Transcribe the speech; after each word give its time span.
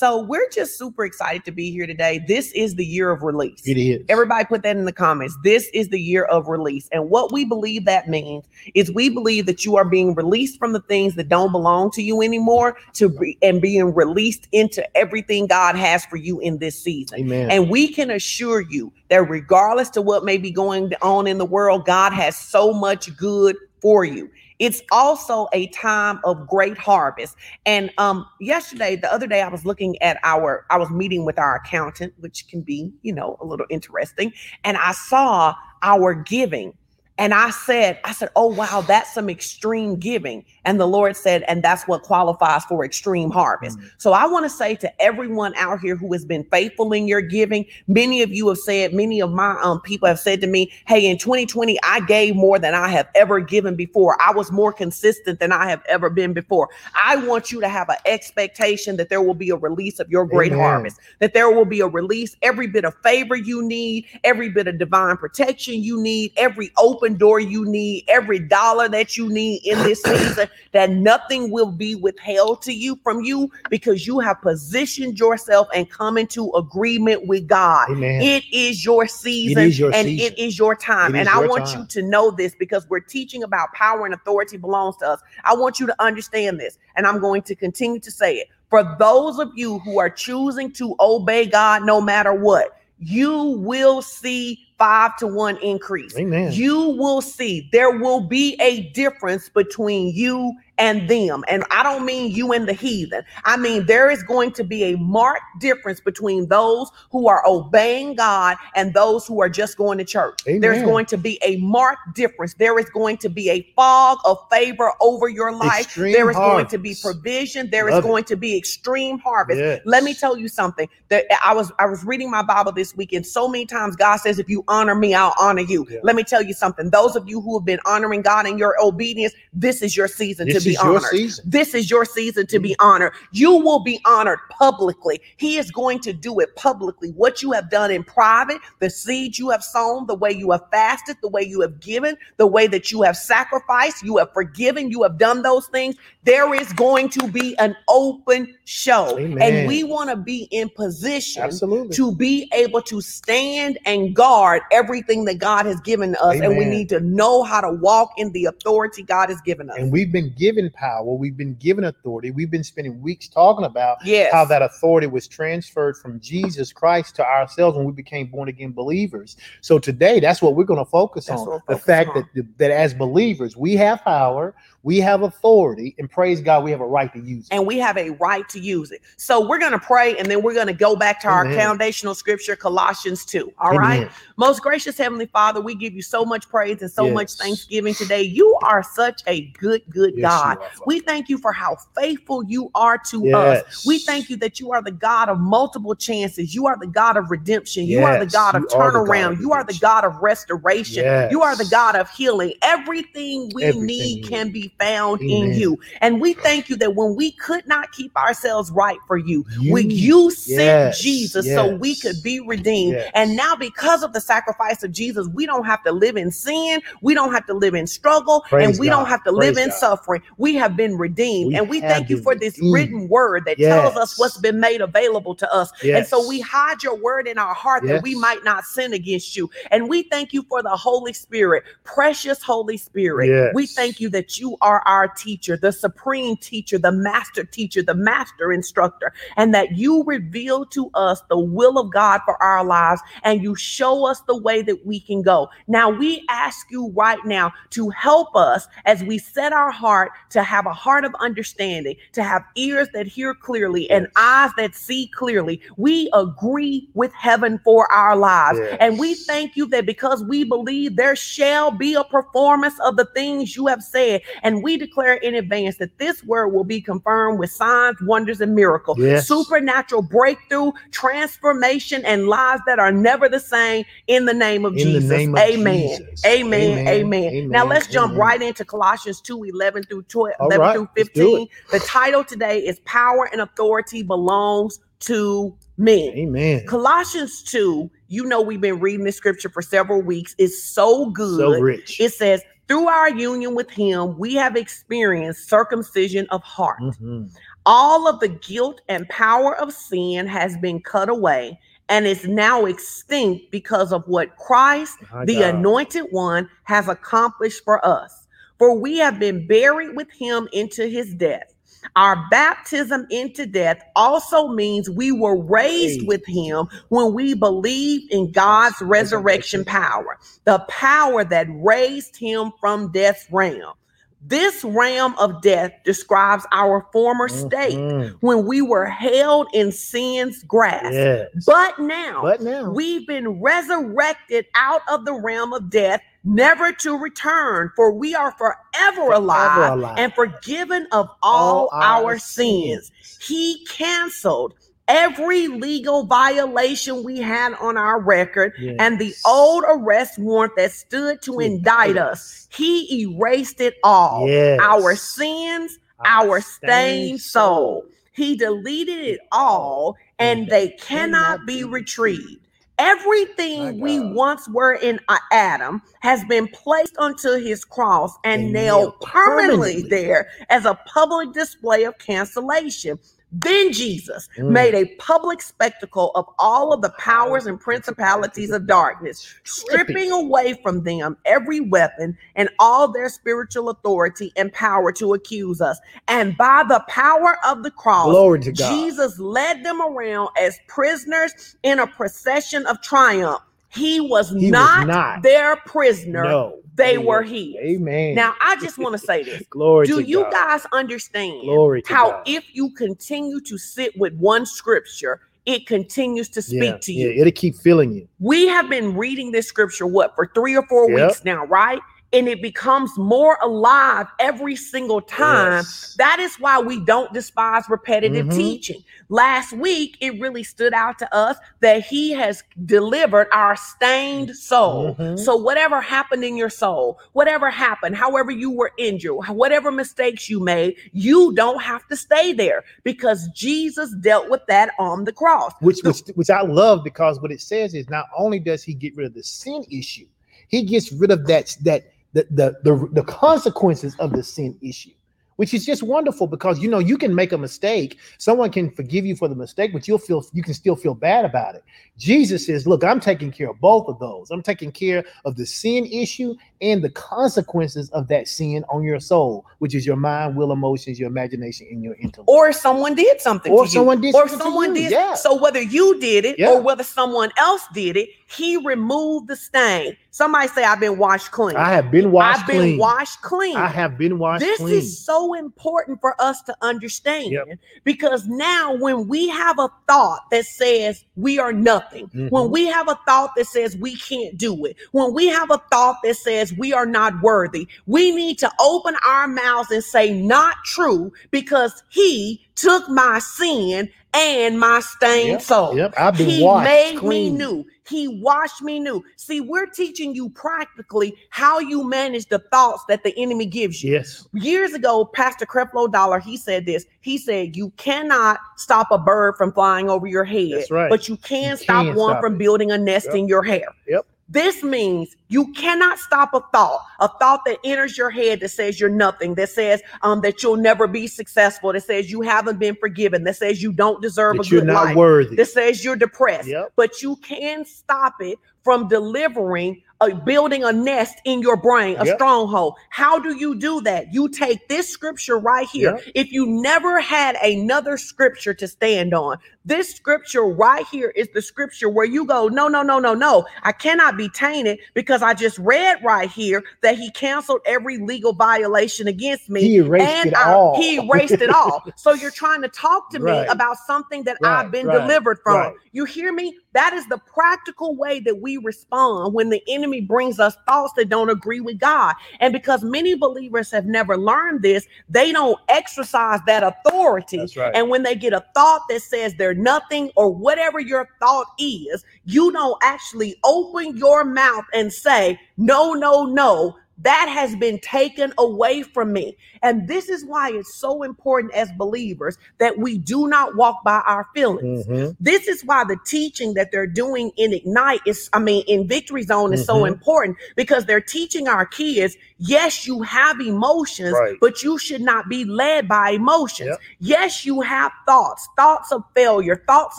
so 0.00 0.22
we're 0.22 0.48
just 0.48 0.78
super 0.78 1.04
excited 1.04 1.44
to 1.44 1.52
be 1.52 1.70
here 1.70 1.86
today. 1.86 2.24
This 2.26 2.52
is 2.52 2.76
the 2.76 2.86
year 2.86 3.10
of 3.10 3.22
release. 3.22 3.68
It 3.68 3.76
is. 3.76 4.02
Everybody 4.08 4.46
put 4.46 4.62
that 4.62 4.74
in 4.74 4.86
the 4.86 4.94
comments. 4.94 5.36
This 5.44 5.68
is 5.74 5.90
the 5.90 6.00
year 6.00 6.24
of 6.24 6.48
release. 6.48 6.88
And 6.90 7.10
what 7.10 7.32
we 7.32 7.44
believe 7.44 7.84
that 7.84 8.08
means 8.08 8.46
is 8.74 8.90
we 8.90 9.10
believe 9.10 9.44
that 9.44 9.66
you 9.66 9.76
are 9.76 9.84
being 9.84 10.14
released 10.14 10.58
from 10.58 10.72
the 10.72 10.80
things 10.80 11.16
that 11.16 11.28
don't 11.28 11.52
belong 11.52 11.90
to 11.90 12.02
you 12.02 12.22
anymore 12.22 12.78
to 12.94 13.10
be 13.10 13.36
and 13.42 13.60
being 13.60 13.92
released 13.92 14.48
into 14.52 14.82
everything 14.96 15.46
God 15.46 15.76
has 15.76 16.06
for 16.06 16.16
you 16.16 16.40
in 16.40 16.56
this 16.60 16.82
season. 16.82 17.18
Amen. 17.20 17.50
And 17.50 17.68
we 17.68 17.92
can 17.92 18.10
assure 18.10 18.62
you 18.62 18.90
that 19.10 19.28
regardless 19.28 19.90
to 19.90 20.00
what 20.00 20.24
may 20.24 20.38
be 20.38 20.50
going 20.50 20.94
on 21.02 21.26
in 21.26 21.36
the 21.36 21.44
world, 21.44 21.84
God 21.84 22.14
has 22.14 22.38
so 22.38 22.72
much 22.72 23.14
good 23.18 23.54
for 23.82 24.06
you. 24.06 24.30
It's 24.60 24.82
also 24.92 25.48
a 25.52 25.66
time 25.68 26.20
of 26.24 26.46
great 26.46 26.78
harvest. 26.78 27.34
And 27.66 27.90
um 27.98 28.26
yesterday, 28.40 28.94
the 28.94 29.12
other 29.12 29.26
day 29.26 29.42
I 29.42 29.48
was 29.48 29.66
looking 29.66 30.00
at 30.02 30.18
our 30.22 30.66
I 30.70 30.76
was 30.78 30.90
meeting 30.90 31.24
with 31.24 31.38
our 31.38 31.56
accountant, 31.56 32.14
which 32.18 32.46
can 32.48 32.60
be, 32.60 32.92
you 33.02 33.12
know, 33.12 33.36
a 33.40 33.44
little 33.44 33.66
interesting, 33.70 34.32
and 34.62 34.76
I 34.76 34.92
saw 34.92 35.54
our 35.82 36.14
giving 36.14 36.74
and 37.20 37.34
I 37.34 37.50
said, 37.50 38.00
I 38.02 38.12
said, 38.12 38.30
oh 38.34 38.46
wow, 38.46 38.80
that's 38.80 39.12
some 39.12 39.28
extreme 39.28 39.96
giving. 39.96 40.42
And 40.64 40.80
the 40.80 40.86
Lord 40.86 41.14
said, 41.14 41.42
and 41.42 41.62
that's 41.62 41.86
what 41.86 42.02
qualifies 42.02 42.64
for 42.64 42.82
extreme 42.82 43.30
harvest. 43.30 43.78
Mm. 43.78 43.90
So 43.98 44.14
I 44.14 44.26
want 44.26 44.46
to 44.46 44.50
say 44.50 44.74
to 44.76 45.02
everyone 45.02 45.54
out 45.56 45.80
here 45.80 45.96
who 45.96 46.14
has 46.14 46.24
been 46.24 46.44
faithful 46.44 46.94
in 46.94 47.06
your 47.06 47.20
giving, 47.20 47.66
many 47.86 48.22
of 48.22 48.32
you 48.32 48.48
have 48.48 48.56
said, 48.56 48.94
many 48.94 49.20
of 49.20 49.32
my 49.32 49.60
um 49.60 49.82
people 49.82 50.08
have 50.08 50.18
said 50.18 50.40
to 50.40 50.46
me, 50.46 50.72
hey, 50.86 51.04
in 51.04 51.18
2020, 51.18 51.78
I 51.82 52.00
gave 52.00 52.36
more 52.36 52.58
than 52.58 52.72
I 52.72 52.88
have 52.88 53.08
ever 53.14 53.38
given 53.38 53.76
before. 53.76 54.16
I 54.18 54.32
was 54.32 54.50
more 54.50 54.72
consistent 54.72 55.40
than 55.40 55.52
I 55.52 55.68
have 55.68 55.82
ever 55.90 56.08
been 56.08 56.32
before. 56.32 56.70
I 56.94 57.16
want 57.16 57.52
you 57.52 57.60
to 57.60 57.68
have 57.68 57.90
an 57.90 57.98
expectation 58.06 58.96
that 58.96 59.10
there 59.10 59.20
will 59.20 59.34
be 59.34 59.50
a 59.50 59.56
release 59.56 60.00
of 60.00 60.10
your 60.10 60.24
great 60.24 60.52
Amen. 60.52 60.64
harvest, 60.64 60.98
that 61.18 61.34
there 61.34 61.50
will 61.50 61.66
be 61.66 61.80
a 61.80 61.86
release, 61.86 62.34
every 62.40 62.66
bit 62.66 62.86
of 62.86 62.94
favor 63.02 63.36
you 63.36 63.62
need, 63.62 64.06
every 64.24 64.48
bit 64.48 64.68
of 64.68 64.78
divine 64.78 65.18
protection 65.18 65.82
you 65.82 66.00
need, 66.00 66.32
every 66.38 66.70
open 66.78 67.09
door 67.16 67.40
you 67.40 67.64
need, 67.64 68.04
every 68.08 68.38
dollar 68.38 68.88
that 68.88 69.16
you 69.16 69.28
need 69.28 69.64
in 69.64 69.78
this 69.80 70.02
season, 70.04 70.48
that 70.72 70.90
nothing 70.90 71.50
will 71.50 71.72
be 71.72 71.94
withheld 71.94 72.62
to 72.62 72.72
you 72.72 72.96
from 73.02 73.22
you 73.22 73.50
because 73.68 74.06
you 74.06 74.18
have 74.18 74.40
positioned 74.40 75.18
yourself 75.18 75.68
and 75.74 75.90
come 75.90 76.18
into 76.18 76.50
agreement 76.52 77.26
with 77.26 77.46
God. 77.46 77.90
Amen. 77.90 78.22
It 78.22 78.44
is 78.52 78.84
your 78.84 79.06
season 79.06 79.64
is 79.64 79.78
your 79.78 79.92
and 79.92 80.06
season. 80.06 80.32
it 80.32 80.38
is 80.38 80.58
your 80.58 80.74
time. 80.74 81.14
It 81.14 81.20
and 81.20 81.28
is 81.28 81.34
I 81.34 81.46
want 81.46 81.66
time. 81.66 81.80
you 81.80 81.86
to 81.86 82.02
know 82.02 82.30
this 82.30 82.54
because 82.54 82.88
we're 82.88 83.00
teaching 83.00 83.42
about 83.42 83.72
power 83.72 84.04
and 84.04 84.14
authority 84.14 84.56
belongs 84.56 84.96
to 84.98 85.08
us. 85.08 85.20
I 85.44 85.54
want 85.54 85.80
you 85.80 85.86
to 85.86 86.02
understand 86.02 86.60
this, 86.60 86.78
and 86.96 87.06
I'm 87.06 87.20
going 87.20 87.42
to 87.42 87.54
continue 87.54 88.00
to 88.00 88.10
say 88.10 88.36
it. 88.36 88.48
For 88.68 88.96
those 88.98 89.38
of 89.38 89.50
you 89.56 89.80
who 89.80 89.98
are 89.98 90.10
choosing 90.10 90.72
to 90.74 90.94
obey 91.00 91.46
God 91.46 91.84
no 91.84 92.00
matter 92.00 92.32
what, 92.32 92.80
you 93.00 93.56
will 93.58 94.00
see 94.02 94.66
five 94.80 95.14
to 95.18 95.26
one 95.26 95.58
increase. 95.58 96.16
Amen. 96.16 96.52
You 96.52 96.96
will 96.96 97.20
see 97.20 97.68
there 97.70 97.98
will 97.98 98.22
be 98.22 98.56
a 98.60 98.90
difference 98.92 99.50
between 99.50 100.14
you 100.14 100.54
and 100.80 101.08
them. 101.08 101.44
And 101.46 101.62
I 101.70 101.82
don't 101.82 102.06
mean 102.06 102.32
you 102.32 102.52
and 102.52 102.66
the 102.66 102.72
heathen. 102.72 103.22
I 103.44 103.58
mean, 103.58 103.84
there 103.84 104.10
is 104.10 104.22
going 104.22 104.52
to 104.52 104.64
be 104.64 104.82
a 104.84 104.96
marked 104.96 105.42
difference 105.60 106.00
between 106.00 106.48
those 106.48 106.90
who 107.12 107.28
are 107.28 107.46
obeying 107.46 108.14
God 108.14 108.56
and 108.74 108.94
those 108.94 109.26
who 109.26 109.42
are 109.42 109.50
just 109.50 109.76
going 109.76 109.98
to 109.98 110.04
church. 110.04 110.40
There's 110.46 110.82
going 110.82 111.04
to 111.06 111.18
be 111.18 111.38
a 111.44 111.56
marked 111.58 112.14
difference. 112.14 112.54
There 112.54 112.78
is 112.78 112.88
going 112.90 113.18
to 113.18 113.28
be 113.28 113.50
a 113.50 113.62
fog 113.76 114.18
of 114.24 114.38
favor 114.50 114.92
over 115.02 115.28
your 115.28 115.52
life. 115.52 115.84
Extreme 115.84 116.12
there 116.14 116.30
is 116.30 116.36
going 116.36 116.66
to 116.68 116.78
be 116.78 116.96
provision. 117.00 117.68
There 117.68 117.88
is 117.88 117.94
Love 117.94 118.04
it. 118.04 118.08
going 118.08 118.24
to 118.24 118.36
be 118.36 118.56
extreme 118.56 119.18
harvest. 119.18 119.60
Yes. 119.60 119.82
Let 119.84 120.02
me 120.02 120.14
tell 120.14 120.38
you 120.38 120.48
something. 120.48 120.88
That 121.10 121.26
I 121.44 121.52
was 121.52 121.70
I 121.78 121.84
was 121.86 122.04
reading 122.04 122.30
my 122.30 122.42
Bible 122.42 122.72
this 122.72 122.96
week, 122.96 123.12
and 123.12 123.26
so 123.26 123.48
many 123.48 123.66
times 123.66 123.96
God 123.96 124.16
says, 124.16 124.38
"If 124.38 124.48
you 124.48 124.64
honor 124.70 124.94
me, 124.94 125.12
I'll 125.12 125.34
honor 125.38 125.60
you." 125.60 125.86
Yeah. 125.90 125.98
Let 126.02 126.16
me 126.16 126.24
tell 126.24 126.42
you 126.42 126.54
something. 126.54 126.88
Those 126.88 127.16
of 127.16 127.28
you 127.28 127.42
who 127.42 127.58
have 127.58 127.66
been 127.66 127.80
honoring 127.84 128.22
God 128.22 128.46
in 128.46 128.56
your 128.56 128.74
obedience, 128.82 129.34
this 129.52 129.82
is 129.82 129.96
your 129.96 130.08
season 130.08 130.46
This 130.46 130.62
to 130.62 130.70
be 130.70 130.76
honored. 130.78 131.02
This 131.44 131.74
is 131.74 131.90
your 131.90 132.04
season 132.04 132.46
to 132.46 132.58
be 132.58 132.70
mm-hmm. 132.70 132.88
honored. 132.88 133.12
You 133.32 133.56
will 133.56 133.80
be 133.80 134.00
honored 134.06 134.38
publicly. 134.50 135.20
He 135.36 135.58
is 135.58 135.70
going 135.70 135.98
to 136.00 136.12
do 136.12 136.40
it 136.40 136.54
publicly. 136.56 137.10
What 137.10 137.42
you 137.42 137.52
have 137.52 137.70
done 137.70 137.90
in 137.90 138.04
private, 138.04 138.58
the 138.78 138.88
seed 138.88 139.36
you 139.36 139.50
have 139.50 139.62
sown, 139.62 140.06
the 140.06 140.14
way 140.14 140.30
you 140.30 140.52
have 140.52 140.62
fasted, 140.70 141.16
the 141.20 141.28
way 141.28 141.42
you 141.42 141.60
have 141.60 141.80
given, 141.80 142.16
the 142.36 142.46
way 142.46 142.66
that 142.68 142.90
you 142.92 143.02
have 143.02 143.16
sacrificed, 143.16 144.02
you 144.02 144.16
have 144.18 144.32
forgiven, 144.32 144.90
you 144.90 145.02
have 145.02 145.18
done 145.18 145.42
those 145.42 145.66
things. 145.68 145.96
There 146.24 146.54
is 146.54 146.72
going 146.74 147.08
to 147.10 147.28
be 147.28 147.56
an 147.58 147.76
open 147.88 148.56
show. 148.64 149.18
Amen. 149.18 149.40
And 149.42 149.68
we 149.68 149.84
want 149.84 150.10
to 150.10 150.16
be 150.16 150.48
in 150.50 150.68
position 150.70 151.42
Absolutely. 151.42 151.96
to 151.96 152.14
be 152.14 152.48
able 152.52 152.82
to 152.82 153.00
stand 153.00 153.78
and 153.86 154.14
guard 154.14 154.59
everything 154.70 155.24
that 155.26 155.38
God 155.38 155.66
has 155.66 155.80
given 155.80 156.16
us. 156.16 156.40
And 156.40 156.56
we 156.56 156.64
need 156.64 156.88
to 156.90 157.00
know 157.00 157.42
how 157.42 157.60
to 157.60 157.70
walk 157.70 158.12
in 158.16 158.32
the 158.32 158.46
authority 158.46 159.02
God 159.02 159.28
has 159.28 159.40
given 159.42 159.70
us. 159.70 159.76
And 159.78 159.92
we've 159.92 160.12
been 160.12 160.34
given 160.36 160.70
power. 160.70 161.04
We've 161.04 161.36
been 161.36 161.54
given 161.56 161.84
authority. 161.84 162.30
We've 162.30 162.50
been 162.50 162.64
spending 162.64 163.00
weeks 163.00 163.28
talking 163.28 163.64
about 163.64 163.98
yes. 164.04 164.32
how 164.32 164.44
that 164.46 164.62
authority 164.62 165.06
was 165.06 165.28
transferred 165.28 165.96
from 165.96 166.20
Jesus 166.20 166.72
Christ 166.72 167.16
to 167.16 167.24
ourselves 167.24 167.76
when 167.76 167.86
we 167.86 167.92
became 167.92 168.26
born 168.26 168.48
again 168.48 168.72
believers. 168.72 169.36
So 169.60 169.78
today, 169.78 170.20
that's 170.20 170.42
what 170.42 170.54
we're 170.54 170.64
going 170.64 170.84
to 170.84 170.90
focus 170.90 171.26
That's 171.26 171.42
on: 171.42 171.60
the 171.68 171.76
fact 171.76 172.10
on. 172.10 172.28
that 172.34 172.58
that 172.58 172.70
as 172.70 172.94
believers, 172.94 173.56
we 173.56 173.74
have 173.76 174.02
power, 174.02 174.54
we 174.82 174.98
have 174.98 175.22
authority, 175.22 175.94
and 175.98 176.10
praise 176.10 176.40
God, 176.40 176.64
we 176.64 176.70
have 176.70 176.80
a 176.80 176.86
right 176.86 177.12
to 177.12 177.20
use 177.20 177.48
it. 177.50 177.54
and 177.54 177.66
we 177.66 177.78
have 177.78 177.96
a 177.98 178.10
right 178.10 178.48
to 178.48 178.58
use 178.58 178.92
it. 178.92 179.02
So 179.16 179.46
we're 179.46 179.58
going 179.58 179.72
to 179.72 179.78
pray 179.78 180.16
and 180.16 180.30
then 180.30 180.42
we're 180.42 180.54
going 180.54 180.68
to 180.68 180.72
go 180.72 180.96
back 180.96 181.20
to 181.20 181.28
our 181.28 181.44
foundational 181.54 182.14
scripture, 182.14 182.56
Colossians 182.56 183.24
2. 183.24 183.52
All 183.58 183.76
right. 183.76 184.00
Amen. 184.00 184.10
Most 184.36 184.62
gracious 184.62 184.96
Heavenly 184.96 185.26
Father, 185.26 185.60
we 185.60 185.74
give 185.74 185.92
you 185.92 186.02
so 186.02 186.24
much 186.24 186.48
praise 186.48 186.80
and 186.80 186.90
so 186.90 187.08
much 187.10 187.32
thanksgiving 187.32 187.94
today. 187.94 188.22
You 188.22 188.56
are 188.62 188.82
such 188.82 189.22
a 189.26 189.42
good, 189.58 189.82
good 189.90 190.14
Yes, 190.16 190.22
God. 190.30 190.58
are, 190.58 190.70
We 190.86 191.00
thank 191.00 191.28
you 191.28 191.36
for 191.38 191.52
how 191.52 191.76
faithful 191.94 192.44
you 192.44 192.70
are 192.74 192.96
to 193.10 193.30
us. 193.32 193.84
We 193.86 193.98
thank 193.98 194.30
you 194.30 194.36
that 194.36 194.60
you 194.60 194.72
are 194.72 194.82
the 194.82 194.92
God 194.92 195.28
of 195.28 195.38
multiple 195.38 195.94
chances. 195.94 196.54
You 196.54 196.66
are 196.66 196.76
the 196.78 196.86
God 196.86 197.16
of 197.16 197.30
redemption. 197.30 197.84
You 197.86 198.04
are 198.04 198.18
the 198.18 198.26
God 198.26 198.54
of 198.56 198.62
you 198.62 198.68
are 198.78 198.92
God 198.92 199.08
turnaround. 199.08 199.32
of 199.34 199.40
You 199.40 199.52
are 199.52 199.64
the. 199.64 199.74
God 199.80 200.04
of 200.04 200.16
restoration. 200.22 201.04
You 201.30 201.42
are 201.42 201.56
the 201.56 201.64
God 201.64 201.96
of 201.96 202.08
healing. 202.10 202.54
Everything 202.62 203.50
we 203.54 203.64
Everything 203.64 203.86
need 203.86 204.28
can 204.28 204.50
be 204.50 204.72
found 204.80 205.20
in 205.20 205.52
you. 205.54 205.78
And 206.00 206.20
we 206.20 206.32
thank 206.32 206.68
you 206.68 206.76
that 206.76 206.94
when 206.94 207.14
we 207.14 207.32
could 207.32 207.66
not 207.68 207.92
keep 207.92 208.16
ourselves 208.16 208.70
right 208.70 208.98
for 209.06 209.16
you, 209.18 209.44
when 209.68 209.90
You- 209.90 210.10
you 210.24 210.30
sent 210.30 210.58
yes, 210.58 211.00
Jesus 211.00 211.46
so 211.54 211.66
we 211.76 211.94
could 211.96 212.22
be 212.22 212.40
redeemed. 212.40 212.94
Yes. 212.94 213.10
And 213.14 213.36
now, 213.36 213.54
because 213.56 214.02
of 214.02 214.12
the 214.12 214.20
sacrifice 214.20 214.82
of 214.82 214.92
Jesus, 214.92 215.28
we 215.34 215.46
don't 215.46 215.64
have 215.66 215.82
to 215.84 215.92
live 215.92 216.16
in 216.16 216.30
sin. 216.30 216.80
We 217.02 217.14
don't 217.14 217.32
have 217.32 217.46
to 217.46 217.54
live 217.54 217.74
in 217.74 217.86
struggle. 217.86 218.44
and 218.52 218.78
we 218.78 218.88
God. 218.88 218.96
don't 219.00 219.06
have 219.08 219.22
to 219.24 219.32
live 219.32 219.54
Praise 219.54 219.64
in 219.64 219.70
God. 219.70 219.78
suffering. 219.78 220.22
We 220.38 220.54
have 220.56 220.76
been 220.76 220.96
redeemed. 220.96 221.48
We 221.48 221.54
and 221.56 221.68
we 221.68 221.80
thank 221.80 222.08
you 222.10 222.18
for 222.22 222.34
this 222.34 222.56
redeemed. 222.58 222.74
written 222.74 223.08
word 223.08 223.44
that 223.46 223.58
tells 223.58 223.96
us 223.96 224.18
what's 224.18 224.36
been 224.38 224.60
made 224.60 224.80
available 224.80 225.34
to 225.36 225.52
us. 225.52 225.70
And 225.98 226.06
so 226.06 226.26
we 226.26 226.40
hide 226.40 226.82
your 226.82 226.94
word 226.96 227.26
in 227.26 227.38
our 227.38 227.54
heart 227.54 227.82
that 227.84 228.02
we 228.02 228.14
might 228.14 228.44
not 228.44 228.64
sin 228.64 228.92
against 228.92 229.36
you. 229.36 229.50
And 229.70 229.88
we 229.88 230.02
thank 230.04 230.32
you 230.32 230.42
for 230.48 230.62
the 230.62 230.70
Holy 230.70 231.12
Spirit, 231.12 231.64
precious 231.84 232.42
Holy 232.42 232.76
Spirit. 232.76 233.28
Yes. 233.28 233.52
We 233.54 233.66
thank 233.66 234.00
you 234.00 234.08
that 234.10 234.38
you 234.38 234.56
are 234.60 234.69
our 234.78 235.08
teacher, 235.08 235.56
the 235.56 235.72
supreme 235.72 236.36
teacher, 236.36 236.78
the 236.78 236.92
master 236.92 237.44
teacher, 237.44 237.82
the 237.82 237.94
master 237.94 238.52
instructor, 238.52 239.12
and 239.36 239.54
that 239.54 239.76
you 239.76 240.02
reveal 240.04 240.64
to 240.66 240.90
us 240.94 241.22
the 241.28 241.38
will 241.38 241.78
of 241.78 241.92
God 241.92 242.20
for 242.24 242.40
our 242.42 242.64
lives 242.64 243.00
and 243.22 243.42
you 243.42 243.54
show 243.54 244.06
us 244.06 244.20
the 244.22 244.36
way 244.36 244.62
that 244.62 244.86
we 244.86 245.00
can 245.00 245.22
go. 245.22 245.48
Now 245.66 245.90
we 245.90 246.24
ask 246.28 246.66
you 246.70 246.88
right 246.90 247.24
now 247.24 247.52
to 247.70 247.90
help 247.90 248.34
us 248.34 248.66
as 248.84 249.02
we 249.04 249.18
set 249.18 249.52
our 249.52 249.70
heart 249.70 250.12
to 250.30 250.42
have 250.42 250.66
a 250.66 250.72
heart 250.72 251.04
of 251.04 251.14
understanding, 251.20 251.96
to 252.12 252.22
have 252.22 252.42
ears 252.54 252.88
that 252.94 253.06
hear 253.06 253.34
clearly 253.34 253.88
and 253.90 254.08
eyes 254.16 254.50
that 254.56 254.74
see 254.74 255.10
clearly. 255.14 255.60
We 255.76 256.10
agree 256.12 256.88
with 256.94 257.12
heaven 257.12 257.60
for 257.64 257.90
our 257.92 258.16
lives. 258.16 258.58
Yes. 258.58 258.76
And 258.80 258.98
we 258.98 259.14
thank 259.14 259.56
you 259.56 259.66
that 259.66 259.86
because 259.86 260.24
we 260.24 260.44
believe 260.44 260.96
there 260.96 261.16
shall 261.16 261.70
be 261.70 261.94
a 261.94 262.04
performance 262.04 262.78
of 262.80 262.96
the 262.96 263.06
things 263.06 263.56
you 263.56 263.66
have 263.66 263.82
said. 263.82 264.22
And 264.42 264.49
we 264.62 264.76
declare 264.76 265.14
in 265.14 265.34
advance 265.34 265.76
that 265.76 265.98
this 265.98 266.22
word 266.24 266.48
will 266.48 266.64
be 266.64 266.80
confirmed 266.80 267.38
with 267.38 267.50
signs, 267.50 267.96
wonders, 268.02 268.40
and 268.40 268.54
miracles, 268.54 268.98
Yes. 268.98 269.28
supernatural 269.28 270.02
breakthrough, 270.02 270.72
transformation, 270.90 272.04
and 272.04 272.26
lives 272.28 272.62
that 272.66 272.78
are 272.78 272.92
never 272.92 273.28
the 273.28 273.40
same 273.40 273.84
in 274.06 274.24
the 274.24 274.34
name 274.34 274.64
of 274.64 274.76
In 274.76 274.78
the 274.78 275.00
Jesus. 275.00 275.10
name 275.10 275.34
of 275.34 275.40
amen. 275.40 275.88
Jesus. 275.98 276.24
amen. 276.26 276.86
Amen. 276.88 277.32
Amen. 277.32 277.48
Now 277.50 277.66
let's 277.66 277.86
jump 277.86 278.10
Amen. 278.12 278.20
right 278.20 278.42
into 278.42 278.64
Colossians 278.64 279.20
2 279.20 279.44
11 279.44 279.82
through 279.84 280.02
12, 280.04 280.34
All 280.40 280.46
11 280.46 280.60
right, 280.60 280.74
through 280.74 280.88
15. 280.96 281.48
The 281.72 281.80
title 281.80 282.24
today 282.24 282.58
is 282.60 282.80
Power 282.80 283.28
and 283.32 283.40
Authority 283.40 284.02
Belongs 284.02 284.78
to 285.00 285.56
Men. 285.78 286.12
Amen. 286.14 286.66
Colossians 286.66 287.42
2, 287.44 287.90
you 288.08 288.24
know, 288.24 288.40
we've 288.42 288.60
been 288.60 288.80
reading 288.80 289.04
this 289.04 289.16
scripture 289.16 289.48
for 289.48 289.62
several 289.62 290.02
weeks. 290.02 290.34
It's 290.38 290.62
so 290.62 291.10
good. 291.10 291.38
So 291.38 291.60
rich. 291.60 291.98
It 292.00 292.12
says, 292.12 292.42
through 292.70 292.88
our 292.88 293.10
union 293.10 293.56
with 293.56 293.68
him, 293.70 294.16
we 294.16 294.34
have 294.34 294.56
experienced 294.56 295.48
circumcision 295.48 296.26
of 296.30 296.40
heart, 296.44 296.78
Mhm. 296.80 297.28
All 297.66 298.08
of 298.08 298.20
the 298.20 298.28
guilt 298.28 298.80
and 298.88 299.08
power 299.08 299.56
of 299.56 299.72
sin 299.72 300.26
has 300.28 300.56
been 300.58 300.80
cut 300.80 301.08
away 301.08 301.58
and 301.88 302.06
is 302.06 302.26
now 302.26 302.64
extinct 302.66 303.50
because 303.50 303.92
of 303.92 304.04
what 304.06 304.36
Christ, 304.36 304.96
My 305.12 305.24
the 305.26 305.40
God. 305.40 305.56
anointed 305.56 306.06
one, 306.12 306.48
has 306.64 306.88
accomplished 306.88 307.64
for 307.64 307.84
us. 307.84 308.28
For 308.58 308.72
we 308.78 308.98
have 308.98 309.18
been 309.18 309.46
buried 309.48 309.96
with 309.96 310.08
him 310.12 310.48
into 310.52 310.86
his 310.86 311.12
death. 311.14 311.52
Our 311.96 312.26
baptism 312.30 313.06
into 313.10 313.46
death 313.46 313.82
also 313.96 314.48
means 314.48 314.90
we 314.90 315.12
were 315.12 315.40
raised 315.40 316.06
with 316.06 316.24
him 316.26 316.68
when 316.88 317.14
we 317.14 317.34
believed 317.34 318.12
in 318.12 318.32
God's 318.32 318.76
resurrection 318.80 319.60
Resurrection. 319.60 319.64
power, 319.64 320.18
the 320.44 320.60
power 320.68 321.24
that 321.24 321.46
raised 321.50 322.16
him 322.16 322.52
from 322.60 322.92
death's 322.92 323.26
realm. 323.30 323.74
This 324.22 324.62
realm 324.64 325.14
of 325.18 325.40
death 325.40 325.72
describes 325.84 326.44
our 326.52 326.86
former 326.92 327.26
state 327.28 327.78
Mhm. 327.78 328.16
when 328.20 328.44
we 328.46 328.60
were 328.60 328.84
held 328.84 329.48
in 329.54 329.72
sin's 329.72 330.42
grasp. 330.42 330.92
Yes. 330.92 331.28
But 331.46 331.78
now 331.78 332.20
But 332.22 332.42
now, 332.42 332.70
we've 332.70 333.06
been 333.06 333.40
resurrected 333.40 334.46
out 334.54 334.82
of 334.88 335.06
the 335.06 335.14
realm 335.14 335.54
of 335.54 335.70
death, 335.70 336.02
never 336.22 336.70
to 336.70 336.98
return, 336.98 337.70
for 337.74 337.92
we 337.92 338.14
are 338.14 338.32
forever 338.32 339.06
Forever 339.06 339.64
alive. 339.64 339.94
and 339.96 340.12
forgiven 340.14 340.86
of 340.92 341.08
all, 341.22 341.70
our, 341.72 342.18
sins. 342.18 342.90
He 343.20 343.64
canceled 343.66 344.54
every 344.90 345.46
legal 345.46 346.04
violation 346.04 347.04
we 347.04 347.18
had 347.20 347.54
on 347.54 347.76
our 347.76 348.00
record 348.00 348.52
Yes. 348.58 348.76
and 348.80 348.98
the 348.98 349.14
old 349.24 349.64
arrest 349.68 350.18
warrant 350.18 350.54
that 350.56 350.72
stood 350.72 351.22
to 351.22 351.32
To 351.32 351.38
indict 351.40 351.96
us. 351.96 352.48
He 352.50 353.02
erased 353.02 353.60
it 353.60 353.74
all. 353.84 354.26
Yes. 354.28 354.58
Our 354.60 354.96
sins, 354.96 355.78
our 356.04 356.40
stained 356.40 357.20
soul. 357.20 357.84
He 358.12 358.36
deleted 358.36 358.98
it 358.98 359.20
all, 359.30 359.96
and 360.18 360.48
they 360.48 360.70
cannot 360.70 361.46
be 361.46 361.62
retrieved. 361.64 362.38
Everything 362.78 363.78
we 363.78 364.00
once 364.00 364.48
were 364.48 364.72
in 364.74 364.98
uh, 365.08 365.18
Adam 365.32 365.82
has 366.00 366.24
been 366.24 366.48
placed 366.48 366.96
onto 366.98 367.32
his 367.38 367.64
cross 367.64 368.14
and, 368.24 368.44
And 368.44 368.52
nailed 368.52 368.80
nailed 368.94 369.00
permanently, 369.02 369.82
permanently. 369.82 369.90
there 369.90 370.28
as 370.48 370.64
a 370.64 370.74
public 370.86 371.32
display 371.32 371.84
of 371.84 371.96
cancellation. 371.98 372.98
Then 373.32 373.72
Jesus 373.72 374.28
Mm. 374.38 374.50
made 374.50 374.74
a 374.74 374.86
public 374.96 375.40
spectacle 375.40 376.10
of 376.14 376.26
all 376.38 376.72
of 376.72 376.82
the 376.82 376.90
powers 376.98 377.46
and 377.46 377.60
principalities 377.60 378.50
of 378.50 378.66
darkness, 378.66 379.24
stripping 379.44 380.10
away 380.10 380.58
from 380.62 380.82
them 380.82 381.16
every 381.24 381.60
weapon 381.60 382.16
and 382.34 382.48
all 382.58 382.88
their 382.88 383.08
spiritual 383.08 383.68
authority 383.68 384.32
and 384.36 384.52
power 384.52 384.90
to 384.92 385.14
accuse 385.14 385.60
us. 385.60 385.78
And 386.08 386.36
by 386.36 386.64
the 386.68 386.84
power 386.88 387.38
of 387.46 387.62
the 387.62 387.70
cross, 387.70 388.06
Glory 388.06 388.40
to 388.40 388.52
God. 388.52 388.68
Jesus 388.68 389.18
led 389.18 389.64
them 389.64 389.80
around 389.80 390.30
as 390.40 390.58
prisoners 390.66 391.56
in 391.62 391.78
a 391.78 391.86
procession 391.86 392.66
of 392.66 392.80
triumph. 392.82 393.40
He 393.72 394.00
was, 394.00 394.30
He 394.30 394.50
was 394.50 394.52
not, 394.52 394.86
not. 394.86 395.22
their 395.22 395.56
prisoner, 395.66 396.24
No. 396.24 396.58
they 396.74 396.94
Amen. 396.94 397.06
were 397.06 397.22
his. 397.22 397.54
Amen. 397.56 398.14
Now, 398.16 398.34
I 398.40 398.56
just 398.60 398.78
want 398.78 398.92
to 398.92 398.98
say 398.98 399.22
this. 399.22 399.44
glory 399.50 399.86
Do 399.86 400.00
you 400.00 400.22
God. 400.24 400.32
guys 400.32 400.66
understand 400.72 401.42
Glory 401.44 401.82
how 401.86 402.10
God. 402.10 402.22
if 402.26 402.44
you 402.52 402.70
continue 402.70 403.40
to 403.42 403.56
sit 403.58 403.96
with 403.96 404.14
one 404.14 404.44
scripture, 404.44 405.20
it 405.46 405.66
continues 405.66 406.28
to 406.30 406.42
speak 406.42 406.62
yeah, 406.62 406.78
to 406.78 406.92
you? 406.92 407.08
Yeah, 407.10 407.20
it'll 407.20 407.32
keep 407.32 407.56
filling 407.56 407.92
you. 407.92 408.08
We 408.18 408.48
have 408.48 408.68
been 408.68 408.96
reading 408.96 409.30
this 409.30 409.46
scripture, 409.46 409.86
what, 409.86 410.14
for 410.16 410.30
three 410.34 410.56
or 410.56 410.66
four 410.66 410.90
Yep. 410.90 411.08
weeks 411.08 411.24
now, 411.24 411.46
right? 411.46 411.80
And 412.12 412.26
it 412.26 412.42
becomes 412.42 412.98
more 412.98 413.38
alive 413.40 414.08
every 414.18 414.56
single 414.56 415.00
time. 415.00 415.52
Yes. 415.52 415.94
That 415.96 416.18
is 416.18 416.34
why 416.40 416.58
we 416.58 416.80
don't 416.84 417.12
despise 417.12 417.64
repetitive 417.68 418.26
Mhm. 418.26 418.36
teaching. 418.36 418.82
Last 419.10 419.52
week, 419.52 419.96
it 420.00 420.20
really 420.20 420.42
stood 420.42 420.72
out 420.74 420.98
to 420.98 421.14
us 421.14 421.36
that 421.60 421.84
he 421.84 422.10
has 422.12 422.42
delivered 422.64 423.28
our 423.32 423.54
stained 423.54 424.36
soul. 424.36 424.96
Mhm. 424.98 425.18
So, 425.20 425.36
whatever 425.36 425.80
happened 425.80 426.24
in 426.24 426.36
your 426.36 426.50
soul, 426.50 426.98
whatever 427.12 427.48
happened, 427.48 427.94
however 427.96 428.32
you 428.32 428.50
were 428.50 428.72
injured, 428.76 429.28
whatever 429.28 429.70
mistakes 429.70 430.28
you 430.28 430.40
made, 430.40 430.74
you 430.92 431.32
don't 431.34 431.62
have 431.62 431.86
to 431.88 431.96
stay 431.96 432.32
there 432.32 432.64
because 432.82 433.28
Jesus 433.28 433.94
dealt 434.00 434.28
with 434.28 434.44
that 434.48 434.70
on 434.80 435.04
the 435.04 435.12
cross. 435.12 435.52
which 435.60 435.82
which 435.84 436.00
which 436.16 436.30
I 436.30 436.42
love 436.42 436.82
because 436.82 437.20
what 437.20 437.30
it 437.30 437.40
says 437.40 437.74
is 437.74 437.88
not 437.88 438.06
only 438.16 438.40
does 438.40 438.64
he 438.64 438.74
get 438.74 438.96
rid 438.96 439.06
of 439.06 439.14
the 439.14 439.22
sin 439.22 439.64
issue, 439.70 440.06
he 440.48 440.62
gets 440.64 440.90
rid 440.92 441.10
of 441.12 441.26
that 441.26 441.56
that 441.62 441.92
the 442.12 442.26
the 442.30 442.56
the, 442.62 442.88
the 442.92 443.04
consequences 443.04 443.96
of 443.98 444.12
the 444.12 444.22
sin 444.22 444.58
issue. 444.62 444.90
Which 445.36 445.54
is 445.54 445.64
just 445.64 445.82
wonderful 445.82 446.26
because 446.26 446.58
you 446.60 446.68
know 446.68 446.80
you 446.80 446.98
can 446.98 447.14
make 447.14 447.32
a 447.32 447.38
mistake. 447.38 447.98
Someone 448.18 448.50
can 448.50 448.70
forgive 448.70 449.06
you 449.06 449.16
for 449.16 449.26
the 449.26 449.34
mistake, 449.34 449.72
but 449.72 449.88
you'll 449.88 449.96
feel 449.96 450.22
you 450.34 450.42
can 450.42 450.52
still 450.52 450.76
feel 450.76 450.94
bad 450.94 451.24
about 451.24 451.54
it. 451.54 451.64
Jesus 451.96 452.44
says, 452.44 452.66
"Look, 452.66 452.84
I'm 452.84 453.00
taking 453.00 453.32
care 453.32 453.48
of 453.48 453.58
both 453.58 453.88
of 453.88 453.98
those. 453.98 454.30
I'm 454.30 454.42
taking 454.42 454.70
care 454.70 455.02
of 455.24 455.36
the 455.36 455.46
sin 455.46 455.86
issue 455.86 456.34
and 456.60 456.82
the 456.82 456.90
consequences 456.90 457.90
of 457.90 458.08
that 458.08 458.28
sin 458.28 458.64
on 458.68 458.82
your 458.82 459.00
soul, 459.00 459.46
which 459.58 459.74
is 459.74 459.86
your 459.86 459.96
mind, 459.96 460.36
will, 460.36 460.52
emotions, 460.52 460.98
your 460.98 461.08
imagination, 461.08 461.66
and 461.70 461.82
your 461.82 461.94
intellect." 461.94 462.28
Or 462.28 462.52
someone 462.52 462.94
did 462.94 463.20
something 463.20 463.52
Or 463.52 463.64
to 463.64 463.70
you. 463.70 463.74
someone 463.78 464.00
did 464.00 464.14
or 464.14 464.28
something 464.28 464.38
to 464.38 464.44
someone 464.44 464.74
did. 464.74 464.90
yeah. 464.90 465.14
So 465.14 465.34
whether 465.40 465.60
you 465.62 465.98
did 466.00 466.24
it 466.24 466.38
Yeah. 466.38 466.50
or 466.50 466.60
whether 466.60 466.82
someone 466.84 467.30
else 467.38 467.62
did 467.72 467.96
it, 467.96 468.10
he 468.26 468.56
removed 468.58 469.28
the 469.28 469.36
stain. 469.36 469.96
Somebody 470.12 470.48
say, 470.48 470.64
I've 470.64 470.80
been 470.80 470.98
washed 470.98 471.30
clean. 471.30 471.56
I 471.56 471.70
have 471.72 471.90
been 471.90 472.10
washed 472.12 472.40
I've 472.40 472.46
been 472.46 472.56
clean. 472.58 472.78
washed 472.78 473.22
clean. 473.22 473.56
I 473.56 473.68
have 473.68 473.96
been 473.96 474.18
washed 474.18 474.40
clean. 474.42 474.50
this 474.50 474.60
clean. 474.60 474.74
is 474.74 475.04
so 475.04 475.34
important 475.34 476.00
for 476.00 476.14
us 476.20 476.42
to 476.42 476.54
understand 476.62 477.30
Yep. 477.32 477.46
because 477.84 478.26
now 478.26 478.74
when 478.76 479.08
we 479.08 479.28
have 479.28 479.58
a 479.58 479.68
thought 479.88 480.20
that 480.30 480.44
says 480.46 481.04
we 481.16 481.38
are 481.38 481.52
nothing 481.52 482.08
Mhm. 482.14 482.30
when 482.30 482.50
we 482.50 482.66
have 482.66 482.88
a 482.88 482.98
thought 483.06 483.30
that 483.36 483.46
says 483.46 483.76
we 483.76 483.96
can't 483.96 484.36
do 484.36 484.64
it 484.64 484.76
when 484.92 485.12
we 485.12 485.26
have 485.28 485.50
a 485.50 485.60
thought 485.70 485.96
that 486.02 486.16
says 486.16 486.49
we 486.54 486.72
are 486.72 486.86
not 486.86 487.20
worthy 487.22 487.66
we 487.86 488.10
need 488.14 488.38
to 488.38 488.50
open 488.60 488.94
our 489.06 489.26
mouths 489.28 489.70
and 489.70 489.82
say 489.84 490.12
not 490.20 490.56
true 490.64 491.12
because 491.30 491.82
he 491.90 492.40
took 492.54 492.88
my 492.88 493.18
sin 493.18 493.88
and 494.12 494.58
my 494.58 494.80
stained 494.80 495.28
Yep, 495.28 495.42
soul 495.42 495.76
Yep, 495.76 495.94
I've 495.96 496.16
been 496.16 496.28
he 496.28 496.42
washed 496.42 496.64
made 496.64 496.98
clean. 496.98 497.32
me 497.32 497.38
new. 497.38 497.64
He 497.88 498.08
washed 498.08 498.60
me 498.62 498.80
new. 498.80 499.04
See, 499.16 499.40
we're 499.40 499.66
teaching 499.66 500.14
you 500.14 500.30
practically 500.30 501.14
how 501.30 501.58
you 501.60 501.88
manage 501.88 502.26
the 502.26 502.38
thoughts 502.38 502.84
that 502.88 503.02
the 503.04 503.16
enemy 503.16 503.46
gives 503.46 503.82
you. 503.84 503.92
Yes. 503.92 504.26
Years 504.32 504.74
ago, 504.74 505.04
Pastor 505.04 505.46
Creflo 505.46 505.90
Dollar, 505.90 506.18
he 506.20 506.36
said 506.36 506.66
this. 506.66 506.86
He 507.00 507.18
said, 507.18 507.56
You 507.56 507.70
cannot 507.76 508.38
stop 508.56 508.88
a 508.90 508.98
bird 508.98 509.34
from 509.36 509.52
flying 509.52 509.88
over 509.88 510.06
your 510.08 510.24
head, 510.24 510.50
That's 510.52 510.70
right. 510.70 510.88
but 510.90 511.08
you 511.08 511.16
can 511.18 511.50
You 511.52 511.56
stop 511.56 511.86
one 511.96 512.10
stop 512.12 512.20
from 512.20 512.34
it. 512.34 512.38
building 512.38 512.70
a 512.72 512.78
nest 512.78 513.06
Yep. 513.06 513.14
in 513.14 513.28
your 513.28 513.42
hair. 513.44 513.68
Yep. 513.88 514.06
This 514.30 514.62
means 514.62 515.16
you 515.28 515.52
cannot 515.54 515.98
stop 515.98 516.32
a 516.34 516.40
thought, 516.52 516.80
a 517.00 517.08
thought 517.18 517.40
that 517.46 517.58
enters 517.64 517.98
your 517.98 518.10
head 518.10 518.40
that 518.40 518.50
says 518.50 518.78
you're 518.78 518.88
nothing, 518.88 519.34
that 519.34 519.48
says 519.48 519.82
um, 520.02 520.20
that 520.20 520.42
you'll 520.42 520.56
never 520.56 520.86
be 520.86 521.08
successful, 521.08 521.72
that 521.72 521.82
says 521.82 522.10
you 522.12 522.20
haven't 522.22 522.58
been 522.60 522.76
forgiven, 522.76 523.24
that 523.24 523.36
says 523.36 523.60
you 523.62 523.72
don't 523.72 524.00
deserve 524.00 524.36
That 524.36 524.46
a 524.46 524.50
you're 524.50 524.60
good 524.60 524.68
not 524.68 524.84
life, 524.86 524.96
worthy. 524.96 525.34
that 525.36 525.46
says 525.48 525.84
you're 525.84 525.96
depressed. 525.96 526.48
Yep. 526.48 526.72
But 526.76 527.02
you 527.02 527.16
can 527.16 527.64
stop 527.64 528.14
it 528.20 528.38
from 528.62 528.88
delivering, 528.88 529.82
uh, 530.02 530.10
building 530.10 530.62
a 530.64 530.72
nest 530.72 531.18
in 531.24 531.40
your 531.40 531.56
brain, 531.56 531.96
a 531.98 532.04
Yep. 532.04 532.16
stronghold. 532.16 532.74
How 532.90 533.18
do 533.18 533.34
you 533.36 533.54
do 533.56 533.80
that? 533.82 534.12
You 534.12 534.28
take 534.28 534.68
this 534.68 534.88
scripture 534.88 535.38
right 535.38 535.66
here. 535.66 535.94
Yep. 535.96 536.04
If 536.14 536.32
you 536.32 536.46
never 536.46 537.00
had 537.00 537.36
another 537.42 537.96
scripture 537.96 538.52
to 538.54 538.68
stand 538.68 539.14
on, 539.14 539.38
this 539.64 539.94
scripture 539.94 540.42
right 540.44 540.86
here 540.88 541.10
is 541.16 541.28
the 541.34 541.42
scripture 541.42 541.88
where 541.88 542.06
you 542.06 542.24
go, 542.26 542.48
no, 542.48 542.68
no, 542.68 542.82
no, 542.82 542.98
no, 542.98 543.14
no. 543.14 543.46
I 543.62 543.72
cannot 543.72 544.16
be 544.16 544.28
tainted 544.30 544.78
because 544.94 545.22
I 545.22 545.34
just 545.34 545.58
read 545.58 546.02
right 546.04 546.30
here 546.30 546.62
that 546.82 546.96
he 546.98 547.10
canceled 547.12 547.60
every 547.66 547.98
legal 547.98 548.32
violation 548.32 549.06
against 549.08 549.50
me. 549.50 549.62
He 549.62 549.76
erased 549.76 550.08
and 550.10 550.28
it 550.28 550.34
I- 550.36 550.54
all. 550.54 550.76
he 550.76 550.96
erased 550.96 551.34
it 551.34 551.50
all. 551.50 551.84
So 551.96 552.14
you're 552.14 552.30
trying 552.30 552.62
to 552.62 552.68
talk 552.68 553.10
to 553.12 553.18
me 553.18 553.24
Right. 553.40 553.48
about 553.50 553.76
something 553.86 554.24
that 554.24 554.38
Right, 554.40 554.64
I've 554.64 554.70
been 554.72 554.86
right, 554.86 555.00
delivered 555.00 555.38
from. 555.44 555.74
You 555.92 556.04
hear 556.06 556.32
me? 556.32 556.56
That 556.72 556.92
is 556.94 557.06
the 557.08 557.18
practical 557.18 557.96
way 557.96 558.20
that 558.20 558.40
we 558.40 558.56
respond 558.56 559.34
when 559.34 559.50
the 559.50 559.62
enemy 559.68 560.00
brings 560.00 560.40
us 560.40 560.56
thoughts 560.66 560.92
that 560.96 561.08
don't 561.08 561.28
agree 561.30 561.60
with 561.60 561.78
God. 561.78 562.14
And 562.40 562.52
because 562.52 562.82
many 562.84 563.14
believers 563.14 563.70
have 563.72 563.86
never 563.86 564.16
learned 564.16 564.62
this, 564.62 564.86
they 565.08 565.32
don't 565.32 565.58
exercise 565.68 566.40
that 566.46 566.62
authority. 566.62 567.38
That's 567.38 567.56
right. 567.56 567.74
And 567.74 567.90
when 567.90 568.02
they 568.04 568.14
get 568.14 568.32
a 568.32 568.44
thought 568.54 568.82
that 568.88 569.02
says 569.02 569.34
they're 569.34 569.49
nothing 569.54 570.10
or 570.16 570.30
whatever 570.30 570.80
your 570.80 571.08
thought 571.20 571.46
is, 571.58 572.04
you 572.24 572.52
don't 572.52 572.78
actually 572.82 573.36
open 573.44 573.96
your 573.96 574.24
mouth 574.24 574.64
and 574.72 574.92
say, 574.92 575.40
No, 575.56 575.94
no, 575.94 576.24
no. 576.24 576.76
That 577.02 577.28
has 577.28 577.56
been 577.56 577.78
taken 577.78 578.32
away 578.38 578.82
from 578.82 579.12
me. 579.12 579.36
And 579.62 579.88
this 579.88 580.08
is 580.08 580.24
why 580.24 580.50
it's 580.52 580.74
so 580.74 581.02
important 581.02 581.54
as 581.54 581.70
believers 581.72 582.38
that 582.58 582.78
we 582.78 582.98
do 582.98 583.28
not 583.28 583.56
walk 583.56 583.82
by 583.84 584.02
our 584.06 584.28
feelings. 584.34 584.86
Mhm. 584.86 585.16
This 585.20 585.48
is 585.48 585.64
why 585.64 585.84
the 585.84 585.96
teaching 586.04 586.54
that 586.54 586.72
they're 586.72 586.86
doing 586.86 587.32
in 587.36 587.52
Ignite 587.52 588.00
is, 588.06 588.28
I 588.32 588.38
mean, 588.38 588.64
in 588.66 588.86
Victory 588.86 589.22
Zone 589.22 589.52
is 589.52 589.64
so 589.64 589.82
Mhm. 589.82 589.88
important 589.88 590.36
because 590.56 590.84
they're 590.84 591.00
teaching 591.00 591.48
our 591.48 591.64
kids, 591.64 592.16
yes, 592.38 592.86
you 592.86 593.02
have 593.02 593.40
emotions, 593.40 594.12
Right. 594.12 594.36
but 594.40 594.62
you 594.62 594.78
should 594.78 595.00
not 595.02 595.28
be 595.28 595.44
led 595.44 595.88
by 595.88 596.10
emotions. 596.10 596.68
Yep. 596.68 596.80
Yes, 597.00 597.46
you 597.46 597.60
have 597.62 597.92
thoughts, 598.06 598.46
thoughts 598.56 598.92
of 598.92 599.04
failure, 599.14 599.62
thoughts 599.66 599.98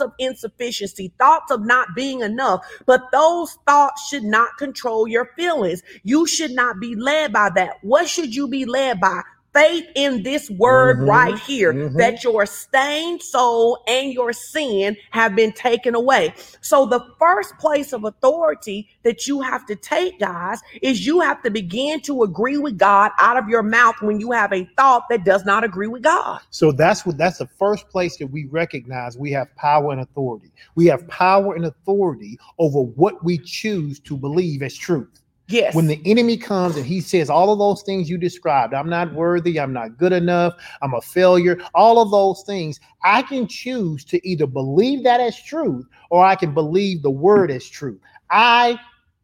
of 0.00 0.12
insufficiency, 0.18 1.12
thoughts 1.18 1.50
of 1.50 1.64
not 1.64 1.88
being 1.94 2.20
enough, 2.20 2.64
but 2.86 3.10
those 3.12 3.58
thoughts 3.66 4.06
should 4.08 4.24
not 4.24 4.56
control 4.58 5.08
your 5.08 5.30
feelings. 5.36 5.82
You 6.02 6.26
should 6.26 6.52
not 6.52 6.80
be 6.80 6.91
led 6.96 7.32
by 7.32 7.50
that. 7.56 7.78
What 7.82 8.08
should 8.08 8.34
you 8.34 8.48
be 8.48 8.64
led 8.64 9.00
by? 9.00 9.22
Faith 9.54 9.86
in 9.96 10.22
this 10.22 10.50
word 10.50 10.98
Mhm. 11.00 11.08
right 11.08 11.38
here 11.40 11.74
Mhm. 11.74 11.98
that 11.98 12.24
your 12.24 12.46
stained 12.46 13.22
soul 13.22 13.82
and 13.86 14.12
your 14.12 14.32
sin 14.32 14.96
have 15.10 15.36
been 15.36 15.52
taken 15.52 15.94
away. 15.94 16.34
So, 16.62 16.86
the 16.86 17.00
first 17.18 17.58
place 17.58 17.92
of 17.92 18.04
authority 18.04 18.88
that 19.04 19.28
you 19.28 19.42
have 19.42 19.66
to 19.66 19.76
take, 19.76 20.20
guys, 20.20 20.60
is 20.82 21.06
you 21.06 21.20
have 21.20 21.42
to 21.42 21.50
begin 21.50 22.00
to 22.02 22.22
agree 22.22 22.58
with 22.58 22.78
God 22.78 23.12
out 23.20 23.36
of 23.36 23.48
your 23.48 23.62
mouth 23.62 23.96
when 24.00 24.20
you 24.20 24.32
have 24.32 24.52
a 24.52 24.68
thought 24.76 25.04
that 25.10 25.24
does 25.24 25.44
not 25.44 25.64
agree 25.64 25.88
with 25.88 26.02
God. 26.02 26.40
So 26.50 26.72
that's 26.72 27.06
what 27.06 27.18
that's 27.18 27.38
the 27.38 27.48
first 27.58 27.88
place 27.90 28.16
that 28.18 28.28
we 28.28 28.46
recognize 28.46 29.18
we 29.18 29.32
have 29.32 29.54
power 29.56 29.92
and 29.92 30.00
authority. 30.00 30.52
We 30.76 30.86
have 30.86 31.06
power 31.08 31.54
and 31.54 31.66
authority 31.66 32.38
over 32.58 32.82
what 32.82 33.24
we 33.24 33.38
choose 33.38 34.00
to 34.00 34.16
believe 34.16 34.62
as 34.62 34.76
truth. 34.76 35.21
Yes. 35.48 35.74
When 35.74 35.86
the 35.86 36.00
enemy 36.06 36.36
comes 36.36 36.76
and 36.76 36.86
he 36.86 37.00
says 37.00 37.28
all 37.28 37.52
of 37.52 37.58
those 37.58 37.82
things 37.82 38.08
you 38.08 38.16
described, 38.16 38.74
I'm 38.74 38.88
not 38.88 39.12
worthy, 39.12 39.60
I'm 39.60 39.72
not 39.72 39.98
good 39.98 40.12
enough, 40.12 40.54
I'm 40.80 40.94
a 40.94 41.00
failure, 41.00 41.58
all 41.74 42.00
of 42.00 42.10
those 42.10 42.42
things, 42.44 42.80
I 43.04 43.22
can 43.22 43.46
choose 43.46 44.04
to 44.06 44.26
either 44.26 44.46
believe 44.46 45.02
that 45.04 45.20
as 45.20 45.40
truth 45.42 45.86
or 46.10 46.24
I 46.24 46.36
can 46.36 46.54
believe 46.54 47.02
the 47.02 47.10
word 47.10 47.50
as 47.50 47.66
truth. 47.66 48.00
I 48.30 48.78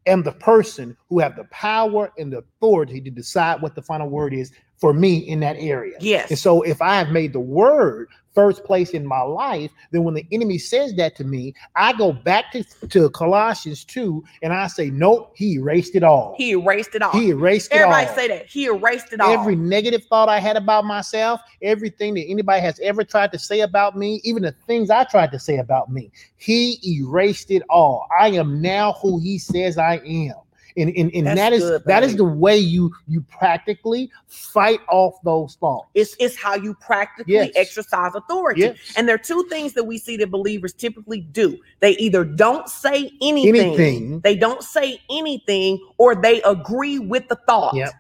am 0.07 0.23
the 0.23 0.33
person 0.33 0.97
who 1.09 1.19
have 1.19 1.37
the 1.37 1.45
power 1.45 2.13
and 2.19 2.33
the 2.33 2.39
authority 2.39 3.01
to 3.01 3.11
decide 3.11 3.63
what 3.63 3.75
the 3.75 3.83
final 3.83 4.09
word 4.09 4.35
is 4.35 4.53
for 4.77 4.93
me 4.93 5.19
in 5.19 5.41
that 5.41 5.57
area. 5.59 5.97
yes. 6.01 6.31
And 6.31 6.39
so 6.39 6.63
if 6.63 6.81
I 6.81 6.97
have 6.97 7.11
made 7.11 7.33
the 7.33 7.41
word 7.41 8.09
first 8.39 8.63
place 8.63 8.91
in 8.91 9.05
my 9.05 9.21
life, 9.21 9.73
then 9.91 10.05
when 10.05 10.15
the 10.15 10.25
enemy 10.31 10.59
says 10.59 10.95
that 10.95 11.17
to 11.17 11.25
me, 11.25 11.53
I 11.75 11.93
go 11.93 12.13
back 12.13 12.53
to, 12.53 12.63
to 12.91 13.11
Colossians 13.11 13.85
2 13.85 14.23
and 14.43 14.53
I 14.53 14.69
say, 14.69 14.91
Nope, 14.91 15.33
he 15.35 15.55
erased 15.55 15.97
it 15.97 16.05
all. 16.05 16.37
he 16.37 16.51
erased 16.53 16.95
it 16.95 17.03
all. 17.03 17.11
He 17.11 17.31
erased 17.31 17.75
it 17.75 17.81
all. 17.83 17.93
Everybody 17.93 18.15
say 18.15 18.29
that. 18.29 18.47
He 18.47 18.67
erased 18.67 19.13
it 19.13 19.21
all. 19.21 19.33
Every 19.33 19.57
negative 19.57 20.05
thought 20.05 20.29
I 20.29 20.39
had 20.39 20.57
about 20.57 20.85
myself, 20.85 21.41
everything 21.63 22.15
that 22.15 22.27
anybody 22.29 22.61
has 22.61 22.79
ever 22.79 23.03
tried 23.03 23.33
to 23.33 23.41
say 23.41 23.63
about 23.63 23.97
me, 23.97 24.21
even 24.23 24.45
the 24.45 24.55
things 24.69 24.89
I 24.89 25.03
tried 25.03 25.33
to 25.33 25.41
say 25.41 25.59
about 25.59 25.91
me, 25.91 26.13
he 26.37 26.79
erased 27.01 27.51
it 27.51 27.65
all. 27.69 28.07
I 28.21 28.29
am 28.29 28.63
now 28.63 28.93
who 29.03 29.19
he 29.19 29.41
says 29.41 29.79
I 29.79 29.97
am. 30.07 30.37
And, 30.79 30.95
and, 30.97 31.11
and 31.13 31.27
That's 31.27 31.37
that 31.39 31.53
is 31.53 31.63
good, 31.63 31.85
that 31.87 32.03
is 32.05 32.17
the 32.17 32.25
way 32.25 32.57
you 32.57 32.93
you 33.09 33.21
practically 33.23 34.11
fight 34.29 34.81
off 34.89 35.15
those 35.25 35.57
thoughts. 35.57 35.89
It's, 35.95 36.15
it's 36.21 36.37
how 36.37 36.55
you 36.55 36.75
practically 36.75 37.35
Yes. 37.35 37.51
exercise 37.57 38.13
authority. 38.15 38.61
Yes. 38.63 38.77
And 38.97 39.09
there 39.09 39.17
are 39.17 39.19
two 39.19 39.45
things 39.51 39.73
that 39.75 39.85
we 39.85 39.99
see 39.99 40.17
that 40.19 40.31
believers 40.31 40.73
typically 40.73 41.21
do. 41.21 41.59
They 41.81 41.93
either 41.97 42.25
don't 42.25 42.69
say 42.69 43.11
anything, 43.21 43.55
Anything. 43.75 44.21
they 44.21 44.37
don't 44.37 44.63
say 44.63 45.01
anything, 45.11 45.81
or 45.99 46.15
they 46.15 46.41
agree 46.43 46.99
with 46.99 47.29
the 47.29 47.37
thought. 47.47 47.75
Yep. 47.75 47.91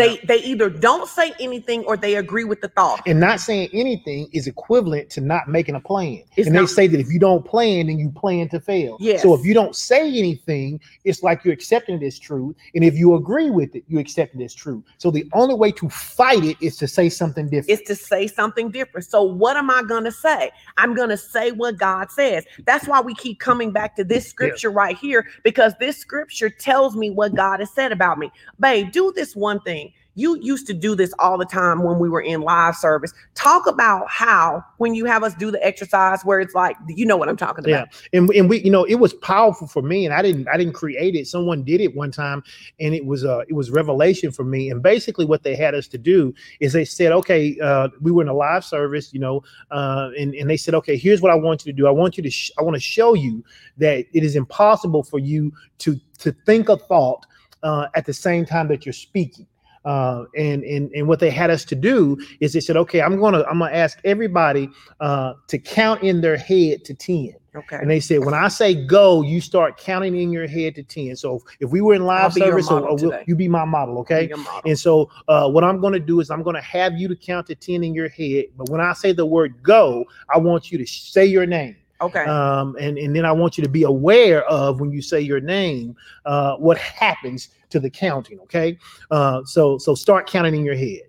They 0.00 0.16
they 0.26 0.42
either 0.42 0.70
don't 0.70 1.08
say 1.08 1.32
anything 1.40 1.84
or 1.84 1.96
they 1.96 2.16
agree 2.16 2.44
with 2.44 2.60
the 2.60 2.68
thought. 2.68 3.02
and 3.06 3.20
not 3.20 3.40
saying 3.40 3.70
anything 3.72 4.28
is 4.32 4.46
equivalent 4.46 5.10
to 5.10 5.20
not 5.20 5.48
making 5.48 5.74
a 5.74 5.80
plan. 5.80 6.22
It's 6.36 6.46
and 6.46 6.54
not. 6.54 6.62
they 6.62 6.66
say 6.66 6.86
that 6.88 7.00
if 7.00 7.12
you 7.12 7.18
don't 7.18 7.44
plan, 7.44 7.86
then 7.86 7.98
you 7.98 8.10
plan 8.10 8.48
to 8.50 8.60
fail. 8.60 8.96
Yes. 9.00 9.22
So 9.22 9.34
if 9.34 9.44
you 9.44 9.54
don't 9.54 9.76
say 9.76 10.08
anything, 10.08 10.80
it's 11.04 11.22
like 11.22 11.44
you're 11.44 11.54
accepting 11.54 12.02
as 12.02 12.18
truth. 12.18 12.56
And 12.74 12.84
if 12.84 12.94
you 12.94 13.14
agree 13.14 13.50
with 13.50 13.74
it, 13.74 13.84
you 13.88 13.98
accept 13.98 14.34
it 14.34 14.42
as 14.42 14.54
true. 14.54 14.82
So 14.98 15.10
the 15.10 15.28
only 15.32 15.54
way 15.54 15.72
to 15.72 15.88
fight 15.88 16.44
it 16.44 16.56
is 16.60 16.76
to 16.78 16.88
say 16.88 17.08
something 17.08 17.48
different. 17.48 17.70
Is 17.70 17.82
to 17.86 17.96
say 17.96 18.26
something 18.26 18.70
different. 18.70 19.06
So 19.06 19.22
what 19.22 19.56
am 19.56 19.70
I 19.70 19.82
gonna 19.82 20.12
say? 20.12 20.50
I'm 20.76 20.94
gonna 20.94 21.16
say 21.16 21.52
what 21.52 21.78
God 21.78 22.10
says. 22.10 22.44
That's 22.64 22.86
why 22.86 23.00
we 23.00 23.14
keep 23.14 23.40
coming 23.40 23.70
back 23.70 23.96
to 23.96 24.04
this 24.04 24.28
scripture 24.28 24.70
right 24.70 24.96
here 24.96 25.26
because 25.42 25.74
this 25.78 25.98
scripture 25.98 26.50
tells 26.50 26.96
me 26.96 27.10
what 27.10 27.34
God 27.34 27.60
has 27.60 27.70
said 27.70 27.92
about 27.92 28.18
me. 28.18 28.30
Babe, 28.58 28.90
do 28.92 29.12
this 29.14 29.34
one 29.36 29.60
thing. 29.60 29.89
You 30.20 30.38
used 30.40 30.66
to 30.68 30.74
do 30.74 30.94
this 30.94 31.12
all 31.18 31.38
the 31.38 31.46
time 31.46 31.82
when 31.82 31.98
we 31.98 32.08
were 32.08 32.20
in 32.20 32.42
live 32.42 32.76
service. 32.76 33.12
Talk 33.34 33.66
about 33.66 34.08
how 34.08 34.64
when 34.76 34.94
you 34.94 35.06
have 35.06 35.22
us 35.22 35.34
do 35.34 35.50
the 35.50 35.64
exercise 35.66 36.22
where 36.24 36.40
it's 36.40 36.54
like, 36.54 36.76
you 36.88 37.06
know 37.06 37.16
what 37.16 37.28
I'm 37.28 37.36
talking 37.36 37.64
about. 37.64 37.88
Yeah. 37.92 38.18
and, 38.18 38.30
and 38.30 38.48
we 38.48 38.60
you 38.62 38.70
know 38.70 38.84
it 38.84 38.96
was 38.96 39.14
powerful 39.14 39.66
for 39.66 39.82
me 39.82 40.04
and 40.04 40.14
i 40.14 40.22
didn't 40.22 40.48
i 40.48 40.56
didn't 40.56 40.72
create 40.72 41.14
it 41.14 41.26
someone 41.26 41.62
did 41.62 41.80
it 41.80 41.94
one 41.94 42.10
time 42.10 42.42
and 42.78 42.94
it 42.94 43.04
was 43.04 43.24
uh 43.24 43.40
it 43.48 43.54
was 43.54 43.70
revelation 43.70 44.30
for 44.30 44.44
me 44.44 44.70
and 44.70 44.82
basically 44.82 45.24
what 45.24 45.42
they 45.42 45.54
had 45.54 45.74
us 45.74 45.86
to 45.88 45.98
do 45.98 46.34
is 46.60 46.72
they 46.72 46.84
said 46.84 47.12
okay 47.12 47.56
uh 47.62 47.88
we 48.00 48.10
were 48.10 48.22
in 48.22 48.28
a 48.28 48.34
live 48.34 48.64
service 48.64 49.12
you 49.12 49.20
know 49.20 49.42
uh 49.70 50.10
and, 50.18 50.34
and 50.34 50.50
they 50.50 50.56
said 50.56 50.74
okay 50.74 50.96
here's 50.96 51.20
what 51.20 51.32
i 51.32 51.34
want 51.34 51.64
you 51.64 51.72
to 51.72 51.76
do 51.76 51.86
i 51.86 51.90
want 51.90 52.16
you 52.16 52.22
to 52.22 52.30
sh- 52.30 52.50
i 52.58 52.62
want 52.62 52.74
to 52.74 52.80
show 52.80 53.14
you 53.14 53.42
that 53.76 54.04
it 54.12 54.24
is 54.24 54.36
impossible 54.36 55.02
for 55.02 55.18
you 55.18 55.52
to 55.78 55.98
to 56.18 56.32
think 56.44 56.68
a 56.68 56.76
thought 56.76 57.24
uh 57.62 57.86
at 57.94 58.04
the 58.06 58.12
same 58.14 58.44
time 58.44 58.68
that 58.68 58.84
you're 58.84 58.92
speaking 58.92 59.46
uh, 59.84 60.24
and 60.36 60.62
and 60.64 60.90
and 60.92 61.08
what 61.08 61.20
they 61.20 61.30
had 61.30 61.50
us 61.50 61.64
to 61.66 61.74
do 61.74 62.16
is 62.40 62.52
they 62.52 62.60
said, 62.60 62.76
okay, 62.76 63.00
I'm 63.02 63.18
gonna 63.20 63.42
I'm 63.50 63.58
gonna 63.58 63.72
ask 63.72 63.98
everybody 64.04 64.68
uh, 65.00 65.34
to 65.48 65.58
count 65.58 66.02
in 66.02 66.20
their 66.20 66.36
head 66.36 66.84
to 66.84 66.94
ten. 66.94 67.34
Okay. 67.54 67.76
And 67.76 67.90
they 67.90 67.98
said, 67.98 68.24
when 68.24 68.34
I 68.34 68.46
say 68.48 68.74
go, 68.74 69.22
you 69.22 69.40
start 69.40 69.76
counting 69.76 70.16
in 70.16 70.30
your 70.30 70.46
head 70.46 70.76
to 70.76 70.84
10. 70.84 71.16
So 71.16 71.42
if 71.58 71.70
we 71.70 71.80
were 71.80 71.94
in 71.94 72.04
live 72.04 72.32
service, 72.32 72.70
model 72.70 72.88
or 72.90 72.96
we'll- 72.96 73.22
you 73.26 73.34
be 73.34 73.48
my 73.48 73.64
model, 73.64 73.98
okay? 73.98 74.28
Model. 74.28 74.62
And 74.64 74.78
so 74.78 75.10
uh, 75.26 75.48
what 75.50 75.64
I'm 75.64 75.80
going 75.80 75.94
to 75.94 75.98
do 75.98 76.20
is 76.20 76.30
I'm 76.30 76.44
going 76.44 76.54
to 76.54 76.62
have 76.62 76.96
you 76.96 77.08
to 77.08 77.16
count 77.16 77.48
to 77.48 77.56
10 77.56 77.82
in 77.82 77.92
your 77.92 78.08
head. 78.08 78.46
But 78.56 78.68
when 78.70 78.80
I 78.80 78.92
say 78.92 79.12
the 79.12 79.26
word 79.26 79.62
go, 79.62 80.04
I 80.32 80.38
want 80.38 80.70
you 80.70 80.78
to 80.78 80.86
say 80.86 81.24
your 81.26 81.44
name. 81.44 81.76
Okay. 82.00 82.24
Um, 82.24 82.76
and, 82.80 82.96
and 82.98 83.14
then 83.14 83.24
I 83.24 83.32
want 83.32 83.58
you 83.58 83.64
to 83.64 83.70
be 83.70 83.82
aware 83.82 84.44
of 84.44 84.80
when 84.80 84.90
you 84.90 85.02
say 85.02 85.20
your 85.20 85.40
name, 85.40 85.94
uh, 86.24 86.56
what 86.56 86.78
happens 86.78 87.48
to 87.70 87.78
the 87.78 87.90
counting, 87.90 88.38
okay? 88.40 88.78
Uh, 89.10 89.44
so 89.44 89.78
so 89.78 89.94
start 89.94 90.26
counting 90.26 90.54
in 90.54 90.64
your 90.64 90.76
head. 90.76 91.02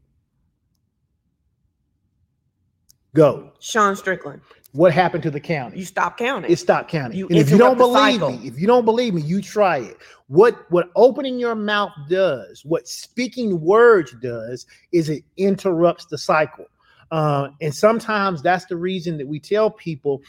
Go. 3.13 3.51
Sean 3.59 3.95
Strickland, 3.95 4.41
What 4.71 4.93
happened 4.93 5.23
to 5.23 5.31
the 5.31 5.39
counting? 5.39 5.77
you 5.77 5.85
stop 5.85 6.17
counting. 6.17 6.49
it 6.49 6.57
stopped 6.57 6.89
counting. 6.89 7.17
You 7.17 7.27
and 7.27 7.37
if 7.37 7.49
you 7.49 7.57
don't 7.57 7.77
believe 7.77 8.21
cycle. 8.21 8.31
me, 8.31 8.47
if 8.47 8.57
you 8.57 8.67
don't 8.67 8.85
believe 8.85 9.13
me, 9.13 9.21
you 9.21 9.41
try 9.41 9.77
it. 9.79 9.97
What 10.27 10.69
what 10.71 10.89
opening 10.95 11.37
your 11.39 11.55
mouth 11.55 11.91
does, 12.09 12.63
what 12.63 12.87
speaking 12.87 13.59
words 13.59 14.13
does, 14.21 14.65
is 14.93 15.09
it 15.09 15.23
interrupts 15.37 16.05
the 16.05 16.17
cycle. 16.17 16.65
Uh, 17.11 17.49
and 17.59 17.75
sometimes 17.75 18.41
that's 18.41 18.65
the 18.65 18.75
reason 18.75 19.17
that 19.17 19.27
we 19.27 19.39
tell 19.39 19.69
people 19.69 20.21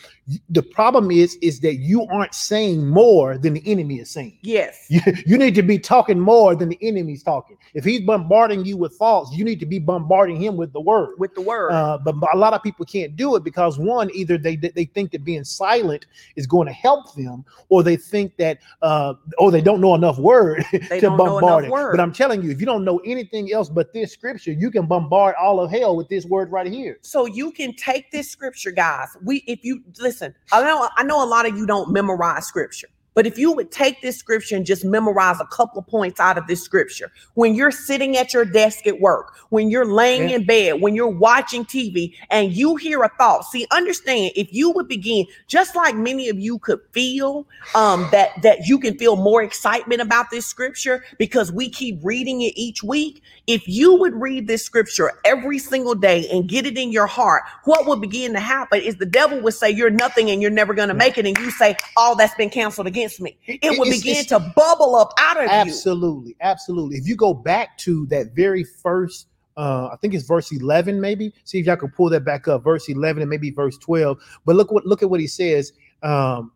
the 0.51 0.63
problem 0.63 1.11
is 1.11 1.37
is 1.43 1.61
that 1.61 1.77
you 1.77 2.07
aren't 2.13 2.35
saying 2.35 2.87
more 2.89 3.39
than 3.39 3.55
the 3.55 3.63
enemy 3.67 4.01
is 4.01 4.11
saying. 4.11 4.39
yes. 4.43 4.87
You, 4.89 5.01
you 5.27 5.39
need 5.39 5.55
to 5.55 5.63
be 5.63 5.79
talking 5.79 6.19
more 6.19 6.55
than 6.55 6.69
the 6.69 6.79
enemy's 6.83 7.23
talking. 7.23 7.57
If 7.75 7.85
he's 7.85 8.01
bombarding 8.03 8.65
you 8.65 8.77
with 8.77 8.95
thoughts, 8.95 9.33
you 9.33 9.45
need 9.45 9.61
to 9.61 9.67
be 9.67 9.79
bombarding 9.79 10.41
him 10.41 10.57
with 10.57 10.73
the 10.73 10.81
word. 10.81 11.15
With 11.19 11.35
the 11.35 11.41
word. 11.41 11.71
Uh, 11.71 11.99
but, 11.99 12.15
a 12.33 12.37
lot 12.37 12.53
of 12.53 12.63
people 12.63 12.85
can't 12.85 13.17
do 13.17 13.37
it 13.37 13.45
because 13.45 13.79
one, 13.79 14.11
either 14.15 14.39
they 14.39 14.57
they 14.57 14.85
think 14.85 15.11
that 15.13 15.25
being 15.25 15.45
silent 15.45 16.07
is 16.37 16.47
going 16.47 16.67
to 16.67 16.73
help 16.73 17.15
them, 17.15 17.45
or 17.69 17.83
they 17.83 17.97
think 17.97 18.37
that 18.37 18.59
uh, 18.81 19.15
or 19.39 19.51
they 19.51 19.61
don't 19.61 19.81
know 19.81 19.95
enough 19.95 20.19
word 20.19 20.65
They 20.89 21.01
to 21.01 21.11
bombard 21.11 21.65
it. 21.65 21.71
word. 21.71 21.93
But 21.93 22.01
I'm 22.01 22.13
telling 22.13 22.43
you, 22.43 22.51
if 22.51 22.61
you 22.61 22.67
don't 22.67 22.85
know 22.85 22.99
anything 23.05 23.53
else 23.53 23.69
but 23.69 23.93
this 23.93 24.13
scripture, 24.13 24.53
you 24.53 24.71
can 24.71 24.87
bombard 24.87 25.35
all 25.41 25.61
of 25.61 25.71
hell 25.71 25.97
with 25.97 26.09
this 26.09 26.25
word 26.25 26.51
right 26.51 26.67
here. 26.67 26.72
So 27.03 27.27
you 27.27 27.53
can 27.53 27.75
take 27.77 28.11
this 28.11 28.31
scripture 28.31 28.71
guys. 28.71 29.09
We 29.23 29.39
if 29.47 29.65
you 29.65 29.83
listen 29.99 30.35
i 30.53 30.63
know 30.63 30.89
i 30.97 31.03
know 31.03 31.23
a 31.23 31.27
lot 31.27 31.47
of 31.47 31.57
you 31.57 31.67
don't 31.67 31.93
memorize 31.93 32.47
scripture 32.47 32.89
but 33.15 33.27
if 33.27 33.39
you 33.39 33.53
would 33.53 33.71
take 33.71 34.01
this 34.03 34.17
scripture 34.17 34.57
and 34.57 34.67
just 34.67 34.85
memorize 34.85 35.41
a 35.41 35.47
couple 35.47 35.79
of 35.81 35.87
points 35.87 36.21
out 36.21 36.39
of 36.39 36.47
this 36.47 36.63
scripture 36.63 37.13
when 37.35 37.55
you're 37.55 37.71
sitting 37.71 38.17
at 38.17 38.33
your 38.33 38.45
desk 38.45 38.87
at 38.87 39.01
work 39.01 39.35
when 39.51 39.71
you're 39.71 39.87
laying 39.87 40.31
in 40.31 40.45
bed 40.45 40.81
when 40.81 40.95
you're 40.95 41.09
watching 41.09 41.65
tv 41.65 42.15
and 42.31 42.53
you 42.53 42.77
hear 42.77 43.03
a 43.03 43.09
thought 43.19 43.45
see 43.45 43.67
understand 43.71 44.31
if 44.37 44.53
you 44.53 44.71
would 44.71 44.89
begin 44.89 45.27
just 45.47 45.75
like 45.77 45.95
many 45.95 46.29
of 46.29 46.39
you 46.39 46.59
could 46.59 46.81
feel 46.93 47.47
um 47.75 48.07
that 48.13 48.31
that 48.43 48.67
you 48.67 48.79
can 48.79 48.97
feel 48.99 49.17
more 49.17 49.43
excitement 49.43 50.01
about 50.01 50.31
this 50.31 50.47
scripture 50.47 51.05
because 51.19 51.53
we 51.53 51.69
keep 51.69 51.99
reading 52.03 52.43
it 52.43 52.53
each 52.57 52.83
week 52.83 53.23
if 53.47 53.67
you 53.67 53.97
would 53.97 54.15
read 54.15 54.47
this 54.47 54.65
scripture 54.65 55.13
every 55.25 55.59
single 55.59 55.95
day 55.95 56.29
and 56.31 56.49
get 56.49 56.65
it 56.67 56.79
in 56.79 56.93
your 56.93 57.07
heart, 57.07 57.43
what 57.65 57.87
would 57.87 58.01
begin 58.01 58.33
to 58.35 58.41
happen 58.41 58.81
is 58.81 58.97
the 58.97 59.07
devil 59.07 59.41
would 59.41 59.55
say, 59.55 59.71
You're 59.71 59.91
nothing 59.91 60.31
and 60.31 60.41
you're 60.41 60.51
never 60.51 60.75
going 60.75 60.89
to 60.89 60.95
make 60.95 61.19
it. 61.19 61.27
And 61.27 61.37
you 61.39 61.51
say, 61.51 61.77
Oh, 61.97 62.15
that's 62.17 62.35
been 62.37 62.51
canceled 62.51 62.87
again. 62.87 63.02
Against 63.03 63.21
me. 63.21 63.39
It, 63.47 63.79
would 63.79 63.89
it's- 63.89 64.01
begin 64.01 64.17
it's- 64.21 64.27
to 64.27 64.53
bubble 64.55 64.95
up 64.97 65.13
out 65.19 65.37
of 65.37 65.45
you. 65.45 65.51
Absolutely, 65.51 66.37
absolutely. 66.41 66.97
If 66.97 67.07
you 67.07 67.17
go 67.17 67.35
back 67.35 67.77
to 67.79 68.07
that 68.07 68.35
very 68.35 68.65
first, 68.65 69.27
uh, 69.57 69.91
I 69.93 69.97
think 70.01 70.15
it's 70.15 70.27
verse 70.27 70.51
eleven, 70.53 71.01
maybe. 71.01 71.33
See 71.45 71.59
if 71.59 71.67
y'all 71.67 71.77
can 71.77 71.91
pull 71.91 72.09
that 72.11 72.25
back 72.25 72.49
up, 72.49 72.65
verse 72.65 72.89
eleven 72.89 73.23
and 73.23 73.29
maybe 73.29 73.51
verse 73.51 73.77
twelve. 73.77 74.19
But 74.47 74.57
look 74.57 74.73
what 74.73 74.87
look 74.87 75.03
at 75.03 75.11
what 75.11 75.21
he 75.21 75.27
says. 75.27 75.73
Um, 76.03 76.53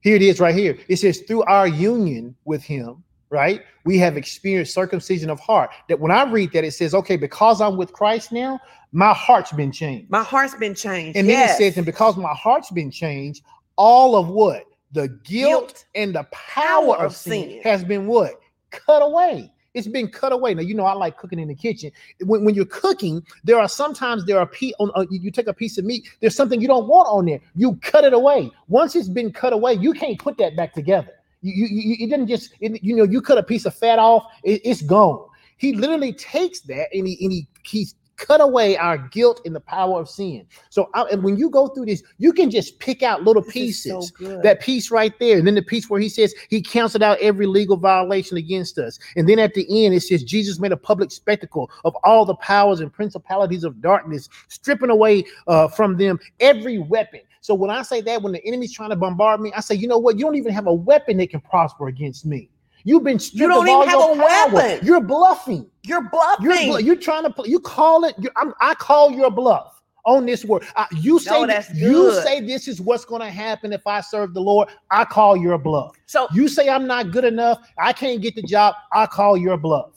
here 0.00 0.16
it 0.16 0.22
is, 0.22 0.40
right 0.40 0.54
here. 0.54 0.76
It 0.88 0.96
says, 0.96 1.20
"Through 1.20 1.44
our 1.44 1.68
union 1.68 2.34
with 2.44 2.62
Him, 2.64 3.02
right, 3.30 3.62
we 3.84 3.96
have 3.98 4.16
experienced 4.16 4.74
circumcision 4.74 5.30
of 5.30 5.38
heart." 5.38 5.70
That 5.88 6.00
when 6.00 6.10
I 6.10 6.28
read 6.28 6.52
that, 6.52 6.64
it 6.64 6.72
says, 6.72 6.94
"Okay, 6.94 7.16
because 7.16 7.60
I'm 7.60 7.76
with 7.76 7.92
Christ 7.92 8.32
now, 8.32 8.58
my 8.90 9.12
heart's 9.12 9.52
been 9.52 9.70
changed." 9.70 10.10
My 10.10 10.24
heart's 10.24 10.56
been 10.56 10.74
changed. 10.74 11.16
And 11.16 11.28
yes. 11.28 11.58
then 11.58 11.68
it 11.68 11.70
says, 11.70 11.76
and 11.76 11.86
because 11.86 12.16
my 12.16 12.34
heart's 12.34 12.72
been 12.72 12.90
changed, 12.90 13.42
all 13.76 14.16
of 14.16 14.28
what? 14.28 14.64
The 14.92 15.08
guilt, 15.24 15.24
Guilt, 15.24 15.84
and 15.94 16.14
the 16.14 16.24
power 16.32 16.96
of 16.96 17.14
sin, 17.14 17.48
sin. 17.50 17.60
has 17.62 17.84
been 17.84 18.06
what? 18.06 18.40
Cut 18.70 19.00
away. 19.02 19.52
It's 19.74 19.86
been 19.86 20.08
cut 20.08 20.32
away. 20.32 20.54
Now, 20.54 20.62
you 20.62 20.74
know, 20.74 20.86
I 20.86 20.94
like 20.94 21.18
cooking 21.18 21.38
in 21.38 21.48
the 21.48 21.54
kitchen. 21.54 21.90
When, 22.24 22.44
when 22.44 22.54
you're 22.54 22.64
cooking, 22.64 23.22
there 23.44 23.58
are 23.58 23.68
sometimes 23.68 24.24
there 24.24 24.38
are 24.38 24.46
pe- 24.46 24.72
on 24.78 24.90
uh, 24.94 25.04
you, 25.10 25.20
you 25.20 25.30
take 25.30 25.48
a 25.48 25.52
piece 25.52 25.76
of 25.76 25.84
meat, 25.84 26.08
there's 26.20 26.34
something 26.34 26.60
you 26.62 26.68
don't 26.68 26.88
want 26.88 27.08
on 27.08 27.26
there. 27.26 27.40
You 27.56 27.76
cut 27.82 28.04
it 28.04 28.14
away. 28.14 28.50
Once 28.68 28.96
it's 28.96 29.08
been 29.10 29.32
cut 29.32 29.52
away, 29.52 29.74
you 29.74 29.92
can't 29.92 30.18
put 30.18 30.38
that 30.38 30.56
back 30.56 30.72
together. 30.72 31.10
You, 31.42 31.52
you, 31.52 31.66
you 31.98 32.06
it 32.06 32.08
didn't 32.10 32.28
just, 32.28 32.54
it- 32.60 32.82
you 32.82 32.96
know, 32.96 33.04
you 33.04 33.20
cut 33.20 33.36
a 33.36 33.42
piece 33.42 33.66
of 33.66 33.74
fat 33.74 33.98
off, 33.98 34.24
it- 34.44 34.62
it's 34.64 34.80
gone. 34.80 35.26
He 35.58 35.74
literally 35.74 36.12
takes 36.14 36.60
that 36.62 36.88
and 36.94 37.06
he 37.06 37.18
and 37.22 37.32
he 37.32 37.46
he's 37.62 37.94
cut 38.16 38.40
away 38.40 38.76
our 38.76 38.98
guilt 38.98 39.40
and 39.44 39.54
the 39.54 39.60
power 39.60 40.00
of 40.00 40.08
sin. 40.08 40.46
So 40.70 40.90
I, 40.94 41.02
and 41.12 41.22
when 41.22 41.36
you 41.36 41.50
go 41.50 41.68
through 41.68 41.86
this, 41.86 42.02
you 42.18 42.32
can 42.32 42.50
just 42.50 42.78
pick 42.78 43.02
out 43.02 43.22
little 43.24 43.42
This 43.42 43.52
pieces. 43.52 44.12
so 44.18 44.40
that 44.42 44.60
piece 44.60 44.90
right 44.90 45.16
there, 45.18 45.38
and 45.38 45.46
then 45.46 45.54
the 45.54 45.62
piece 45.62 45.88
where 45.88 46.00
he 46.00 46.08
says 46.08 46.34
he 46.48 46.62
counted 46.62 47.02
out 47.02 47.18
every 47.20 47.46
legal 47.46 47.76
violation 47.76 48.36
against 48.36 48.78
us, 48.78 48.98
and 49.16 49.28
then 49.28 49.38
at 49.38 49.54
the 49.54 49.66
end 49.84 49.94
it 49.94 50.00
says 50.00 50.22
Jesus 50.22 50.58
made 50.58 50.72
a 50.72 50.76
public 50.76 51.10
spectacle 51.10 51.70
of 51.84 51.94
all 52.04 52.24
the 52.24 52.36
powers 52.36 52.80
and 52.80 52.92
principalities 52.92 53.64
of 53.64 53.80
darkness, 53.80 54.28
stripping 54.48 54.90
away 54.90 55.24
uh, 55.46 55.68
from 55.68 55.96
them 55.96 56.18
every 56.40 56.78
weapon. 56.78 57.20
So 57.40 57.54
when 57.54 57.70
I 57.70 57.82
say 57.82 58.00
that, 58.00 58.22
when 58.22 58.32
the 58.32 58.44
enemy's 58.44 58.72
trying 58.72 58.90
to 58.90 58.96
bombard 58.96 59.40
me, 59.40 59.52
I 59.54 59.60
say, 59.60 59.76
you 59.76 59.86
know 59.86 59.98
what? 59.98 60.18
You 60.18 60.24
don't 60.24 60.34
even 60.34 60.52
have 60.52 60.66
a 60.66 60.74
weapon 60.74 61.18
that 61.18 61.30
can 61.30 61.40
prosper 61.40 61.86
against 61.86 62.26
me. 62.26 62.50
You've 62.86 63.02
been 63.02 63.18
stripped 63.18 63.52
don't 63.52 63.68
even 63.68 63.88
have 63.88 63.98
a 63.98 64.16
power. 64.16 64.54
weapon. 64.54 64.86
You're 64.86 65.00
bluffing. 65.00 65.68
You're 65.82 66.08
bluffing. 66.08 66.46
You're, 66.46 66.66
blu- 66.66 66.78
you're 66.78 66.96
trying 66.96 67.24
to 67.24 67.30
pl- 67.30 67.48
you 67.48 67.58
call 67.58 68.04
it. 68.04 68.14
You, 68.16 68.30
I'm, 68.36 68.54
I 68.60 68.74
call 68.74 69.10
your 69.10 69.28
bluff 69.28 69.82
on 70.04 70.24
this 70.24 70.44
word. 70.44 70.64
Uh, 70.76 70.86
you 70.92 71.18
say 71.18 71.44
No, 71.44 71.60
you 71.74 72.12
say 72.22 72.40
this 72.40 72.68
is 72.68 72.80
what's 72.80 73.04
going 73.04 73.22
to 73.22 73.28
happen 73.28 73.72
if 73.72 73.84
I 73.88 74.00
serve 74.00 74.34
the 74.34 74.40
Lord. 74.40 74.68
I 74.92 75.04
call 75.04 75.36
your 75.36 75.58
bluff. 75.58 75.96
so 76.06 76.28
You 76.32 76.46
say 76.46 76.68
I'm 76.68 76.86
not 76.86 77.10
good 77.10 77.24
enough. 77.24 77.58
I 77.76 77.92
can't 77.92 78.22
get 78.22 78.36
the 78.36 78.42
job. 78.42 78.76
I 78.92 79.06
call 79.06 79.36
your 79.36 79.56
bluff 79.56 79.90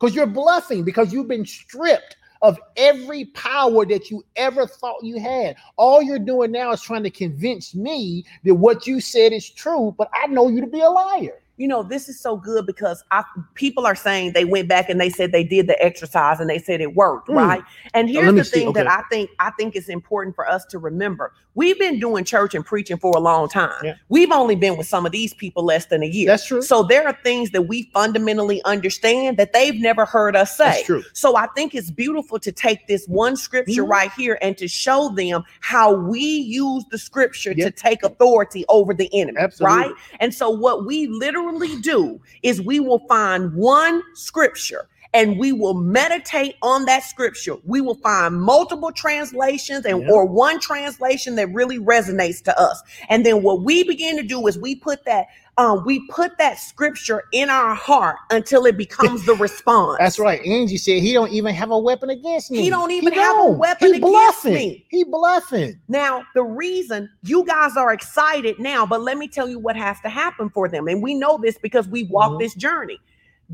because 0.00 0.16
you're 0.16 0.26
bluffing 0.26 0.82
because 0.82 1.12
you've 1.12 1.28
been 1.28 1.46
stripped 1.46 2.16
of 2.42 2.58
every 2.76 3.26
power 3.26 3.86
that 3.86 4.10
you 4.10 4.24
ever 4.34 4.66
thought 4.66 5.04
you 5.04 5.20
had. 5.20 5.54
All 5.76 6.02
you're 6.02 6.18
doing 6.18 6.50
now 6.50 6.72
is 6.72 6.82
trying 6.82 7.04
to 7.04 7.10
convince 7.10 7.72
me 7.72 8.24
that 8.42 8.56
what 8.56 8.84
you 8.84 9.00
said 9.00 9.32
is 9.32 9.48
true, 9.48 9.94
but 9.96 10.10
I 10.12 10.26
know 10.26 10.48
you 10.48 10.60
to 10.60 10.66
be 10.66 10.80
a 10.80 10.90
liar. 10.90 11.38
You 11.62 11.68
know 11.68 11.82
this 11.84 12.08
is 12.08 12.18
so 12.18 12.36
good 12.36 12.66
because 12.66 13.04
I 13.12 13.22
people 13.54 13.86
are 13.86 13.94
saying 13.94 14.32
they 14.32 14.44
went 14.44 14.66
back 14.68 14.90
and 14.90 15.00
they 15.00 15.10
said 15.10 15.30
they 15.30 15.44
did 15.44 15.68
the 15.68 15.80
exercise 15.82 16.40
and 16.40 16.50
they 16.50 16.58
said 16.58 16.80
it 16.80 16.94
worked 16.96 17.28
Mm. 17.28 17.36
right 17.36 17.62
and 17.94 18.10
here's 18.10 18.34
the 18.34 18.44
see, 18.44 18.50
thing 18.64 18.72
that 18.72 18.88
i 18.90 19.02
think 19.12 19.30
i 19.38 19.50
think 19.58 19.76
is 19.76 19.88
important 19.88 20.34
for 20.34 20.44
us 20.48 20.64
to 20.72 20.78
remember 20.78 21.32
we've 21.54 21.78
been 21.78 22.00
doing 22.00 22.24
church 22.24 22.52
and 22.56 22.64
preaching 22.66 22.96
for 22.96 23.12
a 23.16 23.20
long 23.20 23.48
time 23.48 23.78
Yeah. 23.84 23.94
we've 24.08 24.32
only 24.32 24.56
been 24.56 24.76
with 24.76 24.88
some 24.88 25.06
of 25.06 25.12
these 25.12 25.34
people 25.34 25.62
less 25.64 25.86
than 25.86 26.02
a 26.02 26.06
year 26.06 26.26
That's 26.26 26.46
true. 26.46 26.62
so 26.62 26.82
there 26.82 27.06
are 27.06 27.16
things 27.22 27.50
that 27.50 27.62
we 27.62 27.90
fundamentally 27.94 28.60
understand 28.64 29.36
that 29.36 29.52
they've 29.52 29.78
never 29.90 30.04
heard 30.04 30.34
us 30.34 30.56
say 30.56 30.64
That's 30.64 30.86
true. 30.86 31.02
so 31.12 31.36
I 31.36 31.46
think 31.54 31.74
it's 31.76 31.90
beautiful 31.92 32.38
to 32.40 32.50
take 32.50 32.88
this 32.88 33.06
one 33.06 33.36
scripture 33.36 33.84
Mhm. 33.84 33.88
right 33.98 34.12
here 34.16 34.36
and 34.42 34.56
to 34.58 34.66
show 34.66 35.10
them 35.14 35.44
how 35.60 35.92
we 35.94 36.20
use 36.64 36.84
the 36.90 36.98
scripture 36.98 37.52
Yeah. 37.56 37.66
to 37.66 37.70
take 37.70 38.02
authority 38.02 38.64
over 38.68 38.92
the 38.94 39.08
enemy, 39.12 39.38
Absolutely. 39.38 39.76
right? 39.76 39.92
And 40.20 40.32
so 40.34 40.48
what 40.50 40.86
we 40.86 41.06
literally 41.06 41.51
do 41.80 42.20
is 42.42 42.60
we 42.60 42.80
will 42.80 43.00
find 43.08 43.54
one 43.54 44.02
scripture 44.14 44.88
and 45.14 45.38
we 45.38 45.52
will 45.52 45.74
meditate 45.74 46.56
on 46.62 46.84
that 46.86 47.02
scripture. 47.04 47.56
We 47.64 47.80
will 47.80 47.96
find 47.96 48.40
multiple 48.40 48.92
translations 48.92 49.84
and 49.84 50.02
Yeah. 50.02 50.10
or 50.10 50.26
one 50.26 50.58
translation 50.60 51.34
that 51.36 51.52
really 51.52 51.78
resonates 51.78 52.42
to 52.44 52.58
us. 52.60 52.82
And 53.08 53.24
then 53.26 53.42
what 53.42 53.62
we 53.62 53.84
begin 53.84 54.16
to 54.16 54.22
do 54.22 54.46
is 54.46 54.58
we 54.58 54.74
put 54.74 55.04
that 55.04 55.26
um, 55.58 55.84
we 55.84 56.08
put 56.08 56.38
that 56.38 56.58
scripture 56.58 57.24
in 57.30 57.50
our 57.50 57.74
heart 57.74 58.16
until 58.30 58.64
it 58.64 58.78
becomes 58.78 59.26
the 59.26 59.34
response. 59.38 59.98
That's 59.98 60.18
right. 60.18 60.40
Angie 60.46 60.78
said 60.78 61.02
he 61.02 61.12
don't 61.12 61.30
even 61.30 61.54
have 61.54 61.70
a 61.70 61.78
weapon 61.78 62.08
against 62.08 62.50
me. 62.50 62.62
He 62.62 62.70
don't 62.70 62.90
even 62.90 63.12
have 63.12 63.36
a 63.36 63.38
don't. 63.40 63.58
weapon 63.58 63.88
He 63.92 63.98
against 63.98 64.12
bluffing. 64.42 64.54
me. 64.54 64.86
He 64.88 65.04
bluffing. 65.04 65.78
Now, 65.88 66.24
the 66.34 66.42
reason 66.42 67.10
you 67.22 67.44
guys 67.44 67.76
are 67.76 67.92
excited 67.92 68.58
now, 68.60 68.86
but 68.86 69.02
let 69.02 69.18
me 69.18 69.28
tell 69.28 69.46
you 69.46 69.58
what 69.58 69.76
has 69.76 70.00
to 70.00 70.08
happen 70.08 70.48
for 70.48 70.70
them. 70.70 70.88
And 70.88 71.02
we 71.02 71.12
know 71.12 71.36
this 71.36 71.58
because 71.58 71.86
we 71.86 72.04
walked 72.04 72.36
Mhm. 72.36 72.38
this 72.40 72.54
journey. 72.54 72.98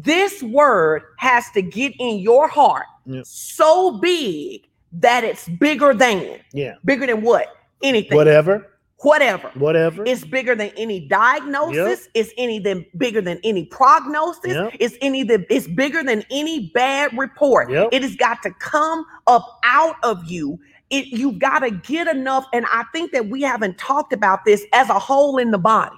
This 0.01 0.43
word 0.43 1.03
has 1.17 1.51
to 1.55 1.63
get 1.63 1.93
in 1.99 2.19
your 2.21 2.47
heart 2.49 2.87
Yep. 3.07 3.25
so 3.27 3.99
big 3.99 4.69
that 4.93 5.25
it's 5.25 5.49
bigger 5.49 5.93
than, 5.93 6.39
Yeah. 6.53 6.75
bigger 6.85 7.07
than 7.07 7.23
what? 7.23 7.49
Anything. 7.83 8.17
Whatever. 8.17 8.67
Whatever. 9.01 9.51
Whatever. 9.55 10.05
It's 10.05 10.25
bigger 10.25 10.55
than 10.57 10.71
any 10.77 11.07
diagnosis. 11.09 12.09
It's 12.15 12.33
any 12.37 12.59
than 12.59 12.85
bigger 12.97 13.21
than 13.21 13.39
any 13.45 13.65
prognosis. 13.67 14.55
Yep. 14.55 14.75
It's 14.81 14.97
any 15.01 15.23
that 15.25 15.47
it's 15.51 15.69
bigger 15.69 16.03
than 16.03 16.25
any 16.31 16.71
bad 16.75 17.17
report. 17.17 17.71
Yep. 17.71 17.89
It 17.93 18.03
has 18.03 18.17
got 18.17 18.43
to 18.43 18.51
come 18.59 19.05
up 19.27 19.61
out 19.65 19.97
of 20.03 20.25
you. 20.25 20.59
It 20.91 21.07
you've 21.07 21.39
got 21.39 21.61
to 21.61 21.71
get 21.71 22.09
enough. 22.09 22.47
And 22.53 22.67
I 22.67 22.85
think 22.93 23.13
that 23.13 23.29
we 23.29 23.43
haven't 23.43 23.79
talked 23.79 24.13
about 24.13 24.45
this 24.45 24.65
as 24.73 24.89
a 24.91 24.99
whole 24.99 25.39
in 25.39 25.51
the 25.53 25.59
body. 25.59 25.97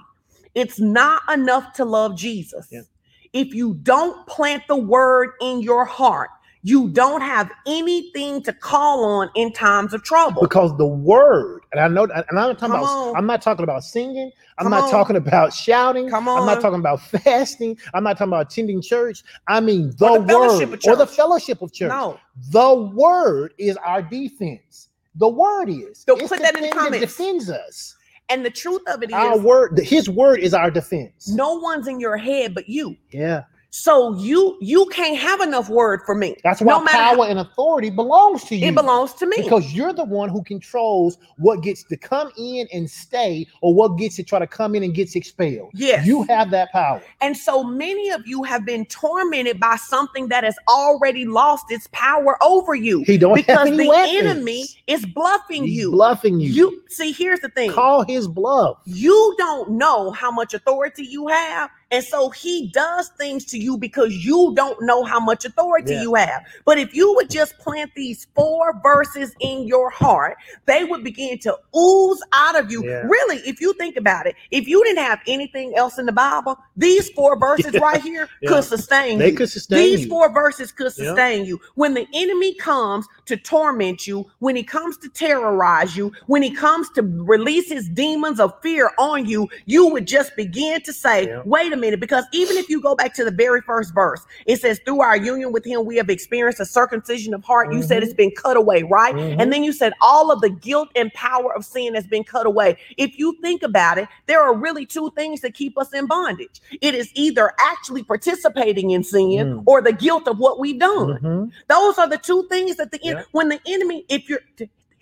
It's 0.53 0.79
not 0.79 1.21
enough 1.33 1.73
to 1.73 1.85
love 1.85 2.15
Jesus. 2.17 2.67
Yep. 2.71 2.85
If 3.33 3.53
you 3.53 3.75
don't 3.75 4.27
plant 4.27 4.63
the 4.67 4.77
word 4.77 5.31
in 5.41 5.61
your 5.61 5.85
heart, 5.85 6.29
you 6.63 6.89
don't 6.89 7.21
have 7.21 7.51
anything 7.67 8.43
to 8.43 8.53
call 8.53 9.05
on 9.05 9.29
in 9.35 9.53
times 9.53 9.93
of 9.93 10.03
trouble. 10.03 10.41
because 10.43 10.77
the 10.77 10.85
word, 10.85 11.61
and 11.71 11.81
I 11.81 11.87
know, 11.87 12.03
and 12.03 12.13
I'm 12.29 12.35
not 12.35 12.59
talking 12.59 12.71
Come 12.71 12.83
about. 12.83 12.89
on. 12.89 13.15
I'm 13.15 13.25
not 13.25 13.41
talking 13.41 13.63
about 13.63 13.83
singing. 13.83 14.31
I'm 14.57 14.65
Come 14.65 14.73
not 14.73 14.83
on. 14.83 14.91
talking 14.91 15.15
about 15.15 15.53
shouting. 15.53 16.09
Come 16.09 16.27
I'm 16.27 16.45
not 16.45 16.61
talking 16.61 16.79
about 16.79 17.01
fasting. 17.01 17.77
I'm 17.93 18.03
not 18.03 18.17
talking 18.17 18.29
about 18.33 18.51
attending 18.51 18.81
church. 18.81 19.23
I 19.47 19.59
mean 19.61 19.91
the, 19.97 20.09
Or 20.09 20.19
the 20.19 20.25
fellowship 20.27 20.69
word 20.69 20.79
or 20.85 20.95
the 20.97 21.07
fellowship 21.07 21.61
of 21.61 21.73
church. 21.73 21.91
No. 21.91 22.19
The 22.51 22.73
word 22.95 23.53
is 23.57 23.77
our 23.77 24.01
defense. 24.01 24.89
The 25.15 25.27
word 25.29 25.69
is. 25.69 25.99
So 26.07 26.15
put 26.15 26.39
that 26.39 26.55
in 26.55 26.63
the 26.63 26.69
comments. 26.69 27.05
defends 27.07 27.49
us. 27.49 27.95
And 28.29 28.45
the 28.45 28.49
truth 28.49 28.81
of 28.87 29.03
it 29.03 29.09
is, 29.09 29.13
Our 29.15 29.37
word, 29.37 29.77
His 29.79 30.09
word 30.09 30.39
is 30.39 30.53
our 30.53 30.71
defense. 30.71 31.27
no 31.29 31.55
one's 31.55 31.87
in 31.87 31.99
your 31.99 32.17
head 32.17 32.53
but 32.55 32.69
you. 32.69 32.95
Yeah, 33.11 33.43
So 33.73 34.13
you 34.17 34.57
you 34.59 34.85
can't 34.87 35.17
have 35.17 35.39
enough 35.39 35.69
word 35.69 36.01
for 36.05 36.13
me. 36.13 36.35
that's 36.43 36.59
why 36.61 36.73
No 36.77 36.85
power 36.85 37.25
and 37.25 37.39
authority 37.39 37.89
belongs 37.89 38.43
to 38.45 38.55
you. 38.57 38.67
It 38.67 38.75
belongs 38.75 39.13
to 39.13 39.25
me. 39.25 39.37
because 39.37 39.73
you're 39.73 39.93
the 39.93 40.03
one 40.03 40.27
who 40.27 40.43
controls 40.43 41.17
what 41.37 41.63
gets 41.63 41.83
to 41.85 41.95
come 41.95 42.31
in 42.37 42.67
and 42.73 42.89
stay, 42.91 43.47
or 43.61 43.73
what 43.73 43.97
gets 43.97 44.17
to 44.17 44.23
try 44.23 44.39
to 44.39 44.45
come 44.47 44.75
in 44.75 44.83
and 44.83 44.93
gets 44.93 45.15
expelled. 45.15 45.69
Yes. 45.73 46.05
You 46.05 46.23
have 46.23 46.51
that 46.51 46.69
power. 46.73 47.01
and 47.21 47.35
so 47.37 47.63
many 47.63 48.09
of 48.09 48.27
you 48.27 48.43
have 48.43 48.65
been 48.65 48.85
tormented 48.87 49.57
by 49.57 49.77
something 49.77 50.27
that 50.27 50.43
has 50.43 50.57
already 50.67 51.23
lost 51.23 51.65
its 51.71 51.87
power 51.93 52.37
over 52.43 52.75
you 52.75 53.03
He 53.03 53.17
don't 53.17 53.37
have 53.37 53.63
because 53.65 53.77
the 53.77 53.87
weapons. 53.87 54.17
enemy 54.31 54.65
is 54.87 55.05
bluffing 55.05 55.63
He's 55.63 55.77
you. 55.77 55.91
bluffing 55.91 56.41
you. 56.41 56.49
You 56.51 56.83
see, 56.89 57.13
here's 57.13 57.39
the 57.39 57.49
thing. 57.49 57.71
call 57.71 58.03
his 58.03 58.27
bluff. 58.27 58.79
you 58.83 59.33
don't 59.37 59.71
know 59.71 60.11
how 60.11 60.29
much 60.29 60.53
authority 60.53 61.05
you 61.05 61.29
have. 61.29 61.69
And 61.91 62.03
so 62.03 62.29
he 62.29 62.67
does 62.73 63.09
things 63.17 63.45
to 63.45 63.57
you 63.59 63.77
because 63.77 64.13
you 64.25 64.53
don't 64.55 64.81
know 64.81 65.03
how 65.03 65.19
much 65.19 65.43
authority 65.45 65.93
Yeah. 65.93 66.01
you 66.03 66.15
have. 66.15 66.43
But 66.65 66.77
if 66.79 66.93
you 66.95 67.13
would 67.15 67.29
just 67.29 67.57
plant 67.59 67.91
these 67.95 68.27
four 68.33 68.79
verses 68.81 69.35
in 69.41 69.67
your 69.67 69.89
heart, 69.89 70.37
they 70.65 70.85
would 70.85 71.03
begin 71.03 71.37
to 71.39 71.57
ooze 71.77 72.21
out 72.33 72.57
of 72.57 72.71
you. 72.71 72.85
Yeah. 72.85 73.01
Really, 73.05 73.37
if 73.45 73.59
you 73.59 73.73
think 73.73 73.97
about 73.97 74.25
it, 74.25 74.35
if 74.51 74.67
you 74.67 74.83
didn't 74.85 75.03
have 75.03 75.19
anything 75.27 75.73
else 75.75 75.97
in 75.99 76.05
the 76.05 76.11
Bible, 76.13 76.57
these 76.77 77.09
four 77.09 77.37
verses 77.37 77.73
Yeah. 77.73 77.81
right 77.81 78.01
here 78.01 78.29
could 78.47 78.63
sustain 78.63 79.19
They 79.19 79.31
you. 79.31 79.35
could 79.35 79.49
sustain 79.49 79.77
These 79.79 80.01
you. 80.03 80.07
four 80.07 80.31
verses 80.33 80.71
could 80.71 80.93
sustain 80.93 81.45
you. 81.45 81.59
When 81.75 81.93
the 81.93 82.07
enemy 82.13 82.53
comes 82.55 83.05
to 83.25 83.35
torment 83.35 84.07
you, 84.07 84.25
when 84.39 84.55
he 84.55 84.63
comes 84.63 84.97
to 84.99 85.09
terrorize 85.09 85.97
you, 85.97 86.13
when 86.27 86.41
he 86.41 86.51
comes 86.51 86.89
to 86.91 87.01
release 87.01 87.69
his 87.69 87.89
demons 87.89 88.39
of 88.39 88.53
fear 88.61 88.91
on 88.97 89.25
you, 89.25 89.49
you 89.65 89.87
would 89.87 90.07
just 90.07 90.35
begin 90.37 90.81
to 90.83 90.93
say, 90.93 91.27
wait 91.45 91.73
a 91.73 91.80
minute, 91.81 91.99
because 91.99 92.23
even 92.31 92.55
if 92.55 92.69
you 92.69 92.81
go 92.81 92.95
back 92.95 93.13
to 93.15 93.25
the 93.25 93.31
very 93.31 93.59
first 93.61 93.93
verse, 93.93 94.21
it 94.45 94.61
says, 94.61 94.79
Through 94.85 95.01
our 95.01 95.17
union 95.17 95.51
with 95.51 95.65
him, 95.65 95.85
we 95.85 95.97
have 95.97 96.09
experienced 96.09 96.59
a 96.59 96.65
circumcision 96.65 97.33
of 97.33 97.43
heart. 97.43 97.73
You 97.73 97.81
said 97.83 98.01
Mhm. 98.01 98.05
it's 98.05 98.13
been 98.13 98.31
cut 98.31 98.55
away, 98.55 98.83
right? 98.83 99.13
Mhm. 99.13 99.35
And 99.39 99.51
then 99.51 99.63
you 99.63 99.73
said 99.73 99.93
all 100.01 100.31
of 100.31 100.39
the 100.41 100.49
guilt 100.49 100.89
and 100.95 101.11
power 101.13 101.53
of 101.53 101.65
sin 101.65 101.93
has 101.95 102.07
been 102.07 102.23
cut 102.23 102.45
away. 102.45 102.77
If 102.97 103.19
you 103.19 103.35
think 103.41 103.63
about 103.63 103.97
it, 103.97 104.07
there 104.27 104.41
are 104.41 104.53
really 104.53 104.85
two 104.85 105.11
things 105.17 105.41
that 105.41 105.53
keep 105.53 105.77
us 105.77 105.93
in 105.93 106.05
bondage. 106.05 106.61
It 106.81 106.95
is 106.95 107.09
either 107.15 107.51
actually 107.59 108.03
participating 108.03 108.91
in 108.91 109.03
sin 109.03 109.57
Mm. 109.57 109.63
or 109.65 109.81
the 109.81 109.93
guilt 109.93 110.27
of 110.27 110.37
what 110.39 110.59
we've 110.59 110.79
done. 110.79 111.19
Mhm. 111.21 111.51
Those 111.67 111.97
are 111.97 112.07
the 112.07 112.17
two 112.17 112.47
things 112.49 112.77
that 112.77 112.91
the 112.91 112.99
en- 113.03 113.17
Yeah. 113.17 113.23
when 113.31 113.49
the 113.49 113.59
enemy, 113.65 114.05
if 114.09 114.29
you're 114.29 114.41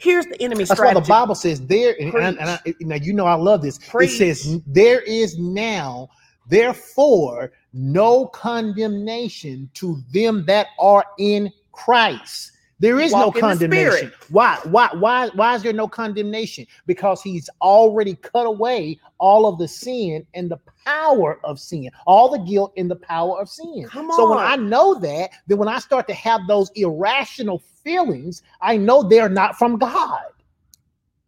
here's 0.01 0.25
the 0.27 0.41
enemy 0.41 0.63
That's 0.63 0.79
why 0.79 0.93
the 0.93 1.01
Bible 1.01 1.35
says 1.35 1.59
there, 1.67 1.93
and, 1.99 2.13
and 2.15 2.23
I- 2.23 2.29
and 2.29 2.49
I- 2.49 2.73
now 2.79 2.95
you 2.95 3.11
know 3.11 3.25
I 3.25 3.33
love 3.33 3.61
this. 3.61 3.77
Preach. 3.77 4.11
It 4.21 4.35
says 4.37 4.61
there 4.65 5.01
is 5.01 5.37
now, 5.37 6.09
therefore, 6.49 7.51
no 7.73 8.27
condemnation 8.27 9.69
to 9.75 10.01
them 10.11 10.45
that 10.45 10.67
are 10.79 11.05
in 11.17 11.51
Christ. 11.71 12.51
There 12.79 12.99
is 12.99 13.11
Walk 13.11 13.35
no 13.35 13.41
condemnation. 13.41 14.11
Why? 14.29 14.57
Why? 14.63 14.89
Why? 14.93 15.27
Why 15.35 15.55
is 15.55 15.63
there 15.63 15.73
no 15.73 15.87
condemnation? 15.87 16.65
Because 16.85 17.21
He's 17.21 17.49
already 17.61 18.15
cut 18.15 18.45
away 18.45 18.99
all 19.17 19.45
of 19.45 19.57
the 19.59 19.67
sin 19.67 20.25
and 20.33 20.49
the 20.49 20.59
power 20.85 21.39
of 21.43 21.59
sin, 21.59 21.89
all 22.07 22.29
the 22.29 22.39
guilt 22.39 22.71
and 22.77 22.89
the 22.89 22.95
power 22.95 23.39
of 23.41 23.49
sin. 23.49 23.85
Come 23.89 24.11
So 24.11 24.29
when. 24.29 24.39
I 24.39 24.55
know 24.55 24.95
that, 24.95 25.31
then 25.47 25.57
when 25.57 25.67
I 25.67 25.79
start 25.79 26.07
to 26.07 26.13
have 26.13 26.41
those 26.47 26.71
irrational 26.75 27.59
feelings, 27.83 28.43
I 28.61 28.77
know 28.77 29.03
they're 29.03 29.29
not 29.29 29.57
from 29.57 29.77
God. 29.77 30.21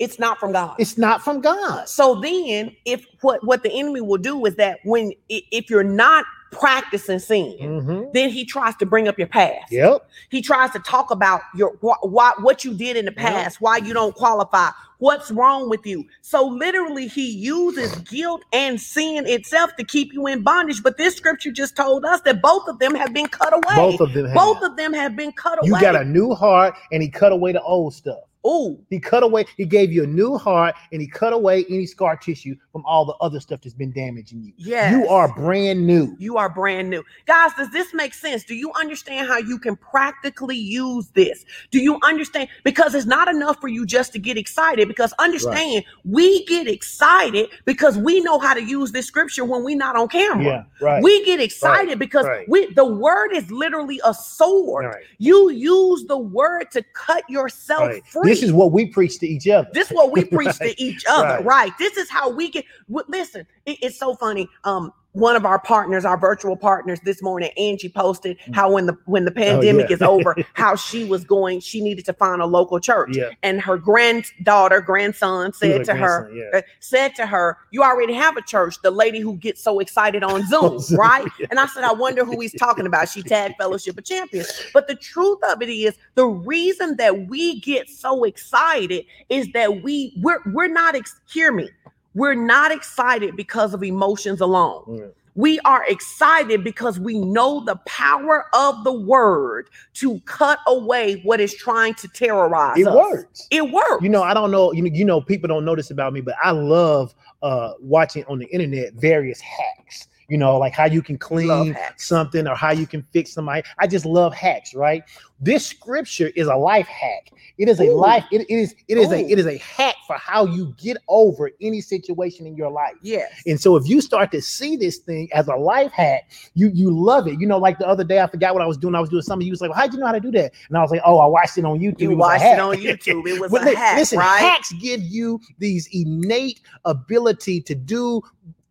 It's 0.02 0.18
not 0.20 0.40
from 0.40 0.52
God. 0.52 0.76
It's 0.80 0.98
not 0.98 1.24
from 1.24 1.42
God. 1.42 1.88
So 1.88 2.20
then, 2.20 2.76
if 2.86 3.06
what 3.22 3.46
what 3.46 3.64
the 3.64 3.72
enemy 3.72 4.02
will 4.02 4.18
do 4.18 4.46
is 4.46 4.56
that 4.56 4.80
when 4.84 5.14
if 5.30 5.70
you're 5.70 5.84
not 5.84 6.26
practicing 6.52 7.20
sin, 7.20 7.56
Mhm. 7.62 8.14
then 8.14 8.30
he 8.30 8.44
tries 8.44 8.76
to 8.78 8.86
bring 8.86 9.08
up 9.08 9.18
your 9.18 9.28
past. 9.28 9.72
Yep. 9.72 10.06
He 10.30 10.42
tries 10.42 10.72
to 10.72 10.80
talk 10.80 11.12
about 11.12 11.42
your 11.56 11.76
wh- 11.82 12.04
why, 12.04 12.34
what 12.42 12.66
you 12.66 12.74
did 12.74 12.98
in 12.98 13.06
the 13.06 13.12
past, 13.14 13.62
why 13.62 13.78
you 13.78 13.94
don't 13.94 14.14
qualify, 14.16 14.70
what's 14.98 15.32
wrong 15.32 15.70
with 15.70 15.86
you. 15.86 16.04
So 16.22 16.46
literally, 16.46 17.08
he 17.08 17.30
uses 17.32 17.96
guilt 18.00 18.42
and 18.52 18.82
sin 18.82 19.28
itself 19.28 19.72
to 19.78 19.86
keep 19.86 20.12
you 20.14 20.28
in 20.28 20.42
bondage. 20.44 20.84
But 20.84 20.98
this 20.98 21.16
scripture 21.16 21.52
just 21.52 21.76
told 21.78 22.04
us 22.04 22.20
that 22.22 22.42
both 22.42 22.68
of 22.68 22.80
them 22.80 22.96
have 22.96 23.14
been 23.14 23.28
cut 23.28 23.54
away. 23.54 23.76
Both 23.76 24.02
of 24.02 24.12
them. 24.14 24.26
have. 24.26 24.36
Both 24.36 24.62
of 24.64 24.76
them 24.76 24.94
have 24.94 25.16
been 25.16 25.32
cut 25.32 25.60
away. 25.60 25.68
You 25.70 25.80
got 25.80 25.96
a 25.96 26.04
new 26.04 26.34
heart, 26.34 26.74
and 26.92 27.02
he 27.02 27.08
cut 27.10 27.32
away 27.32 27.54
the 27.54 27.62
old 27.62 27.94
stuff. 27.94 28.20
Ooh, 28.46 28.84
He 28.90 29.00
cut 29.00 29.22
away. 29.22 29.46
He 29.58 29.66
gave 29.66 29.92
you 29.92 30.04
a 30.04 30.08
new 30.08 30.38
heart, 30.38 30.76
and 30.92 31.00
he 31.02 31.08
cut 31.08 31.32
away 31.32 31.64
any 31.70 31.86
scar 31.86 32.18
tissue 32.18 32.56
from 32.72 32.84
all 32.86 33.06
the 33.06 33.14
other 33.22 33.40
stuff 33.40 33.62
that's 33.62 33.76
been 33.76 33.92
damaging 33.92 34.44
you. 34.44 34.54
Yeah, 34.58 34.92
You 34.92 35.08
are 35.08 35.34
brand 35.36 35.86
new. 35.86 36.16
You 36.18 36.38
are 36.38 36.50
brand 36.50 36.90
new. 36.90 37.04
Guys, 37.28 37.52
does 37.56 37.70
this 37.72 37.94
make 37.94 38.14
sense? 38.14 38.44
Do 38.44 38.56
you 38.56 38.72
understand 38.74 39.28
how 39.28 39.38
you 39.38 39.60
can 39.60 39.76
practically 39.76 40.58
use 40.58 41.10
this? 41.10 41.46
Do 41.70 41.80
you 41.80 42.00
understand? 42.04 42.50
Because 42.64 42.96
it's 42.96 43.06
not 43.06 43.28
enough 43.28 43.62
for 43.62 43.68
you 43.68 43.86
just 43.86 44.12
to 44.14 44.20
get 44.20 44.38
excited. 44.38 44.88
Because 44.88 45.14
understand, 45.20 45.84
we 46.04 46.44
get 46.46 46.68
excited 46.68 47.50
because 47.66 47.98
we 47.98 48.22
know 48.22 48.40
how 48.40 48.56
to 48.56 48.64
use 48.64 48.92
this 48.92 49.06
scripture 49.06 49.46
when 49.46 49.64
we're 49.64 49.78
not 49.78 49.96
on 49.96 50.08
camera. 50.08 50.44
Yeah. 50.44 50.64
Right. 50.86 51.04
We 51.04 51.24
get 51.26 51.40
excited 51.40 52.00
because 52.00 52.26
right. 52.26 52.50
we 52.50 52.74
the 52.74 52.86
word 52.86 53.34
is 53.34 53.52
literally 53.52 54.02
a 54.04 54.14
sword. 54.14 54.86
right. 54.86 55.04
You 55.20 55.52
use 55.52 56.06
the 56.06 56.18
word 56.18 56.72
to 56.72 56.84
cut 56.94 57.24
yourself 57.30 57.82
right. 57.82 58.06
free. 58.08 58.31
This 58.32 58.44
is 58.44 58.54
what 58.54 58.72
we 58.72 58.86
preach 58.88 59.20
to 59.20 59.28
each 59.28 59.48
other. 59.48 59.68
This 59.74 59.92
is 59.92 59.96
what 59.96 60.12
we 60.12 60.24
preach 60.38 60.48
Right, 60.60 60.76
to 60.78 60.82
each 60.82 61.04
other, 61.10 61.28
right. 61.28 61.46
right. 61.46 61.72
This 61.78 61.98
is 61.98 62.10
how 62.10 62.30
we 62.30 62.50
get. 62.50 62.66
Listen, 63.08 63.46
it- 63.66 63.80
it's 63.82 63.98
so 64.00 64.16
funny. 64.16 64.48
Um, 64.64 64.92
one 65.14 65.36
of 65.36 65.46
our 65.46 65.60
partners, 65.60 66.06
our 66.06 66.18
virtual 66.18 66.56
partners, 66.56 67.00
this 67.04 67.22
morning, 67.22 67.52
Angie 67.58 67.90
posted 67.90 68.38
Mm. 68.48 68.56
how 68.56 68.72
when 68.72 68.86
the 68.86 68.98
when 69.06 69.24
Oh, 69.24 69.26
the 69.26 69.32
pandemic 69.32 69.90
yeah. 69.90 69.96
is 69.96 70.02
over, 70.02 70.36
how 70.54 70.76
she 70.76 71.04
was 71.04 71.24
going, 71.26 71.60
she 71.60 71.82
needed 71.82 72.06
to 72.06 72.14
find 72.14 72.42
a 72.42 72.46
local 72.46 72.80
church, 72.80 73.16
Yeah. 73.18 73.30
and 73.44 73.62
her 73.62 73.78
granddaughter, 73.78 74.80
grandson 74.82 75.52
said 75.54 75.84
to 75.86 75.96
her, 75.96 76.32
yeah. 76.34 76.60
uh, 76.60 76.62
said 76.80 77.14
to 77.16 77.26
her, 77.26 77.58
"You 77.72 77.84
already 77.84 78.14
have 78.14 78.38
a 78.38 78.42
church." 78.42 78.82
The 78.82 78.92
lady 78.92 79.20
who 79.20 79.36
gets 79.36 79.62
so 79.62 79.80
excited 79.80 80.24
on 80.24 80.46
Zoom, 80.48 80.80
right? 80.98 81.28
And 81.50 81.60
I 81.60 81.66
said, 81.68 81.84
"I 81.84 81.94
wonder 81.94 82.24
who 82.24 82.40
he's 82.40 82.54
talking 82.54 82.86
about." 82.86 83.10
She 83.10 83.22
tagged 83.22 83.56
Fellowship 83.58 83.98
of 83.98 84.06
Champions, 84.06 84.50
but 84.74 84.88
the 84.88 84.96
truth 84.96 85.40
of 85.44 85.62
it 85.62 85.70
is, 85.70 85.96
the 86.16 86.26
reason 86.28 86.96
that 86.98 87.28
we 87.28 87.60
get 87.60 87.90
so 87.90 88.24
excited 88.24 89.06
is 89.30 89.48
that 89.54 89.84
we 89.84 90.14
we're 90.22 90.40
we're 90.54 90.68
not 90.68 90.96
ex- 90.96 91.20
hear 91.32 91.52
me. 91.52 91.70
We're 92.14 92.36
not 92.36 92.72
excited 92.72 93.36
because 93.36 93.74
of 93.74 93.84
emotions 93.84 94.42
alone. 94.42 94.84
Mm. 94.88 95.12
We 95.36 95.60
are 95.62 95.86
excited 95.88 96.62
because 96.62 97.00
we 97.00 97.18
know 97.18 97.64
the 97.64 97.78
power 97.86 98.48
of 98.54 98.84
the 98.84 98.92
word 98.92 99.70
to 99.94 100.20
cut 100.22 100.60
away 100.68 101.22
what 101.24 101.40
is 101.40 101.56
trying 101.56 101.94
to 101.96 102.08
terrorize 102.10 102.78
It 102.78 102.88
us. 102.88 102.96
works. 102.96 103.48
It 103.50 103.72
works. 103.72 104.04
You 104.04 104.10
know, 104.10 104.24
I 104.24 104.34
don't 104.34 104.52
know. 104.52 104.74
You 104.74 104.84
know, 104.84 104.90
you 104.94 105.06
know, 105.06 105.22
people 105.22 105.48
don't 105.48 105.64
know 105.64 105.76
this 105.76 105.90
about 105.90 106.12
me, 106.12 106.20
but 106.20 106.36
I 106.44 106.52
love 106.52 107.14
uh 107.42 107.74
watching 107.80 108.26
on 108.26 108.40
the 108.40 108.46
internet 108.48 108.94
various 108.96 109.40
hacks. 109.40 110.10
You 110.32 110.38
know, 110.38 110.58
like 110.58 110.74
how 110.74 110.86
you 110.86 111.02
can 111.02 111.18
clean 111.18 111.78
something 111.98 112.48
or 112.48 112.56
how 112.56 112.72
you 112.72 112.88
can 112.88 113.06
fix 113.12 113.34
somebody. 113.34 113.64
I 113.80 113.86
just 113.86 114.06
love 114.06 114.34
hacks, 114.34 114.74
right? 114.74 115.04
This 115.42 115.66
scripture 115.68 116.32
is 116.38 116.48
a 116.48 116.56
life 116.56 116.88
hack. 116.88 117.32
It 117.58 117.68
is 117.68 117.82
a 117.82 117.88
Ooh. 117.88 117.96
life. 117.96 118.24
It, 118.32 118.42
it 118.50 118.56
is. 118.56 118.74
It 118.88 118.98
is 118.98 119.12
a. 119.12 119.30
It 119.30 119.40
is 119.40 119.46
a 119.46 119.58
hack 119.58 119.96
for 120.08 120.16
how 120.16 120.46
you 120.46 120.74
get 120.78 120.96
over 121.10 121.52
any 121.60 121.82
situation 121.82 122.48
in 122.48 122.56
your 122.56 122.72
life. 122.72 122.94
yes. 123.02 123.30
And 123.46 123.60
so 123.60 123.76
if 123.76 123.90
you 123.90 124.00
start 124.00 124.32
to 124.32 124.42
see 124.42 124.78
this 124.78 125.00
thing 125.00 125.28
as 125.34 125.50
a 125.50 125.56
life 125.56 125.92
hack, 125.92 126.32
you 126.54 126.70
you 126.74 126.92
love 126.92 127.28
it. 127.28 127.40
You 127.40 127.46
know, 127.46 127.58
like 127.58 127.78
the 127.78 127.88
other 127.88 128.06
day, 128.06 128.22
I 128.22 128.28
forgot 128.28 128.54
what 128.54 128.64
I 128.64 128.68
was 128.68 128.78
doing. 128.78 128.96
I 128.96 129.02
was 129.02 129.10
doing 129.10 129.24
something. 129.24 129.46
You 129.46 129.52
was 129.52 129.60
like, 129.60 129.72
well, 129.72 129.80
how'd 129.80 129.94
you 129.94 130.00
know 130.00 130.06
how 130.06 130.14
to 130.14 130.20
do 130.22 130.32
that? 130.32 130.54
And 130.70 130.78
I 130.78 130.82
was 130.82 130.92
like, 130.92 131.02
oh, 131.04 131.18
I 131.18 131.26
watched 131.26 131.58
it 131.58 131.66
on 131.66 131.80
YouTube. 131.80 132.02
You 132.02 132.12
It 132.12 132.16
watched 132.16 132.46
it 132.46 132.60
on 132.60 132.76
YouTube. 132.78 133.28
It 133.28 133.40
was 133.42 133.52
a 133.54 133.76
hack, 133.76 133.98
listen, 133.98 134.20
right? 134.20 134.40
hacks 134.40 134.72
give 134.74 135.02
you 135.02 135.42
these 135.60 135.90
innate 135.92 136.62
ability 136.86 137.62
to 137.64 137.76
do 137.76 138.22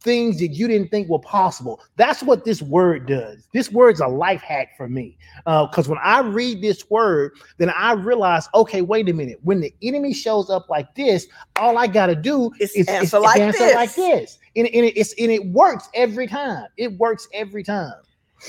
things 0.02 0.38
that 0.38 0.48
you 0.48 0.66
didn't 0.66 0.88
think 0.88 1.08
were 1.08 1.18
possible. 1.18 1.80
That's 1.96 2.22
what 2.22 2.44
this 2.44 2.62
word 2.62 3.06
does. 3.06 3.46
This 3.52 3.70
word's 3.70 4.00
a 4.00 4.06
life 4.08 4.40
hack 4.42 4.76
for 4.76 4.88
me. 4.88 5.16
Uh, 5.46 5.66
because 5.66 5.88
when 5.88 5.98
I 6.02 6.20
read 6.20 6.62
this 6.62 6.88
word, 6.90 7.32
then 7.58 7.70
I 7.70 7.92
realize, 7.92 8.48
okay, 8.54 8.82
wait 8.82 9.08
a 9.08 9.12
minute. 9.12 9.38
When 9.42 9.60
the 9.60 9.74
enemy 9.82 10.12
shows 10.14 10.48
up 10.50 10.68
like 10.70 10.94
this, 10.94 11.26
all 11.56 11.76
I 11.78 11.86
gotta 11.86 12.14
do 12.14 12.50
It's 12.60 12.74
is 12.74 12.88
answer 12.88 13.18
is 13.18 13.22
like 13.22 13.40
answer 13.40 13.58
this. 13.58 13.74
like 13.74 13.94
this. 13.94 14.38
And, 14.56 14.66
and 14.66 14.86
it- 14.86 14.96
it's 14.96 15.12
and 15.18 15.30
it 15.30 15.44
works 15.46 15.88
every 15.94 16.26
time. 16.26 16.66
It 16.76 16.92
works 16.98 17.28
every 17.32 17.62
time. 17.62 17.92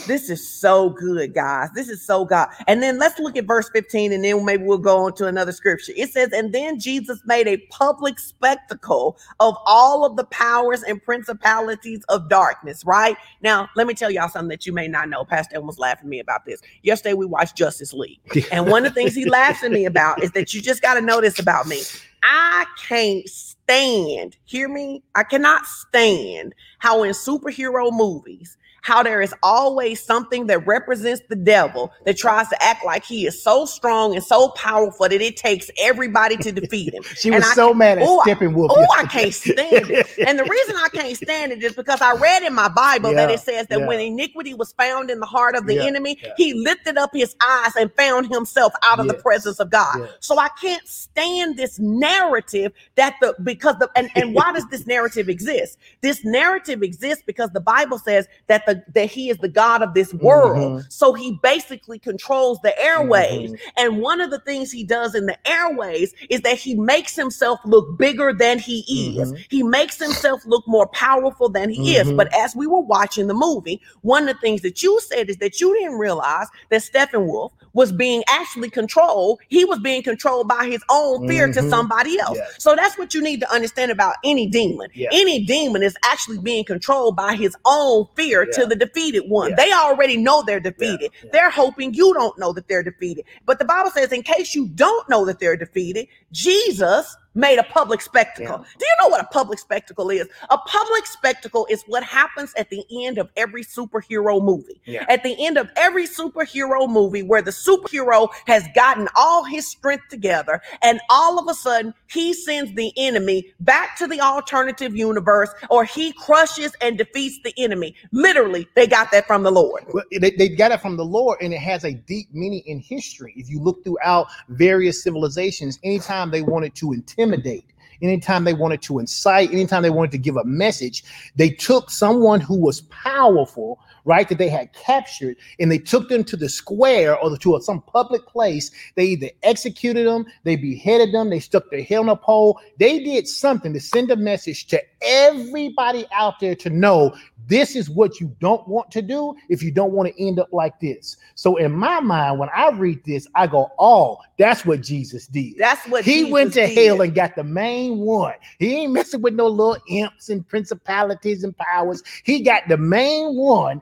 This 0.08 0.30
is 0.30 0.48
so 0.48 0.90
good, 0.90 1.34
guys. 1.34 1.70
This 1.76 1.90
is 1.90 2.02
so 2.06 2.26
God. 2.26 2.50
And 2.68 2.82
then 2.82 2.98
let's 2.98 3.20
look 3.20 3.38
at 3.38 3.46
verse 3.46 3.70
15 3.70 4.12
and 4.12 4.24
then 4.24 4.44
maybe 4.46 4.64
we'll 4.64 4.78
go 4.78 5.06
on 5.06 5.14
to 5.16 5.28
another 5.28 5.52
scripture. 5.52 5.94
It 5.96 6.12
says, 6.12 6.32
And 6.32 6.54
then 6.54 6.80
Jesus 6.80 7.22
made 7.26 7.48
a 7.48 7.58
public 7.70 8.20
spectacle 8.20 9.18
of 9.40 9.56
all 9.66 10.06
of 10.06 10.16
the 10.16 10.24
powers 10.26 10.84
and 10.84 11.02
principalities 11.04 12.04
of 12.10 12.30
darkness, 12.30 12.84
right? 12.86 13.16
Now, 13.42 13.70
let 13.76 13.88
me 13.88 13.94
tell 13.94 14.10
y'all 14.10 14.30
something 14.30 14.50
that 14.50 14.66
you 14.66 14.74
may 14.74 14.88
not 14.88 15.10
know. 15.10 15.24
Pastor 15.24 15.56
Ellen 15.56 15.68
was 15.68 15.80
laughing 15.80 16.06
at 16.06 16.10
me 16.10 16.20
about 16.20 16.46
this. 16.46 16.62
Yesterday, 16.84 17.14
we 17.14 17.26
watched 17.26 17.56
Justice 17.56 17.94
League. 17.94 18.20
And 18.52 18.68
one 18.68 18.86
of 18.86 18.94
the 18.94 19.00
things 19.00 19.16
he 19.16 19.26
laughs 19.26 19.64
at 19.64 19.72
me 19.72 19.86
about 19.86 20.22
is 20.24 20.32
that 20.32 20.54
you 20.54 20.62
just 20.62 20.82
got 20.82 20.96
to 20.96 21.02
know 21.02 21.22
this 21.22 21.40
about 21.40 21.68
me. 21.68 21.82
I 22.24 22.66
can't 22.78 23.28
stand, 23.30 24.36
hear 24.46 24.68
me? 24.68 25.04
I 25.16 25.24
cannot 25.24 25.66
stand 25.66 26.54
how 26.80 27.04
in 27.04 27.12
superhero 27.12 27.92
movies, 27.92 28.58
how 28.82 29.04
there 29.04 29.22
is 29.22 29.34
always 29.44 30.02
something 30.04 30.48
that 30.48 30.66
represents 30.68 31.22
the 31.30 31.36
devil 31.36 31.92
that 32.06 32.18
tries 32.18 32.48
to 32.50 32.64
act 32.64 32.84
like 32.86 33.04
he 33.06 33.26
is 33.28 33.42
so 33.42 33.66
strong 33.66 34.16
and 34.16 34.24
so 34.24 34.50
powerful 34.50 35.08
that 35.08 35.22
it 35.22 35.38
takes 35.38 35.70
everybody 35.80 36.38
to 36.38 36.52
defeat 36.52 36.94
him. 36.94 37.04
She 37.16 37.30
And 37.30 37.38
was 37.38 37.46
I 37.46 37.54
so 37.54 37.74
mad 37.74 38.00
at 38.00 38.06
oh, 38.08 38.20
I- 38.22 38.30
Steppenwolf. 38.30 38.68
Oh, 38.72 38.88
I 38.98 39.04
can't 39.06 39.34
stand 39.34 39.92
it. 39.92 40.08
And 40.28 40.40
the 40.40 40.44
reason 40.46 40.76
I 40.78 40.90
can't 40.94 41.16
stand 41.18 41.52
it 41.52 41.64
is 41.64 41.74
because 41.74 42.02
I 42.02 42.14
read 42.16 42.44
in 42.44 42.54
my 42.56 42.68
Bible 42.70 43.14
that 43.14 43.30
it 43.30 43.40
says 43.40 43.68
that 43.68 43.80
yeah. 43.80 43.88
when 43.88 44.00
iniquity 44.00 44.54
was 44.56 44.74
found 44.74 45.10
in 45.12 45.20
the 45.20 45.26
heart 45.26 45.56
of 45.56 45.68
the 45.68 45.76
Yeah, 45.76 45.84
enemy, 45.86 46.18
yeah. 46.24 46.34
he 46.38 46.54
lifted 46.54 46.98
up 46.98 47.12
his 47.14 47.36
eyes 47.44 47.76
and 47.76 47.92
found 47.96 48.28
himself 48.34 48.74
out 48.84 49.00
of 49.00 49.08
the 49.08 49.14
presence 49.16 49.60
of 49.60 49.70
God. 49.70 50.10
So 50.20 50.40
I 50.40 50.50
can't 50.60 50.88
stand 50.88 51.58
this 51.58 51.80
narrative 51.80 52.72
that 52.96 53.16
the 53.22 53.36
because 53.44 53.76
the 53.80 53.90
and, 53.96 54.10
and 54.16 54.34
why 54.34 54.52
does 54.54 54.68
this 54.70 54.88
narrative 54.88 55.30
exist? 55.30 55.78
This 56.02 56.24
narrative 56.26 56.82
exists 56.84 57.24
because 57.26 57.52
the 57.52 57.62
Bible 57.62 58.00
says 58.00 58.28
that 58.48 58.66
the 58.66 58.71
the 58.74 58.84
that 58.94 59.10
he 59.10 59.30
is 59.30 59.38
the 59.38 59.48
god 59.48 59.82
of 59.82 59.94
this 59.94 60.14
world. 60.14 60.82
Mhm. 60.82 60.92
So 60.92 61.14
he 61.14 61.40
basically 61.42 62.00
controls 62.00 62.60
the 62.64 62.78
airways. 62.80 63.52
Mhm. 63.52 63.60
And 63.78 64.02
one 64.02 64.22
of 64.22 64.32
the 64.32 64.40
things 64.40 64.72
he 64.72 64.84
does 64.84 65.16
in 65.16 65.26
the 65.26 65.38
airways 65.48 66.14
is 66.30 66.42
that 66.42 66.58
he 66.58 66.76
makes 66.76 67.16
himself 67.16 67.60
look 67.66 67.98
bigger 67.98 68.34
than 68.34 68.60
he 68.60 68.80
is. 69.18 69.32
Mhm. 69.32 69.46
He 69.50 69.64
makes 69.64 69.98
himself 70.00 70.42
look 70.46 70.64
more 70.68 70.88
powerful 70.88 71.50
than 71.50 71.70
he 71.70 71.96
is. 71.96 72.08
Mhm. 72.08 72.18
But 72.18 72.34
as 72.36 72.56
we 72.56 72.68
were 72.68 72.82
watching 72.82 73.28
the 73.28 73.34
movie, 73.34 73.82
one 74.02 74.28
of 74.28 74.36
the 74.36 74.42
things 74.42 74.62
that 74.62 74.82
you 74.84 75.00
said 75.02 75.30
is 75.30 75.38
that 75.38 75.60
you 75.60 75.74
didn't 75.74 75.98
realize 75.98 76.48
that 76.70 76.82
Steppenwolf 76.82 77.52
was 77.74 77.92
being 77.92 78.24
actually 78.28 78.70
controlled. 78.70 79.40
He 79.48 79.64
was 79.64 79.80
being 79.80 80.04
controlled 80.04 80.48
by 80.48 80.66
his 80.66 80.82
own 80.90 81.28
fear 81.28 81.48
to 81.52 81.62
Mhm. 81.62 81.70
somebody 81.70 82.20
else. 82.20 82.38
Yeah. 82.38 82.46
So 82.58 82.76
that's 82.76 82.98
what 82.98 83.14
you 83.14 83.22
need 83.22 83.40
to 83.40 83.52
understand 83.52 83.92
about 83.92 84.16
any 84.26 84.46
demon. 84.48 84.90
Yeah. 84.94 85.08
Any 85.12 85.46
demon 85.46 85.82
is 85.82 85.96
actually 86.04 86.40
being 86.40 86.66
controlled 86.66 87.16
by 87.16 87.36
his 87.36 87.56
own 87.66 88.08
fear 88.16 88.46
to 88.46 88.61
Yeah. 88.64 88.70
the 88.70 88.76
defeated 88.76 89.30
one. 89.30 89.56
They 89.56 89.72
already 89.72 90.18
know 90.18 90.44
they're 90.44 90.60
defeated. 90.60 91.12
They're 91.32 91.50
hoping 91.50 91.94
you 91.94 92.14
don't 92.14 92.38
know 92.38 92.54
that 92.54 92.68
they're 92.68 92.84
defeated. 92.84 93.26
But 93.46 93.60
the 93.60 93.66
Bible 93.66 93.92
says, 93.92 94.12
in 94.12 94.24
case 94.24 94.56
you 94.56 94.68
don't 94.70 95.08
know 95.10 95.26
that 95.26 95.40
they're 95.40 95.58
defeated, 95.58 96.08
Jesus 96.32 97.16
made 97.34 97.58
a 97.58 97.64
public 97.64 98.02
spectacle. 98.02 98.58
Yeah. 98.60 98.78
Do 98.80 98.86
you 98.86 98.96
know 99.02 99.10
what 99.10 99.22
a 99.22 99.28
public 99.28 99.60
spectacle 99.60 100.10
is? 100.10 100.28
A 100.50 100.58
public 100.58 101.06
spectacle 101.06 101.68
is 101.70 101.84
what 101.88 102.04
happens 102.04 102.54
at 102.58 102.70
the 102.70 102.84
end 103.06 103.18
of 103.18 103.30
every 103.38 103.64
superhero 103.64 104.44
movie. 104.44 104.82
Yeah. 104.86 105.06
At 105.10 105.24
the 105.24 105.36
end 105.46 105.58
of 105.58 105.70
every 105.76 106.08
superhero 106.08 106.90
movie, 106.90 107.24
where 107.24 107.42
the 107.42 107.52
superhero 107.52 108.30
has 108.48 108.68
gotten 108.76 109.08
all 109.16 109.44
his 109.44 109.68
strength 109.68 110.10
together, 110.10 110.62
and 110.82 111.00
all 111.10 111.40
of 111.40 111.48
a 111.48 111.54
sudden 111.54 111.94
he 112.08 112.34
sends 112.34 112.74
the 112.76 112.92
enemy 112.98 113.54
back 113.60 113.98
to 113.98 114.08
the 114.08 114.20
alternative 114.20 114.96
universe, 114.96 115.50
or 115.70 115.86
he 115.86 116.12
crushes 116.14 116.74
and 116.82 116.98
defeats 116.98 117.40
the 117.44 117.54
enemy. 117.58 117.96
Literally, 118.12 118.68
they 118.76 118.88
got 118.88 119.12
that 119.12 119.28
from 119.28 119.44
the 119.44 119.52
Lord. 119.52 119.86
Well, 119.94 120.04
they, 120.12 120.32
they 120.32 120.50
got 120.50 120.72
it 120.72 120.82
from 120.82 120.98
the 120.98 121.06
Lord, 121.06 121.40
and 121.42 121.54
it 121.54 121.60
has 121.60 121.86
a 121.86 121.94
deep 121.94 122.34
meaning 122.34 122.64
in 122.66 122.80
history. 122.80 123.34
If 123.38 123.50
you 123.50 123.62
look 123.62 123.84
throughout 123.84 124.28
various 124.50 125.04
civilizations, 125.04 125.80
anytime 125.84 126.32
they 126.32 126.42
wanted 126.42 126.76
to 126.76 126.94
intimidate, 127.22 127.66
anytime 128.02 128.44
they 128.44 128.54
wanted 128.54 128.82
to 128.84 129.00
incite, 129.00 129.52
anytime 129.52 129.84
they 129.84 129.90
wanted 129.90 130.12
to 130.12 130.18
give 130.18 130.38
a 130.38 130.44
message, 130.44 131.04
they 131.36 131.50
took 131.50 131.90
someone 131.90 132.40
who 132.40 132.60
was 132.60 132.82
powerful, 132.82 133.80
right, 134.06 134.28
that 134.30 134.38
they 134.38 134.50
had 134.50 134.74
captured, 134.74 135.38
and 135.60 135.72
they 135.72 135.78
took 135.78 136.10
them 136.10 136.24
to 136.26 136.38
the 136.38 136.50
square 136.50 137.18
or 137.18 137.38
to 137.38 137.56
a, 137.56 137.62
some 137.62 137.82
public 137.82 138.26
place. 138.26 138.72
They 138.96 139.06
either 139.06 139.30
executed 139.44 140.08
them, 140.08 140.26
they 140.44 140.56
beheaded 140.56 141.14
them, 141.14 141.30
they 141.30 141.40
stuck 141.40 141.70
their 141.70 141.84
head 141.84 142.00
on 142.00 142.10
a 142.10 142.16
pole. 142.16 142.60
They 142.80 143.04
did 143.04 143.28
something 143.28 143.74
to 143.74 143.80
send 143.80 144.12
a 144.12 144.16
message 144.16 144.68
to 144.68 144.82
everybody 145.02 146.06
out 146.12 146.40
there 146.40 146.56
to 146.56 146.70
know 146.70 147.16
this 147.48 147.76
is 147.76 147.90
what 147.90 148.20
you 148.20 148.34
don't 148.40 148.66
want 148.68 148.92
to 148.92 149.02
do 149.02 149.36
if 149.50 149.62
you 149.62 149.72
don't 149.72 149.92
want 149.92 150.08
to 150.08 150.26
end 150.26 150.40
up 150.40 150.54
like 150.54 150.80
this. 150.80 151.18
So 151.36 151.58
in 151.58 151.72
my 151.74 152.00
mind, 152.00 152.40
when 152.40 152.50
I 152.56 152.70
read 152.70 153.04
this, 153.04 153.28
I 153.36 153.48
go, 153.48 153.70
"Oh, 153.78 154.20
that's 154.38 154.66
what 154.66 154.82
Jesus 154.82 155.28
did." 155.28 155.58
That's 155.58 155.86
what 155.88 156.06
he 156.06 156.20
Jesus 156.20 156.32
went 156.32 156.54
to 156.54 156.68
did. 156.68 156.78
hell 156.78 157.02
and 157.02 157.14
got 157.14 157.36
the 157.36 157.44
main 157.44 158.00
one. 158.00 158.36
He 158.60 158.76
ain't 158.76 158.94
messing 158.94 159.22
with 159.22 159.34
no 159.34 159.48
little 159.48 159.78
imps 159.90 160.30
and 160.30 160.48
principalities 160.48 161.44
and 161.44 161.56
powers. 161.58 162.04
He 162.24 162.42
got 162.42 162.68
the 162.68 162.78
main 162.78 163.36
one, 163.36 163.82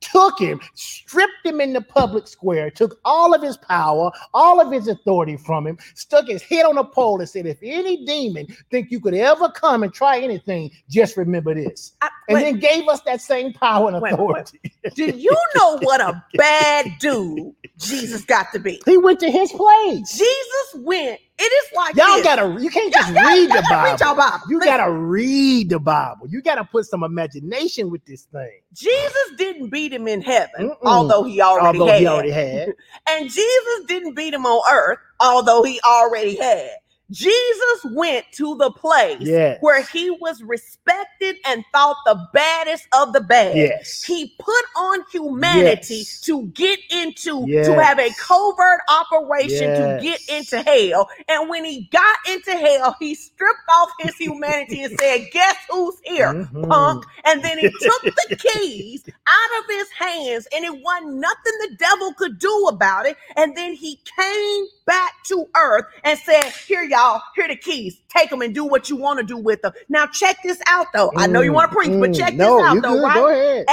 took 0.00 0.38
him, 0.38 0.60
stripped 0.74 1.44
him 1.44 1.60
in 1.60 1.72
the 1.72 1.80
public 1.80 2.26
square, 2.26 2.70
took 2.70 2.98
all 3.04 3.34
of 3.34 3.42
his 3.42 3.56
power, 3.56 4.10
all 4.34 4.60
of 4.60 4.72
his 4.72 4.88
authority 4.88 5.36
from 5.36 5.66
him, 5.66 5.78
stuck 5.94 6.26
his 6.26 6.42
head 6.42 6.64
on 6.64 6.78
a 6.78 6.84
pole 6.84 7.20
and 7.20 7.28
said, 7.28 7.46
"If 7.46 7.58
any 7.62 8.04
demon 8.04 8.46
think 8.70 8.90
you 8.90 9.00
could 9.00 9.14
ever 9.14 9.48
come 9.50 9.82
and 9.82 9.92
try 9.92 10.18
anything, 10.20 10.70
just 10.88 11.16
remember 11.16 11.54
this." 11.54 11.92
I- 12.00 12.08
And 12.28 12.36
wait, 12.36 12.42
then 12.44 12.58
gave 12.60 12.88
us 12.88 13.00
that 13.02 13.20
same 13.20 13.52
power 13.52 13.88
and 13.88 14.00
Wait, 14.00 14.12
wait, 14.12 14.12
authority. 14.14 14.60
do 14.94 15.06
you 15.06 15.36
know 15.56 15.78
what 15.82 16.00
a 16.00 16.22
bad 16.34 16.86
dude 17.00 17.52
Jesus 17.78 18.24
got 18.24 18.52
to 18.52 18.58
be? 18.58 18.80
He 18.86 18.96
went 18.98 19.18
to 19.20 19.30
his 19.30 19.50
place. 19.52 20.12
Jesus 20.16 20.84
went. 20.84 21.18
It 21.42 21.44
is 21.44 21.72
like 21.74 21.96
Y'all 21.96 22.16
this. 22.16 22.22
gotta. 22.24 22.60
You 22.62 22.68
can't 22.68 22.92
just 22.92 23.12
y'all- 23.14 23.24
read 23.24 23.48
y'all 23.48 23.56
the 23.62 23.66
gotta 23.70 24.04
Bible. 24.04 24.14
Bible. 24.16 24.38
You 24.50 24.58
Listen, 24.58 24.76
gotta 24.76 24.92
read 24.92 25.70
the 25.70 25.78
Bible. 25.78 26.26
You 26.28 26.42
gotta 26.42 26.64
put 26.64 26.84
some 26.84 27.02
imagination 27.02 27.90
with 27.90 28.04
this 28.04 28.24
thing. 28.24 28.60
Jesus 28.74 29.32
didn't 29.38 29.70
him 29.92 30.08
in 30.08 30.22
heaven, 30.22 30.72
Mm-mm. 30.72 30.76
although 30.86 31.24
he 31.24 31.40
already 31.42 31.78
Although 31.78 31.86
had. 31.86 32.00
he 32.00 32.06
already 32.06 32.30
had. 32.32 32.74
And 33.08 33.30
Jesus 33.30 33.84
didn't 33.88 34.14
beat 34.16 34.34
him 34.34 34.46
on 34.46 34.62
earth, 34.72 34.98
although 35.20 35.62
he 35.64 35.80
already 35.86 36.36
had. 36.36 36.70
Jesus 37.10 37.84
went 37.92 38.24
to 38.32 38.56
the 38.56 38.70
place 38.70 39.18
Yes. 39.20 39.58
where 39.60 39.82
he 39.82 40.10
was 40.10 40.42
respected 40.42 41.36
and 41.46 41.64
thought 41.72 41.96
the 42.06 42.18
baddest 42.32 42.86
of 42.94 43.12
the 43.12 43.20
bad. 43.20 43.56
Yes. 43.56 44.02
He 44.02 44.34
put 44.38 44.64
on 44.76 45.04
humanity 45.12 45.96
Yes. 45.96 46.20
to 46.22 46.46
get 46.48 46.78
into, 46.90 47.46
to 47.64 47.82
have 47.82 47.98
a 47.98 48.10
covert 48.18 48.80
operation 48.88 49.74
to 49.74 49.98
get 50.02 50.20
into 50.28 50.62
hell. 50.62 51.08
And 51.28 51.48
when 51.48 51.64
he 51.64 51.88
got 51.92 52.16
into 52.28 52.52
hell, 52.52 52.96
he 53.00 53.14
stripped 53.14 53.58
off 53.74 53.90
his 54.00 54.14
humanity 54.16 54.82
and 54.84 54.98
said, 54.98 55.28
Guess 55.32 55.56
who's 55.70 55.96
here? 56.04 56.32
Mhm. 56.32 56.68
Punk. 56.68 57.04
And 57.24 57.42
then 57.42 57.58
he 57.58 57.68
took 57.68 58.02
the 58.02 58.36
keys 58.38 59.04
out 59.08 59.58
of 59.60 59.64
his 59.68 59.88
hands, 59.98 60.46
and 60.54 60.64
it 60.64 60.80
wasn't 60.82 61.14
nothing 61.14 61.52
the 61.60 61.76
devil 61.78 62.12
could 62.14 62.38
do 62.38 62.66
about 62.68 63.06
it. 63.06 63.16
And 63.36 63.56
then 63.56 63.74
he 63.74 64.00
came 64.16 64.64
back 64.86 65.12
to 65.26 65.46
earth 65.56 65.86
and 66.04 66.18
said, 66.18 66.44
Here, 66.66 66.82
y'all, 66.82 66.99
here 67.34 67.44
are 67.44 67.48
the 67.48 67.56
keys. 67.56 68.00
Take 68.08 68.30
them 68.30 68.42
and 68.42 68.54
do 68.54 68.64
what 68.64 68.90
you 68.90 68.96
want 68.96 69.18
to 69.20 69.24
do 69.24 69.36
with 69.36 69.62
them. 69.62 69.72
Now, 69.88 70.06
check 70.06 70.38
this 70.44 70.60
out, 70.66 70.86
though. 70.94 71.12
I 71.16 71.26
know 71.26 71.40
you 71.42 71.52
want 71.52 71.70
to 71.70 71.76
preach, 71.76 71.94
but 71.98 72.10
Mm, 72.10 72.16
check 72.16 72.34
no, 72.34 72.56
this 72.58 72.66
out, 72.66 72.82
though, 72.82 72.94
good. 72.94 73.02
right? 73.02 73.24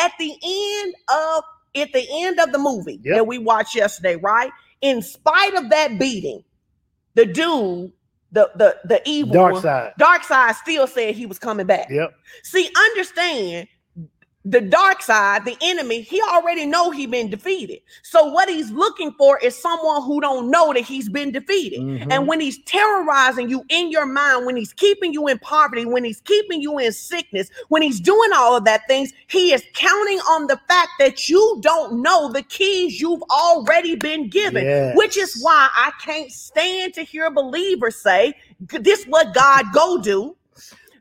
At 0.06 0.14
the 0.20 0.34
end 0.44 0.96
of 1.10 1.44
at 1.76 1.94
the 1.94 2.08
end 2.24 2.40
of 2.40 2.52
the 2.52 2.60
movie 2.60 3.00
Yep. 3.04 3.16
that 3.16 3.28
we 3.28 3.38
watched 3.38 3.76
yesterday, 3.76 4.16
right? 4.18 4.52
In 4.82 5.02
spite 5.02 5.56
of 5.56 5.70
that 5.70 6.00
beating, 6.00 6.44
the 7.16 7.26
dude, 7.26 7.94
the 8.32 8.50
the 8.56 8.78
the 8.86 9.02
evil 9.06 9.34
Dark 9.34 9.58
side. 9.58 9.94
Dark 9.98 10.24
side 10.24 10.56
still 10.56 10.88
said 10.88 11.16
he 11.16 11.26
was 11.26 11.40
coming 11.40 11.68
back. 11.68 11.88
Yep. 11.90 12.14
See, 12.44 12.70
understand 12.92 13.68
the 14.50 14.62
dark 14.62 15.02
side, 15.02 15.44
the 15.44 15.58
enemy, 15.62 16.02
he 16.02 16.22
already 16.22 16.66
know 16.66 16.90
he 16.90 17.06
been 17.06 17.30
defeated. 17.30 17.82
So 18.04 18.26
what 18.32 18.48
he's 18.48 18.72
looking 18.72 19.12
for 19.18 19.38
is 19.40 19.58
someone 19.62 20.04
who 20.04 20.22
don't 20.22 20.50
know 20.50 20.72
that 20.74 20.84
he's 20.84 21.10
been 21.10 21.32
defeated. 21.32 21.82
Mhm. 21.82 22.08
And 22.12 22.28
when 22.28 22.40
he's 22.40 22.58
terrorizing 22.64 23.50
you 23.50 23.66
in 23.70 23.92
your 23.92 24.06
mind, 24.06 24.46
when 24.46 24.56
he's 24.56 24.72
keeping 24.72 25.12
you 25.12 25.28
in 25.28 25.38
poverty, 25.40 25.86
when 25.86 26.06
he's 26.06 26.22
keeping 26.22 26.62
you 26.62 26.78
in 26.78 26.94
sickness, 26.94 27.50
when 27.68 27.82
he's 27.82 28.00
doing 28.00 28.32
all 28.34 28.56
of 28.56 28.64
that 28.64 28.88
things, 28.88 29.12
he 29.28 29.52
is 29.52 29.64
counting 29.74 30.20
on 30.30 30.48
the 30.48 30.60
fact 30.70 30.92
that 31.00 31.28
you 31.28 31.60
don't 31.62 32.02
know 32.02 32.32
the 32.32 32.44
keys 32.44 33.02
you've 33.02 33.24
already 33.24 33.96
been 33.96 34.30
given, 34.30 34.64
Yes. 34.64 34.96
which 34.96 35.18
is 35.18 35.42
why 35.42 35.68
I 35.76 35.92
can't 36.02 36.32
stand 36.32 36.94
to 36.94 37.04
hear 37.04 37.30
believers 37.30 37.98
say, 37.98 38.34
this 38.70 39.04
what 39.06 39.34
God 39.34 39.66
go 39.74 39.98
do. 39.98 40.37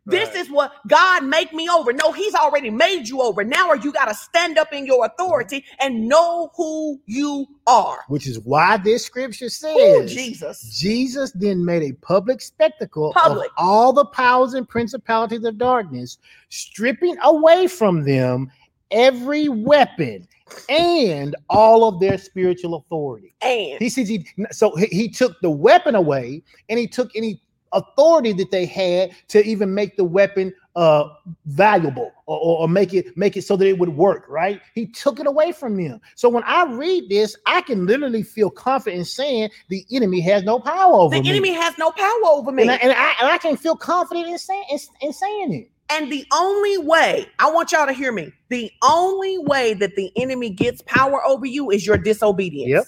This 0.06 0.28
Right. 0.30 0.36
is 0.36 0.50
what 0.50 0.72
God 0.86 1.24
make 1.24 1.52
me 1.52 1.68
over. 1.68 1.92
No, 1.92 2.12
he's 2.12 2.34
already 2.34 2.70
made 2.70 3.08
you 3.08 3.20
over. 3.22 3.42
Now 3.42 3.72
you 3.72 3.92
got 3.92 4.06
to 4.06 4.14
stand 4.14 4.56
up 4.56 4.72
in 4.72 4.86
your 4.86 5.04
authority 5.04 5.64
and 5.80 6.06
know 6.08 6.50
who 6.56 7.00
you 7.06 7.46
are. 7.66 7.98
Which 8.08 8.26
is 8.28 8.38
why 8.40 8.76
this 8.76 9.04
scripture 9.04 9.48
says 9.48 10.12
Jesus. 10.12 10.78
Jesus 10.78 11.32
then 11.32 11.64
made 11.64 11.82
a 11.82 11.92
public 11.94 12.40
spectacle 12.40 13.12
Public. 13.14 13.46
of 13.46 13.52
all 13.58 13.92
the 13.92 14.04
powers 14.06 14.54
and 14.54 14.68
principalities 14.68 15.44
of 15.44 15.58
darkness, 15.58 16.18
stripping 16.50 17.16
away 17.24 17.66
from 17.66 18.04
them 18.04 18.50
every 18.92 19.48
weapon 19.48 20.26
and 20.68 21.34
all 21.50 21.88
of 21.88 22.00
their 22.00 22.18
spiritual 22.18 22.76
authority. 22.76 23.34
And 23.42 23.80
He 23.80 23.88
says 23.88 24.08
he 24.08 24.26
so 24.52 24.74
he, 24.76 24.86
he 24.86 25.08
took 25.08 25.40
the 25.40 25.50
weapon 25.50 25.94
away 25.96 26.42
and 26.68 26.78
he 26.78 26.86
took 26.86 27.10
any 27.16 27.42
authority 27.72 28.32
that 28.32 28.50
they 28.50 28.66
had 28.66 29.10
to 29.28 29.44
even 29.44 29.74
make 29.74 29.96
the 29.96 30.04
weapon 30.04 30.52
uh 30.76 31.08
valuable 31.46 32.12
or, 32.26 32.38
or, 32.38 32.58
or 32.60 32.68
make 32.68 32.92
it 32.92 33.16
make 33.16 33.36
it 33.36 33.42
so 33.42 33.56
that 33.56 33.66
it 33.66 33.78
would 33.78 33.90
work 33.90 34.24
right 34.28 34.60
he 34.74 34.86
took 34.86 35.18
it 35.18 35.26
away 35.26 35.52
from 35.52 35.76
them 35.76 36.00
so 36.14 36.28
when 36.28 36.42
i 36.44 36.64
read 36.74 37.08
this 37.08 37.36
i 37.46 37.60
can 37.62 37.86
literally 37.86 38.22
feel 38.22 38.50
confident 38.50 38.98
in 38.98 39.04
saying 39.04 39.48
the 39.68 39.84
enemy 39.90 40.20
has 40.20 40.42
no 40.42 40.58
power 40.58 40.94
over 40.94 41.14
the 41.16 41.22
me 41.22 41.28
the 41.28 41.36
enemy 41.36 41.52
has 41.54 41.76
no 41.78 41.90
power 41.90 42.26
over 42.26 42.52
me. 42.52 42.62
and 42.62 42.72
I, 42.72 42.76
and, 42.76 42.92
I, 42.92 43.14
and 43.20 43.30
I 43.30 43.38
can 43.38 43.56
feel 43.56 43.76
confident 43.76 44.28
in 44.28 44.38
saying 44.38 44.64
in, 44.70 44.78
in 45.00 45.12
saying 45.12 45.52
it 45.54 45.70
And 45.90 46.10
the 46.10 46.26
only 46.32 46.78
way, 46.78 47.26
I 47.38 47.50
want 47.50 47.72
y'all 47.72 47.86
to 47.86 47.92
hear 47.92 48.12
me, 48.12 48.32
the 48.48 48.70
only 48.82 49.38
way 49.38 49.74
that 49.74 49.94
the 49.96 50.10
enemy 50.16 50.50
gets 50.50 50.82
power 50.82 51.24
over 51.24 51.46
you 51.46 51.70
is 51.70 51.86
your 51.86 51.96
disobedience. 51.96 52.70
Yep. 52.70 52.84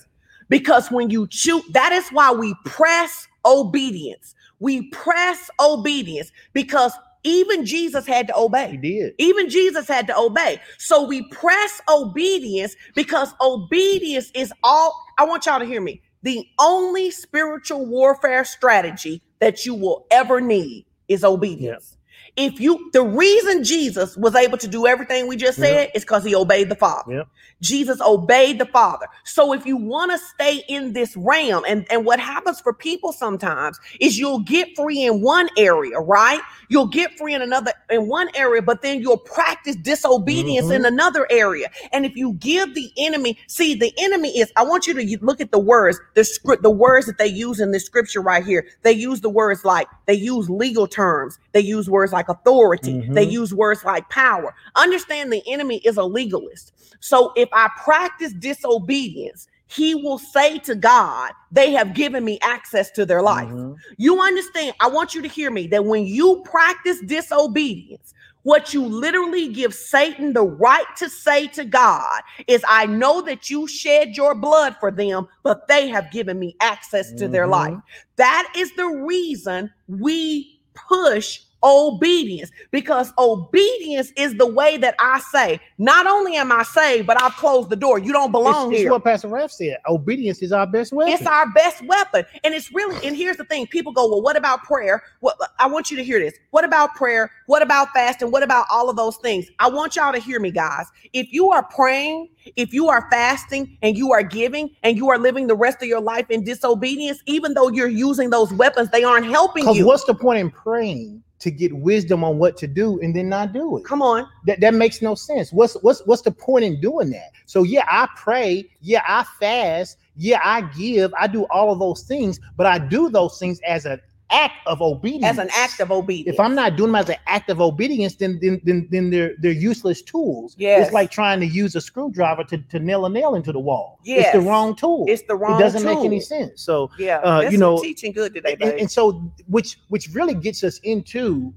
Because 0.48 0.90
when 0.90 1.10
you 1.10 1.28
choose, 1.30 1.62
that 1.72 1.92
is 1.92 2.08
why 2.08 2.32
we 2.32 2.54
press 2.64 3.28
obedience. 3.44 4.34
We 4.61 4.90
press 4.90 5.51
obedience 5.61 6.33
because 6.55 6.94
even 7.25 7.66
Jesus 7.66 8.07
had 8.07 8.29
to 8.29 8.38
obey. 8.38 8.73
he 8.73 8.79
did 8.79 9.14
Even 9.18 9.51
Jesus 9.51 9.88
had 9.88 10.09
to 10.09 10.18
obey. 10.18 10.61
So 10.79 11.07
we 11.07 11.29
press 11.31 11.83
obedience 11.90 12.77
because 12.97 13.35
obedience 13.42 14.33
is 14.35 14.53
all. 14.64 14.99
I 15.18 15.27
want 15.27 15.47
y'all 15.47 15.61
to 15.61 15.66
hear 15.66 15.83
me. 15.83 16.03
The 16.25 16.47
only 16.61 17.12
spiritual 17.12 17.87
warfare 17.87 18.44
strategy 18.47 19.23
that 19.40 19.66
you 19.66 19.75
will 19.75 20.07
ever 20.12 20.40
need 20.40 20.87
is 21.09 21.25
obedience. 21.25 21.97
If 22.38 22.61
you 22.61 22.88
the 22.92 23.03
reason 23.03 23.64
Jesus 23.64 24.16
was 24.16 24.35
able 24.35 24.57
to 24.59 24.68
do 24.68 24.87
everything 24.87 25.27
we 25.27 25.37
just 25.37 25.59
said 25.59 25.90
is 25.94 26.05
because 26.05 26.24
he 26.24 26.35
obeyed 26.35 26.68
the 26.68 26.77
Father. 26.77 27.12
Yeah. 27.12 27.22
Jesus 27.61 28.01
obeyed 28.01 28.61
the 28.61 28.66
Father. 28.66 29.07
So 29.24 29.53
if 29.53 29.66
you 29.66 29.77
want 29.77 30.12
to 30.12 30.18
stay 30.18 30.62
in 30.68 30.92
this 30.92 31.16
realm, 31.16 31.64
and, 31.66 31.85
and 31.90 32.05
what 32.05 32.20
happens 32.20 32.61
for 32.61 32.72
people 32.72 33.12
sometimes 33.12 33.79
is 34.01 34.18
you'll 34.18 34.40
get 34.40 34.77
free 34.77 35.05
in 35.05 35.20
one 35.20 35.48
area, 35.59 35.98
right? 35.98 36.40
You'll 36.68 36.87
get 36.87 37.18
free 37.18 37.35
in 37.35 37.42
another 37.42 37.72
in 37.90 38.07
one 38.07 38.29
area, 38.35 38.62
but 38.62 38.83
then 38.83 39.01
you'll 39.01 39.16
practice 39.18 39.74
disobedience 39.74 40.70
in 40.70 40.83
mm-hmm. 40.83 40.85
another 40.85 41.27
area. 41.31 41.70
And 41.92 42.07
if 42.07 42.14
you 42.14 42.35
give 42.35 42.74
the 42.74 42.92
enemy, 42.96 43.38
see, 43.48 43.74
the 43.74 43.92
enemy 43.98 44.38
is, 44.38 44.53
I 44.57 44.62
want 44.62 44.87
you 44.87 44.94
to 44.94 45.24
look 45.24 45.40
at 45.40 45.51
the 45.51 45.59
words, 45.59 45.98
the 46.14 46.24
script, 46.24 46.62
the 46.62 46.70
words 46.70 47.07
that 47.07 47.18
they 47.18 47.27
use 47.27 47.59
in 47.59 47.72
the 47.72 47.81
scripture 47.81 48.20
right 48.20 48.44
here. 48.44 48.66
They 48.83 48.92
use 48.92 49.20
the 49.20 49.31
words 49.31 49.64
like 49.64 49.88
they 50.07 50.14
use 50.14 50.48
legal 50.48 50.87
terms, 50.87 51.38
they 51.53 51.61
use 51.61 51.90
words 51.90 52.12
like 52.12 52.27
authority, 52.28 53.08
they 53.14 53.26
Mhm. 53.26 53.32
use 53.32 53.54
words 53.54 53.84
like 53.84 54.08
power. 54.10 54.54
Understand 54.76 55.32
the 55.32 55.42
enemy 55.50 55.78
is 55.84 55.96
a 55.96 56.04
legalist. 56.04 56.72
So 57.00 57.32
if 57.36 57.48
I 57.52 57.68
practice 57.84 58.32
disobedience, 58.32 59.48
he 59.66 59.94
will 59.94 60.18
say 60.18 60.58
to 60.60 60.74
God, 60.74 61.32
They 61.50 61.72
have 61.72 61.94
given 61.94 62.24
me 62.24 62.38
access 62.42 62.90
to 62.92 63.06
their 63.06 63.22
life. 63.22 63.48
Mhm. 63.48 63.76
You 63.96 64.20
understand? 64.20 64.74
I 64.80 64.88
want 64.88 65.14
you 65.14 65.22
to 65.22 65.28
hear 65.28 65.50
me 65.50 65.66
that 65.68 65.84
when 65.84 66.06
you 66.06 66.42
practice 66.44 67.00
disobedience, 67.06 68.12
what 68.42 68.72
you 68.72 68.84
literally 68.86 69.48
give 69.48 69.74
Satan 69.74 70.32
the 70.32 70.42
right 70.44 70.86
to 70.96 71.08
say 71.08 71.46
to 71.48 71.64
God 71.64 72.20
is, 72.46 72.62
I 72.68 72.86
know 72.86 73.20
that 73.22 73.50
you 73.50 73.66
shed 73.66 74.16
your 74.16 74.34
blood 74.34 74.76
for 74.80 74.90
them, 74.90 75.26
but 75.42 75.68
they 75.68 75.88
have 75.88 76.10
given 76.10 76.38
me 76.38 76.56
access 76.60 77.12
to 77.14 77.28
their 77.28 77.46
Mhm. 77.46 77.50
life. 77.50 77.78
That 78.16 78.50
is 78.56 78.74
the 78.76 78.86
reason 78.86 79.70
we 79.86 80.60
push 80.74 81.40
obedience 81.62 82.51
because 82.71 83.12
obedience 83.18 84.12
is 84.16 84.35
the 84.37 84.47
way 84.47 84.77
that 84.79 84.94
I 84.99 85.21
say, 85.33 85.61
not 85.79 86.07
only 86.07 86.37
am 86.37 86.53
I 86.53 86.62
saved, 86.62 87.07
but 87.07 87.21
I've 87.21 87.35
closed 87.37 87.71
the 87.71 87.77
door. 87.77 87.99
You 87.99 88.12
don't 88.12 88.33
belong 88.33 88.68
It's, 88.68 88.75
it's 88.75 88.83
here. 88.83 88.92
what 88.92 89.05
Pastor 89.05 89.29
Ralph 89.29 89.53
said. 89.53 89.79
Obedience 89.88 90.42
is 90.42 90.53
our 90.53 90.66
best 90.66 90.92
weapon. 90.92 91.12
It's 91.12 91.27
our 91.27 91.51
best 91.53 91.85
weapon. 91.87 92.25
And 92.44 92.55
it's 92.55 92.73
really, 92.73 93.07
and 93.07 93.16
here's 93.16 93.37
the 93.37 93.44
thing 93.44 93.66
people 93.66 93.92
go, 93.92 94.09
well, 94.09 94.23
what 94.23 94.37
about 94.37 94.62
prayer? 94.62 95.03
What 95.21 95.37
I 95.59 95.66
want 95.66 95.90
you 95.90 95.97
to 95.97 96.05
hear 96.05 96.21
this. 96.21 96.35
What 96.51 96.64
about 96.64 96.94
prayer? 96.94 97.31
What 97.47 97.62
about 97.62 97.88
fasting? 97.92 98.31
What 98.31 98.42
about 98.42 98.66
all 98.71 98.88
of 98.88 98.97
those 98.97 99.16
things? 99.16 99.47
I 99.59 99.68
want 99.68 99.97
y'all 99.97 100.12
to 100.12 100.18
hear 100.18 100.40
me, 100.40 100.51
guys. 100.51 100.87
If 101.12 101.33
you 101.33 101.51
are 101.51 101.62
praying, 101.62 102.29
if 102.57 102.73
you 102.73 102.88
are 102.88 103.09
fasting 103.11 103.79
and 103.83 103.97
you 103.97 104.12
are 104.12 104.23
giving 104.23 104.71
and 104.83 104.97
you 104.97 105.09
are 105.11 105.18
living 105.18 105.47
the 105.47 105.57
rest 105.57 105.83
of 105.83 105.88
your 105.88 106.01
life 106.01 106.27
in 106.31 106.44
disobedience, 106.44 107.21
even 107.27 107.55
though 107.55 107.68
you're 107.68 107.88
using 107.88 108.31
those 108.31 108.53
weapons, 108.53 108.90
they 108.90 109.05
aren't 109.05 109.27
helping 109.27 109.68
you. 109.75 109.87
what's 109.87 110.05
the 110.05 110.14
point 110.14 110.38
in 110.38 110.51
praying 110.51 111.23
to 111.40 111.51
get 111.51 111.72
wisdom 111.72 112.24
on 112.24 112.38
what 112.38 112.57
to 112.59 112.66
do 112.66 113.01
and 113.01 113.14
then 113.14 113.29
not 113.29 113.53
do 113.53 113.77
it? 113.77 113.85
Come 113.85 114.03
on. 114.03 114.27
That 114.46 114.61
that 114.61 114.74
makes 114.74 115.03
no 115.03 115.14
sense. 115.14 115.53
What's 115.53 115.74
what's 115.83 116.05
what's 116.07 116.22
the 116.22 116.31
point 116.31 116.64
in 116.64 116.81
doing 116.81 117.11
that? 117.11 117.33
So 117.46 117.62
yeah, 117.62 117.85
I 117.88 118.09
pray, 118.16 118.70
yeah, 118.81 119.03
I 119.07 119.24
fast, 119.38 119.98
yeah, 120.16 120.40
I 120.42 120.62
give, 120.62 121.12
I 121.18 121.27
do 121.27 121.44
all 121.51 121.72
of 121.72 121.79
those 121.79 122.03
things, 122.03 122.40
but 122.57 122.66
I 122.66 122.79
do 122.79 123.09
those 123.09 123.38
things 123.38 123.61
as 123.66 123.87
an 123.87 124.01
act 124.30 124.66
of 124.66 124.82
obedience. 124.82 125.24
As 125.24 125.38
an 125.38 125.48
act 125.54 125.80
of 125.80 125.90
obedience. 125.90 126.34
if 126.34 126.40
I'm 126.40 126.54
not 126.54 126.76
doing 126.76 126.92
them 126.92 127.00
as 127.00 127.08
an 127.08 127.16
act 127.26 127.50
of 127.50 127.60
obedience, 127.60 128.14
then 128.16 128.38
then 128.40 128.60
then, 128.64 128.88
then 128.90 129.10
they're 129.10 129.34
they're 129.38 129.52
useless 129.52 130.02
tools. 130.02 130.54
Yes. 130.58 130.86
It's 130.86 130.94
like 130.94 131.10
trying 131.10 131.40
to 131.40 131.46
use 131.46 131.74
a 131.76 131.80
screwdriver 131.80 132.44
to, 132.44 132.58
to 132.58 132.78
nail 132.78 133.06
a 133.06 133.10
nail 133.10 133.34
into 133.34 133.52
the 133.52 133.60
wall. 133.60 134.00
It's 134.04 134.32
the 134.32 134.40
wrong 134.40 134.76
tool. 134.76 135.06
it's 135.08 135.22
the 135.22 135.36
wrong 135.36 135.60
it 135.60 135.62
doesn't 135.62 135.84
make 135.84 135.98
any 135.98 136.20
sense. 136.20 136.62
So 136.62 136.90
Yeah. 136.98 137.18
uh, 137.18 137.48
you 137.50 137.58
know, 137.58 137.80
teaching 137.82 138.12
good 138.12 138.34
today, 138.34 138.56
and, 138.60 138.72
and 138.72 138.90
so 138.90 139.32
which 139.46 139.78
which 139.88 140.08
really 140.12 140.34
gets 140.34 140.62
us 140.64 140.78
into 140.78 141.52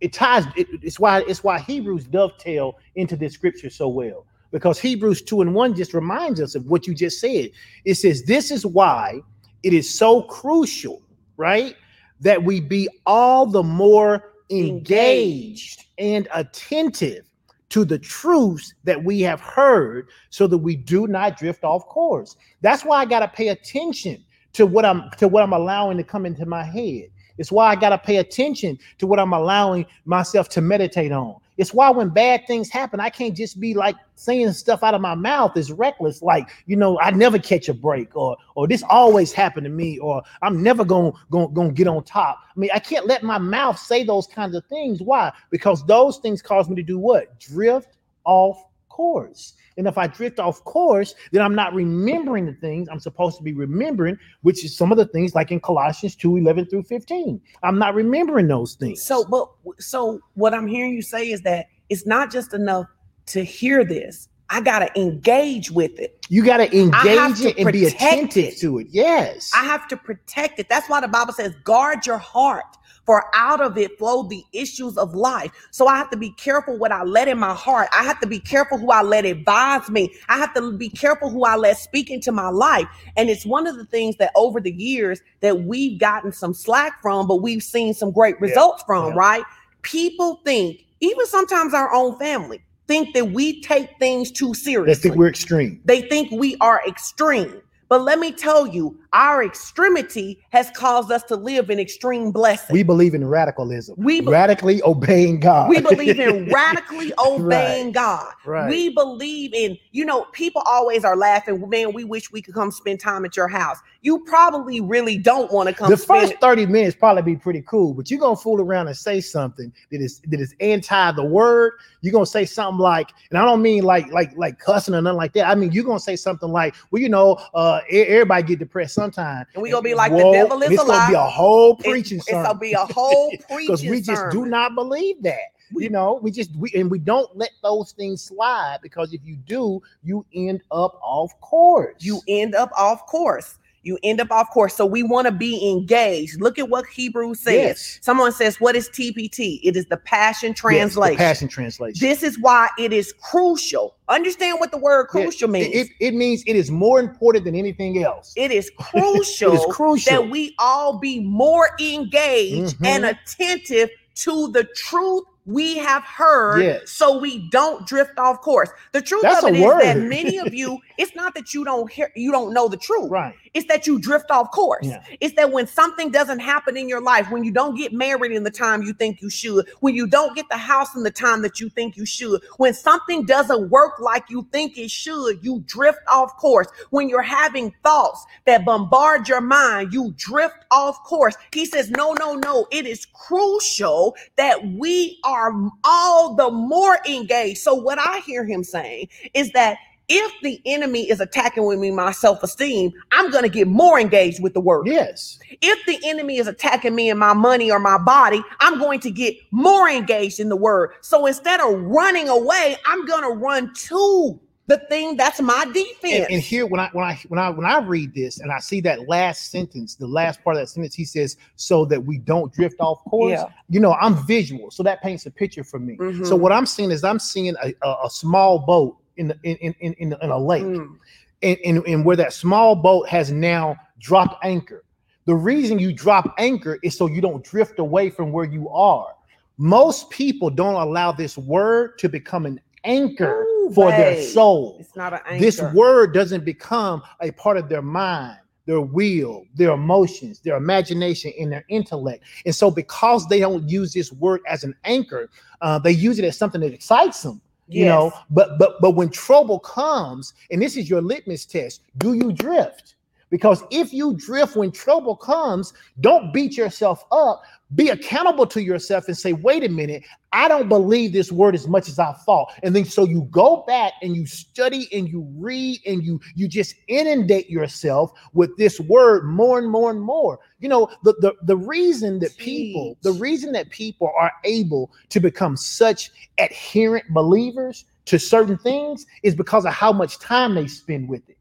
it 0.00 0.12
ties 0.12 0.44
it, 0.56 0.68
it's 0.82 0.98
why 1.00 1.22
it's 1.26 1.42
why 1.42 1.58
hebrews 1.58 2.04
dovetail 2.04 2.78
into 2.96 3.16
this 3.16 3.32
scripture 3.32 3.70
so 3.70 3.88
well 3.88 4.26
because 4.50 4.78
hebrews 4.78 5.22
2 5.22 5.40
and 5.40 5.54
1 5.54 5.74
just 5.74 5.94
reminds 5.94 6.40
us 6.40 6.54
of 6.54 6.66
what 6.66 6.86
you 6.86 6.94
just 6.94 7.20
said 7.20 7.50
it 7.84 7.94
says 7.94 8.24
this 8.24 8.50
is 8.50 8.66
why 8.66 9.20
it 9.62 9.72
is 9.72 9.92
so 9.92 10.22
crucial 10.22 11.00
right 11.36 11.76
that 12.20 12.42
we 12.42 12.60
be 12.60 12.88
all 13.06 13.46
the 13.46 13.62
more 13.62 14.32
engaged 14.50 15.84
and 15.98 16.28
attentive 16.34 17.24
to 17.70 17.84
the 17.84 17.98
truths 17.98 18.74
that 18.84 19.02
we 19.02 19.20
have 19.20 19.40
heard 19.40 20.08
so 20.30 20.46
that 20.46 20.58
we 20.58 20.76
do 20.76 21.06
not 21.06 21.36
drift 21.36 21.64
off 21.64 21.84
course 21.86 22.36
that's 22.60 22.84
why 22.84 23.00
i 23.00 23.04
got 23.04 23.20
to 23.20 23.28
pay 23.28 23.48
attention 23.48 24.22
to 24.54 24.66
what 24.66 24.84
I'm 24.84 25.10
to 25.18 25.28
what 25.28 25.42
I'm 25.42 25.52
allowing 25.52 25.98
to 25.98 26.04
come 26.04 26.24
into 26.24 26.46
my 26.46 26.64
head. 26.64 27.10
It's 27.36 27.52
why 27.52 27.70
I 27.70 27.76
gotta 27.76 27.98
pay 27.98 28.16
attention 28.16 28.78
to 28.98 29.06
what 29.06 29.20
I'm 29.20 29.32
allowing 29.32 29.84
myself 30.06 30.48
to 30.50 30.60
meditate 30.60 31.12
on. 31.12 31.36
It's 31.56 31.72
why 31.72 31.90
when 31.90 32.08
bad 32.08 32.46
things 32.46 32.68
happen, 32.68 33.00
I 33.00 33.10
can't 33.10 33.34
just 33.34 33.60
be 33.60 33.74
like 33.74 33.96
saying 34.16 34.52
stuff 34.52 34.82
out 34.82 34.94
of 34.94 35.00
my 35.00 35.14
mouth 35.14 35.56
is 35.56 35.70
reckless, 35.70 36.22
like 36.22 36.48
you 36.66 36.76
know, 36.76 36.98
I 37.00 37.10
never 37.12 37.38
catch 37.38 37.68
a 37.68 37.74
break, 37.74 38.16
or 38.16 38.36
or 38.54 38.66
this 38.66 38.82
always 38.90 39.32
happened 39.32 39.64
to 39.64 39.70
me, 39.70 39.98
or 39.98 40.22
I'm 40.42 40.62
never 40.62 40.84
gonna 40.84 41.12
gonna, 41.30 41.48
gonna 41.48 41.72
get 41.72 41.86
on 41.86 42.02
top. 42.04 42.40
I 42.44 42.58
mean, 42.58 42.70
I 42.74 42.78
can't 42.78 43.06
let 43.06 43.22
my 43.22 43.38
mouth 43.38 43.78
say 43.78 44.04
those 44.04 44.26
kinds 44.26 44.54
of 44.56 44.64
things. 44.66 45.00
Why? 45.00 45.32
Because 45.50 45.84
those 45.86 46.18
things 46.18 46.42
cause 46.42 46.68
me 46.68 46.76
to 46.76 46.82
do 46.82 46.98
what? 46.98 47.38
Drift 47.38 47.96
off 48.24 48.64
course. 48.88 49.54
And 49.76 49.86
if 49.86 49.98
I 49.98 50.06
drift 50.06 50.38
off 50.38 50.62
course, 50.64 51.14
then 51.32 51.42
I'm 51.42 51.54
not 51.54 51.74
remembering 51.74 52.46
the 52.46 52.52
things 52.54 52.88
I'm 52.88 53.00
supposed 53.00 53.36
to 53.38 53.42
be 53.42 53.52
remembering, 53.52 54.18
which 54.42 54.64
is 54.64 54.76
some 54.76 54.92
of 54.92 54.98
the 54.98 55.06
things 55.06 55.34
like 55.34 55.50
in 55.50 55.60
Colossians 55.60 56.14
2 56.16 56.36
11 56.36 56.66
through 56.66 56.84
15. 56.84 57.40
I'm 57.62 57.78
not 57.78 57.94
remembering 57.94 58.48
those 58.48 58.74
things. 58.74 59.02
So, 59.02 59.24
but 59.24 59.48
so 59.78 60.20
what 60.34 60.54
I'm 60.54 60.66
hearing 60.66 60.92
you 60.92 61.02
say 61.02 61.30
is 61.30 61.42
that 61.42 61.66
it's 61.88 62.06
not 62.06 62.30
just 62.30 62.54
enough 62.54 62.86
to 63.26 63.44
hear 63.44 63.84
this. 63.84 64.28
I 64.50 64.60
gotta 64.60 64.90
engage 65.00 65.70
with 65.70 65.98
it. 65.98 66.26
you 66.28 66.44
got 66.44 66.58
to 66.58 66.64
have 66.64 66.72
engage 66.74 67.40
it 67.44 67.58
and 67.58 67.72
be 67.72 67.86
attentive 67.86 68.44
it. 68.44 68.58
to 68.58 68.78
it. 68.78 68.88
Yes. 68.90 69.50
I 69.54 69.64
have 69.64 69.88
to 69.88 69.96
protect 69.96 70.58
it. 70.60 70.68
That's 70.68 70.88
why 70.88 71.00
the 71.00 71.08
Bible 71.08 71.32
says, 71.32 71.54
guard 71.64 72.06
your 72.06 72.18
heart, 72.18 72.64
for 73.06 73.24
out 73.34 73.60
of 73.60 73.76
it 73.78 73.98
flow 73.98 74.22
the 74.22 74.42
issues 74.52 74.96
of 74.96 75.14
life. 75.14 75.50
So 75.70 75.86
I 75.86 75.96
have 75.96 76.10
to 76.10 76.16
be 76.16 76.30
careful 76.30 76.78
what 76.78 76.92
I 76.92 77.02
let 77.02 77.28
in 77.28 77.38
my 77.38 77.52
heart. 77.54 77.88
I 77.92 78.02
have 78.04 78.20
to 78.20 78.26
be 78.26 78.38
careful 78.38 78.78
who 78.78 78.90
I 78.90 79.02
let 79.02 79.24
advise 79.24 79.88
me. 79.90 80.14
I 80.28 80.38
have 80.38 80.54
to 80.54 80.72
be 80.76 80.88
careful 80.88 81.28
who 81.30 81.44
I 81.44 81.56
let 81.56 81.76
speak 81.78 82.10
into 82.10 82.32
my 82.32 82.48
life. 82.48 82.86
And 83.16 83.28
it's 83.30 83.44
one 83.44 83.66
of 83.66 83.76
the 83.76 83.84
things 83.86 84.16
that 84.16 84.30
over 84.36 84.60
the 84.60 84.72
years 84.72 85.20
that 85.40 85.64
we've 85.64 85.98
gotten 85.98 86.32
some 86.32 86.54
slack 86.54 87.00
from, 87.02 87.26
but 87.26 87.36
we've 87.36 87.62
seen 87.62 87.92
some 87.94 88.10
great 88.10 88.36
Yeah, 88.40 88.46
results 88.48 88.82
from, 88.86 89.08
yeah. 89.12 89.18
right? 89.18 89.44
People 89.82 90.40
think, 90.44 90.80
even 91.00 91.26
sometimes 91.26 91.74
our 91.74 91.92
own 91.92 92.18
family, 92.18 92.62
think 92.86 93.14
that 93.14 93.30
we 93.30 93.60
take 93.60 93.90
things 93.98 94.30
too 94.30 94.54
seriously. 94.54 94.94
They 94.94 95.00
think 95.00 95.16
we're 95.16 95.28
extreme. 95.28 95.80
They 95.84 96.02
think 96.02 96.30
we 96.32 96.56
are 96.60 96.82
extreme. 96.86 97.62
But 97.88 98.02
let 98.02 98.18
me 98.18 98.32
tell 98.32 98.66
you, 98.66 98.98
our 99.12 99.44
extremity 99.44 100.42
has 100.50 100.70
caused 100.70 101.12
us 101.12 101.22
to 101.24 101.36
live 101.36 101.70
in 101.70 101.78
extreme 101.78 102.32
blessing. 102.32 102.72
We 102.72 102.82
believe 102.82 103.14
in 103.14 103.26
radicalism. 103.26 103.94
We 103.98 104.20
be- 104.20 104.26
radically 104.26 104.82
obeying 104.82 105.38
God. 105.38 105.68
We 105.68 105.80
believe 105.80 106.18
in 106.18 106.46
radically 106.52 107.12
obeying 107.18 107.92
God. 107.92 108.32
Right. 108.44 108.68
We 108.68 108.88
believe 108.88 109.52
in, 109.52 109.76
you 109.92 110.04
know, 110.04 110.24
people 110.32 110.62
always 110.64 111.04
are 111.04 111.16
laughing, 111.16 111.68
man, 111.68 111.92
we 111.92 112.04
wish 112.04 112.32
we 112.32 112.40
could 112.40 112.54
come 112.54 112.70
spend 112.70 113.00
time 113.00 113.24
at 113.24 113.36
your 113.36 113.48
house. 113.48 113.78
You 114.04 114.18
probably 114.20 114.82
really 114.82 115.16
don't 115.16 115.50
want 115.50 115.66
to 115.70 115.74
come 115.74 115.88
the 115.88 115.96
first 115.96 116.34
30 116.38 116.66
minutes 116.66 116.94
probably 116.94 117.22
be 117.22 117.36
pretty 117.36 117.62
cool, 117.62 117.94
but 117.94 118.10
you're 118.10 118.20
gonna 118.20 118.36
fool 118.36 118.60
around 118.60 118.86
and 118.86 118.96
say 118.96 119.18
something 119.18 119.72
that 119.90 120.02
is 120.02 120.20
that 120.28 120.40
is 120.40 120.54
anti 120.60 121.12
the 121.12 121.24
word. 121.24 121.72
You're 122.02 122.12
gonna 122.12 122.26
say 122.26 122.44
something 122.44 122.78
like, 122.78 123.08
and 123.30 123.38
I 123.38 123.44
don't 123.46 123.62
mean 123.62 123.82
like 123.82 124.12
like 124.12 124.36
like 124.36 124.58
cussing 124.58 124.94
or 124.94 125.00
nothing 125.00 125.16
like 125.16 125.32
that. 125.32 125.48
I 125.48 125.54
mean 125.54 125.72
you're 125.72 125.84
gonna 125.84 125.98
say 125.98 126.16
something 126.16 126.50
like, 126.50 126.74
well, 126.90 127.00
you 127.00 127.08
know, 127.08 127.32
uh 127.54 127.80
everybody 127.90 128.42
get 128.42 128.58
depressed 128.58 128.94
sometime. 128.94 129.46
And 129.54 129.62
we 129.62 129.70
gonna 129.70 129.82
be 129.82 129.94
like, 129.94 130.12
the 130.12 130.18
devil 130.18 130.62
is 130.62 130.68
alive. 130.68 130.72
it's 130.72 130.84
gonna 130.84 131.08
be 131.08 131.14
a 131.14 131.20
whole 131.20 131.72
It's- 131.72 131.90
preaching 131.90 132.18
it's 132.18 132.30
gonna 132.30 132.58
be 132.58 132.72
a 132.74 132.84
whole 132.84 133.30
preaching 133.50 133.58
because 133.58 133.82
we 133.84 134.02
just 134.02 134.30
do 134.30 134.44
not 134.44 134.74
believe 134.74 135.22
that. 135.22 135.38
You 135.72 135.88
know, 135.88 136.20
we 136.22 136.30
just 136.30 136.54
we 136.56 136.70
and 136.74 136.90
we 136.90 136.98
don't 136.98 137.34
let 137.34 137.50
those 137.62 137.92
things 137.92 138.22
slide 138.22 138.80
because 138.82 139.14
if 139.14 139.22
you 139.24 139.36
do, 139.36 139.82
you 140.02 140.24
end 140.34 140.60
up 140.70 141.00
off 141.02 141.32
course. 141.40 141.96
you 142.00 142.20
end 142.28 142.54
up 142.54 142.70
off 142.76 143.06
course. 143.06 143.58
You 143.84 143.98
end 144.02 144.20
up 144.20 144.30
off 144.30 144.50
course. 144.50 144.74
So 144.74 144.84
we 144.86 145.02
want 145.02 145.26
to 145.26 145.32
be 145.32 145.70
engaged. 145.70 146.40
Look 146.40 146.58
at 146.58 146.68
what 146.68 146.86
Hebrew 146.86 147.34
says. 147.34 147.54
Yes. 147.54 147.98
Someone 148.02 148.32
says, 148.32 148.60
What 148.60 148.74
is 148.76 148.88
TPT? 148.88 149.60
It 149.62 149.76
is 149.76 149.86
the 149.86 149.96
Passion 149.98 150.48
Yes, 150.50 150.56
the 150.56 150.68
Translation. 150.68 151.16
passion 151.16 151.48
translation. 151.48 152.06
This 152.06 152.22
is 152.22 152.38
why 152.38 152.68
it 152.78 152.92
is 152.92 153.12
crucial. 153.22 153.94
Understand 154.08 154.58
what 154.60 154.70
the 154.70 154.78
word 154.78 155.06
crucial 155.08 155.48
means. 155.48 155.68
It, 155.74 155.86
it, 156.00 156.08
it 156.08 156.14
means 156.14 156.42
it 156.46 156.56
is 156.56 156.70
more 156.70 156.98
important 157.00 157.44
than 157.44 157.54
anything 157.54 158.02
else. 158.02 158.32
it 158.36 158.50
is 158.50 158.70
crucial, 158.78 159.52
it 159.52 159.56
is 159.56 159.66
crucial. 159.70 160.12
that 160.22 160.30
we 160.30 160.54
all 160.58 160.98
be 160.98 161.20
more 161.20 161.70
engaged 161.80 162.78
Mhm. 162.78 162.86
and 162.86 163.04
attentive 163.06 163.90
to 164.16 164.50
the 164.52 164.64
truth 164.76 165.24
we 165.46 165.76
have 165.76 166.02
heard 166.04 166.62
Yes. 166.62 166.90
so 166.90 167.18
we 167.18 167.48
don't 167.50 167.86
drift 167.86 168.18
off 168.18 168.40
course. 168.40 168.70
The 168.92 169.02
truth 169.02 169.22
That's 169.22 169.42
of 169.44 169.50
it 169.50 169.56
is 169.56 169.64
is 169.64 169.78
that 169.82 169.98
many 169.98 170.38
of 170.38 170.54
you, 170.54 170.78
it's 170.98 171.14
not 171.14 171.34
that 171.34 171.52
you 171.52 171.64
don't 171.64 171.90
hear 171.92 172.10
you 172.16 172.30
don't 172.30 172.54
know 172.54 172.68
the 172.68 172.76
truth. 172.78 173.10
Right. 173.10 173.34
It's 173.54 173.68
that 173.68 173.86
you 173.86 174.00
drift 174.00 174.32
off 174.32 174.50
course. 174.50 174.84
Yeah. 174.86 175.02
It's 175.20 175.36
that 175.36 175.52
when 175.52 175.68
something 175.68 176.10
doesn't 176.10 176.40
happen 176.40 176.76
in 176.76 176.88
your 176.88 177.00
life, 177.00 177.30
when 177.30 177.44
you 177.44 177.52
don't 177.52 177.76
get 177.76 177.92
married 177.92 178.32
in 178.32 178.42
the 178.42 178.50
time 178.50 178.82
you 178.82 178.92
think 178.92 179.22
you 179.22 179.30
should, 179.30 179.68
when 179.78 179.94
you 179.94 180.08
don't 180.08 180.34
get 180.34 180.48
the 180.50 180.56
house 180.56 180.96
in 180.96 181.04
the 181.04 181.10
time 181.10 181.40
that 181.42 181.60
you 181.60 181.68
think 181.70 181.96
you 181.96 182.04
should, 182.04 182.42
when 182.56 182.74
something 182.74 183.24
doesn't 183.24 183.70
work 183.70 184.00
like 184.00 184.28
you 184.28 184.46
think 184.50 184.76
it 184.76 184.90
should, 184.90 185.38
you 185.44 185.62
drift 185.66 186.00
off 186.12 186.36
course. 186.36 186.66
When 186.90 187.08
you're 187.08 187.22
having 187.22 187.72
thoughts 187.84 188.26
that 188.44 188.64
bombard 188.64 189.28
your 189.28 189.40
mind, 189.40 189.92
you 189.92 190.12
drift 190.16 190.64
off 190.72 191.04
course. 191.04 191.36
He 191.52 191.64
says, 191.64 191.90
No, 191.90 192.12
no, 192.14 192.34
no. 192.34 192.66
It 192.72 192.86
is 192.86 193.06
crucial 193.06 194.16
that 194.36 194.66
we 194.66 195.20
are 195.22 195.52
all 195.84 196.34
the 196.34 196.50
more 196.50 196.98
engaged. 197.08 197.58
So, 197.58 197.74
what 197.74 197.98
I 198.00 198.18
hear 198.26 198.44
him 198.44 198.64
saying 198.64 199.08
is 199.32 199.52
that 199.52 199.78
if 200.08 200.32
the 200.42 200.60
enemy 200.66 201.08
is 201.10 201.20
attacking 201.20 201.64
with 201.64 201.78
me 201.78 201.90
my 201.90 202.12
self-esteem 202.12 202.92
i'm 203.12 203.30
going 203.30 203.42
to 203.42 203.48
get 203.48 203.66
more 203.66 203.98
engaged 203.98 204.42
with 204.42 204.52
the 204.54 204.60
word 204.60 204.86
Yes. 204.86 205.38
if 205.62 205.78
the 205.86 205.98
enemy 206.08 206.36
is 206.38 206.46
attacking 206.46 206.94
me 206.94 207.08
in 207.10 207.18
my 207.18 207.32
money 207.32 207.70
or 207.70 207.78
my 207.78 207.98
body 207.98 208.42
i'm 208.60 208.78
going 208.78 209.00
to 209.00 209.10
get 209.10 209.34
more 209.50 209.88
engaged 209.88 210.40
in 210.40 210.48
the 210.48 210.56
word 210.56 210.90
so 211.00 211.26
instead 211.26 211.60
of 211.60 211.80
running 211.80 212.28
away 212.28 212.76
i'm 212.86 213.04
going 213.06 213.22
to 213.22 213.30
run 213.30 213.72
to 213.74 214.38
the 214.66 214.78
thing 214.88 215.16
that's 215.16 215.40
my 215.42 215.64
defense 215.74 216.02
And, 216.04 216.26
and 216.30 216.42
here, 216.42 216.64
when 216.66 216.80
I 216.80 216.88
when 216.94 217.04
I 217.04 217.18
when 217.28 217.38
I 217.38 217.50
when 217.50 217.66
I 217.66 217.80
read 217.80 218.14
this 218.14 218.40
and 218.40 218.50
I 218.50 218.60
see 218.60 218.80
that 218.80 219.08
last 219.10 219.50
sentence, 219.50 219.94
the 219.94 220.06
last 220.06 220.42
part 220.42 220.56
of 220.56 220.62
that 220.62 220.68
sentence, 220.68 220.94
he 220.94 221.04
says, 221.04 221.36
"So 221.56 221.84
that 221.84 222.02
we 222.02 222.16
don't 222.16 222.50
drift 222.50 222.76
off 222.80 223.04
course." 223.04 223.32
Yeah. 223.32 223.44
You 223.68 223.80
know, 223.80 223.92
I'm 223.92 224.14
visual, 224.26 224.70
so 224.70 224.82
that 224.84 225.02
paints 225.02 225.26
a 225.26 225.30
picture 225.30 225.64
for 225.64 225.78
me. 225.78 225.98
Mhm. 225.98 226.26
So 226.26 226.34
what 226.34 226.50
I'm 226.50 226.64
seeing 226.64 226.90
is 226.92 227.04
I'm 227.04 227.18
seeing 227.18 227.54
a, 227.62 227.74
a, 227.82 228.06
a 228.06 228.10
small 228.10 228.58
boat 228.60 228.96
in 229.16 229.28
the 229.28 229.38
in 229.42 229.56
in 229.56 229.74
in, 229.80 230.12
in, 230.20 230.30
a 230.30 230.38
lake, 230.38 230.62
Mm. 230.64 230.96
and, 231.42 231.58
and 231.64 231.86
and 231.86 232.04
where 232.04 232.16
that 232.16 232.32
small 232.32 232.74
boat 232.74 233.08
has 233.08 233.30
now 233.30 233.76
dropped 233.98 234.44
anchor. 234.44 234.84
The 235.26 235.34
reason 235.34 235.78
you 235.78 235.92
drop 235.92 236.34
anchor 236.38 236.78
is 236.82 236.96
so 236.96 237.06
you 237.06 237.20
don't 237.20 237.42
drift 237.44 237.78
away 237.78 238.10
from 238.10 238.30
where 238.32 238.44
you 238.44 238.68
are. 238.68 239.08
Most 239.56 240.10
people 240.10 240.50
don't 240.50 240.74
allow 240.74 241.12
this 241.12 241.38
word 241.38 241.98
to 242.00 242.08
become 242.08 242.44
an 242.44 242.60
anchor 242.84 243.42
Ooh, 243.44 243.72
for 243.74 243.90
their 243.90 244.20
soul 244.22 244.76
it's 244.78 244.94
not 244.94 245.14
an 245.14 245.20
anchor. 245.26 245.38
this 245.44 245.62
word 245.72 246.12
doesn't 246.12 246.44
become 246.44 247.02
a 247.22 247.30
part 247.32 247.56
of 247.56 247.66
their 247.68 247.80
mind 247.80 248.36
their 248.66 248.82
will 248.82 249.44
their 249.54 249.70
emotions 249.70 250.40
their 250.40 250.56
imagination 250.56 251.32
and 251.40 251.50
their 251.50 251.64
intellect 251.68 252.24
and 252.44 252.54
so 252.54 252.70
because 252.70 253.26
they 253.28 253.40
don't 253.40 253.66
use 253.68 253.92
this 253.94 254.12
word 254.12 254.40
as 254.46 254.64
an 254.64 254.74
anchor 254.84 255.30
uh, 255.62 255.78
they 255.78 255.92
use 255.92 256.18
it 256.18 256.26
as 256.26 256.36
something 256.36 256.60
that 256.60 256.74
excites 256.74 257.22
them 257.22 257.40
you 257.68 257.84
know 257.84 258.12
but 258.30 258.58
but 258.58 258.80
but 258.80 258.92
when 258.92 259.08
trouble 259.08 259.58
comes 259.58 260.34
and 260.50 260.60
this 260.60 260.76
is 260.76 260.88
your 260.90 261.00
litmus 261.00 261.46
test 261.46 261.82
do 261.98 262.14
you 262.14 262.32
drift 262.32 262.96
because 263.34 263.64
if 263.72 263.92
you 263.92 264.14
drift 264.14 264.54
when 264.54 264.70
trouble 264.70 265.16
comes 265.16 265.72
don't 265.98 266.32
beat 266.32 266.56
yourself 266.56 267.04
up. 267.10 267.42
Be 267.74 267.88
accountable 267.88 268.46
to 268.46 268.62
yourself 268.62 269.08
and 269.08 269.18
say 269.18 269.32
wait 269.32 269.64
a 269.64 269.68
minute. 269.68 270.04
I 270.32 270.46
don't 270.46 270.68
believe 270.68 271.12
this 271.12 271.32
word 271.32 271.56
as 271.56 271.66
much 271.66 271.88
as 271.88 271.98
i 271.98 272.12
thought. 272.12 272.52
And 272.62 272.76
then 272.76 272.84
so 272.84 273.04
you 273.04 273.26
go 273.32 273.64
back 273.66 273.94
and 274.02 274.14
you 274.14 274.24
study 274.24 274.86
and 274.92 275.08
you 275.08 275.26
read 275.36 275.80
and 275.84 276.04
you 276.04 276.20
you 276.36 276.46
just 276.46 276.76
inundate 276.86 277.50
yourself 277.50 278.12
with 278.34 278.56
this 278.56 278.78
word 278.78 279.24
more 279.24 279.58
and 279.58 279.68
more 279.68 279.90
and 279.90 280.00
more. 280.00 280.38
You 280.60 280.68
know 280.68 280.88
the 281.02 281.14
the, 281.14 281.34
the 281.42 281.56
reason 281.56 282.20
that 282.20 282.36
people 282.36 282.96
the 283.02 283.14
reason 283.14 283.50
that 283.52 283.68
people 283.70 284.12
are 284.16 284.30
able 284.44 284.92
to 285.08 285.18
become 285.18 285.56
such 285.56 286.12
adherent 286.38 287.08
believers 287.08 287.84
to 288.04 288.16
certain 288.20 288.58
things 288.58 289.06
is 289.24 289.34
because 289.34 289.64
of 289.64 289.72
how 289.72 289.92
much 289.92 290.20
time 290.20 290.54
they 290.54 290.68
spend 290.68 291.08
with 291.08 291.28
it 291.28 291.33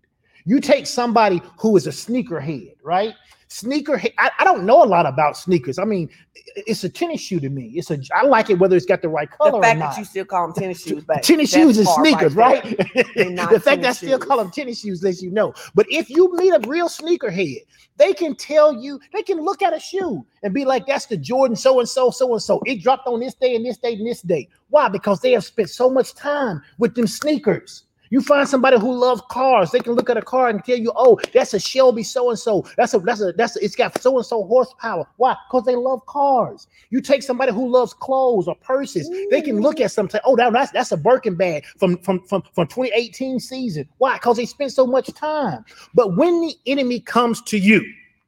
you 0.45 0.59
take 0.59 0.87
somebody 0.87 1.41
who 1.57 1.75
is 1.77 1.87
a 1.87 1.91
sneakerhead, 1.91 2.75
right? 2.83 3.13
Sneakerhead. 3.49 4.13
I, 4.17 4.31
I 4.39 4.43
don't 4.43 4.65
know 4.65 4.83
a 4.83 4.85
lot 4.85 5.05
about 5.05 5.37
sneakers. 5.37 5.77
I 5.77 5.85
mean, 5.85 6.09
it's 6.55 6.83
a 6.83 6.89
tennis 6.89 7.21
shoe 7.21 7.39
to 7.39 7.49
me. 7.49 7.71
It's 7.75 7.91
a. 7.91 7.99
I 8.15 8.25
like 8.25 8.49
it 8.49 8.57
whether 8.57 8.75
it's 8.75 8.85
got 8.85 9.03
the 9.03 9.09
right 9.09 9.29
color 9.29 9.51
the 9.51 9.61
fact 9.61 9.79
that 9.79 9.97
you 9.97 10.05
still 10.05 10.25
call 10.25 10.47
them 10.47 10.55
tennis 10.55 10.83
shoes, 10.83 11.03
babe, 11.03 11.21
tennis 11.21 11.51
shoes 11.51 11.77
and 11.77 11.87
sneakers, 11.87 12.33
right? 12.33 12.63
The 13.15 13.61
fact 13.63 13.83
that 13.83 13.89
I 13.89 13.93
still 13.93 14.17
call 14.17 14.37
them 14.37 14.49
tennis 14.49 14.81
shoes 14.81 15.03
lets 15.03 15.21
you 15.21 15.29
know. 15.29 15.53
But 15.75 15.85
if 15.91 16.09
you 16.09 16.35
meet 16.35 16.51
a 16.51 16.67
real 16.67 16.89
sneakerhead, 16.89 17.59
they 17.97 18.13
can 18.13 18.35
tell 18.35 18.73
you. 18.81 18.99
They 19.13 19.21
can 19.21 19.39
look 19.39 19.61
at 19.61 19.71
a 19.71 19.79
shoe 19.79 20.25
and 20.41 20.51
be 20.51 20.65
like, 20.65 20.87
"That's 20.87 21.05
the 21.05 21.17
Jordan 21.17 21.55
so 21.55 21.79
and 21.79 21.87
so, 21.87 22.09
so 22.09 22.33
and 22.33 22.41
so. 22.41 22.59
It 22.65 22.81
dropped 22.81 23.07
on 23.07 23.19
this 23.19 23.35
day 23.35 23.55
and 23.55 23.63
this 23.63 23.77
day 23.77 23.93
and 23.93 24.07
this 24.07 24.21
day." 24.23 24.49
Why? 24.69 24.87
Because 24.89 25.19
they 25.21 25.33
have 25.33 25.43
spent 25.43 25.69
so 25.69 25.91
much 25.91 26.15
time 26.15 26.63
with 26.79 26.95
them 26.95 27.05
sneakers. 27.05 27.83
You 28.14 28.22
find 28.22 28.47
somebody 28.47 28.78
who 28.78 28.93
loves 28.93 29.24
cars, 29.32 29.72
they 29.72 29.80
can 29.80 29.93
look 29.93 30.07
at 30.07 30.18
a 30.18 30.22
car 30.22 30.47
and 30.47 30.64
tell 30.64 30.78
you, 30.78 30.91
"Oh, 30.95 31.20
that's 31.34 31.55
a 31.55 31.59
Shelby 31.59 32.03
so 32.03 32.30
and 32.30 32.38
so. 32.38 32.64
That's 32.78 32.93
a 32.93 32.99
that's 32.99 33.22
a 33.22 33.32
that's 33.32 33.55
a, 33.55 33.66
it's 33.66 33.76
got 33.76 33.99
so 33.99 34.16
and 34.18 34.24
so 34.24 34.43
horsepower." 34.43 35.07
Why? 35.18 35.36
Because 35.49 35.66
they 35.66 35.76
love 35.76 36.05
cars. 36.05 36.68
You 36.91 37.01
take 37.01 37.24
somebody 37.24 37.51
who 37.51 37.68
loves 37.68 37.91
clothes 37.95 38.47
or 38.47 38.53
purses, 38.53 39.09
they 39.32 39.41
can 39.41 39.61
look 39.61 39.82
at 39.82 39.91
something. 39.91 40.22
Oh, 40.26 40.36
that, 40.36 40.53
that's 40.53 40.72
that's 40.72 40.91
a 40.91 40.97
Birkin 40.97 41.34
bag 41.34 41.66
from 41.80 41.97
from 42.03 42.20
from 42.28 42.43
from 42.53 42.68
2018 42.68 43.39
season. 43.39 43.89
Why? 43.97 44.14
Because 44.14 44.38
they 44.38 44.45
spent 44.45 44.74
so 44.74 44.86
much 44.86 45.11
time. 45.16 45.66
But 45.95 46.16
when 46.16 46.39
the 46.39 46.53
enemy 46.68 46.99
comes 46.99 47.41
to 47.41 47.57
you, 47.57 47.84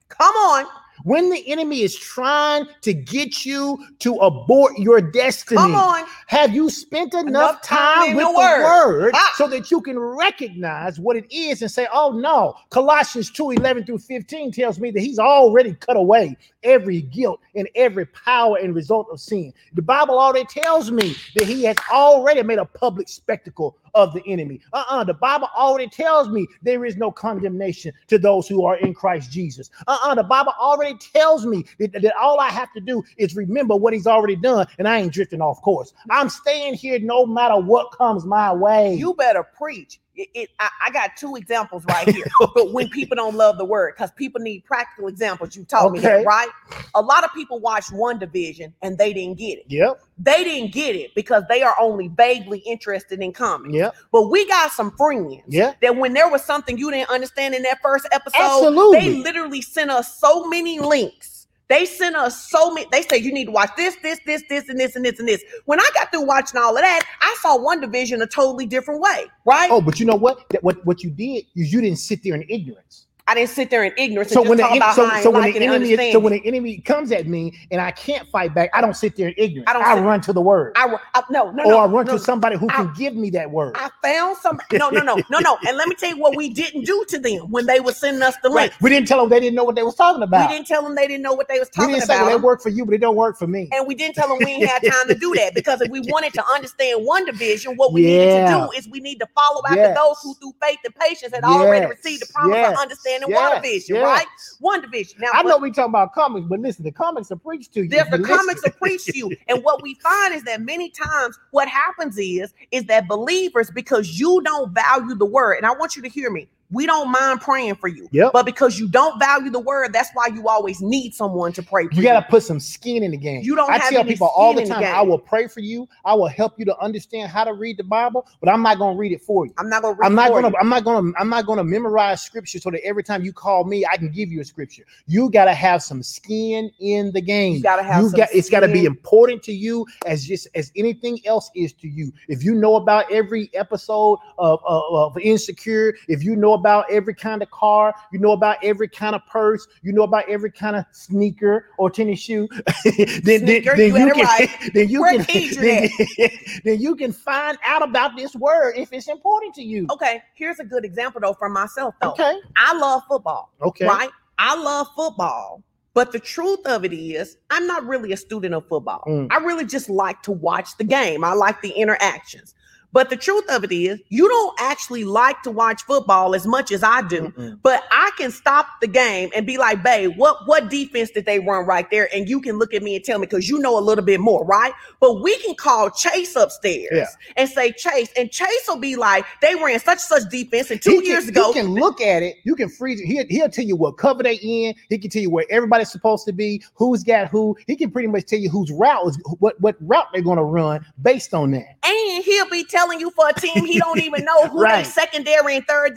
Come 0.10 0.36
on, 0.36 0.66
when 1.06 1.30
the 1.30 1.48
enemy 1.50 1.82
is 1.84 1.96
trying 1.96 2.66
to 2.82 2.94
get 2.94 3.46
you 3.46 3.78
to 4.00 4.16
abort 4.16 4.78
your 4.78 5.00
destiny, 5.00 5.58
come 5.58 5.76
on. 5.76 6.04
have 6.28 6.54
you 6.54 6.70
spent 6.70 7.14
enough, 7.14 7.28
Enough 7.28 7.62
time 7.62 8.08
time, 8.08 8.16
with 8.16 8.26
the 8.26 8.32
word. 8.34 8.64
word, 8.64 9.12
Ah. 9.16 9.34
so 9.36 9.48
that 9.48 9.70
you 9.70 9.82
can 9.82 9.98
recognize 10.00 11.00
what 11.00 11.16
it 11.16 11.32
is 11.32 11.62
and 11.62 11.70
say, 11.70 11.88
oh 11.94 12.12
no, 12.12 12.56
Colossians 12.72 13.30
2 13.32 13.52
11 13.52 13.86
through 13.86 14.00
15 14.00 14.52
tells 14.52 14.80
me 14.80 14.90
that 14.92 15.00
he's 15.00 15.20
already 15.20 15.76
cut 15.76 15.96
away 15.96 16.36
every 16.66 17.02
guilt 17.02 17.40
and 17.56 17.70
every 17.76 18.06
power 18.08 18.58
and 18.58 18.76
result 18.76 19.08
of 19.12 19.22
sin. 19.22 19.54
The 19.74 19.82
Bible 19.82 20.20
already 20.20 20.46
tells 20.46 20.92
me 20.92 21.16
that 21.36 21.48
he 21.48 21.64
has 21.64 21.78
already 21.92 22.44
made 22.44 22.60
a 22.60 22.66
public 22.66 23.08
spectacle 23.08 23.78
of 23.94 24.14
the 24.14 24.22
enemy. 24.28 24.60
Uh-uh. 24.74 25.06
The 25.06 25.14
Bible 25.14 25.48
already 25.56 25.90
tells 25.90 26.28
me 26.28 26.48
there 26.62 26.84
is 26.84 26.98
no 26.98 27.12
condemnation 27.12 27.94
to 28.08 28.18
those 28.18 28.48
who 28.48 28.66
are 28.66 28.76
in 28.78 28.94
Christ 28.94 29.32
Jesus. 29.32 29.70
Uh-uh. 29.88 30.16
The 30.16 30.24
Bible 30.24 30.54
already 30.60 30.98
tells 30.98 31.46
me 31.46 31.66
that, 31.80 31.94
that 31.94 32.16
all 32.18 32.40
I 32.40 32.50
have 32.50 32.74
to 32.74 32.82
do 32.82 33.04
is 33.18 33.36
remember 33.36 33.76
what 33.76 33.94
he's 33.94 34.08
already 34.08 34.36
done, 34.36 34.68
and 34.80 34.88
I 34.88 35.00
ain't 35.00 35.14
drifting 35.14 35.42
off 35.42 35.62
course. 35.62 35.94
I'm 36.10 36.30
staying 36.30 36.74
here 36.74 37.00
no 37.00 37.26
matter 37.26 37.60
what 37.60 37.92
comes 37.92 38.26
my 38.26 38.52
way. 38.54 38.96
You 38.96 39.14
better 39.14 39.44
preach. 39.44 40.00
It, 40.16 40.30
it- 40.34 40.50
I, 40.60 40.70
I 40.88 40.92
got 40.92 41.12
two 41.18 41.36
examples 41.36 41.84
right 41.90 42.08
here. 42.10 42.26
but 42.54 42.72
when 42.72 42.90
people 42.90 43.16
don't 43.16 43.36
love 43.36 43.58
the 43.58 43.66
word, 43.66 43.94
because 43.96 44.12
people 44.12 44.40
need 44.42 44.64
practical 44.66 45.08
examples. 45.08 45.56
You 45.56 45.64
taught 45.66 45.92
me 45.92 46.00
that, 46.00 46.26
right? 46.26 46.50
A 46.96 47.02
lot 47.02 47.24
of 47.24 47.34
people 47.34 47.60
watch 47.60 47.86
WandaVision 47.88 48.72
and 48.82 48.98
they 48.98 49.14
didn't 49.14 49.38
get 49.38 49.60
it. 49.60 49.66
Yep, 49.68 50.02
They 50.18 50.44
didn't 50.44 50.72
get 50.72 50.96
it 50.96 51.14
because 51.16 51.44
they 51.50 51.62
are 51.64 51.76
only 51.80 52.08
vaguely 52.10 52.60
interested 52.60 53.20
in 53.22 53.34
comics. 53.34 53.74
yep, 53.74 53.96
But 54.12 54.30
we 54.30 54.48
got 54.48 54.72
some 54.72 54.92
friends 54.92 55.44
yeah. 55.48 55.74
that 55.82 55.96
when 55.96 56.14
there 56.14 56.30
was 56.30 56.44
something 56.44 56.78
you 56.78 56.92
didn't 56.92 57.10
understand 57.10 57.54
in 57.56 57.64
that 57.64 57.80
first 57.82 58.08
episode, 58.12 58.40
Absolutely. 58.42 59.00
they 59.00 59.10
literally 59.24 59.62
sent 59.62 59.92
us 59.92 60.18
so 60.20 60.46
many 60.46 60.80
links. 60.80 61.35
They 61.68 61.86
sent 61.86 62.16
us 62.16 62.50
so 62.50 62.72
many. 62.74 62.88
They 62.92 63.02
said 63.02 63.18
you 63.18 63.34
need 63.34 63.46
to 63.46 63.52
watch 63.52 63.72
this, 63.76 63.96
this, 64.04 64.20
this, 64.26 64.44
this, 64.50 64.70
and 64.70 64.80
this, 64.80 64.96
and 64.96 65.04
this, 65.04 65.20
and 65.20 65.28
this. 65.28 65.44
When 65.66 65.80
I 65.80 65.90
got 65.96 66.12
through 66.12 66.26
watching 66.26 66.60
all 66.60 66.76
of 66.76 66.82
that, 66.82 67.02
I 67.22 67.36
saw 67.42 67.58
WandaVision 67.58 68.22
a 68.22 68.28
totally 68.28 68.66
different 68.68 69.02
way. 69.02 69.26
Right? 69.46 69.70
Oh, 69.72 69.82
but 69.82 70.00
you 70.00 70.06
know 70.06 70.16
what? 70.16 70.48
That 70.50 70.64
what 70.64 70.86
what 70.86 71.04
you 71.04 71.10
did 71.10 71.46
is 71.56 71.74
you 71.74 71.82
didn't 71.82 72.00
sit 72.00 72.24
there 72.24 72.36
in 72.36 72.46
ignorance. 72.50 73.08
I 73.28 73.34
didn't 73.34 73.50
sit 73.50 73.72
there 73.72 73.84
in 73.84 73.92
ignorance 73.98 74.32
So 74.32 74.42
and 74.42 74.50
when 74.50 74.58
the 74.60 74.64
talk 74.66 74.78
about 74.78 74.96
so, 74.96 75.04
I 75.04 75.24
so 75.24 75.32
when 75.32 75.42
the 75.52 75.56
enemy 75.56 75.68
understanding. 75.74 76.12
so 76.14 76.20
when 76.20 76.34
the 76.34 76.46
enemy 76.46 76.78
comes 76.78 77.12
at 77.12 77.26
me 77.26 77.58
and 77.72 77.82
I 77.82 77.90
can't 77.90 78.28
fight 78.30 78.54
back, 78.54 78.70
I 78.72 78.82
don't 78.82 78.94
sit 78.96 79.16
there 79.16 79.30
in 79.30 79.34
ignorance. 79.36 79.66
I 79.68 79.72
I, 79.72 79.74
don't 79.96 79.98
sit- 80.04 80.04
run 80.06 80.22
to 80.22 80.34
the 80.34 80.42
word, 80.42 80.74
I, 80.76 80.96
I 81.16 81.24
no 81.32 81.50
no 81.50 81.64
or 81.64 81.72
no 81.72 81.78
I 81.80 81.86
run 81.88 82.06
no, 82.06 82.14
to 82.14 82.20
somebody 82.20 82.56
who 82.56 82.68
I- 82.70 82.76
can 82.76 82.94
give 82.94 83.16
me 83.16 83.32
that 83.32 83.50
word. 83.50 83.76
I 83.80 83.90
found 84.04 84.38
some. 84.38 84.60
No 84.74 84.90
no 84.92 85.02
no 85.02 85.16
no 85.32 85.40
no. 85.40 85.58
And 85.68 85.76
let 85.76 85.88
me 85.88 85.96
tell 85.96 86.10
you 86.10 86.20
what 86.22 86.36
we 86.36 86.50
didn't 86.54 86.86
do 86.86 87.04
to 87.10 87.18
them 87.18 87.50
when 87.50 87.66
they 87.66 87.80
were 87.80 87.94
sending 87.94 88.22
us 88.22 88.36
the 88.44 88.50
Right. 88.52 88.70
link. 88.70 88.74
We 88.82 88.92
didn't 88.92 89.08
tell 89.08 89.20
them 89.22 89.30
they 89.30 89.40
didn't 89.40 89.56
know 89.56 89.64
what 89.64 89.76
they 89.76 89.82
was 89.84 89.96
talking 89.96 90.22
about. 90.22 90.48
We 90.48 90.56
didn't 90.56 90.68
tell 90.68 90.84
them 90.84 90.94
they 90.94 91.08
didn't 91.08 91.24
know 91.24 91.34
what 91.34 91.48
they 91.48 91.58
was 91.58 91.70
talking 91.70 91.88
We 91.88 91.94
didn't 91.96 92.08
say 92.08 92.16
about. 92.18 92.28
well, 92.28 92.38
they 92.38 92.44
work 92.44 92.62
for 92.62 92.70
you, 92.70 92.86
but 92.86 92.94
it 92.94 93.00
don't 93.02 93.16
work 93.16 93.40
for 93.40 93.48
me. 93.48 93.70
And 93.72 93.88
we 93.88 93.96
didn't 93.96 94.14
tell 94.14 94.30
them 94.30 94.38
we 94.44 94.52
ain't 94.52 94.68
had 94.68 94.84
time 94.84 95.08
to 95.08 95.16
do 95.16 95.34
that 95.34 95.56
because 95.56 95.82
if 95.82 95.90
we 95.90 96.00
wanted 96.02 96.34
to 96.36 96.46
understand 96.54 97.08
WandaVision, 97.08 97.76
what 97.76 97.92
we 97.92 98.02
needed 98.04 98.30
to 98.34 98.46
do 98.54 98.78
is 98.78 98.88
we 98.88 99.00
need 99.00 99.20
to 99.20 99.28
follow 99.34 99.64
after 99.68 99.80
Yes. 99.80 99.98
those 99.98 100.18
who 100.22 100.36
through 100.36 100.54
faith 100.62 100.78
and 100.86 100.94
patience 100.94 101.34
had 101.34 101.44
already 101.44 101.88
received 101.88 102.22
the 102.22 102.28
promise 102.32 102.56
Yes. 102.58 102.74
of 102.76 102.80
understanding 102.80 103.15
Yes. 103.28 103.64
WandaVision, 103.64 104.02
right? 104.02 104.26
WandaVision. 104.62 105.20
Now, 105.20 105.30
I 105.34 105.44
know 105.44 105.58
we 105.58 105.72
talking 105.72 105.92
about 105.92 106.14
comics, 106.14 106.48
but 106.48 106.60
listen, 106.60 106.84
the 106.84 106.92
comics 106.92 107.32
are 107.32 107.36
preached 107.36 107.74
to 107.74 107.84
you. 107.84 107.90
the, 107.90 108.06
the 108.18 108.24
comics 108.24 108.64
are 108.66 108.72
preached 108.72 109.08
to 109.08 109.18
you. 109.18 109.32
And 109.48 109.64
what 109.64 109.82
we 109.82 109.96
find 109.96 110.34
is 110.34 110.44
that 110.44 110.62
many 110.62 110.90
times 110.90 111.38
what 111.52 111.68
happens 111.68 112.18
is, 112.18 112.54
is 112.72 112.86
that 112.86 113.08
believers, 113.08 113.70
because 113.70 114.20
you 114.20 114.42
don't 114.44 114.72
value 114.72 115.16
the 115.16 115.26
word, 115.26 115.56
and 115.58 115.66
I 115.66 115.74
want 115.74 115.96
you 115.96 116.02
to 116.02 116.10
hear 116.10 116.32
me, 116.32 116.48
We 116.72 116.86
don't 116.86 117.12
mind 117.12 117.42
praying 117.42 117.76
for 117.76 117.88
you. 117.88 118.08
Yep. 118.12 118.32
But 118.34 118.46
because 118.46 118.80
you 118.80 118.88
don't 118.88 119.20
value 119.20 119.50
the 119.50 119.60
word, 119.60 119.94
that's 119.94 120.10
why 120.14 120.28
you 120.34 120.48
always 120.48 120.82
need 120.82 121.14
someone 121.14 121.54
to 121.54 121.64
pray 121.64 121.86
for 121.88 121.94
You 121.94 122.02
you. 122.02 122.04
got 122.04 122.20
to 122.20 122.26
put 122.28 122.44
some 122.44 122.60
skin 122.60 123.04
in 123.04 123.12
the 123.12 123.18
game. 123.18 123.42
You 123.44 123.56
don't 123.56 123.70
I 123.70 123.78
tell 123.90 124.04
people 124.04 124.28
all 124.28 124.54
the 124.54 124.62
in 124.64 124.70
the 124.70 124.76
time, 124.76 124.84
I 124.84 125.02
will 125.02 125.20
pray 125.20 125.48
for 125.48 125.60
you. 125.60 125.88
I 126.04 126.14
will 126.14 126.28
help 126.28 126.58
you 126.58 126.66
to 126.66 126.78
understand 126.80 127.30
how 127.30 127.44
to 127.44 127.54
read 127.54 127.78
the 127.78 127.84
Bible, 127.84 128.28
but 128.42 128.50
I'm 128.50 128.62
not 128.64 128.78
going 128.80 128.96
to 128.96 129.00
read 129.00 129.12
it 129.12 129.22
for 129.22 129.46
you. 129.46 129.54
I'm 129.58 129.70
not 129.70 129.84
gonna 129.84 129.96
read 129.96 130.06
I'm 130.06 130.16
not 130.16 130.30
gonna. 130.32 130.50
you. 130.50 130.56
I'm 130.60 130.70
not 130.70 130.84
gonna. 130.84 131.12
I'm 131.20 131.30
not 131.30 131.46
gonna 131.46 131.64
memorize 131.64 132.22
scripture 132.22 132.60
so 132.60 132.72
that 132.72 132.84
every 132.84 133.04
time 133.04 133.24
you 133.24 133.32
call 133.32 133.64
me, 133.64 133.86
I 133.86 133.98
can 133.98 134.12
give 134.12 134.32
you 134.32 134.42
a 134.42 134.46
scripture. 134.46 134.84
You 135.08 135.30
gotta 135.30 135.54
have 135.54 135.84
some 135.84 136.02
skin 136.04 136.72
in 136.80 137.12
the 137.12 137.22
game. 137.22 137.56
You 137.56 137.64
gotta 137.64 137.84
have 137.84 138.04
You 138.04 138.10
some 138.10 138.20
got. 138.20 138.30
It's 138.34 138.50
gotta 138.50 138.68
be 138.68 138.86
important 138.86 139.44
to 139.44 139.54
you 139.54 139.86
as 140.06 140.26
just 140.26 140.48
as 140.56 140.72
anything 140.76 141.20
else 141.26 141.52
is 141.56 141.74
to 141.74 141.88
you. 141.88 142.12
If 142.28 142.44
you 142.44 142.56
know 142.56 142.76
about 142.76 143.12
every 143.12 143.50
episode 143.54 144.20
of, 144.38 144.60
of, 144.66 144.84
of 145.16 145.18
Insecure, 145.18 145.94
if 146.08 146.24
you 146.24 146.36
know 146.36 146.54
about 146.56 146.90
every 146.92 147.14
kind 147.14 147.42
of 147.42 147.50
car, 147.52 147.94
you 148.12 148.20
know 148.20 148.32
about 148.32 148.58
every 148.64 148.88
kind 148.88 149.16
of 149.16 149.26
purse, 149.28 149.68
you 149.84 149.94
know 149.94 150.04
about 150.04 150.28
every 150.28 150.52
kind 150.52 150.76
of 150.76 150.86
sneaker 150.92 151.70
or 151.78 151.90
tennis 151.90 152.20
shoe, 152.20 152.48
then 152.84 153.22
then, 153.24 153.40
Sneaker, 153.42 153.78
then 153.78 153.96
you 153.96 154.08
you 154.08 154.14
can 154.14 154.26
right. 154.26 154.50
then 154.74 154.90
you 154.90 155.02
Where 155.02 155.24
can 155.24 155.62
then, 155.62 155.90
then 156.64 156.82
you 156.82 156.96
can 156.96 157.12
find 157.12 157.58
out 157.64 157.84
about 157.88 158.16
this 158.18 158.36
word 158.36 158.74
if 158.76 158.92
it's 158.92 159.08
important 159.08 159.54
to 159.56 159.62
you. 159.62 159.88
Okay, 159.92 160.22
here's 160.34 160.60
a 160.60 160.66
good 160.66 160.84
example 160.84 161.22
though 161.22 161.34
for 161.34 161.50
myself 161.50 161.96
though. 162.02 162.12
Okay. 162.12 162.40
I 162.58 162.78
love 162.78 163.04
football, 163.08 163.52
Okay. 163.62 163.86
right? 163.86 164.10
I 164.38 164.56
love 164.56 164.88
football. 164.96 165.64
But 165.94 166.12
the 166.12 166.20
truth 166.20 166.60
of 166.66 166.84
it 166.84 166.92
is, 166.92 167.38
I'm 167.50 167.66
not 167.68 167.86
really 167.86 168.12
a 168.12 168.18
student 168.18 168.54
of 168.54 168.68
football. 168.68 169.02
Mm. 169.08 169.28
I 169.32 169.38
really 169.38 169.66
just 169.66 169.90
like 169.90 170.22
to 170.24 170.34
watch 170.34 170.76
the 170.78 170.84
game. 170.84 171.24
I 171.24 171.32
like 171.32 171.62
the 171.62 171.70
interactions. 171.70 172.54
But 172.96 173.10
the 173.10 173.18
truth 173.18 173.44
of 173.50 173.66
it 173.66 173.74
is, 173.74 174.00
you 174.08 174.30
don't 174.30 174.56
actually 174.58 175.04
like 175.04 175.42
to 175.44 175.52
watch 175.52 175.84
football 175.84 176.34
as 176.34 176.48
much 176.48 176.72
as 176.72 176.82
I 176.82 177.02
do. 177.02 177.24
Mm-mm. 177.24 177.60
But 177.62 177.84
I 177.92 178.12
can 178.18 178.32
stop 178.32 178.68
the 178.80 178.88
game 178.88 179.32
and 179.36 179.46
be 179.46 179.58
like, 179.58 179.84
babe, 179.84 180.14
what 180.16 180.48
what 180.48 180.70
defense 180.70 181.12
did 181.12 181.26
they 181.26 181.40
run 181.42 181.66
right 181.66 181.92
there? 181.92 182.08
And 182.16 182.30
you 182.30 182.40
can 182.40 182.58
look 182.58 182.74
at 182.74 182.82
me 182.82 182.96
and 182.96 183.04
tell 183.04 183.20
me 183.20 183.26
because 183.26 183.50
you 183.50 183.60
know 183.60 183.78
a 183.78 183.82
little 183.82 184.06
bit 184.06 184.22
more, 184.22 184.46
right? 184.46 184.72
But 185.02 185.22
we 185.22 185.38
can 185.40 185.56
call 185.56 185.90
Chase 185.92 186.38
upstairs 186.38 186.88
Yeah. 186.94 187.06
and 187.36 187.50
say 187.50 187.74
Chase, 187.74 188.14
and 188.18 188.32
Chase 188.32 188.64
will 188.70 188.78
be 188.80 188.96
like, 188.96 189.26
they 189.42 189.56
ran 189.56 189.78
such 189.80 189.96
and 189.96 190.00
such 190.00 190.32
defense, 190.32 190.72
and 190.72 190.82
two 190.82 190.92
He 190.92 190.98
can- 191.02 191.06
years 191.08 191.28
ago, 191.28 191.50
you 191.50 191.54
can 191.54 191.74
look 191.74 192.00
at 192.00 192.24
it. 192.24 192.38
You 192.46 192.56
can 192.56 192.70
freeze 192.70 193.02
it. 193.02 193.08
He'll, 193.08 193.26
he'll 193.28 193.50
tell 193.50 193.66
you 193.66 193.76
what 193.76 193.98
cover 193.98 194.24
they 194.24 194.36
in. 194.36 194.74
He 194.88 194.98
can 194.98 195.10
tell 195.10 195.22
you 195.22 195.30
where 195.30 195.46
everybody's 195.50 195.92
supposed 195.92 196.26
to 196.28 196.32
be, 196.32 196.64
who's 196.76 197.04
got 197.04 197.28
who. 197.28 197.58
He 197.68 197.76
can 197.76 197.92
pretty 197.92 198.08
much 198.08 198.26
tell 198.26 198.40
you 198.40 198.50
whose 198.50 198.72
route 198.72 199.06
is 199.08 199.20
what 199.40 199.60
what 199.60 199.76
route 199.82 200.08
they're 200.14 200.22
going 200.22 200.38
to 200.38 200.44
run 200.46 200.86
based 201.02 201.34
on 201.34 201.52
that. 201.52 201.76
and 201.84 202.24
he'll 202.24 202.50
be 202.50 202.64
telling 202.64 202.85
you 202.94 203.12
for 203.12 203.30
a 203.30 203.34
team 203.34 203.66
he 203.66 203.80
don't 203.80 204.00
even 204.00 204.26
know 204.26 204.48
who 204.50 204.64
Right. 204.64 204.86
secondary 204.86 205.58
and 205.58 205.66
third 205.68 205.96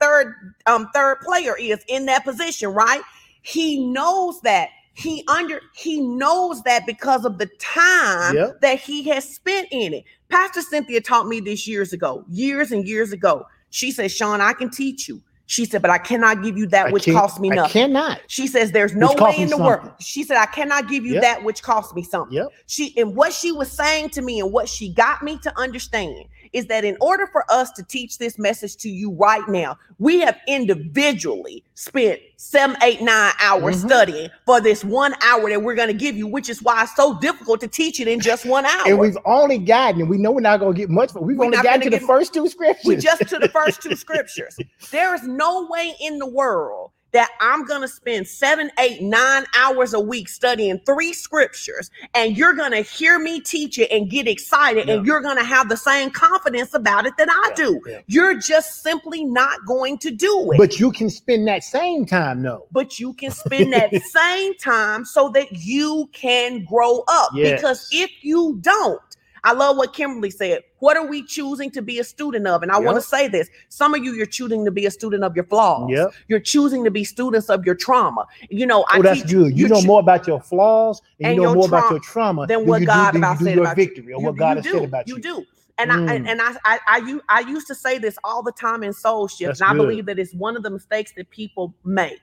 third 0.00 0.34
um 0.66 0.88
third 0.94 1.20
player 1.20 1.56
is 1.58 1.84
in 1.88 2.06
that 2.06 2.24
position, 2.24 2.70
right? 2.72 3.02
He 3.42 3.78
knows 3.92 4.40
that. 4.42 4.70
He 4.94 5.24
under 5.28 5.60
he 5.74 6.00
knows 6.00 6.62
that 6.64 6.86
because 6.86 7.24
of 7.24 7.38
the 7.38 7.46
time 7.60 8.34
Yep. 8.36 8.60
that 8.62 8.80
he 8.80 9.04
has 9.10 9.24
spent 9.28 9.68
in 9.70 9.94
it. 9.94 10.04
Pastor 10.28 10.62
Cynthia 10.62 11.00
taught 11.00 11.28
me 11.28 11.40
this 11.40 11.68
years 11.68 11.92
ago, 11.92 12.24
years 12.28 12.72
and 12.72 12.86
years 12.86 13.12
ago. 13.12 13.46
She 13.70 13.92
said, 13.92 14.10
"Sean, 14.10 14.40
I 14.40 14.52
can 14.54 14.70
teach 14.70 15.08
you." 15.08 15.22
She 15.48 15.64
said, 15.64 15.80
"But 15.80 15.90
I 15.90 15.96
cannot 15.96 16.42
give 16.42 16.58
you 16.58 16.66
that 16.68 16.88
I 16.88 16.90
which 16.90 17.06
costs 17.06 17.40
me 17.40 17.50
I 17.50 17.54
nothing." 17.54 17.72
cannot. 17.72 18.20
She 18.26 18.46
says, 18.46 18.70
"There's 18.70 18.94
no 18.94 19.08
Which 19.08 19.20
way 19.20 19.36
in 19.38 19.48
the 19.48 19.56
world." 19.56 19.90
She 19.98 20.22
said, 20.22 20.36
"I 20.36 20.44
cannot 20.44 20.88
give 20.88 21.06
you 21.06 21.14
Yep. 21.14 21.22
that 21.22 21.42
which 21.42 21.62
costs 21.62 21.94
me 21.94 22.02
something." 22.02 22.36
Yep. 22.36 22.48
She 22.66 22.94
and 22.98 23.16
what 23.16 23.32
she 23.32 23.50
was 23.50 23.72
saying 23.72 24.10
to 24.10 24.20
me 24.22 24.40
and 24.40 24.52
what 24.52 24.68
she 24.68 24.90
got 24.92 25.22
me 25.22 25.38
to 25.38 25.58
understand 25.58 26.26
is 26.52 26.66
that 26.66 26.84
in 26.84 26.96
order 27.00 27.26
for 27.26 27.44
us 27.50 27.70
to 27.72 27.82
teach 27.82 28.18
this 28.18 28.38
message 28.38 28.76
to 28.78 28.88
you 28.88 29.10
right 29.12 29.46
now, 29.48 29.76
we 29.98 30.20
have 30.20 30.36
individually 30.46 31.64
spent 31.74 32.20
seven, 32.36 32.76
eight, 32.82 33.00
nine 33.02 33.32
hours 33.40 33.82
Mhm. 33.82 33.86
studying 33.86 34.30
for 34.46 34.60
this 34.60 34.84
one 34.84 35.14
hour 35.22 35.48
that 35.50 35.62
we're 35.62 35.74
going 35.74 35.88
to 35.88 35.94
give 35.94 36.16
you, 36.16 36.26
which 36.26 36.48
is 36.48 36.62
why 36.62 36.82
it's 36.82 36.94
so 36.94 37.18
difficult 37.18 37.60
to 37.60 37.68
teach 37.68 38.00
it 38.00 38.08
in 38.08 38.20
just 38.20 38.46
one 38.46 38.64
hour. 38.64 38.82
And 38.86 38.98
we've 38.98 39.18
only 39.24 39.58
gotten, 39.58 40.00
and 40.02 40.10
we 40.10 40.18
know 40.18 40.30
we're 40.32 40.40
not 40.40 40.60
going 40.60 40.74
to 40.74 40.78
get 40.78 40.88
much, 40.90 41.12
but 41.12 41.22
we've 41.24 41.36
We're 41.36 41.46
only 41.46 41.56
gotten 41.58 41.80
gonna 41.80 41.98
the 41.98 42.06
first 42.06 42.32
two 42.32 42.48
scriptures. 42.48 42.84
we 42.84 42.96
just 42.96 43.26
to 43.28 43.38
the 43.38 43.48
first 43.48 43.82
two 43.82 43.96
scriptures. 43.96 44.56
There 44.90 45.14
is 45.14 45.22
no 45.24 45.66
way 45.68 45.94
in 46.00 46.18
the 46.18 46.26
world 46.26 46.90
that 47.12 47.30
I'm 47.40 47.64
gonna 47.64 47.88
spend 47.88 48.26
seven, 48.28 48.70
eight, 48.78 49.00
nine 49.02 49.44
hours 49.56 49.94
a 49.94 50.00
week 50.00 50.28
studying 50.28 50.78
three 50.86 51.12
scriptures, 51.12 51.90
and 52.14 52.36
you're 52.36 52.54
gonna 52.54 52.82
hear 52.82 53.18
me 53.18 53.40
teach 53.40 53.78
it 53.78 53.90
and 53.90 54.10
get 54.10 54.28
excited, 54.28 54.88
and 54.88 55.06
you're 55.06 55.20
gonna 55.22 55.44
have 55.44 55.68
the 55.68 55.76
same 55.76 56.10
confidence 56.10 56.74
about 56.74 57.06
it 57.06 57.14
that 57.18 57.28
I 57.30 57.48
Yeah, 57.50 57.54
do. 57.54 57.80
yeah. 57.86 58.00
You're 58.06 58.34
just 58.38 58.82
simply 58.82 59.24
not 59.24 59.64
going 59.66 59.98
to 59.98 60.10
do 60.10 60.52
it. 60.52 60.58
But 60.58 60.78
you 60.78 60.92
can 60.92 61.08
spend 61.10 61.48
that 61.48 61.64
same 61.64 62.04
time, 62.04 62.42
no. 62.42 62.66
but 62.72 62.98
you 62.98 63.14
can 63.14 63.30
spend 63.30 63.72
that 63.72 63.94
same 64.02 64.54
time 64.56 65.04
so 65.04 65.30
that 65.30 65.48
you 65.52 66.08
can 66.12 66.64
grow 66.64 67.04
up. 67.08 67.30
Yes. 67.34 67.60
Because 67.60 67.88
if 67.90 68.10
you 68.22 68.58
don't, 68.60 69.00
I 69.44 69.52
love 69.52 69.76
what 69.76 69.92
Kimberly 69.94 70.30
said. 70.30 70.62
What 70.80 70.96
are 70.96 71.06
we 71.06 71.24
choosing 71.24 71.70
to 71.72 71.82
be 71.82 71.98
a 71.98 72.04
student 72.04 72.46
of? 72.46 72.62
And 72.62 72.70
I 72.72 72.78
want 72.78 72.96
to 72.96 73.02
say 73.02 73.28
this. 73.28 73.48
Some 73.68 73.94
of 73.94 74.04
you, 74.04 74.12
you're 74.14 74.26
choosing 74.26 74.64
to 74.64 74.70
be 74.70 74.86
a 74.86 74.90
student 74.90 75.24
of 75.24 75.34
your 75.34 75.44
flaws. 75.44 75.90
Yep. 75.90 76.10
You're 76.28 76.40
choosing 76.40 76.84
to 76.84 76.90
be 76.90 77.04
students 77.04 77.48
of 77.50 77.64
your 77.66 77.74
trauma. 77.74 78.26
You 78.50 78.66
know, 78.66 78.84
I 78.88 78.98
Oh, 78.98 79.02
that's 79.02 79.22
teach 79.22 79.30
good. 79.30 79.50
You 79.52 79.66
you're 79.66 79.68
know 79.68 79.80
choo- 79.80 79.86
more 79.86 80.00
about 80.00 80.26
your 80.26 80.40
flaws 80.40 81.00
and, 81.20 81.28
and 81.28 81.36
you 81.36 81.42
know 81.42 81.54
more 81.54 81.66
about 81.66 81.90
your 81.90 82.00
trauma 82.00 82.46
than 82.46 82.66
what 82.66 82.84
God 82.84 83.12
do, 83.12 83.18
about 83.18 83.40
you 83.40 83.46
do 83.46 83.52
your 83.52 83.60
about 83.62 83.76
you. 83.78 83.84
victory 83.84 84.12
or 84.12 84.20
You- 84.20 84.26
what 84.26 84.36
God 84.36 84.56
has 84.58 84.64
do. 84.64 84.72
said 84.72 84.84
about 84.84 85.08
you. 85.08 85.16
You 85.16 85.20
do. 85.22 85.44
And 85.80 85.92
I 85.92 86.14
and, 86.14 86.26
mm. 86.26 86.56
I, 86.64 86.78
I 86.88 86.98
and 86.98 87.20
I 87.28 87.40
used 87.40 87.68
to 87.68 87.74
say 87.74 87.98
this 87.98 88.18
all 88.24 88.42
the 88.42 88.50
time 88.50 88.82
in 88.82 88.92
soul 88.92 89.28
shift, 89.28 89.46
That's 89.48 89.60
and 89.60 89.70
I 89.70 89.72
good. 89.74 89.78
believe 89.86 90.06
that 90.06 90.18
it's 90.18 90.34
one 90.34 90.56
of 90.56 90.64
the 90.64 90.70
mistakes 90.70 91.12
that 91.16 91.30
people 91.30 91.72
make. 91.84 92.18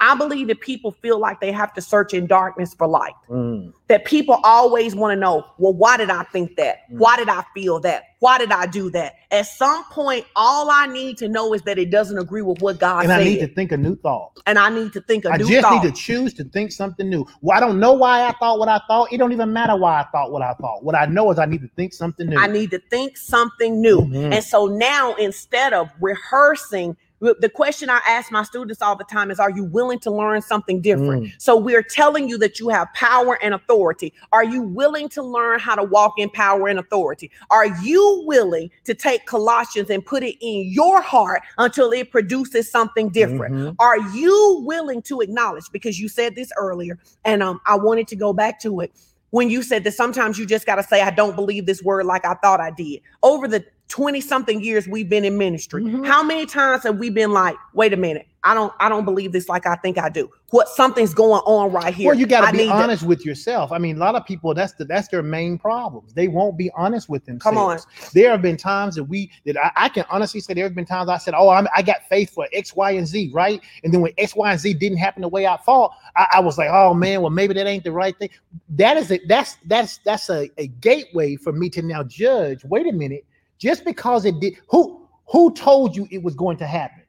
I 0.00 0.14
believe 0.14 0.46
that 0.48 0.60
people 0.60 0.92
feel 0.92 1.18
like 1.18 1.40
they 1.40 1.50
have 1.50 1.74
to 1.74 1.80
search 1.80 2.14
in 2.14 2.26
darkness 2.26 2.72
for 2.72 2.86
light. 2.86 3.14
Mm. 3.28 3.72
That 3.88 4.04
people 4.04 4.38
always 4.44 4.94
want 4.94 5.12
to 5.12 5.16
know, 5.16 5.44
well, 5.58 5.72
why 5.72 5.96
did 5.96 6.08
I 6.10 6.22
think 6.24 6.56
that? 6.56 6.88
Mm. 6.92 6.98
Why 6.98 7.16
did 7.16 7.28
I 7.28 7.42
feel 7.52 7.80
that? 7.80 8.04
Why 8.20 8.38
did 8.38 8.52
I 8.52 8.66
do 8.66 8.90
that? 8.90 9.14
At 9.30 9.46
some 9.46 9.84
point, 9.84 10.24
all 10.36 10.70
I 10.70 10.86
need 10.86 11.18
to 11.18 11.28
know 11.28 11.52
is 11.52 11.62
that 11.62 11.78
it 11.78 11.90
doesn't 11.90 12.18
agree 12.18 12.42
with 12.42 12.60
what 12.60 12.78
God 12.78 13.02
said. 13.02 13.10
And 13.10 13.10
said, 13.10 13.20
I 13.20 13.24
need 13.24 13.40
to 13.40 13.54
think 13.54 13.72
a 13.72 13.76
new 13.76 13.96
thought. 13.96 14.38
and 14.46 14.58
I 14.58 14.70
need 14.70 14.92
to 14.92 15.00
think 15.00 15.24
a 15.24 15.30
I 15.32 15.36
new 15.36 15.44
thought. 15.44 15.52
I 15.52 15.60
just 15.60 15.84
need 15.84 15.94
to 15.94 16.00
choose 16.00 16.34
to 16.34 16.44
think 16.44 16.72
something 16.72 17.08
new. 17.08 17.26
Well, 17.40 17.56
I 17.56 17.60
don't 17.60 17.78
know 17.80 17.92
why 17.92 18.26
I 18.26 18.32
thought 18.38 18.58
what 18.58 18.68
I 18.68 18.80
thought. 18.88 19.12
It 19.12 19.18
don't 19.18 19.32
even 19.32 19.52
matter 19.52 19.76
why 19.76 20.00
I 20.00 20.04
thought 20.12 20.32
what 20.32 20.42
I 20.42 20.52
thought. 20.54 20.84
What 20.84 20.94
I 20.94 21.06
know 21.06 21.30
is 21.32 21.38
I 21.38 21.46
need 21.46 21.62
to 21.62 21.70
think 21.76 21.92
something 21.92 22.28
new. 22.28 22.38
I 22.38 22.46
need 22.46 22.70
to 22.72 22.80
think 22.90 23.16
something 23.16 23.80
new. 23.80 24.02
Mhm. 24.02 24.34
And 24.34 24.44
so 24.44 24.66
now, 24.66 25.14
instead 25.14 25.72
of 25.72 25.88
rehearsing, 26.00 26.96
the 27.20 27.48
question 27.48 27.90
I 27.90 28.00
ask 28.06 28.30
my 28.30 28.42
students 28.42 28.80
all 28.82 28.96
the 28.96 29.04
time 29.04 29.30
is 29.30 29.40
Are 29.40 29.50
you 29.50 29.64
willing 29.64 29.98
to 30.00 30.10
learn 30.10 30.42
something 30.42 30.80
different? 30.80 31.24
Mm. 31.24 31.32
So, 31.38 31.56
we're 31.56 31.82
telling 31.82 32.28
you 32.28 32.38
that 32.38 32.60
you 32.60 32.68
have 32.68 32.92
power 32.94 33.38
and 33.42 33.54
authority. 33.54 34.12
Are 34.32 34.44
you 34.44 34.62
willing 34.62 35.08
to 35.10 35.22
learn 35.22 35.58
how 35.58 35.74
to 35.74 35.84
walk 35.84 36.14
in 36.18 36.30
power 36.30 36.68
and 36.68 36.78
authority? 36.78 37.30
Are 37.50 37.66
you 37.82 38.22
willing 38.26 38.70
to 38.84 38.94
take 38.94 39.26
Colossians 39.26 39.90
and 39.90 40.04
put 40.04 40.22
it 40.22 40.36
in 40.40 40.72
your 40.72 41.00
heart 41.00 41.42
until 41.58 41.92
it 41.92 42.10
produces 42.10 42.70
something 42.70 43.08
different? 43.10 43.54
Mhm. 43.54 43.76
Are 43.78 43.98
you 44.10 44.62
willing 44.64 45.02
to 45.02 45.20
acknowledge? 45.20 45.64
Because 45.72 45.98
you 45.98 46.08
said 46.08 46.34
this 46.34 46.52
earlier, 46.56 46.98
and 47.24 47.42
um, 47.42 47.60
I 47.66 47.76
wanted 47.76 48.08
to 48.08 48.16
go 48.16 48.32
back 48.32 48.60
to 48.60 48.80
it 48.80 48.92
when 49.30 49.50
you 49.50 49.62
said 49.62 49.84
that 49.84 49.94
sometimes 49.94 50.38
you 50.38 50.46
just 50.46 50.66
got 50.66 50.76
to 50.76 50.82
say, 50.82 51.02
I 51.02 51.10
don't 51.10 51.36
believe 51.36 51.66
this 51.66 51.82
word 51.82 52.06
like 52.06 52.24
I 52.24 52.34
thought 52.34 52.60
I 52.60 52.70
did. 52.70 53.00
Over 53.22 53.46
the 53.46 53.64
20 53.88 54.20
something 54.20 54.62
years 54.62 54.86
we've 54.86 55.08
been 55.08 55.24
in 55.24 55.38
ministry, 55.38 55.82
Mhm. 55.82 56.06
how 56.06 56.22
many 56.22 56.44
times 56.46 56.82
have 56.82 56.98
we 56.98 57.08
been 57.10 57.32
like, 57.32 57.56
wait 57.72 57.92
a 57.92 57.96
minute, 57.96 58.26
I 58.44 58.54
don't, 58.54 58.72
I 58.78 58.88
don't 58.88 59.04
believe 59.04 59.32
this 59.32 59.48
like 59.48 59.66
I 59.66 59.74
think 59.76 59.98
I 59.98 60.08
do. 60.08 60.30
What 60.50 60.68
something's 60.68 61.12
going 61.12 61.42
on 61.44 61.72
right 61.72 61.92
here. 61.92 62.08
Well, 62.08 62.18
you 62.18 62.26
got 62.26 62.50
to 62.50 62.56
be 62.56 62.68
honest 62.68 63.02
with 63.02 63.26
yourself. 63.26 63.72
I 63.72 63.78
mean, 63.78 63.96
a 63.96 63.98
lot 63.98 64.14
of 64.14 64.24
people 64.24 64.54
that's 64.54 64.72
the, 64.74 64.84
that's 64.84 65.08
their 65.08 65.22
main 65.22 65.58
problems. 65.58 66.14
They 66.14 66.28
won't 66.28 66.56
be 66.56 66.70
honest 66.76 67.08
with 67.08 67.24
themselves. 67.26 67.56
Come 67.56 67.58
on. 67.58 67.78
There 68.14 68.30
have 68.30 68.40
been 68.40 68.56
times 68.56 68.94
that 68.94 69.04
we 69.04 69.30
that 69.44 69.56
I, 69.58 69.72
I 69.76 69.88
can 69.88 70.04
honestly 70.08 70.40
say 70.40 70.54
there 70.54 70.64
have 70.64 70.74
been 70.74 70.86
times 70.86 71.10
I 71.10 71.18
said, 71.18 71.34
"Oh, 71.36 71.50
I'm, 71.50 71.66
I 71.76 71.82
got 71.82 72.02
faith 72.08 72.30
for 72.30 72.46
X, 72.52 72.74
Y, 72.74 72.92
and 72.92 73.06
Z," 73.06 73.30
right? 73.34 73.60
And 73.84 73.92
then 73.92 74.00
when 74.00 74.12
X, 74.16 74.34
Y, 74.36 74.50
and 74.50 74.60
Z 74.60 74.72
didn't 74.74 74.98
happen 74.98 75.22
the 75.22 75.28
way 75.28 75.46
I 75.46 75.56
thought, 75.58 75.92
I, 76.16 76.26
I 76.34 76.40
was 76.40 76.56
like, 76.56 76.70
"Oh 76.72 76.94
man, 76.94 77.20
well 77.20 77.30
maybe 77.30 77.52
that 77.54 77.66
ain't 77.66 77.84
the 77.84 77.92
right 77.92 78.16
thing." 78.18 78.30
That 78.70 78.96
is 78.96 79.10
a 79.10 79.18
that's 79.26 79.56
that's 79.66 79.98
that's 79.98 80.30
a, 80.30 80.48
a 80.56 80.68
gateway 80.68 81.36
for 81.36 81.52
me 81.52 81.68
to 81.70 81.82
now 81.82 82.02
judge. 82.04 82.64
Wait 82.64 82.86
a 82.86 82.92
minute, 82.92 83.26
just 83.58 83.84
because 83.84 84.24
it 84.24 84.40
did, 84.40 84.54
who 84.68 85.06
who 85.26 85.52
told 85.54 85.94
you 85.94 86.08
it 86.10 86.22
was 86.22 86.34
going 86.34 86.56
to 86.58 86.66
happen? 86.66 87.02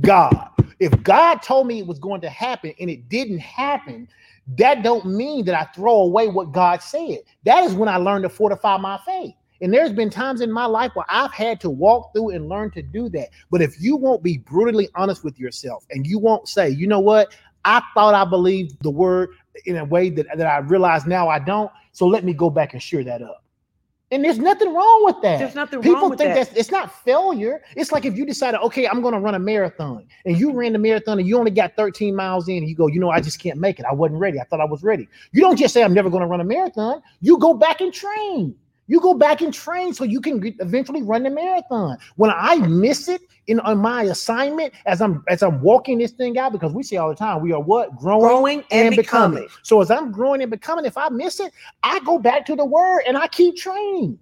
God. 0.00 0.48
If 0.80 1.02
God 1.02 1.42
told 1.42 1.66
me 1.66 1.80
it 1.80 1.86
was 1.86 1.98
going 1.98 2.20
to 2.20 2.30
happen 2.30 2.72
and 2.80 2.88
it 2.88 3.08
didn't 3.08 3.40
happen, 3.40 4.08
that 4.56 4.82
don't 4.82 5.04
mean 5.06 5.44
that 5.46 5.54
I 5.54 5.64
throw 5.72 5.96
away 5.96 6.28
what 6.28 6.52
God 6.52 6.82
said. 6.82 7.18
That 7.44 7.64
is 7.64 7.74
when 7.74 7.88
I 7.88 7.96
learned 7.96 8.22
to 8.22 8.28
fortify 8.28 8.78
my 8.78 8.98
faith. 9.04 9.34
And 9.60 9.74
there's 9.74 9.92
been 9.92 10.08
times 10.08 10.40
in 10.40 10.52
my 10.52 10.66
life 10.66 10.92
where 10.94 11.04
I've 11.08 11.32
had 11.32 11.60
to 11.62 11.70
walk 11.70 12.12
through 12.14 12.30
and 12.30 12.48
learn 12.48 12.70
to 12.72 12.82
do 12.82 13.08
that. 13.10 13.30
But 13.50 13.60
if 13.60 13.80
you 13.80 13.96
won't 13.96 14.22
be 14.22 14.38
brutally 14.38 14.88
honest 14.94 15.24
with 15.24 15.38
yourself 15.38 15.84
and 15.90 16.06
you 16.06 16.18
won't 16.18 16.48
say, 16.48 16.70
you 16.70 16.86
know 16.86 17.00
what, 17.00 17.34
I 17.64 17.82
thought 17.92 18.14
I 18.14 18.24
believed 18.24 18.76
the 18.82 18.90
word 18.90 19.30
in 19.66 19.76
a 19.78 19.84
way 19.84 20.10
that, 20.10 20.26
that 20.36 20.46
I 20.46 20.58
realize 20.58 21.06
now 21.06 21.28
I 21.28 21.40
don't. 21.40 21.70
So 21.92 22.06
let 22.06 22.24
me 22.24 22.32
go 22.32 22.50
back 22.50 22.72
and 22.72 22.82
share 22.82 23.02
that 23.04 23.20
up. 23.20 23.42
And 24.10 24.24
there's 24.24 24.38
nothing 24.38 24.72
wrong 24.72 25.04
with 25.04 25.20
that. 25.22 25.38
There's 25.38 25.54
nothing 25.54 25.82
People 25.82 26.00
wrong 26.00 26.10
with 26.10 26.18
think 26.18 26.34
that. 26.34 26.46
that's 26.46 26.56
it's 26.56 26.70
not 26.70 26.90
failure. 27.04 27.62
It's 27.76 27.92
like 27.92 28.06
if 28.06 28.16
you 28.16 28.24
decided, 28.24 28.60
okay, 28.62 28.88
I'm 28.88 29.02
going 29.02 29.12
to 29.12 29.20
run 29.20 29.34
a 29.34 29.38
marathon, 29.38 30.06
and 30.24 30.38
you 30.38 30.52
ran 30.52 30.72
the 30.72 30.78
marathon, 30.78 31.18
and 31.18 31.28
you 31.28 31.38
only 31.38 31.50
got 31.50 31.76
13 31.76 32.16
miles 32.16 32.48
in, 32.48 32.58
and 32.58 32.68
you 32.68 32.74
go, 32.74 32.86
you 32.86 33.00
know, 33.00 33.10
I 33.10 33.20
just 33.20 33.38
can't 33.38 33.58
make 33.58 33.78
it. 33.78 33.84
I 33.84 33.92
wasn't 33.92 34.20
ready. 34.20 34.40
I 34.40 34.44
thought 34.44 34.60
I 34.60 34.64
was 34.64 34.82
ready. 34.82 35.08
You 35.32 35.42
don't 35.42 35.56
just 35.56 35.74
say 35.74 35.82
I'm 35.82 35.92
never 35.92 36.08
going 36.08 36.22
to 36.22 36.26
run 36.26 36.40
a 36.40 36.44
marathon. 36.44 37.02
You 37.20 37.38
go 37.38 37.52
back 37.52 37.82
and 37.82 37.92
train. 37.92 38.54
You 38.88 39.00
go 39.00 39.14
back 39.14 39.40
and 39.42 39.52
train 39.54 39.94
so 39.94 40.02
you 40.04 40.20
can 40.20 40.42
eventually 40.60 41.02
run 41.02 41.22
the 41.22 41.30
marathon. 41.30 41.98
When 42.16 42.30
I 42.30 42.56
miss 42.66 43.06
it 43.08 43.20
in 43.46 43.60
on 43.60 43.78
my 43.78 44.02
assignment 44.04 44.72
as 44.86 45.00
I'm 45.00 45.22
as 45.28 45.42
I'm 45.42 45.60
walking 45.62 45.98
this 45.98 46.10
thing 46.12 46.38
out, 46.38 46.52
because 46.52 46.72
we 46.72 46.82
say 46.82 46.96
all 46.96 47.08
the 47.10 47.14
time, 47.14 47.40
we 47.42 47.52
are 47.52 47.60
what 47.60 47.94
growing, 47.96 48.20
Growing 48.22 48.58
and, 48.70 48.88
and 48.88 48.96
becoming. 48.96 49.30
becoming. 49.42 49.48
So 49.62 49.80
as 49.80 49.90
I'm 49.90 50.10
growing 50.10 50.42
and 50.42 50.50
becoming, 50.50 50.84
if 50.86 50.96
I 50.98 51.08
miss 51.10 51.38
it, 51.38 51.52
I 51.82 52.00
go 52.00 52.18
back 52.18 52.44
to 52.46 52.56
the 52.56 52.64
word 52.64 53.02
and 53.06 53.16
I 53.16 53.28
keep 53.28 53.56
training. 53.56 54.18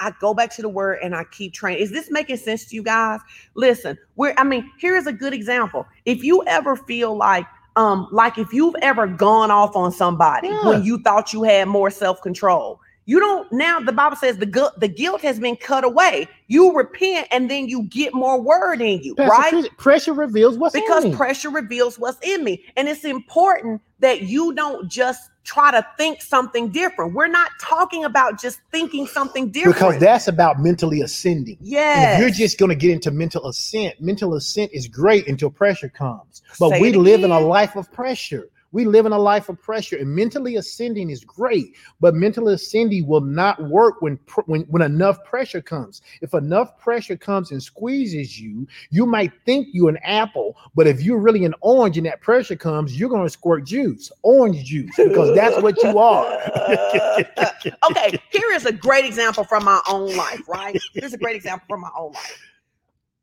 I- 0.00 0.12
go 0.20 0.32
back 0.32 0.54
to 0.54 0.62
the 0.62 0.68
word 0.68 1.00
and 1.02 1.14
I 1.14 1.24
keep 1.24 1.52
training. 1.52 1.82
Is 1.82 1.90
this 1.90 2.10
making 2.10 2.36
sense 2.38 2.64
to 2.66 2.76
you 2.76 2.82
guys? 2.82 3.20
Listen, 3.54 3.98
we're 4.16 4.32
I 4.38 4.44
mean, 4.44 4.70
here's 4.78 5.06
a 5.06 5.12
good 5.12 5.34
example. 5.34 5.84
If 6.06 6.22
you 6.22 6.42
ever 6.46 6.76
feel 6.76 7.16
like 7.16 7.46
um 7.76 8.06
like 8.12 8.38
if 8.38 8.52
you've 8.52 8.76
ever 8.80 9.06
gone 9.08 9.50
off 9.50 9.74
on 9.74 9.90
somebody 9.90 10.48
Yeah. 10.48 10.68
when 10.68 10.84
you 10.84 11.02
thought 11.02 11.32
you 11.32 11.42
had 11.42 11.66
more 11.68 11.90
self-control, 11.90 12.80
you 13.06 13.20
don't 13.20 13.50
now 13.52 13.80
the 13.80 13.92
Bible 13.92 14.16
says 14.16 14.38
the 14.38 14.46
gu- 14.46 14.70
the 14.78 14.88
guilt 14.88 15.20
has 15.22 15.38
been 15.38 15.56
cut 15.56 15.84
away. 15.84 16.26
You 16.46 16.74
repent 16.74 17.28
and 17.30 17.50
then 17.50 17.68
you 17.68 17.84
get 17.84 18.14
more 18.14 18.40
word 18.40 18.80
in 18.80 19.02
you, 19.02 19.14
Pastor 19.14 19.30
right? 19.30 19.50
Chris, 19.50 19.68
Pressure 19.76 20.12
reveals 20.12 20.56
what's 20.58 20.74
because 20.74 21.04
in 21.04 21.10
me. 21.10 21.16
pressure 21.16 21.50
reveals 21.50 21.98
what's 21.98 22.18
in 22.26 22.44
me. 22.44 22.64
And 22.76 22.88
it's 22.88 23.04
important 23.04 23.80
that 24.00 24.22
you 24.22 24.54
don't 24.54 24.88
just 24.90 25.30
try 25.44 25.70
to 25.70 25.86
think 25.98 26.22
something 26.22 26.70
different. 26.70 27.12
We're 27.12 27.26
not 27.26 27.50
talking 27.60 28.04
about 28.04 28.40
just 28.40 28.60
thinking 28.72 29.06
something 29.06 29.50
different. 29.50 29.76
because 29.76 29.98
that's 29.98 30.26
about 30.26 30.60
mentally 30.60 31.02
ascending. 31.02 31.58
Yes. 31.60 32.18
You're 32.18 32.30
just 32.30 32.58
going 32.58 32.70
to 32.70 32.74
get 32.74 32.90
into 32.90 33.10
mental 33.10 33.46
assent, 33.46 34.00
mental 34.00 34.34
assent 34.34 34.70
is 34.72 34.88
great 34.88 35.28
until 35.28 35.50
pressure 35.50 35.90
comes. 35.90 36.42
But 36.58 36.70
Say 36.70 36.80
we 36.80 36.92
live 36.92 37.24
in 37.24 37.30
a 37.30 37.40
life 37.40 37.76
of 37.76 37.92
pressure. 37.92 38.48
We 38.74 38.84
live 38.84 39.06
in 39.06 39.12
a 39.12 39.18
life 39.18 39.48
of 39.48 39.62
pressure, 39.62 39.96
and 39.96 40.12
mentally 40.14 40.56
ascending 40.56 41.08
is 41.08 41.24
great. 41.24 41.76
But 42.00 42.14
mental 42.16 42.48
ascending 42.48 43.06
will 43.06 43.20
not 43.20 43.62
work 43.70 44.02
when 44.02 44.18
when 44.46 44.62
when 44.62 44.82
enough 44.82 45.22
pressure 45.24 45.62
comes. 45.62 46.02
If 46.20 46.34
enough 46.34 46.76
pressure 46.76 47.16
comes 47.16 47.52
and 47.52 47.62
squeezes 47.62 48.38
you, 48.40 48.66
you 48.90 49.06
might 49.06 49.32
think 49.46 49.68
you're 49.72 49.90
an 49.90 49.98
apple, 49.98 50.56
but 50.74 50.88
if 50.88 51.00
you're 51.02 51.20
really 51.20 51.44
an 51.44 51.54
orange 51.60 51.96
and 51.98 52.06
that 52.06 52.20
pressure 52.20 52.56
comes, 52.56 52.98
you're 52.98 53.08
going 53.08 53.22
to 53.22 53.30
squirt 53.30 53.64
juice, 53.64 54.10
orange 54.22 54.64
juice, 54.64 54.90
because 54.96 55.34
that's 55.36 55.62
what 55.62 55.80
you 55.84 55.96
are. 55.96 56.24
okay, 57.90 58.18
here 58.32 58.50
is 58.54 58.66
a 58.66 58.72
great 58.72 59.04
example 59.04 59.44
from 59.44 59.64
my 59.64 59.80
own 59.88 60.16
life, 60.16 60.48
right? 60.48 60.76
Here's 60.94 61.12
a 61.12 61.18
great 61.18 61.36
example 61.36 61.64
from 61.68 61.82
my 61.82 61.90
own 61.96 62.12
life. 62.12 62.40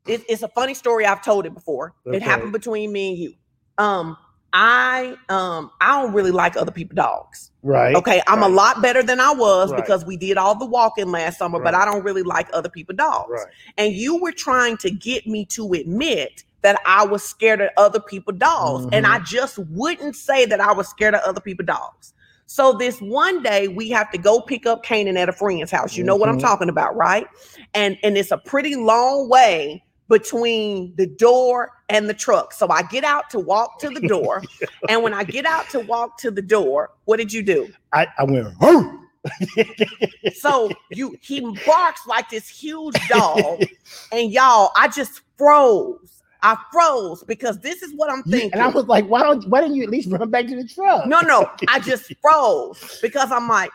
It- 0.06 0.24
it's 0.30 0.42
a 0.42 0.48
funny 0.48 0.72
story. 0.72 1.04
I've 1.04 1.22
told 1.22 1.44
it 1.44 1.52
before. 1.52 1.92
Okay. 2.06 2.16
It 2.16 2.22
happened 2.22 2.52
between 2.52 2.90
me 2.90 3.10
and 3.10 3.18
you. 3.18 3.34
Um, 3.76 4.16
I 4.52 5.16
um 5.28 5.70
I 5.80 6.00
don't 6.02 6.12
really 6.12 6.30
like 6.30 6.56
other 6.56 6.72
people 6.72 6.94
dogs. 6.94 7.50
Right. 7.62 7.94
Okay, 7.94 8.20
I'm 8.26 8.42
a 8.42 8.48
lot 8.48 8.82
better 8.82 9.02
than 9.02 9.20
I 9.20 9.32
was 9.32 9.70
Right. 9.70 9.80
because 9.82 10.04
we 10.04 10.16
did 10.16 10.36
all 10.36 10.54
the 10.56 10.66
walking 10.66 11.10
last 11.10 11.38
summer, 11.38 11.60
but 11.60 11.74
I 11.74 11.84
don't 11.84 12.02
really 12.02 12.22
like 12.24 12.48
other 12.52 12.68
people 12.68 12.94
dogs. 12.96 13.30
Right. 13.30 13.46
And 13.78 13.92
you 13.94 14.20
were 14.20 14.32
trying 14.32 14.76
to 14.78 14.90
get 14.90 15.26
me 15.26 15.44
to 15.46 15.72
admit 15.72 16.44
that 16.62 16.80
I 16.86 17.04
was 17.06 17.22
scared 17.22 17.60
of 17.60 17.70
other 17.76 18.00
people 18.00 18.32
dogs, 18.34 18.84
and 18.92 19.04
Mm-hmm. 19.06 19.14
I 19.14 19.24
just 19.24 19.58
wouldn't 19.58 20.16
say 20.16 20.44
that 20.46 20.60
I 20.60 20.72
was 20.72 20.88
scared 20.88 21.14
of 21.14 21.20
other 21.22 21.40
people 21.40 21.64
dogs. 21.64 22.12
So 22.46 22.72
this 22.74 23.00
one 23.00 23.42
day 23.42 23.68
we 23.68 23.88
have 23.90 24.10
to 24.10 24.18
go 24.18 24.40
pick 24.40 24.66
up 24.66 24.82
Canaan 24.82 25.16
at 25.16 25.28
a 25.28 25.32
friend's 25.32 25.70
house. 25.70 25.96
You 25.96 26.04
know 26.04 26.16
what 26.16 26.28
I'm 26.28 26.36
Mhm. 26.38 26.42
talking 26.42 26.68
about, 26.68 26.94
right? 26.96 27.26
And 27.74 27.96
and 28.02 28.18
it's 28.18 28.30
a 28.32 28.38
pretty 28.38 28.74
long 28.76 29.28
way 29.28 29.82
between 30.12 30.94
the 30.96 31.06
door 31.06 31.70
and 31.88 32.06
the 32.06 32.12
truck. 32.12 32.52
So 32.52 32.68
I 32.68 32.82
get 32.82 33.02
out 33.02 33.30
to 33.30 33.38
walk 33.38 33.80
to 33.80 33.88
the 33.88 34.06
door, 34.06 34.42
and 34.88 35.02
when 35.02 35.14
I 35.14 35.24
get 35.24 35.46
out 35.46 35.70
to 35.70 35.80
walk 35.80 36.18
to 36.18 36.30
the 36.30 36.42
door, 36.42 36.90
what 37.06 37.16
did 37.16 37.32
you 37.32 37.42
do? 37.42 37.72
I, 37.92 38.06
I 38.18 38.24
went, 38.24 38.54
"Huh." 38.60 38.98
So 40.34 40.70
you 40.90 41.16
he 41.22 41.40
barks 41.64 42.06
like 42.06 42.28
this 42.28 42.48
huge 42.48 42.96
dog, 43.08 43.64
and 44.12 44.30
y'all, 44.30 44.70
I 44.76 44.88
just 44.88 45.22
froze. 45.38 46.22
I 46.44 46.56
froze 46.72 47.22
because 47.22 47.60
this 47.60 47.82
is 47.82 47.94
what 47.94 48.10
I'm 48.10 48.24
thinking. 48.24 48.52
and 48.52 48.60
I 48.60 48.66
was 48.66 48.86
like, 48.86 49.06
why 49.06 49.22
don't 49.22 49.48
why 49.48 49.60
didn't 49.60 49.76
you 49.76 49.84
at 49.84 49.90
least 49.90 50.10
run 50.10 50.28
back 50.28 50.48
to 50.48 50.56
the 50.56 50.66
truck? 50.68 51.06
no, 51.06 51.20
no, 51.20 51.48
I 51.68 51.78
just 51.78 52.12
froze 52.20 52.98
because 53.00 53.30
I'm 53.30 53.48
like, 53.48 53.70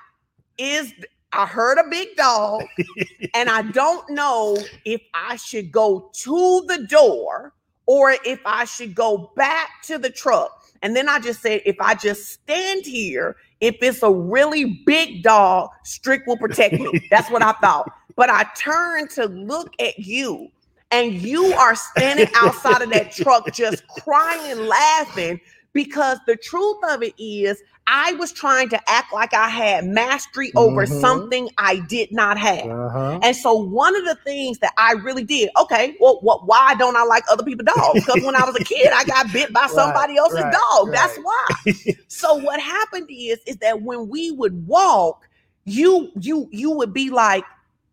is 0.58 0.94
I 1.34 1.46
heard 1.46 1.78
a 1.78 1.90
big 1.90 2.16
dog, 2.16 2.64
and 3.34 3.50
I 3.50 3.64
don't 3.64 4.10
know 4.10 4.58
if 4.86 5.02
I 5.14 5.36
should 5.36 5.72
go 5.72 6.10
to 6.14 6.64
the 6.68 6.88
door 6.88 7.54
or 7.86 8.16
if 8.26 8.40
I 8.46 8.66
should 8.66 8.96
go 8.96 9.32
back 9.36 9.82
to 9.84 9.98
the 9.98 10.10
truck. 10.10 10.66
And 10.82 10.96
then 10.96 11.10
I 11.10 11.20
just 11.20 11.42
said, 11.42 11.62
if 11.66 11.76
I 11.80 11.96
just 11.96 12.28
stand 12.32 12.86
here, 12.86 13.36
if 13.62 13.78
it's 13.82 14.04
a 14.04 14.12
really 14.12 14.84
big 14.86 15.24
dog, 15.24 15.70
Strick 15.84 16.26
will 16.28 16.38
protect 16.38 16.76
me. 16.76 17.08
That's 17.10 17.32
what 17.32 17.42
I 17.42 17.54
thought. 17.54 17.90
But 18.16 18.30
I 18.30 18.46
turned 18.56 19.10
to 19.12 19.26
look 19.26 19.74
at 19.80 19.98
you, 20.00 20.50
and 20.92 21.14
you 21.14 21.46
are 21.54 21.76
standing 21.76 22.30
outside 22.36 22.82
of 22.82 22.92
that 22.92 23.12
truck 23.12 23.52
just 23.54 23.88
crying 23.88 24.52
and 24.52 24.68
laughing 24.68 25.40
because 25.78 26.18
the 26.26 26.36
truth 26.36 26.78
of 26.90 27.04
it 27.04 27.14
is, 27.20 27.62
I 27.86 28.14
was 28.14 28.32
trying 28.34 28.68
to 28.70 28.82
act 28.90 29.14
like 29.14 29.32
I 29.36 29.48
had 29.48 29.86
mastery 29.86 30.52
over 30.56 30.88
Mhm. 30.88 31.00
something 31.00 31.50
I 31.60 31.82
did 31.88 32.12
not 32.12 32.36
have. 32.40 32.66
Uh-huh. 32.66 33.20
And 33.22 33.36
so 33.36 33.54
one 33.54 33.96
of 33.96 34.04
the 34.04 34.16
things 34.26 34.58
that 34.58 34.74
I 34.76 34.94
really 34.94 35.24
did, 35.24 35.52
okay, 35.62 35.96
well, 36.00 36.18
what 36.22 36.48
why 36.48 36.74
don't 36.80 36.96
I 36.96 37.04
like 37.04 37.24
other 37.30 37.44
people's 37.44 37.68
dogs? 37.68 38.02
Because 38.04 38.24
when 38.24 38.36
I 38.36 38.44
was 38.44 38.56
a 38.56 38.64
kid, 38.64 38.92
I 38.92 39.04
got 39.04 39.32
bit 39.32 39.54
by 39.54 39.68
somebody 39.76 40.18
else's 40.18 40.46
right, 40.46 40.54
dog. 40.72 40.92
That's 40.92 41.16
why. 41.18 41.46
so 42.08 42.34
what 42.34 42.60
happened 42.60 43.08
is 43.12 43.38
is 43.46 43.58
that 43.58 43.84
when 43.84 44.10
we 44.10 44.32
would 44.32 44.66
walk, 44.68 45.28
you 45.66 46.12
you 46.20 46.48
you 46.52 46.72
would 46.72 46.92
be 46.92 47.12
like 47.12 47.44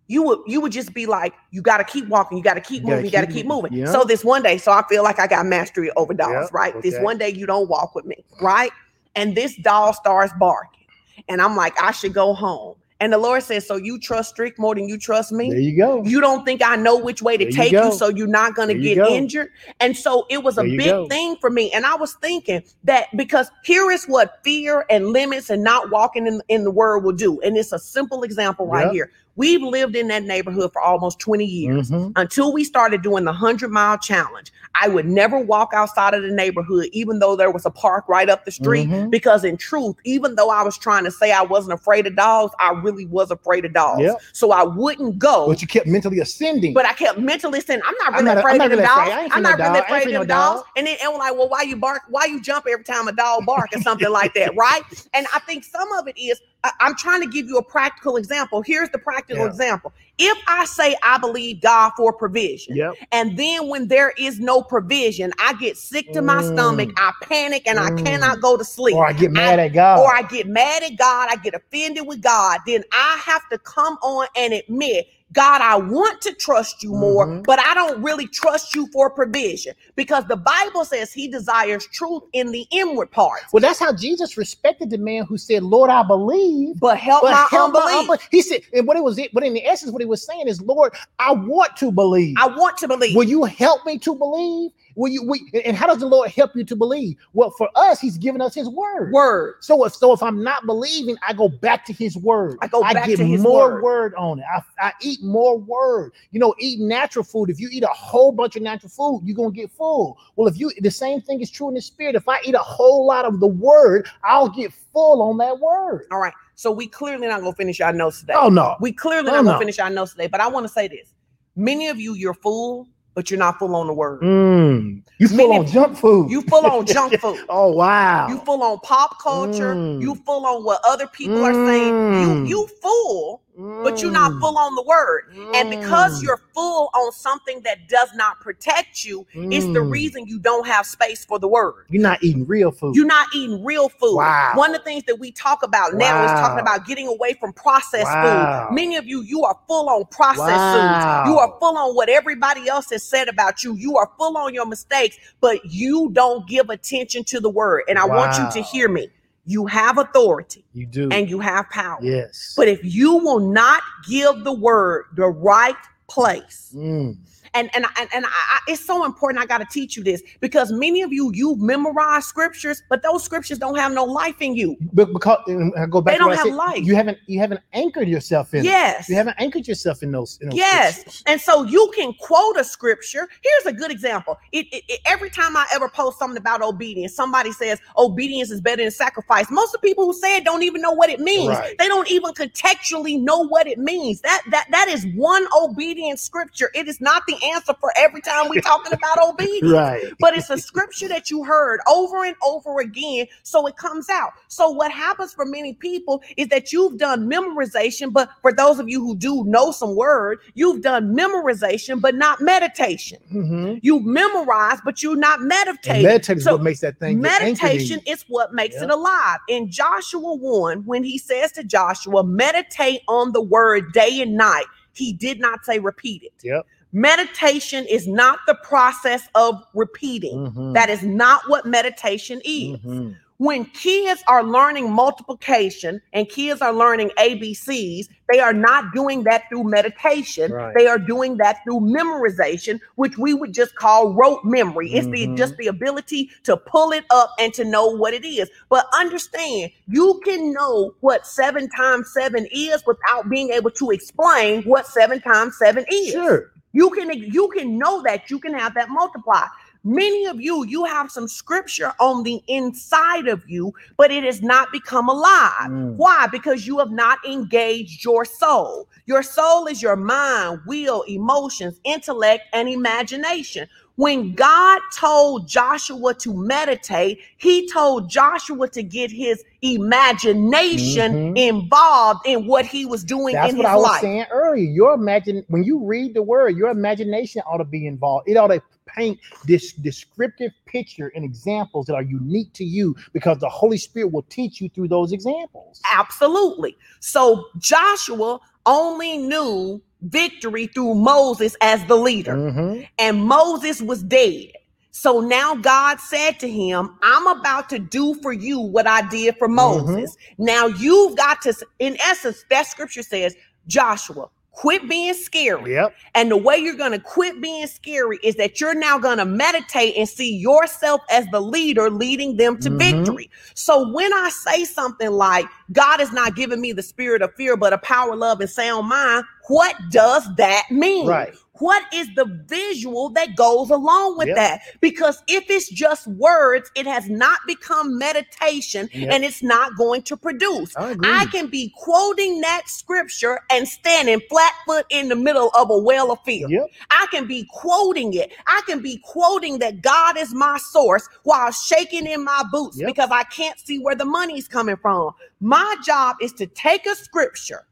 you 0.06 0.22
would 0.22 0.40
you 0.46 0.60
would 0.60 0.72
just 0.72 0.92
be 0.94 1.06
like 1.06 1.34
you 1.50 1.62
got 1.62 1.78
to 1.78 1.84
keep 1.84 2.06
walking, 2.08 2.38
you 2.38 2.44
got 2.44 2.54
to 2.54 2.60
keep 2.60 2.82
You 2.82 2.88
moving, 2.88 3.06
you 3.06 3.10
got 3.12 3.22
to 3.22 3.26
keep 3.32 3.46
moving. 3.46 3.86
So 3.86 4.04
this 4.04 4.24
one 4.24 4.42
day, 4.42 4.58
so 4.58 4.72
I 4.72 4.82
feel 4.88 5.02
like 5.02 5.18
I 5.18 5.26
got 5.26 5.46
mastery 5.46 5.90
over 5.96 6.14
dogs, 6.14 6.32
Yep, 6.32 6.50
right? 6.52 6.82
This 6.82 6.98
one 6.98 7.18
day 7.18 7.30
you 7.30 7.46
don't 7.46 7.68
walk 7.68 7.94
with 7.94 8.04
me, 8.04 8.24
right? 8.40 8.70
And 9.16 9.34
this 9.36 9.56
dog 9.56 9.94
starts 9.94 10.32
barking. 10.38 10.86
And 11.28 11.40
I'm 11.40 11.56
like, 11.56 11.80
I 11.80 11.92
should 11.92 12.12
go 12.14 12.34
home. 12.34 12.76
And 13.00 13.12
the 13.12 13.18
Lord 13.18 13.42
says, 13.42 13.66
So 13.66 13.76
you 13.76 13.98
trust 14.00 14.30
Strick 14.30 14.58
more 14.58 14.74
than 14.74 14.88
you 14.88 14.98
trust 14.98 15.32
me? 15.32 15.50
There 15.50 15.58
you 15.58 15.76
go. 15.76 16.02
You 16.04 16.20
don't 16.20 16.44
think 16.44 16.62
I 16.62 16.76
know 16.76 16.96
which 16.98 17.22
way 17.22 17.36
to 17.36 17.44
There 17.44 17.50
you 17.50 17.56
take 17.56 17.72
you, 17.72 17.90
go. 17.90 17.90
so 17.90 18.08
you're 18.08 18.26
not 18.26 18.54
going 18.54 18.68
to 18.68 18.74
get 18.74 18.96
go. 18.96 19.08
injured. 19.08 19.48
And 19.80 19.96
so 19.96 20.26
it 20.30 20.42
was 20.42 20.58
a 20.58 20.62
There 20.62 20.68
you 20.68 20.78
big 20.78 20.90
go. 20.90 21.08
thing 21.08 21.36
for 21.40 21.50
me. 21.50 21.72
And 21.72 21.84
I 21.84 21.96
was 21.96 22.14
thinking 22.14 22.62
that 22.84 23.08
because 23.16 23.50
here 23.64 23.90
is 23.90 24.04
what 24.06 24.38
fear 24.44 24.86
and 24.90 25.08
limits 25.08 25.50
and 25.50 25.62
not 25.62 25.90
walking 25.90 26.26
in, 26.26 26.40
in 26.48 26.64
the 26.64 26.70
word 26.70 27.00
will 27.00 27.12
do. 27.12 27.40
And 27.42 27.56
it's 27.56 27.72
a 27.72 27.78
simple 27.78 28.22
example 28.22 28.66
right 28.66 28.86
Yep. 28.86 28.92
here. 28.92 29.10
We've 29.36 29.62
lived 29.62 29.96
in 29.96 30.08
that 30.08 30.22
neighborhood 30.22 30.72
for 30.72 30.80
almost 30.80 31.18
20 31.18 31.44
years 31.44 31.90
Mhm. 31.90 32.12
until 32.16 32.52
we 32.52 32.62
started 32.64 33.02
doing 33.02 33.24
the 33.24 33.32
100 33.32 33.70
mile 33.70 33.98
challenge. 33.98 34.52
I 34.80 34.88
would 34.88 35.06
never 35.06 35.38
walk 35.38 35.70
outside 35.74 36.14
of 36.14 36.22
the 36.22 36.30
neighborhood, 36.30 36.86
even 36.92 37.20
though 37.20 37.36
there 37.36 37.50
was 37.50 37.64
a 37.64 37.70
park 37.70 38.04
right 38.08 38.28
up 38.28 38.44
the 38.44 38.50
street. 38.50 38.88
Mhm. 38.88 39.10
Because 39.10 39.44
in 39.44 39.56
truth, 39.56 39.96
even 40.04 40.34
though 40.34 40.50
I 40.50 40.62
was 40.62 40.76
trying 40.76 41.04
to 41.04 41.10
say 41.12 41.30
I 41.32 41.42
wasn't 41.42 41.74
afraid 41.74 42.06
of 42.08 42.16
dogs, 42.16 42.52
I 42.60 42.70
really 42.82 43.06
was 43.06 43.30
afraid 43.30 43.64
of 43.64 43.72
dogs. 43.72 44.02
Yep. 44.02 44.20
So 44.32 44.50
I 44.52 44.64
wouldn't 44.64 45.18
go. 45.18 45.46
But 45.48 45.62
you 45.62 45.68
kept 45.68 45.86
mentally 45.86 46.18
ascending. 46.18 46.74
But 46.74 46.86
I 46.86 46.92
kept 46.92 47.18
mentally 47.18 47.60
saying, 47.60 47.80
I'm 47.86 47.94
not 47.98 48.08
I'm 48.08 48.12
really 48.14 48.24
not- 48.26 48.38
afraid 48.38 48.50
I'm 48.52 48.58
not 48.58 48.64
of 48.66 48.70
really 48.72 48.82
dogs. 48.82 49.32
I'm 49.34 49.42
not 49.42 49.58
really. 49.58 49.78
Afraid 49.78 49.78
of 49.78 49.84
afraid 50.02 50.06
of 50.06 50.12
no 50.12 50.24
dogs. 50.24 50.60
dog. 50.60 50.66
And 50.76 50.86
then 50.88 50.96
and 51.02 51.12
we're 51.12 51.18
like, 51.18 51.34
well, 51.36 51.48
why 51.48 51.62
you 51.62 51.76
bark? 51.76 52.02
Why 52.08 52.24
you 52.26 52.40
jump 52.40 52.66
every 52.70 52.84
time 52.84 53.06
a 53.08 53.12
dog 53.12 53.46
bark 53.46 53.68
or 53.74 53.80
something 53.82 54.10
like 54.10 54.34
that, 54.34 54.54
right? 54.56 54.82
And 55.12 55.26
I 55.34 55.38
think 55.40 55.62
some 55.64 55.90
of 55.92 56.08
it 56.08 56.18
is 56.18 56.40
I, 56.64 56.72
am 56.88 56.96
trying 56.96 57.20
to 57.20 57.28
give 57.28 57.46
you 57.46 57.58
a 57.58 57.62
practical 57.62 58.16
example. 58.16 58.62
Here's 58.62 58.90
the 58.90 58.98
practical 58.98 59.44
Yeah. 59.44 59.50
example. 59.50 59.92
If 60.18 60.38
I 60.48 60.64
say 60.64 60.96
I 61.02 61.18
believe 61.18 61.60
God 61.60 61.92
for 61.96 62.12
provision, 62.12 62.76
yep. 62.76 62.94
and 63.12 63.36
then 63.36 63.68
when 63.68 63.88
there 63.88 64.12
is 64.18 64.40
no 64.40 64.62
provision, 64.62 65.32
I 65.38 65.54
get 65.54 65.76
sick 65.76 66.12
to 66.14 66.22
my 66.22 66.42
Mm. 66.42 66.52
stomach, 66.52 66.90
I 66.96 67.12
panic, 67.22 67.64
and 67.66 67.78
I 67.78 67.90
Mm. 67.90 68.04
cannot 68.04 68.40
go 68.40 68.56
to 68.56 68.64
sleep 68.64 68.96
Or 68.96 69.06
I 69.06 69.12
get 69.12 69.30
mad 69.32 69.58
at 69.58 69.74
God. 69.74 70.00
or 70.00 70.14
I 70.14 70.22
get 70.22 70.46
mad 70.46 70.82
at 70.82 70.96
God, 70.96 71.28
I 71.30 71.36
get 71.36 71.54
offended 71.54 72.06
with 72.06 72.22
God, 72.22 72.60
then 72.66 72.82
I 72.92 73.20
have 73.24 73.48
to 73.50 73.58
come 73.58 73.98
on 74.02 74.26
and 74.36 74.54
admit, 74.54 75.06
God, 75.34 75.62
I 75.62 75.76
want 75.76 76.22
to 76.22 76.34
trust 76.34 76.82
you 76.82 76.94
more, 76.94 77.28
Mhm. 77.28 77.44
but 77.46 77.60
I 77.60 77.74
don't 77.74 78.02
really 78.02 78.28
trust 78.28 78.74
you 78.74 78.88
for 78.92 79.10
provision 79.10 79.74
because 79.96 80.24
the 80.26 80.36
Bible 80.36 80.84
says 80.86 81.12
he 81.12 81.28
desires 81.28 81.86
truth 81.88 82.24
in 82.32 82.52
the 82.52 82.66
inward 82.72 83.12
parts. 83.12 83.44
well, 83.52 83.60
that's 83.60 83.80
how 83.80 83.92
Jesus 83.94 84.38
respected 84.38 84.90
the 84.90 84.98
man 84.98 85.24
who 85.26 85.38
said, 85.38 85.62
"Lord, 85.64 85.90
I 85.90 86.04
believe." 86.04 86.80
But 86.80 86.98
help 86.98 87.22
But 87.24 87.32
my 87.32 87.46
help 87.50 87.74
my 87.74 87.80
unbelief. 87.80 88.00
unbelief. 88.00 88.28
He 88.30 88.42
said, 88.42 88.62
and 88.72 88.86
what 88.86 88.96
it 88.96 89.04
was, 89.04 89.20
but 89.34 89.44
in 89.44 89.54
the 89.54 89.66
essence, 89.66 89.92
what 89.92 90.02
he 90.02 90.06
was 90.06 90.24
saying 90.26 90.48
is, 90.48 90.62
Lord, 90.62 90.94
I 91.18 91.32
want 91.32 91.76
to 91.78 91.92
believe. 91.92 92.36
I 92.38 92.48
want 92.48 92.78
to 92.78 92.88
believe. 92.88 93.16
Will 93.16 93.24
you 93.24 93.44
help 93.44 93.84
me 93.86 93.98
to 93.98 94.14
believe? 94.16 94.70
Well, 94.96 95.10
you 95.10 95.22
we, 95.28 95.50
and 95.64 95.76
how 95.76 95.86
does 95.86 95.98
the 95.98 96.06
Lord 96.06 96.30
help 96.30 96.54
you 96.54 96.64
to 96.64 96.76
believe? 96.76 97.16
Well, 97.32 97.50
for 97.50 97.68
us, 97.74 98.00
He's 98.00 98.16
given 98.18 98.40
us 98.40 98.54
His 98.54 98.68
word. 98.68 99.12
Word. 99.12 99.56
So 99.60 99.84
if 99.84 99.94
so, 99.94 100.12
if 100.12 100.22
I'm 100.22 100.42
not 100.42 100.66
believing, 100.66 101.16
I 101.26 101.32
go 101.32 101.48
back 101.48 101.84
to 101.86 101.92
His 101.92 102.16
word. 102.16 102.58
I 102.62 102.68
go 102.68 102.82
back 102.82 103.06
get 103.06 103.16
to 103.18 103.24
His 103.24 103.40
more 103.42 103.70
word. 103.70 103.82
word. 103.82 104.14
on 104.16 104.38
it. 104.38 104.44
I, 104.52 104.62
I 104.88 104.92
eat 105.00 105.22
more 105.22 105.58
word. 105.58 106.12
You 106.30 106.40
know, 106.40 106.54
eat 106.58 106.80
natural 106.80 107.24
food. 107.24 107.50
If 107.50 107.60
you 107.60 107.68
eat 107.72 107.82
a 107.82 107.88
whole 107.88 108.32
bunch 108.32 108.56
of 108.56 108.62
natural 108.62 108.90
food, 108.90 109.22
you're 109.24 109.36
gonna 109.36 109.50
get 109.50 109.70
full. 109.70 110.18
Well, 110.36 110.46
if 110.48 110.58
you 110.58 110.70
the 110.80 110.90
same 110.90 111.20
thing 111.20 111.40
is 111.40 111.50
true 111.50 111.68
in 111.68 111.74
the 111.74 111.82
spirit. 111.82 112.14
If 112.14 112.28
I 112.28 112.40
eat 112.44 112.54
a 112.54 112.58
whole 112.58 113.06
lot 113.06 113.24
of 113.24 113.40
the 113.40 113.46
word, 113.48 114.08
I'll 114.24 114.48
get 114.48 114.72
full 114.92 115.22
on 115.22 115.38
that 115.38 115.58
word. 115.58 116.06
All 116.10 116.18
right. 116.18 116.32
So 116.56 116.70
we 116.70 116.86
clearly 116.86 117.26
not 117.26 117.40
gonna 117.40 117.54
finish 117.54 117.80
our 117.80 117.92
notes 117.92 118.20
today. 118.20 118.34
Oh 118.36 118.48
no. 118.48 118.76
We 118.80 118.92
clearly 118.92 119.28
Oh, 119.30 119.32
not 119.32 119.44
gonna 119.44 119.54
no. 119.54 119.58
finish 119.58 119.78
our 119.78 119.90
notes 119.90 120.12
today. 120.12 120.28
But 120.28 120.40
I 120.40 120.46
want 120.48 120.64
to 120.66 120.72
say 120.72 120.86
this: 120.88 121.12
many 121.56 121.88
of 121.88 121.98
you, 121.98 122.14
you're 122.14 122.34
full, 122.34 122.88
but 123.14 123.30
you're 123.30 123.38
not 123.38 123.58
full 123.58 123.74
on 123.76 123.86
the 123.86 123.92
word. 123.92 124.20
Mm. 124.22 125.02
You 125.18 125.28
full 125.28 125.36
Many- 125.36 125.58
on 125.58 125.66
junk 125.66 125.96
food. 125.96 126.30
You 126.30 126.42
full 126.42 126.66
on 126.66 126.84
junk 126.86 127.14
food. 127.20 127.38
Oh 127.48 127.70
wow. 127.72 128.28
You 128.28 128.38
full 128.38 128.62
on 128.62 128.78
pop 128.80 129.20
culture. 129.22 129.74
Mm. 129.74 130.00
You 130.02 130.14
full 130.26 130.44
on 130.44 130.64
what 130.64 130.80
other 130.84 131.06
people 131.06 131.44
are 131.44 131.54
saying. 131.54 131.88
You 132.20 132.28
Mm. 132.28 132.48
you 132.48 132.68
full, 132.82 133.42
but 133.82 134.02
you're 134.02 134.12
not 134.12 134.32
Mm. 134.32 134.40
full 134.40 134.58
on 134.58 134.74
the 134.76 134.82
word. 134.82 135.24
And 135.54 135.70
because 135.70 136.18
Mm. 136.18 136.22
you're 136.24 136.40
full 136.54 136.90
on 136.94 137.12
something 137.12 137.62
that 137.62 137.88
does 137.88 138.10
not 138.14 138.40
protect 138.40 139.04
you, 139.04 139.26
it's 139.50 139.68
the 139.68 139.80
Mm. 139.80 139.90
reason 139.90 140.26
you 140.26 140.38
don't 140.40 140.66
have 140.66 140.86
space 140.86 141.24
for 141.24 141.38
the 141.38 141.48
word. 141.48 141.86
you're 141.90 142.02
not 142.02 142.22
eating 142.22 142.46
real 142.46 142.72
food. 142.72 142.96
You're 142.96 143.06
not 143.06 143.28
eating 143.34 143.64
real 143.64 143.88
food. 143.88 144.16
Wow. 144.16 144.52
One 144.54 144.74
of 144.74 144.80
the 144.80 144.84
things 144.84 145.04
that 145.06 145.18
we 145.18 145.32
talk 145.32 145.62
about 145.62 145.94
now 145.94 146.22
is 146.24 146.32
talking 146.34 146.60
about 146.60 146.86
getting 146.86 147.08
away 147.08 147.34
from 147.34 147.52
processed 147.52 148.18
Wow. 148.22 148.22
food. 148.22 148.50
Many 148.70 148.96
of 148.96 149.06
you, 149.06 149.22
you 149.22 149.44
are 149.44 149.56
full 149.68 149.88
on 149.90 150.06
processed 150.10 150.72
Wow. 150.72 150.72
foods. 150.72 151.06
You 151.24 151.38
are 151.38 151.52
full 151.60 151.78
on 151.78 151.94
what 151.94 152.08
everybody 152.08 152.68
else 152.68 152.90
has 152.90 153.04
said 153.04 153.28
about 153.28 153.64
you. 153.64 153.74
You 153.76 153.96
are 153.98 154.10
full 154.18 154.36
on 154.38 154.54
your 154.54 154.66
mistakes, 154.66 155.16
but 155.40 155.64
you 155.66 156.10
don't 156.12 156.46
give 156.48 156.70
attention 156.70 157.24
to 157.24 157.40
the 157.40 157.50
word. 157.50 157.84
And 157.88 157.98
I 157.98 158.06
want 158.06 158.38
you 158.38 158.48
to 158.48 158.62
hear 158.62 158.88
me. 158.88 159.10
You 159.46 159.66
have 159.66 159.98
authority 159.98 160.64
you 160.72 160.86
do. 160.86 161.08
and 161.10 161.28
you 161.28 161.40
have 161.40 161.68
power. 161.70 161.98
yes. 162.02 162.54
But 162.56 162.68
if 162.68 162.80
you 162.82 163.16
will 163.16 163.40
not 163.40 163.82
give 164.08 164.42
the 164.44 164.52
word 164.52 165.04
the 165.14 165.26
right 165.28 165.76
place, 166.08 166.72
Mm. 166.76 167.16
And 167.54 167.70
and 167.74 167.84
and, 167.98 168.08
and 168.14 168.26
I, 168.26 168.28
I- 168.28 168.58
it's 168.68 168.84
so 168.84 169.04
important. 169.04 169.42
I 169.42 169.46
got 169.46 169.58
to 169.58 169.66
teach 169.70 169.96
you 169.96 170.02
this 170.02 170.22
because 170.40 170.72
many 170.72 171.02
of 171.02 171.12
you 171.12 171.30
you've 171.34 171.60
memorized 171.60 172.26
scriptures, 172.26 172.82
but 172.88 173.02
those 173.02 173.22
scriptures 173.24 173.58
don't 173.58 173.76
have 173.76 173.92
no 173.92 174.04
life 174.04 174.36
in 174.40 174.54
you. 174.54 174.76
But 174.92 175.12
because 175.12 175.38
I 175.76 175.86
go 175.86 176.00
back 176.00 176.14
They 176.14 176.18
don't 176.18 176.30
have 176.30 176.46
said, 176.46 176.54
life. 176.54 176.84
You 176.84 176.94
haven't 176.96 177.18
you 177.26 177.38
haven't 177.40 177.60
anchored 177.72 178.08
yourself 178.08 178.54
in. 178.54 178.60
it. 178.60 178.64
Yes. 178.64 179.08
You 179.08 179.16
haven't 179.16 179.36
anchored 179.38 179.66
yourself 179.68 180.02
in 180.02 180.12
those. 180.12 180.38
In 180.40 180.48
those 180.50 180.56
Yes. 180.58 181.00
scriptures. 181.00 181.22
And 181.26 181.40
so 181.40 181.62
you 181.64 181.92
can 181.94 182.12
quote 182.20 182.56
a 182.58 182.64
scripture. 182.64 183.28
Here's 183.42 183.66
a 183.66 183.72
good 183.76 183.90
example. 183.90 184.38
It, 184.52 184.66
it- 184.72 184.84
it- 184.88 185.00
every 185.06 185.30
time 185.30 185.56
I 185.56 185.66
ever 185.74 185.88
post 185.88 186.18
something 186.18 186.38
about 186.38 186.62
obedience, 186.62 187.14
somebody 187.14 187.52
says 187.52 187.78
obedience 187.98 188.50
is 188.50 188.60
better 188.60 188.82
than 188.82 188.90
sacrifice. 188.90 189.50
Most 189.50 189.74
of 189.74 189.80
the 189.80 189.86
people 189.88 190.04
who 190.06 190.14
say 190.14 190.36
it 190.36 190.44
don't 190.44 190.62
even 190.62 190.80
know 190.80 190.92
what 190.92 191.10
it 191.10 191.20
means. 191.20 191.50
Right. 191.50 191.76
They 191.78 191.88
don't 191.88 192.10
even 192.10 192.32
contextually 192.32 193.20
know 193.20 193.46
what 193.46 193.66
it 193.66 193.78
means. 193.78 194.20
That 194.22 194.42
that 194.50 194.66
that 194.70 194.88
is 194.88 195.06
one 195.14 195.46
obedience 195.56 196.22
scripture. 196.22 196.70
It 196.74 196.88
is 196.88 197.00
not 197.00 197.22
the 197.26 197.36
answer 197.52 197.74
for 197.80 197.92
every 197.96 198.20
time 198.20 198.48
we're 198.48 198.60
talking 198.60 198.92
about 198.92 199.18
obedience. 199.28 199.72
Right. 199.72 200.02
but 200.20 200.34
it's 200.36 200.50
a 200.50 200.58
scripture 200.58 201.08
that 201.08 201.30
you 201.30 201.44
heard 201.44 201.80
over 201.88 202.24
and 202.24 202.36
over 202.42 202.80
again 202.80 203.26
so 203.42 203.66
it 203.66 203.76
comes 203.76 204.08
out 204.08 204.32
so 204.48 204.70
what 204.70 204.90
happens 204.92 205.32
for 205.32 205.44
many 205.44 205.74
people 205.74 206.22
is 206.36 206.48
that 206.48 206.72
you've 206.72 206.98
done 206.98 207.28
memorization 207.30 208.12
but 208.12 208.30
for 208.42 208.52
those 208.52 208.78
of 208.78 208.88
you 208.88 209.00
who 209.00 209.16
do 209.16 209.44
know 209.44 209.70
some 209.72 209.94
word 209.96 210.38
you've 210.54 210.82
done 210.82 211.14
memorization 211.16 212.00
but 212.00 212.14
not 212.14 212.40
meditation 212.40 213.18
Mhm. 213.32 213.80
you 213.82 214.00
memorize 214.00 214.78
but 214.84 215.02
you're 215.02 215.16
not 215.16 215.40
meditating 215.42 216.02
meditation 216.02 216.38
is 216.38 216.44
So 216.44 216.52
what 216.52 216.62
makes 216.62 216.80
that 216.80 216.98
thing. 216.98 217.20
get 217.20 217.42
anchored 217.42 217.48
in 217.48 217.72
meditation 217.72 218.00
is 218.06 218.24
what 218.28 218.52
makes 218.54 218.74
Yep. 218.74 218.84
it 218.84 218.90
alive 218.90 219.38
in 219.48 219.70
joshua 219.70 220.34
1 220.34 220.84
when 220.86 221.02
he 221.04 221.18
says 221.18 221.52
to 221.52 221.64
joshua 221.64 222.24
meditate 222.24 223.00
on 223.08 223.32
the 223.32 223.40
word 223.42 223.92
day 223.92 224.20
and 224.20 224.36
night 224.36 224.64
he 224.92 225.12
did 225.12 225.40
not 225.40 225.64
say 225.64 225.78
repeat 225.78 226.22
it 226.22 226.32
Yep. 226.42 226.66
Meditation 226.94 227.84
is 227.90 228.06
not 228.06 228.38
the 228.46 228.54
process 228.62 229.28
of 229.34 229.62
repeating 229.74 230.46
Mhm. 230.52 230.74
that 230.74 230.88
is 230.88 231.02
not 231.02 231.42
what 231.48 231.66
meditation 231.66 232.40
is. 232.44 232.78
Mhm. 232.78 233.16
When 233.38 233.64
kids 233.64 234.22
are 234.28 234.44
learning 234.44 234.92
multiplication 234.92 236.00
and 236.12 236.28
kids 236.28 236.62
are 236.62 236.72
learning 236.72 237.10
ABCs, 237.18 238.08
they 238.32 238.38
are 238.38 238.52
not 238.52 238.94
doing 238.94 239.24
that 239.24 239.48
through 239.48 239.64
meditation. 239.64 240.52
Right. 240.52 240.72
They 240.72 240.86
are 240.86 241.00
doing 241.00 241.36
that 241.38 241.58
through 241.64 241.80
memorization, 241.80 242.78
which 242.94 243.18
we 243.18 243.34
would 243.34 243.52
just 243.52 243.74
call 243.74 244.12
rote 244.14 244.44
memory. 244.44 244.94
It's 244.94 245.08
the 245.08 245.26
Mhm. 245.26 245.36
just 245.36 245.56
the 245.56 245.66
ability 245.66 246.30
to 246.44 246.56
pull 246.56 246.92
it 246.92 247.04
up 247.10 247.32
and 247.40 247.52
to 247.54 247.64
know 247.64 247.86
what 247.88 248.14
it 248.14 248.24
is. 248.24 248.48
But 248.70 248.86
understand, 248.96 249.72
you 249.88 250.20
can 250.24 250.52
know 250.52 250.94
what 251.00 251.26
seven 251.26 251.68
times 251.70 252.12
seven 252.14 252.46
is 252.52 252.86
without 252.86 253.28
being 253.28 253.50
able 253.50 253.72
to 253.72 253.90
explain 253.90 254.62
what 254.62 254.86
seven 254.86 255.20
times 255.20 255.58
seven 255.58 255.84
is. 255.90 256.12
Sure. 256.12 256.52
You 256.74 256.90
can 256.90 257.10
you 257.12 257.48
can 257.56 257.78
know 257.78 258.02
that 258.02 258.30
you 258.30 258.38
can 258.38 258.52
have 258.52 258.74
that 258.74 258.90
multiply. 258.90 259.46
Many 259.86 260.24
of 260.24 260.40
you, 260.40 260.64
you 260.64 260.86
have 260.86 261.10
some 261.10 261.28
scripture 261.28 261.92
on 262.00 262.22
the 262.22 262.42
inside 262.48 263.28
of 263.28 263.46
you, 263.46 263.74
but 263.98 264.10
it 264.10 264.24
has 264.24 264.40
not 264.42 264.72
become 264.72 265.10
alive. 265.10 265.68
Mm. 265.68 265.96
Why? 265.96 266.26
Because 266.26 266.66
you 266.66 266.78
have 266.78 266.90
not 266.90 267.18
engaged 267.26 268.02
your 268.02 268.24
soul. 268.24 268.88
Your 269.04 269.22
soul 269.22 269.66
is 269.66 269.82
your 269.82 269.96
mind, 269.96 270.60
will, 270.66 271.02
emotions, 271.02 271.78
intellect, 271.84 272.44
and 272.54 272.66
imagination. 272.66 273.68
When 273.96 274.34
God 274.34 274.80
told 274.96 275.46
Joshua 275.46 276.14
to 276.14 276.34
meditate, 276.34 277.20
he 277.36 277.68
told 277.70 278.10
Joshua 278.10 278.68
to 278.70 278.82
get 278.82 279.10
his 279.10 279.44
imagination 279.62 281.14
Mhm. 281.14 281.38
involved 281.38 282.26
in 282.26 282.46
what 282.46 282.66
he 282.66 282.86
was 282.86 283.04
doing 283.04 283.34
That's 283.34 283.52
in 283.52 283.56
what 283.58 283.66
I 283.66 283.76
was 283.76 283.84
life. 283.84 284.00
saying 284.00 284.26
earlier. 284.30 284.68
Your 284.68 284.94
imagine 284.94 285.44
when 285.48 285.62
you 285.62 285.78
read 285.84 286.14
the 286.14 286.22
word, 286.22 286.56
your 286.56 286.70
imagination 286.70 287.42
ought 287.46 287.58
to 287.58 287.64
be 287.64 287.86
involved. 287.86 288.28
It 288.28 288.36
ought 288.36 288.48
to 288.48 288.60
paint 288.86 289.18
this 289.44 289.72
descriptive 289.72 290.52
picture 290.66 291.12
and 291.14 291.24
examples 291.24 291.86
that 291.86 291.94
are 291.94 292.02
unique 292.02 292.52
to 292.54 292.64
you 292.64 292.94
because 293.12 293.38
the 293.38 293.48
Holy 293.48 293.78
Spirit 293.78 294.12
will 294.12 294.22
teach 294.22 294.60
you 294.60 294.68
through 294.68 294.88
those 294.88 295.12
examples. 295.12 295.80
Absolutely. 295.92 296.76
So 297.00 297.46
Joshua 297.58 298.40
only 298.66 299.18
knew 299.18 299.80
victory 300.04 300.68
through 300.68 300.96
Moses 300.96 301.56
as 301.62 301.84
the 301.86 301.96
leader, 301.96 302.36
Mhm. 302.36 302.88
and 302.98 303.24
Moses 303.24 303.82
was 303.82 304.02
dead. 304.04 304.52
So 304.92 305.20
now 305.20 305.56
God 305.56 306.00
said 306.00 306.40
to 306.40 306.50
him, 306.50 306.98
I'm 307.02 307.26
about 307.28 307.70
to 307.70 307.80
do 307.80 308.14
for 308.22 308.32
you 308.32 308.60
what 308.60 308.86
I 308.88 309.02
did 309.08 309.36
for 309.38 309.48
Moses. 309.48 310.16
Now 310.38 310.66
you've 310.68 311.16
got 311.16 311.42
to, 311.42 311.54
in 311.80 311.98
essence, 312.00 312.44
that 312.50 312.68
scripture 312.68 313.02
says, 313.04 313.36
Joshua, 313.68 314.28
quit 314.54 314.88
being 314.88 315.14
scary. 315.14 315.72
Yep. 315.72 315.94
And 316.14 316.30
the 316.30 316.36
way 316.36 316.56
you're 316.56 316.76
going 316.76 316.92
to 316.92 316.98
quit 317.00 317.40
being 317.40 317.66
scary 317.66 318.18
is 318.22 318.36
that 318.36 318.60
you're 318.60 318.74
now 318.74 318.98
going 318.98 319.18
to 319.18 319.24
meditate 319.24 319.96
and 319.96 320.08
see 320.08 320.36
yourself 320.36 321.02
as 321.10 321.26
the 321.32 321.40
leader 321.40 321.90
leading 321.90 322.36
them 322.36 322.58
to 322.58 322.70
Mhm. 322.70 322.78
victory. 322.78 323.30
So 323.54 323.90
when 323.92 324.12
I 324.12 324.30
say 324.30 324.64
something 324.64 325.10
like, 325.10 325.46
God 325.72 326.00
has 326.00 326.12
not 326.12 326.36
given 326.36 326.60
me 326.60 326.72
the 326.72 326.82
spirit 326.82 327.22
of 327.22 327.34
fear, 327.34 327.56
but 327.56 327.72
a 327.72 327.78
power, 327.78 328.16
love, 328.16 328.40
and 328.40 328.50
sound 328.50 328.88
mind, 328.88 329.24
what 329.48 329.76
does 329.90 330.24
that 330.36 330.64
mean? 330.70 331.06
Right. 331.08 331.34
What 331.58 331.84
is 331.94 332.08
the 332.16 332.26
visual 332.46 333.10
that 333.10 333.36
goes 333.36 333.70
along 333.70 334.18
with 334.18 334.28
Yep. 334.28 334.36
that? 334.36 334.60
Because 334.80 335.22
if 335.28 335.50
it's 335.50 335.68
just 335.70 336.06
words, 336.08 336.70
it 336.74 336.86
has 336.86 337.08
not 337.08 337.40
become 337.46 337.98
meditation 337.98 338.88
Yep. 338.92 339.12
and 339.12 339.24
it's 339.24 339.42
not 339.42 339.76
going 339.76 340.02
to 340.04 340.16
produce. 340.16 340.74
I. 340.76 340.96
I 341.02 341.26
can 341.32 341.48
be 341.48 341.72
quoting 341.76 342.40
that 342.42 342.62
scripture 342.68 343.40
and 343.50 343.68
standing 343.68 344.20
flat 344.30 344.52
foot 344.66 344.86
in 344.90 345.08
the 345.08 345.16
middle 345.16 345.50
of 345.54 345.70
a 345.70 345.78
well 345.78 346.10
of 346.12 346.20
fear. 346.24 346.48
Yep. 346.48 346.66
I 346.90 347.06
can 347.10 347.26
be 347.26 347.46
quoting 347.50 348.14
it. 348.14 348.32
I 348.46 348.62
can 348.66 348.80
be 348.80 348.98
quoting 349.04 349.58
that 349.60 349.82
God 349.82 350.18
is 350.18 350.34
my 350.34 350.58
source 350.72 351.08
while 351.24 351.52
shaking 351.52 352.06
in 352.06 352.24
my 352.24 352.44
boots 352.50 352.80
because 352.82 353.10
I 353.12 353.24
can't 353.24 353.58
see 353.60 353.78
where 353.78 353.94
the 353.96 354.04
money's 354.06 354.48
coming 354.48 354.76
from. 354.76 355.12
My 355.40 355.76
job 355.84 356.16
is 356.20 356.32
to 356.34 356.46
take 356.46 356.86
a 356.86 356.94
scripture 356.96 357.66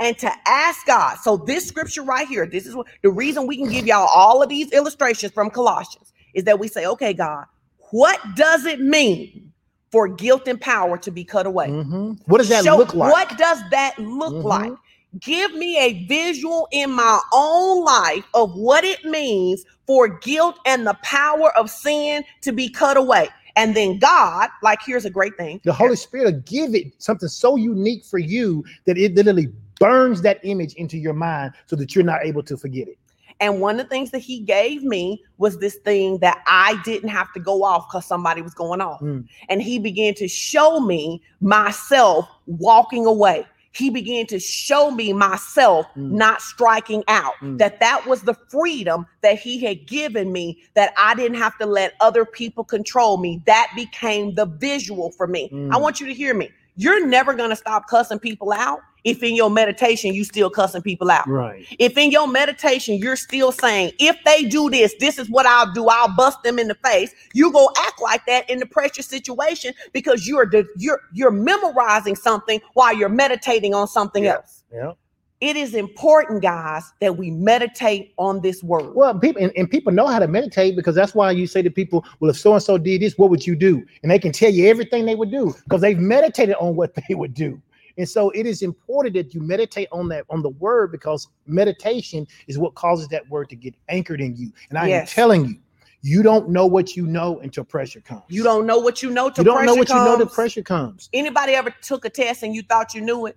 and 0.00 0.16
to 0.18 0.30
ask 0.46 0.86
God. 0.86 1.16
So 1.22 1.36
this 1.36 1.66
scripture 1.66 2.02
right 2.02 2.26
here, 2.28 2.46
this 2.46 2.66
is 2.66 2.74
what 2.74 2.86
the 3.02 3.10
reason 3.10 3.46
we 3.46 3.56
can 3.56 3.68
give 3.68 3.86
y'all 3.86 4.08
all 4.14 4.42
of 4.42 4.48
these 4.48 4.70
illustrations 4.72 5.32
from 5.32 5.50
Colossians 5.50 6.12
is 6.34 6.44
that 6.44 6.58
we 6.58 6.68
say, 6.68 6.86
okay, 6.86 7.12
God, 7.12 7.46
what 7.90 8.20
does 8.34 8.66
it 8.66 8.80
mean 8.80 9.52
for 9.90 10.08
guilt 10.08 10.48
and 10.48 10.60
power 10.60 10.98
to 10.98 11.10
be 11.10 11.24
cut 11.24 11.46
away? 11.46 11.68
Mhm. 11.68 12.18
What 12.26 12.38
does 12.38 12.48
that 12.50 12.64
Show- 12.64 12.76
look 12.76 12.94
like? 12.94 13.12
What 13.12 13.38
does 13.38 13.58
that 13.70 13.98
look 13.98 14.34
Mhm. 14.34 14.44
like? 14.44 14.72
Give 15.20 15.54
me 15.54 15.78
a 15.78 16.04
visual 16.06 16.68
in 16.72 16.90
my 16.90 17.20
own 17.32 17.84
life 17.84 18.24
of 18.34 18.54
what 18.54 18.84
it 18.84 19.02
means 19.04 19.64
for 19.86 20.08
guilt 20.08 20.58
and 20.66 20.86
the 20.86 20.94
power 21.02 21.56
of 21.56 21.70
sin 21.70 22.24
to 22.42 22.52
be 22.52 22.68
cut 22.68 22.98
away. 22.98 23.30
And 23.54 23.74
then 23.74 23.98
God, 23.98 24.50
like 24.62 24.80
here's 24.84 25.06
a 25.06 25.10
great 25.10 25.34
thing. 25.38 25.62
The 25.64 25.72
Holy 25.72 25.96
Spirit 25.96 26.26
will 26.34 26.40
give 26.42 26.74
it 26.74 26.92
something 26.98 27.30
so 27.30 27.56
unique 27.56 28.04
for 28.04 28.18
you 28.18 28.62
that 28.84 28.98
it 28.98 29.14
literally 29.14 29.48
burns 29.78 30.22
that 30.22 30.40
image 30.42 30.74
into 30.74 30.98
your 30.98 31.14
mind 31.14 31.52
so 31.66 31.76
that 31.76 31.94
you're 31.94 32.04
not 32.04 32.24
able 32.24 32.42
to 32.44 32.56
forget 32.56 32.88
it. 32.88 32.98
And 33.40 33.60
one 33.60 33.78
of 33.78 33.86
the 33.86 33.90
things 33.90 34.10
that 34.12 34.20
he 34.20 34.40
gave 34.40 34.82
me 34.82 35.22
was 35.38 35.58
this 35.58 35.76
thing 35.76 36.18
that 36.18 36.42
I 36.46 36.80
didn't 36.84 37.10
have 37.10 37.32
to 37.34 37.40
go 37.40 37.64
off 37.64 37.86
because 37.88 38.06
somebody 38.06 38.40
was 38.40 38.54
going 38.54 38.80
off. 38.80 39.00
Mm. 39.00 39.26
And 39.48 39.60
he 39.60 39.78
began 39.78 40.14
to 40.14 40.28
show 40.28 40.80
me 40.80 41.22
myself 41.40 42.26
walking 42.46 43.04
away. 43.04 43.46
He 43.72 43.90
began 43.90 44.26
to 44.28 44.38
show 44.38 44.90
me 44.90 45.12
myself 45.12 45.84
Mm. 45.98 46.12
not 46.12 46.40
striking 46.40 47.04
out. 47.08 47.34
Mm. 47.42 47.58
That 47.58 47.78
that 47.80 48.06
was 48.06 48.22
the 48.22 48.32
freedom 48.48 49.06
that 49.20 49.38
he 49.38 49.62
had 49.62 49.86
given 49.86 50.32
me 50.32 50.62
that 50.72 50.94
I 50.96 51.14
didn't 51.14 51.36
have 51.36 51.58
to 51.58 51.66
let 51.66 51.92
other 52.00 52.24
people 52.24 52.64
control 52.64 53.18
me. 53.18 53.42
That 53.44 53.70
became 53.76 54.34
the 54.34 54.46
visual 54.46 55.10
for 55.10 55.26
me. 55.26 55.50
I 55.70 55.76
want 55.76 56.00
you 56.00 56.06
to 56.06 56.14
hear 56.14 56.32
me. 56.32 56.48
You're 56.76 57.06
never 57.06 57.34
going 57.34 57.50
to 57.50 57.56
stop 57.56 57.88
cussing 57.88 58.18
people 58.18 58.52
out 58.52 58.80
if 59.04 59.22
in 59.22 59.36
your 59.36 59.50
meditation 59.50 60.12
you 60.12 60.24
still 60.24 60.50
cussing 60.50 60.82
people 60.82 61.10
out. 61.10 61.26
Right. 61.28 61.64
If 61.78 61.96
in 61.96 62.10
your 62.10 62.26
meditation 62.26 62.96
you're 62.98 63.16
still 63.16 63.52
saying, 63.52 63.92
if 64.00 64.16
they 64.24 64.42
do 64.44 64.68
this, 64.68 64.94
this 64.98 65.18
is 65.18 65.30
what 65.30 65.46
I'll 65.46 65.72
do. 65.72 65.86
I'll 65.88 66.14
bust 66.14 66.42
them 66.42 66.58
in 66.58 66.66
the 66.68 66.74
face. 66.84 67.12
You 67.32 67.52
go 67.52 67.70
act 67.78 68.02
like 68.02 68.26
that 68.26 68.50
in 68.50 68.58
the 68.58 68.66
pressure 68.66 69.02
situation 69.02 69.72
because 69.92 70.26
you're 70.26 70.50
you're 70.76 71.00
you're 71.12 71.30
memorizing 71.30 72.16
something 72.16 72.60
while 72.74 72.94
you're 72.96 73.08
meditating 73.08 73.74
on 73.74 73.86
something 73.86 74.24
Yeah. 74.24 74.34
else. 74.34 74.64
Yeah. 74.72 74.92
It 75.40 75.56
is 75.56 75.74
important, 75.74 76.40
guys, 76.42 76.92
that 77.00 77.16
we 77.18 77.30
meditate 77.30 78.14
on 78.16 78.40
this 78.40 78.62
word. 78.62 78.94
Well, 78.94 79.18
people 79.18 79.42
and, 79.42 79.52
and 79.54 79.70
people 79.70 79.92
know 79.92 80.06
how 80.06 80.18
to 80.18 80.26
meditate 80.26 80.76
because 80.76 80.94
that's 80.94 81.14
why 81.14 81.30
you 81.30 81.46
say 81.46 81.60
to 81.60 81.70
people, 81.70 82.04
"Well, 82.20 82.30
if 82.30 82.38
so 82.38 82.54
and 82.54 82.62
so 82.62 82.78
did 82.78 83.02
this, 83.02 83.18
what 83.18 83.28
would 83.28 83.46
you 83.46 83.54
do?" 83.54 83.84
And 84.02 84.10
they 84.10 84.18
can 84.18 84.32
tell 84.32 84.50
you 84.50 84.66
everything 84.68 85.04
they 85.04 85.14
would 85.14 85.30
do 85.30 85.54
because 85.64 85.82
they've 85.82 85.98
meditated 85.98 86.54
on 86.58 86.74
what 86.74 86.94
they 87.08 87.14
would 87.14 87.34
do. 87.34 87.60
And 87.98 88.08
so 88.08 88.30
it 88.30 88.46
is 88.46 88.62
important 88.62 89.14
that 89.14 89.34
you 89.34 89.40
meditate 89.42 89.88
on 89.92 90.08
that 90.08 90.24
on 90.30 90.42
the 90.42 90.50
word 90.50 90.90
because 90.92 91.28
meditation 91.46 92.26
is 92.46 92.58
what 92.58 92.74
causes 92.74 93.08
that 93.08 93.28
word 93.28 93.48
to 93.50 93.56
get 93.56 93.74
anchored 93.88 94.20
in 94.20 94.36
you. 94.36 94.52
And 94.70 94.78
I 94.78 94.88
Yes. 94.88 95.10
am 95.10 95.14
telling 95.14 95.44
you, 95.46 95.56
you 96.02 96.22
don't 96.22 96.48
know 96.50 96.66
what 96.66 96.96
you 96.96 97.06
know 97.06 97.40
until 97.40 97.64
pressure 97.64 98.00
comes. 98.00 98.22
you 98.28 98.42
don't 98.42 98.66
know 98.66 98.78
what 98.78 99.02
you 99.02 99.10
know 99.10 99.28
till 99.30 99.44
You 99.44 99.50
don't 99.52 99.66
know 99.66 99.74
what 99.74 99.88
you 99.88 99.96
know 99.96 100.16
till 100.16 100.26
pressure 100.26 100.62
comes. 100.62 101.08
Anybody 101.12 101.52
ever 101.54 101.74
took 101.82 102.04
a 102.04 102.10
test 102.10 102.42
and 102.42 102.54
you 102.54 102.62
thought 102.62 102.94
you 102.94 103.00
knew 103.00 103.26
it? 103.26 103.36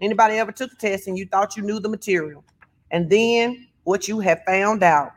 Anybody 0.00 0.36
ever 0.36 0.52
took 0.52 0.72
a 0.72 0.76
test 0.76 1.06
and 1.06 1.18
you 1.18 1.26
thought 1.26 1.56
you 1.56 1.62
knew 1.62 1.80
the 1.80 1.88
material? 1.88 2.44
And 2.90 3.10
then 3.10 3.68
what 3.84 4.08
you 4.08 4.20
have 4.20 4.40
found 4.46 4.82
out, 4.82 5.12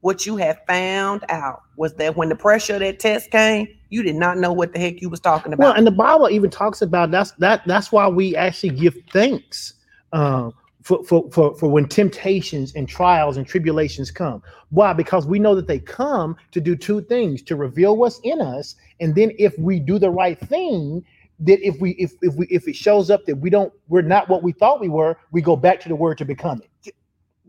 what 0.00 0.26
you 0.26 0.36
have 0.36 0.58
found 0.66 1.24
out 1.28 1.62
was 1.76 1.94
that 1.94 2.16
when 2.16 2.28
the 2.28 2.36
pressure 2.36 2.74
of 2.74 2.80
that 2.80 2.98
test 2.98 3.30
came, 3.30 3.68
you 3.88 4.02
did 4.02 4.16
not 4.16 4.38
know 4.38 4.52
what 4.52 4.72
the 4.72 4.78
heck 4.78 5.00
you 5.00 5.08
was 5.08 5.20
talking 5.20 5.52
about. 5.52 5.64
Well, 5.64 5.74
and 5.74 5.86
the 5.86 5.92
Bible 5.92 6.28
even 6.28 6.50
talks 6.50 6.82
about 6.82 7.10
that's 7.10 7.30
that 7.32 7.62
that's 7.66 7.92
why 7.92 8.08
we 8.08 8.34
actually 8.36 8.70
give 8.70 8.96
thanks 9.12 9.74
um, 10.12 10.52
for, 10.82 11.02
for 11.04 11.30
for 11.30 11.54
for 11.56 11.70
when 11.70 11.88
temptations 11.88 12.74
and 12.74 12.88
trials 12.88 13.36
and 13.36 13.46
tribulations 13.46 14.10
come. 14.10 14.42
Why? 14.70 14.92
Because 14.92 15.26
we 15.26 15.38
know 15.38 15.54
that 15.54 15.68
they 15.68 15.78
come 15.78 16.36
to 16.50 16.60
do 16.60 16.76
two 16.76 17.02
things: 17.02 17.40
to 17.42 17.56
reveal 17.56 17.96
what's 17.96 18.18
in 18.24 18.40
us, 18.40 18.74
and 19.00 19.14
then 19.14 19.32
if 19.38 19.56
we 19.58 19.78
do 19.78 19.98
the 19.98 20.10
right 20.10 20.38
thing, 20.38 21.04
that 21.40 21.60
if 21.66 21.80
we 21.80 21.90
if 21.92 22.12
if 22.22 22.34
we 22.34 22.46
if 22.46 22.68
it 22.68 22.76
shows 22.76 23.10
up 23.10 23.24
that 23.26 23.36
we 23.36 23.50
don't 23.50 23.72
we're 23.88 24.02
not 24.02 24.28
what 24.28 24.42
we 24.42 24.52
thought 24.52 24.80
we 24.80 24.88
were, 24.88 25.16
we 25.32 25.42
go 25.42 25.56
back 25.56 25.80
to 25.80 25.88
the 25.88 25.96
word 25.96 26.18
to 26.18 26.24
become 26.24 26.62
it. 26.62 26.94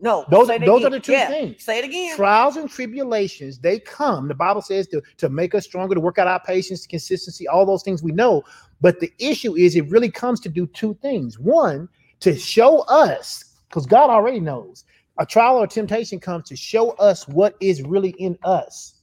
no, 0.02 0.26
those- 0.30 0.48
those 0.48 0.84
are 0.84 0.90
the 0.90 1.00
two 1.00 1.14
Yeah, 1.14 1.28
things. 1.28 1.64
Say 1.64 1.80
it 1.80 1.86
again. 1.86 2.16
Trials 2.16 2.58
and 2.58 2.70
tribulations, 2.70 3.60
they 3.60 3.80
come. 3.80 4.28
The 4.28 4.34
Bible 4.36 4.62
says 4.62 4.88
to, 4.88 5.02
to 5.18 5.30
make 5.30 5.56
us 5.56 5.66
stronger, 5.66 5.96
to 5.96 6.02
work 6.02 6.18
out 6.18 6.28
our 6.28 6.42
patience, 6.42 6.86
consistency, 6.88 7.48
all 7.48 7.66
those 7.66 7.84
things 7.84 8.04
we 8.04 8.12
know. 8.12 8.44
But 8.82 9.00
the 9.00 9.12
issue 9.20 9.56
is 9.56 9.76
it 9.76 9.90
really 9.90 10.12
comes 10.12 10.40
to 10.42 10.50
do 10.50 10.68
two 10.68 10.96
things. 11.02 11.40
One, 11.40 11.88
to 12.22 12.36
show 12.36 12.80
us, 12.82 13.46
because 13.70 13.86
God 13.86 14.10
already 14.10 14.40
knows, 14.40 14.84
a 15.18 15.26
trial 15.26 15.58
or 15.58 15.68
temptation 15.68 16.20
comes 16.20 16.50
to 16.50 16.56
show 16.58 16.92
us 16.92 17.28
what 17.28 17.56
is 17.62 17.82
really 17.84 18.12
in 18.20 18.38
us. 18.44 18.95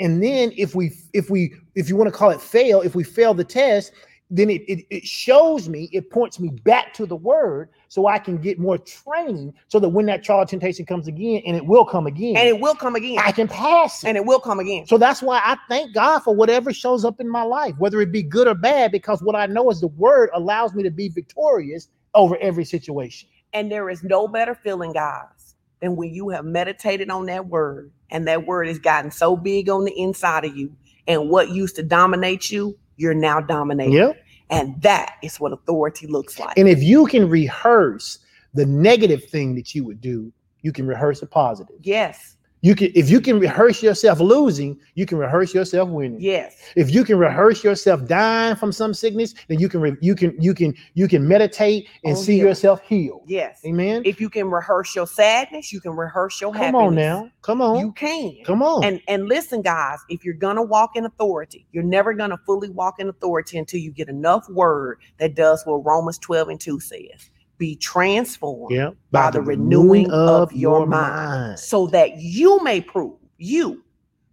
And 0.00 0.22
then 0.22 0.52
if 0.56 0.74
we 0.74 0.92
if 1.12 1.30
we 1.30 1.54
if 1.74 1.88
you 1.88 1.96
want 1.96 2.12
to 2.12 2.16
call 2.16 2.30
it 2.30 2.40
fail, 2.40 2.80
if 2.82 2.94
we 2.94 3.04
fail 3.04 3.34
the 3.34 3.44
test, 3.44 3.92
then 4.30 4.50
it, 4.50 4.62
it 4.62 4.84
it 4.90 5.04
shows 5.04 5.68
me, 5.68 5.88
it 5.92 6.10
points 6.10 6.40
me 6.40 6.50
back 6.64 6.92
to 6.94 7.06
the 7.06 7.14
word 7.14 7.68
so 7.88 8.06
I 8.06 8.18
can 8.18 8.38
get 8.38 8.58
more 8.58 8.78
training 8.78 9.54
so 9.68 9.78
that 9.78 9.88
when 9.88 10.06
that 10.06 10.24
trial 10.24 10.44
temptation 10.44 10.84
comes 10.84 11.06
again, 11.06 11.42
and 11.46 11.56
it 11.56 11.64
will 11.64 11.84
come 11.84 12.06
again, 12.06 12.36
And 12.36 12.48
it 12.48 12.60
will 12.60 12.74
come 12.74 12.96
again. 12.96 13.18
I 13.20 13.30
can 13.32 13.46
pass 13.46 14.02
it. 14.02 14.08
And 14.08 14.16
it 14.16 14.24
will 14.24 14.40
come 14.40 14.58
again. 14.58 14.86
So 14.86 14.98
that's 14.98 15.22
why 15.22 15.40
I 15.44 15.56
thank 15.68 15.94
God 15.94 16.20
for 16.20 16.34
whatever 16.34 16.72
shows 16.72 17.04
up 17.04 17.20
in 17.20 17.28
my 17.28 17.42
life, 17.42 17.74
whether 17.78 18.00
it 18.00 18.10
be 18.10 18.22
good 18.22 18.48
or 18.48 18.54
bad, 18.54 18.90
because 18.90 19.22
what 19.22 19.36
I 19.36 19.46
know 19.46 19.70
is 19.70 19.80
the 19.80 19.88
word 19.88 20.30
allows 20.34 20.74
me 20.74 20.82
to 20.82 20.90
be 20.90 21.08
victorious 21.08 21.88
over 22.14 22.36
every 22.38 22.64
situation. 22.64 23.28
And 23.52 23.70
there 23.70 23.88
is 23.88 24.02
no 24.02 24.26
better 24.26 24.54
feeling, 24.54 24.92
guys, 24.92 25.54
than 25.80 25.94
when 25.94 26.12
you 26.12 26.30
have 26.30 26.44
meditated 26.44 27.10
on 27.10 27.26
that 27.26 27.46
word 27.46 27.92
and 28.10 28.26
that 28.28 28.46
word 28.46 28.68
has 28.68 28.78
gotten 28.78 29.10
so 29.10 29.36
big 29.36 29.68
on 29.68 29.84
the 29.84 29.98
inside 29.98 30.44
of 30.44 30.56
you. 30.56 30.74
And 31.06 31.28
what 31.30 31.50
used 31.50 31.76
to 31.76 31.82
dominate 31.82 32.50
you, 32.50 32.78
you're 32.96 33.14
now 33.14 33.40
dominating. 33.40 33.94
Yeah. 33.94 34.12
And 34.50 34.80
that 34.82 35.16
is 35.22 35.40
what 35.40 35.52
authority 35.52 36.06
looks 36.06 36.38
like. 36.38 36.56
And 36.56 36.68
if 36.68 36.82
you 36.82 37.06
can 37.06 37.28
rehearse 37.28 38.18
the 38.54 38.66
negative 38.66 39.24
thing 39.24 39.54
that 39.56 39.74
you 39.74 39.84
would 39.84 40.00
do, 40.00 40.32
you 40.62 40.72
can 40.72 40.86
rehearse 40.86 41.20
the 41.20 41.26
positive. 41.26 41.76
yes. 41.82 42.35
You 42.66 42.74
can 42.74 42.90
if 42.96 43.08
you 43.08 43.20
can 43.20 43.38
rehearse 43.38 43.80
yourself 43.80 44.18
losing, 44.18 44.76
you 44.96 45.06
can 45.06 45.18
rehearse 45.18 45.54
yourself 45.54 45.88
winning. 45.88 46.20
Yes. 46.20 46.56
If 46.74 46.92
you 46.92 47.04
can 47.04 47.16
rehearse 47.16 47.62
yourself 47.62 48.04
dying 48.08 48.56
from 48.56 48.72
some 48.72 48.92
sickness, 48.92 49.34
then 49.46 49.60
you 49.60 49.68
can 49.68 49.80
re- 49.80 49.96
you 50.00 50.16
can 50.16 50.34
you 50.42 50.52
can 50.52 50.74
you 50.94 51.06
can 51.06 51.28
meditate 51.28 51.88
and 52.02 52.16
On 52.16 52.20
see 52.20 52.32
healing. 52.32 52.48
yourself 52.48 52.80
healed. 52.80 53.22
Yes. 53.28 53.60
Amen. 53.64 54.02
If 54.04 54.20
you 54.20 54.28
can 54.28 54.50
rehearse 54.50 54.96
your 54.96 55.06
sadness, 55.06 55.72
you 55.72 55.80
can 55.80 55.92
rehearse 55.92 56.40
your 56.40 56.50
Come 56.52 56.60
happiness. 56.60 56.80
Come 56.80 56.86
on 56.88 56.94
now. 56.96 57.30
Come 57.42 57.62
on. 57.62 57.78
You 57.78 57.92
can. 57.92 58.38
Come 58.44 58.64
on. 58.64 58.82
And 58.82 59.00
and 59.06 59.28
listen, 59.28 59.62
guys, 59.62 60.00
if 60.08 60.24
you're 60.24 60.34
gonna 60.34 60.64
walk 60.64 60.96
in 60.96 61.04
authority, 61.04 61.68
you're 61.70 61.84
never 61.84 62.14
gonna 62.14 62.38
fully 62.46 62.70
walk 62.70 62.98
in 62.98 63.08
authority 63.08 63.58
until 63.58 63.78
you 63.78 63.92
get 63.92 64.08
enough 64.08 64.44
word 64.50 64.98
that 65.18 65.36
does 65.36 65.62
what 65.66 65.84
Romans 65.86 66.18
12 66.18 66.48
and 66.48 66.60
2 66.60 66.80
says. 66.80 67.30
Be 67.58 67.76
transformed 67.76 68.74
yeah. 68.74 68.90
by 69.10 69.30
the 69.30 69.40
renewing 69.40 70.10
of 70.10 70.52
your 70.52 70.86
mind, 70.86 71.58
so 71.58 71.86
that 71.88 72.18
you 72.18 72.62
may 72.62 72.80
prove, 72.80 73.18
you 73.38 73.82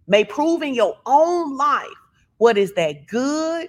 may 0.06 0.24
prove 0.24 0.62
in 0.62 0.74
your 0.74 0.98
own 1.06 1.56
life 1.56 1.88
what 2.38 2.58
is 2.58 2.72
that 2.74 3.06
good 3.06 3.68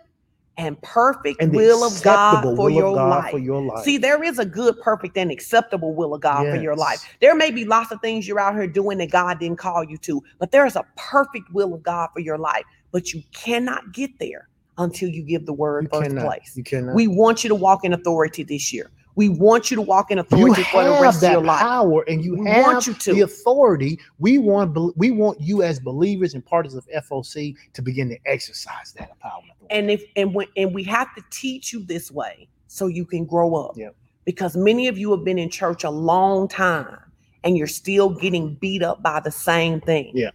and 0.57 0.81
perfect 0.81 1.41
and 1.41 1.53
will 1.53 1.83
of 1.83 2.01
God 2.01 2.41
for 2.41 2.55
will 2.55 2.69
your 2.69 2.87
of 2.87 2.95
God 2.95 3.09
life. 3.09 3.31
for 3.31 3.39
your 3.39 3.61
life. 3.61 3.83
See, 3.83 3.97
there 3.97 4.23
is 4.23 4.39
a 4.39 4.45
good, 4.45 4.79
perfect, 4.81 5.17
and 5.17 5.31
acceptable 5.31 5.93
will 5.93 6.13
of 6.13 6.21
God 6.21 6.49
for 6.49 6.55
your 6.55 6.75
life. 6.75 7.05
There 7.19 7.35
may 7.35 7.51
be 7.51 7.65
lots 7.65 7.91
of 7.91 8.01
things 8.01 8.27
you're 8.27 8.39
out 8.39 8.55
here 8.55 8.67
doing 8.67 8.97
that 8.99 9.11
God 9.11 9.39
didn't 9.39 9.57
call 9.57 9.83
you 9.83 9.97
to, 9.99 10.23
but 10.39 10.51
there 10.51 10.65
is 10.65 10.75
a 10.75 10.85
perfect 10.95 11.51
will 11.53 11.73
of 11.73 11.83
God 11.83 12.09
for 12.13 12.19
your 12.19 12.37
life. 12.37 12.63
But 12.91 13.13
you 13.13 13.23
cannot 13.33 13.91
get 13.91 14.17
there 14.19 14.47
until 14.77 15.09
you 15.09 15.23
give 15.23 15.45
the 15.45 15.53
word 15.53 15.89
you 15.91 15.99
first 15.99 16.09
cannot. 16.09 16.25
place. 16.25 16.53
You 16.55 16.63
cannot. 16.63 16.95
We 16.95 17.07
want 17.07 17.43
you 17.43 17.49
to 17.49 17.55
walk 17.55 17.83
in 17.83 17.93
authority 17.93 18.43
this 18.43 18.71
year. 18.71 18.91
We 19.15 19.29
want 19.29 19.71
you 19.71 19.75
to 19.75 19.81
walk 19.81 20.11
in 20.11 20.17
you 20.17 20.21
authority 20.23 20.63
for 20.63 20.83
the 20.83 20.99
rest 21.01 21.23
of 21.23 21.31
your 21.31 21.41
life. 21.41 21.59
power, 21.61 22.03
and 22.07 22.23
you 22.23 22.35
We 22.37 22.49
have 22.49 22.63
want 22.65 22.87
you 22.87 22.93
to. 22.93 23.13
the 23.13 23.21
authority. 23.21 23.99
We 24.19 24.37
want 24.37 24.77
we 24.97 25.11
want 25.11 25.39
you 25.41 25.63
as 25.63 25.79
believers 25.79 26.33
and 26.33 26.45
partners 26.45 26.75
of 26.75 26.85
FOC 26.89 27.55
to 27.73 27.81
begin 27.81 28.09
to 28.09 28.17
exercise 28.25 28.93
that 28.97 29.17
power. 29.19 29.41
and 29.41 29.51
authority. 29.51 29.77
And 29.79 29.91
if 29.91 30.03
and 30.15 30.33
when 30.35 30.47
and 30.57 30.73
we 30.75 30.83
have 30.83 31.13
to 31.15 31.23
teach 31.31 31.71
you 31.73 31.83
this 31.83 32.11
way 32.11 32.47
so 32.67 32.87
you 32.87 33.05
can 33.05 33.25
grow 33.25 33.55
up. 33.55 33.77
Yep. 33.77 33.95
Because 34.25 34.57
many 34.57 34.87
of 34.87 34.97
you 34.97 35.11
have 35.11 35.23
been 35.23 35.37
in 35.39 35.49
church 35.49 35.83
a 35.83 35.89
long 35.89 36.47
time 36.47 36.97
and 37.43 37.55
you're 37.57 37.67
still 37.67 38.09
getting 38.09 38.55
beat 38.55 38.81
up 38.83 39.01
by 39.03 39.19
the 39.19 39.31
same 39.31 39.79
thing. 39.81 40.11
Yeah. 40.15 40.31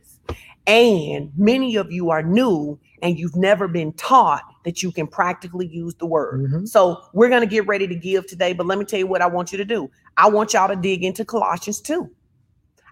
And 0.66 1.32
many 1.36 1.76
of 1.76 1.90
you 1.90 2.10
are 2.10 2.22
new 2.22 2.78
and 3.02 3.18
you've 3.18 3.34
never 3.36 3.66
been 3.66 3.92
taught 3.94 4.42
that 4.64 4.82
you 4.82 4.92
can 4.92 5.06
practically 5.06 5.66
use 5.66 5.94
the 5.94 6.06
word. 6.06 6.50
Mhm. 6.50 6.68
So 6.68 7.02
we're 7.12 7.28
going 7.28 7.40
to 7.40 7.46
get 7.46 7.66
ready 7.66 7.86
to 7.86 7.94
give 7.94 8.26
today, 8.26 8.52
but 8.52 8.66
let 8.66 8.78
me 8.78 8.84
tell 8.84 8.98
you 8.98 9.06
what 9.06 9.22
I 9.22 9.26
want 9.26 9.52
you 9.52 9.58
to 9.58 9.64
do. 9.64 9.90
I 10.16 10.28
want 10.28 10.52
y'all 10.52 10.68
to 10.68 10.76
dig 10.76 11.02
into 11.02 11.24
Colossians 11.24 11.80
2. 11.80 12.08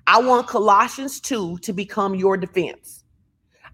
I 0.07 0.21
want 0.21 0.47
Colossians 0.47 1.21
2 1.21 1.59
to 1.59 1.73
become 1.73 2.15
your 2.15 2.37
defense. 2.37 3.05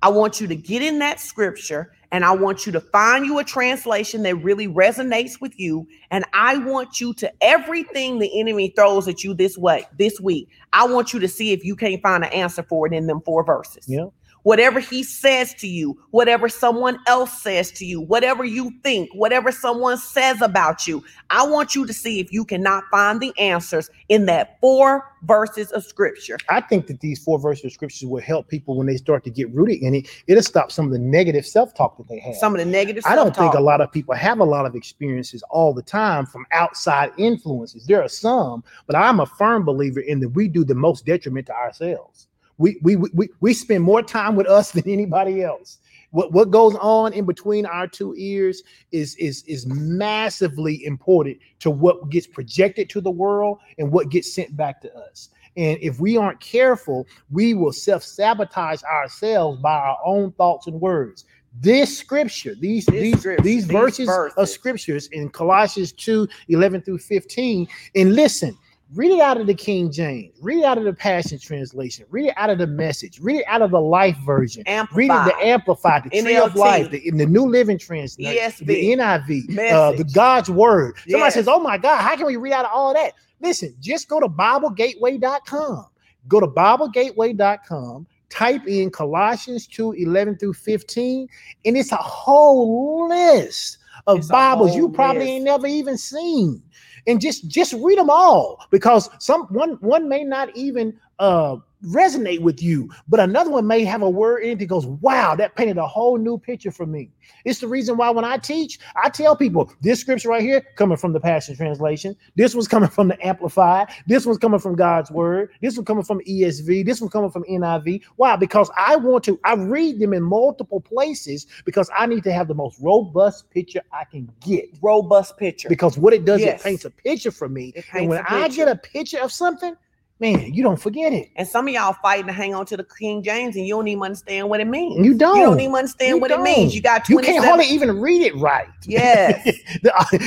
I 0.03 0.09
want 0.09 0.41
you 0.41 0.47
to 0.49 0.57
get 0.57 0.83
in 0.83 0.99
that 0.99 1.21
scripture 1.21 1.93
and 2.13 2.25
I 2.25 2.33
want 2.33 2.67
you 2.67 2.73
to 2.73 2.81
find 2.81 3.27
you 3.27 3.39
a 3.39 3.45
translation 3.45 4.23
that 4.23 4.37
really 4.37 4.69
resonates 4.69 5.41
with 5.41 5.59
you. 5.59 5.87
And 6.11 6.25
I 6.33 6.59
want 6.59 7.01
you 7.01 7.15
to 7.15 7.33
everything 7.41 8.19
the 8.19 8.39
enemy 8.39 8.73
throws 8.77 9.09
at 9.09 9.25
you 9.25 9.35
this 9.35 9.57
way, 9.57 9.87
this 9.99 10.21
week. 10.21 10.49
I 10.73 10.87
want 10.87 11.13
you 11.13 11.21
to 11.21 11.29
see 11.29 11.53
if 11.53 11.65
you 11.65 11.75
can't 11.75 12.03
find 12.03 12.25
an 12.25 12.31
answer 12.33 12.63
for 12.63 12.87
it 12.87 12.93
in 12.93 13.07
them 13.07 13.21
four 13.23 13.45
verses. 13.45 13.87
Yeah. 13.89 14.07
Whatever 14.45 14.79
he 14.79 15.03
says 15.03 15.53
to 15.55 15.67
you, 15.67 15.99
whatever 16.11 16.49
someone 16.49 16.99
else 17.07 17.43
says 17.43 17.73
to 17.73 17.85
you, 17.85 18.01
whatever 18.01 18.45
you 18.45 18.71
think, 18.83 19.11
whatever 19.13 19.51
someone 19.51 19.99
says 19.99 20.41
about 20.41 20.87
you. 20.87 21.05
I 21.31 21.47
want 21.47 21.75
you 21.75 21.85
to 21.87 21.93
see 21.93 22.21
if 22.21 22.33
you 22.33 22.45
cannot 22.45 22.85
find 22.91 23.21
the 23.21 23.33
answers 23.39 23.91
in 24.09 24.27
that 24.27 24.61
four 24.61 25.11
verses 25.23 25.73
of 25.73 25.83
scripture. 25.85 26.37
I 26.49 26.61
think 26.61 26.87
that 26.87 27.01
these 27.01 27.23
four 27.23 27.39
verses 27.39 27.65
of 27.65 27.73
scriptures 27.73 28.07
will 28.07 28.21
help 28.21 28.49
people 28.49 28.77
when 28.77 28.87
they 28.87 28.97
start 28.97 29.25
to 29.25 29.31
get 29.31 29.51
rooted 29.53 29.83
in 29.83 29.95
it. 29.95 30.09
It'll 30.27 30.43
stop 30.43 30.71
some 30.71 30.87
of 30.87 30.93
the 30.93 30.99
negative 30.99 31.47
self-talk 31.47 31.97
that 31.97 32.09
they 32.09 32.19
have. 32.21 32.37
Some 32.37 32.55
of 32.55 32.59
the 32.59 32.67
negative 32.67 33.05
I 33.07 33.17
don't 33.17 33.35
think 33.35 33.55
a 33.55 33.61
lot 33.61 33.81
of 33.81 33.91
people 33.91 34.15
have 34.15 34.41
a 34.41 34.45
lot 34.45 34.67
of 34.67 34.75
experiences 34.75 35.43
all 35.51 35.73
the 35.73 35.83
time 35.83 36.27
from 36.27 36.47
outside 36.53 37.13
influences. 37.17 37.87
There 37.87 38.03
are 38.03 38.09
some, 38.09 38.63
but 38.87 38.95
I'm 38.95 39.21
a 39.21 39.27
firm 39.27 39.65
believer 39.65 40.01
in 40.01 40.21
that 40.21 40.29
we 40.31 40.49
do 40.49 40.65
the 40.65 40.75
most 40.75 41.07
detriment 41.07 41.47
to 41.47 41.55
ourselves. 41.55 42.29
We 42.59 42.79
we 42.83 42.97
we 42.97 43.29
we 43.41 43.55
spend 43.55 43.85
more 43.85 44.03
time 44.03 44.37
with 44.37 44.47
us 44.47 44.71
than 44.73 44.89
anybody 44.89 45.43
else. 45.43 45.79
What 46.11 46.33
what 46.33 46.51
goes 46.51 46.77
on 46.77 47.13
in 47.13 47.25
between 47.25 47.67
our 47.67 47.87
two 47.89 48.15
ears 48.17 48.63
is 48.93 49.17
is 49.17 49.43
is 49.45 49.67
massively 49.67 50.85
important 50.85 51.39
to 51.61 51.71
what 51.71 52.11
gets 52.11 52.27
projected 52.27 52.89
to 52.91 53.01
the 53.01 53.11
world 53.11 53.59
and 53.79 53.91
what 53.91 54.11
gets 54.11 54.33
sent 54.33 54.57
back 54.57 54.81
to 54.83 54.97
us. 54.97 55.31
And 55.57 55.79
if 55.81 56.01
we 56.01 56.17
aren't 56.17 56.41
careful, 56.41 57.07
we 57.31 57.55
will 57.55 57.73
self-sabotage 57.73 58.83
ourselves 58.83 59.61
by 59.61 59.75
our 59.75 59.99
own 60.05 60.33
thoughts 60.33 60.67
and 60.67 60.81
words. 60.81 61.25
This 61.61 61.97
scripture, 61.97 62.57
these 62.57 62.85
This 62.87 63.01
these, 63.01 63.19
scripture, 63.21 63.43
these 63.43 63.67
these 63.67 63.77
verses, 63.77 64.09
of 64.37 64.49
scriptures 64.49 65.07
in 65.09 65.31
Colossians 65.31 65.93
2 65.93 66.27
11 66.49 66.83
through 66.83 66.99
15. 66.99 67.69
And 67.95 68.15
listen, 68.17 68.59
read 68.93 69.11
it 69.11 69.20
out 69.20 69.41
of 69.41 69.47
the 69.47 69.55
King 69.55 69.91
James, 69.91 70.37
read 70.41 70.59
it 70.59 70.64
out 70.64 70.78
of 70.78 70.85
the 70.85 70.93
Passion 70.93 71.39
Translation, 71.39 72.07
read 72.11 72.26
it 72.28 72.35
out 72.37 72.51
of 72.51 72.59
the 72.59 72.66
message, 72.66 73.18
read 73.20 73.39
it 73.41 73.45
out 73.47 73.62
of 73.62 73.70
the 73.70 73.80
Life 73.80 74.16
Version, 74.24 74.62
read 74.93 75.11
it 75.11 75.24
the 75.24 75.37
Amplified, 75.41 76.05
the 76.05 76.22
Tree 76.22 76.37
of 76.37 76.55
Life, 76.55 76.91
the, 76.91 77.07
in 77.07 77.16
the 77.16 77.26
New 77.26 77.47
Living 77.47 77.78
Translation, 77.78 78.35
ESV. 78.37 78.66
the 78.66 78.97
NIV, 78.97 79.72
uh, 79.72 79.93
the 79.93 80.05
God's 80.05 80.51
Word. 80.51 80.97
Somebody 81.09 81.32
says, 81.32 81.49
Oh 81.49 81.61
my 81.61 81.78
God, 81.78 82.01
how 82.01 82.16
can 82.16 82.26
we 82.26 82.37
read 82.37 82.53
out 82.53 82.64
of 82.66 82.70
all 82.72 82.95
that? 82.95 83.14
Listen, 83.41 83.74
just 83.80 84.09
go 84.09 84.20
to 84.20 84.28
BibleGateway.com. 84.28 85.87
Go 86.26 86.41
to 86.41 86.47
BibleGateway.com, 86.47 88.07
type 88.30 88.66
in 88.66 88.91
Colossians 88.91 89.66
2 89.66 89.93
11 89.93 90.39
through 90.39 90.55
15, 90.55 91.28
and 91.64 91.76
it's 91.76 91.93
a 91.93 91.97
whole 91.97 93.09
list 93.09 93.78
of 94.07 94.18
It's 94.18 94.28
Bibles 94.28 94.74
you 94.74 94.89
probably 94.89 95.20
list. 95.20 95.28
ain't 95.30 95.45
never 95.45 95.66
even 95.66 95.99
seen. 95.99 96.62
And 97.07 97.21
just 97.21 97.49
just 97.49 97.75
read 97.75 97.99
them 97.99 98.11
all 98.11 98.65
because 98.71 99.11
some 99.19 99.43
one 99.49 99.73
one 99.81 100.09
may 100.09 100.25
not 100.25 100.57
even 100.57 100.99
uh 101.19 101.57
resonate 101.85 102.41
with 102.41 102.62
you, 102.62 102.91
but 103.09 103.20
another 103.20 103.51
one 103.51 103.66
may 103.66 103.85
have 103.85 104.03
a 104.03 104.11
word 104.11 104.43
in 104.43 104.51
it 104.51 104.59
that 104.61 104.66
goes, 104.66 104.87
wow, 104.87 105.35
that 105.37 105.55
painted 105.57 105.78
a 105.78 105.87
whole 105.87 106.16
new 106.18 106.39
picture 106.39 106.70
for 106.70 106.87
me. 106.87 107.11
It's 107.45 107.61
the 107.61 107.68
reason 107.68 107.97
why 107.97 108.11
when 108.11 108.24
I 108.24 108.37
teach, 108.39 108.78
I 108.97 109.09
tell 109.09 109.37
people 109.37 109.70
this 109.80 110.01
scripture 110.01 110.28
right 110.28 110.43
here 110.43 110.62
coming 110.76 110.97
from 110.97 111.12
the 111.12 111.20
Passion 111.20 111.57
Translation, 111.57 112.16
this 112.37 112.55
one's 112.55 112.68
coming 112.68 112.89
from 112.89 113.09
the 113.09 113.26
Amplified, 113.26 113.89
this 114.07 114.26
one's 114.26 114.39
coming 114.39 114.61
from 114.61 114.76
God's 114.76 115.11
Word, 115.11 115.51
this 115.61 115.76
one 115.76 115.85
coming 115.85 116.05
from 116.05 116.20
ESV, 116.20 116.85
this 116.85 117.01
one 117.01 117.11
coming 117.11 117.30
from 117.30 117.45
NIV. 117.45 118.03
Why? 118.16 118.37
Because 118.37 118.70
I 118.76 118.97
want 118.97 119.24
to, 119.24 119.39
I 119.45 119.55
read 119.55 119.99
them 119.99 120.12
in 120.12 120.22
multiple 120.22 120.80
places 120.80 121.47
because 121.64 121.91
I 121.97 122.07
need 122.07 122.24
to 122.24 122.32
have 122.32 122.49
the 122.49 122.55
most 122.55 122.78
robust 122.80 123.51
picture 123.51 123.82
I 123.93 124.05
can 124.05 124.30
get. 124.41 124.66
robust 124.82 125.37
picture. 125.37 125.68
Because 125.68 125.97
what 125.99 126.12
it 126.12 126.24
does, 126.24 126.41
Yes. 126.41 126.61
it 126.61 126.64
paints 126.64 126.85
a 126.85 126.91
picture 126.91 127.30
for 127.30 127.49
me. 127.49 127.72
And 127.93 128.09
when 128.09 128.22
I 128.28 128.49
get 128.49 128.68
a 128.68 128.76
picture 128.76 129.18
of 129.20 129.32
something, 129.32 129.76
man, 130.25 130.55
you 130.55 130.62
don't 130.62 130.81
forget 130.81 131.12
it. 131.12 131.31
And 131.37 131.47
some 131.47 131.68
of 131.68 131.75
y'all 131.75 131.93
fighting 132.01 132.27
to 132.27 132.33
hang 132.33 132.55
on 132.55 132.64
to 132.66 132.77
the 132.77 132.85
King 132.85 133.22
James, 133.22 133.57
and 133.57 133.66
you 133.66 133.75
don't 133.75 133.89
even 133.89 134.03
understand 134.03 134.49
what 134.49 134.61
it 134.61 134.66
means. 134.66 135.05
You 135.05 135.14
don't. 135.14 135.37
You 135.37 135.45
don't 135.45 135.61
even 135.61 135.75
understand 135.75 136.16
You 136.16 136.18
what 136.18 136.31
it 136.31 136.41
means. 136.41 136.75
You 136.75 136.81
got 136.81 137.09
You 137.09 137.18
can't 137.18 137.45
hardly 137.45 137.66
even 137.66 138.01
read 138.01 138.22
it 138.22 138.35
right. 138.37 138.66
Yes. 138.87 139.49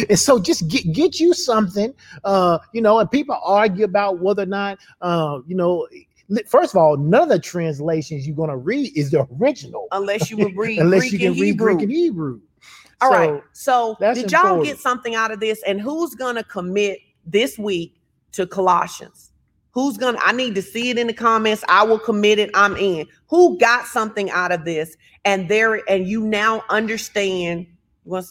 and 0.10 0.20
so 0.20 0.40
just 0.40 0.68
get 0.68 0.92
get 0.92 1.20
you 1.20 1.34
something, 1.34 1.94
uh, 2.24 2.60
you 2.74 2.82
know, 2.82 3.00
and 3.00 3.10
people 3.10 3.40
argue 3.44 3.86
about 3.86 4.20
whether 4.20 4.44
or 4.44 4.48
not, 4.48 4.80
uh, 5.02 5.40
you 5.48 5.56
know, 5.56 5.88
first 6.48 6.74
of 6.74 6.78
all, 6.78 6.98
none 6.98 7.24
of 7.24 7.30
the 7.30 7.40
translations 7.40 8.28
you're 8.28 8.36
going 8.36 8.50
to 8.50 8.58
read 8.58 8.96
is 8.98 9.12
the 9.12 9.28
original, 9.40 9.88
Unless 9.92 10.30
you 10.30 10.38
would 10.38 10.56
read 10.58 10.80
unless 10.80 11.02
Greek 11.02 11.12
you 11.14 11.20
can 11.20 11.32
read 11.34 11.46
Hebrew. 11.46 11.74
Greek 11.76 11.84
and 11.84 11.92
Hebrew. 11.92 12.40
All 13.02 13.12
right. 13.12 13.42
So, 13.54 13.94
So, 13.94 13.98
that's 14.00 14.22
did 14.22 14.32
y'all 14.32 14.42
important. 14.42 14.66
get 14.66 14.80
something 14.80 15.16
out 15.16 15.32
of 15.32 15.40
this? 15.40 15.62
And 15.68 15.80
who's 15.80 16.16
gonna 16.16 16.44
commit 16.44 17.00
this 17.26 17.58
week 17.58 17.94
to 18.34 18.46
Colossians? 18.48 19.27
Who's 19.78 19.96
gonna? 19.96 20.18
I 20.24 20.32
need 20.32 20.56
to 20.56 20.64
see 20.64 20.90
it 20.90 20.98
in 20.98 21.06
the 21.06 21.14
comments. 21.14 21.64
I 21.70 21.84
will 21.84 22.00
commit 22.00 22.40
it. 22.40 22.50
I'm 22.56 22.76
in. 22.78 23.06
Who 23.28 23.60
got 23.60 23.86
something 23.86 24.32
out 24.32 24.52
of 24.52 24.66
this? 24.66 24.98
And 25.24 25.48
there, 25.50 25.88
and 25.88 26.08
you 26.08 26.22
now 26.22 26.64
understand. 26.72 27.68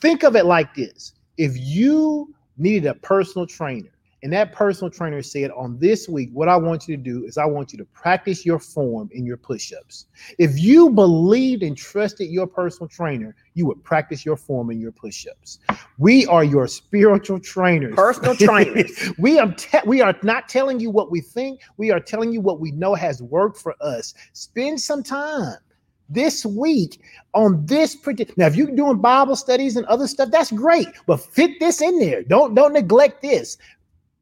Think 0.01 0.25
of 0.25 0.35
it 0.35 0.45
like 0.45 0.75
this: 0.75 1.13
if 1.37 1.53
you 1.57 2.35
needed 2.59 2.89
a 2.89 2.95
personal 2.95 3.47
trainer, 3.47 3.96
and 4.23 4.33
that 4.33 4.53
personal 4.53 4.91
trainer 4.91 5.23
said, 5.23 5.51
"On 5.51 5.79
this 5.79 6.09
week, 6.09 6.31
what 6.33 6.49
I 6.49 6.57
want 6.57 6.89
you 6.89 6.97
to 6.97 7.03
do 7.03 7.25
is 7.25 7.37
I 7.39 7.45
want 7.45 7.73
you 7.73 7.79
to 7.79 7.85
practice 7.87 8.47
your 8.47 8.59
form 8.59 9.09
in 9.13 9.27
your 9.27 9.37
push-ups." 9.37 10.07
If 10.39 10.59
you 10.59 10.91
believed 10.91 11.63
and 11.63 11.77
trusted 11.77 12.31
your 12.31 12.47
personal 12.47 12.89
trainer, 12.89 13.35
you 13.55 13.67
would 13.67 13.83
practice 13.85 14.25
your 14.25 14.37
form 14.37 14.71
in 14.71 14.81
your 14.81 14.93
push-ups. 14.93 15.59
We 15.99 16.27
are 16.27 16.45
your 16.45 16.67
spiritual 16.67 17.39
trainers. 17.41 17.95
personal 17.95 18.35
trainers? 18.49 19.13
we 19.19 19.39
are 19.39 19.53
te- 19.53 19.87
we 19.87 20.01
are 20.01 20.15
not 20.23 20.49
telling 20.49 20.81
you 20.81 20.91
what 20.91 21.11
we 21.11 21.21
think. 21.21 21.61
We 21.77 21.91
are 21.91 22.01
telling 22.01 22.33
you 22.33 22.41
what 22.41 22.59
we 22.61 22.71
know 22.73 22.95
has 22.95 23.23
worked 23.23 23.59
for 23.59 23.75
us. 23.81 24.15
Spend 24.33 24.81
some 24.81 25.03
time 25.03 25.59
this 26.09 26.47
week 26.47 27.01
on 27.35 27.65
this 27.67 27.97
particular. 27.97 28.35
Now, 28.39 28.47
if 28.47 28.57
you're 28.57 28.71
doing 28.71 28.99
Bible 28.99 29.37
studies 29.37 29.77
and 29.77 29.85
other 29.87 30.07
stuff, 30.07 30.31
that's 30.31 30.53
great. 30.53 30.87
But 31.07 31.21
fit 31.21 31.59
this 31.59 31.83
in 31.83 31.99
there. 31.99 32.23
Don't 32.23 32.55
don't 32.55 32.73
neglect 32.73 33.23
this. 33.23 33.59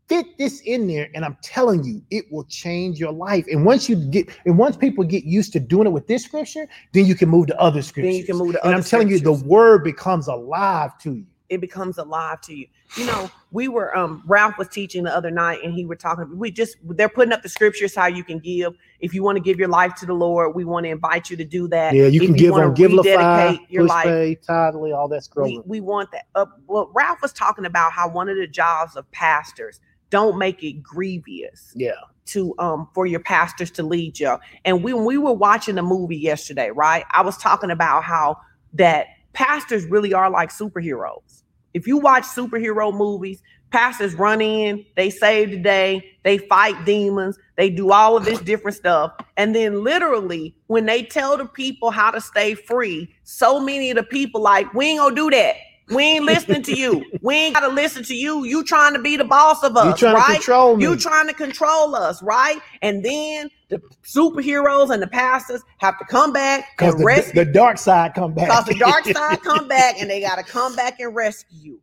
Fit 0.09 0.37
this 0.37 0.61
in 0.61 0.87
there, 0.87 1.09
and 1.15 1.25
I'm 1.25 1.37
telling 1.43 1.83
you, 1.83 2.03
it 2.11 2.31
will 2.31 2.45
change 2.45 2.99
your 3.01 3.13
life. 3.13 3.47
And 3.51 3.65
once 3.65 3.89
you 3.89 3.97
get, 3.97 4.29
and 4.45 4.59
once 4.59 4.77
people 4.77 5.03
get 5.03 5.25
used 5.25 5.53
to 5.55 5.61
doing 5.61 5.87
it 5.87 5.91
with 5.91 6.07
this 6.07 6.25
scripture, 6.25 6.67
then 6.93 7.07
you 7.07 7.15
can 7.15 7.31
move 7.31 7.47
to 7.47 7.59
other 7.59 7.81
scriptures. 7.81 8.13
Then 8.13 8.21
you 8.21 8.25
can 8.27 8.37
move 8.37 8.53
to 8.53 8.67
And 8.67 8.75
I'm 8.75 8.83
telling 8.83 9.09
you, 9.09 9.19
the 9.19 9.33
word 9.33 9.83
becomes 9.83 10.29
alive 10.29 10.99
to 10.99 11.15
you. 11.15 11.27
it 11.49 11.61
becomes 11.61 11.97
alive 11.99 12.41
to 12.43 12.55
you. 12.55 12.67
You 12.97 13.07
know, 13.07 13.31
we 13.51 13.69
were 13.69 13.97
um 13.97 14.23
Ralph 14.27 14.57
was 14.59 14.69
teaching 14.69 15.05
the 15.05 15.15
other 15.15 15.31
night 15.31 15.61
and 15.65 15.73
he 15.75 15.85
were 15.85 15.97
talking 15.97 16.39
we 16.39 16.51
just 16.51 16.77
they're 16.83 17.09
putting 17.09 17.33
up 17.33 17.43
the 17.43 17.49
scriptures 17.49 17.95
how 17.95 18.07
you 18.07 18.23
can 18.25 18.39
give. 18.39 18.73
If 19.01 19.15
you 19.15 19.23
want 19.23 19.37
to 19.37 19.43
give 19.43 19.59
your 19.59 19.69
life 19.69 19.95
to 19.97 20.07
the 20.07 20.13
Lord, 20.15 20.55
we 20.55 20.65
want 20.65 20.85
to 20.85 20.91
invite 20.91 21.31
you 21.31 21.37
to 21.39 21.45
do 21.45 21.67
that. 21.69 21.95
Yeah, 21.95 22.07
you 22.07 22.21
If 22.23 22.29
can 22.29 22.37
give 22.37 22.53
wanna 22.53 22.69
on 22.69 22.75
Givelify, 22.77 23.05
rededicate 23.05 23.71
your 23.71 23.85
life. 23.85 24.05
Pay, 24.05 24.35
Tithe.ly, 24.37 24.93
all 24.93 25.09
that 25.09 25.27
We, 25.37 25.59
scrolling. 25.59 25.67
we 25.67 25.81
want 25.81 26.11
that. 26.13 26.27
Uh, 26.35 26.47
well, 26.67 26.91
Ralph 26.95 27.21
was 27.23 27.33
talking 27.33 27.65
about 27.67 27.93
how 27.93 28.09
one 28.09 28.29
of 28.29 28.37
the 28.37 28.47
jobs 28.47 28.97
of 28.97 29.11
pastors 29.13 29.81
don't 30.15 30.39
make 30.39 30.63
it 30.63 30.81
grievous 30.81 31.73
Yeah. 31.75 31.91
to 32.27 32.55
um 32.61 32.89
for 32.95 33.05
your 33.05 33.19
pastors 33.19 33.71
to 33.73 33.83
lead 33.83 34.21
you. 34.21 34.37
And 34.65 34.85
when 34.85 35.05
we 35.05 35.19
were 35.19 35.33
watching 35.33 35.75
the 35.75 35.83
movie 35.83 36.17
yesterday, 36.17 36.71
right? 36.71 37.05
I 37.11 37.23
was 37.23 37.37
talking 37.37 37.73
about 37.73 38.05
how 38.05 38.37
that 38.75 39.09
pastors 39.33 39.85
really 39.87 40.15
are 40.15 40.31
like 40.31 40.51
superheroes. 40.51 41.43
If 41.75 41.89
you 41.89 41.99
watch 41.99 42.23
superhero 42.23 42.97
movies, 42.97 43.43
pastors 43.71 44.15
run 44.15 44.41
in, 44.41 44.87
they 44.95 45.11
save 45.11 45.51
the 45.51 45.57
day, 45.59 46.09
they 46.23 46.39
fight 46.39 46.77
demons, 46.85 47.37
they 47.57 47.69
do 47.69 47.91
all 47.91 48.17
of 48.17 48.25
this 48.25 48.39
different 48.39 48.77
stuff. 48.77 49.11
And 49.37 49.53
then 49.53 49.83
literally 49.83 50.55
when 50.69 50.87
they 50.87 51.03
tell 51.03 51.37
the 51.37 51.47
people 51.47 51.91
how 51.91 52.13
to 52.13 52.21
stay 52.21 52.55
free, 52.55 53.13
so 53.25 53.59
many 53.59 53.91
of 53.91 53.97
the 53.97 54.05
people 54.05 54.41
like, 54.41 54.73
we 54.75 54.87
ain't 54.91 55.01
gonna 55.01 55.17
do 55.17 55.29
that. 55.31 55.57
We 55.89 56.03
ain't 56.03 56.25
listening 56.25 56.63
to 56.63 56.75
you. 56.75 57.05
We 57.21 57.35
ain't 57.35 57.55
gotta 57.55 57.69
listen 57.69 58.03
to 58.05 58.15
you. 58.15 58.45
You 58.45 58.65
trying 58.65 58.95
to 58.95 59.03
be 59.03 59.17
the 59.17 59.25
boss 59.25 59.63
of 59.63 59.77
us, 59.77 59.87
You 59.87 59.95
trying 59.95 60.15
right? 60.15 60.27
to 60.29 60.35
control 60.35 60.77
me. 60.77 60.85
You 60.85 60.97
trying 60.97 61.27
to 61.29 61.35
control 61.35 61.95
us, 61.95 62.23
right? 62.23 62.59
And 62.81 63.05
then 63.05 63.51
the 63.69 63.81
superheroes 64.03 64.91
and 64.91 65.03
the 65.03 65.07
pastors 65.07 65.63
have 65.79 65.99
to 65.99 66.05
come 66.07 66.33
back 66.33 66.77
and 66.81 66.99
the, 66.99 67.05
rescue 67.05 67.45
the 67.45 67.51
dark 67.53 67.79
side 67.79 68.15
come 68.15 68.33
back. 68.33 68.47
because 68.49 68.65
the 68.65 68.79
dark 68.79 69.05
side 69.13 69.43
come 69.43 69.69
back 69.69 70.01
and 70.01 70.09
they 70.09 70.21
got 70.21 70.37
to 70.37 70.43
come 70.45 70.75
back 70.75 71.01
and 71.01 71.15
rescue 71.15 71.59
you. 71.61 71.81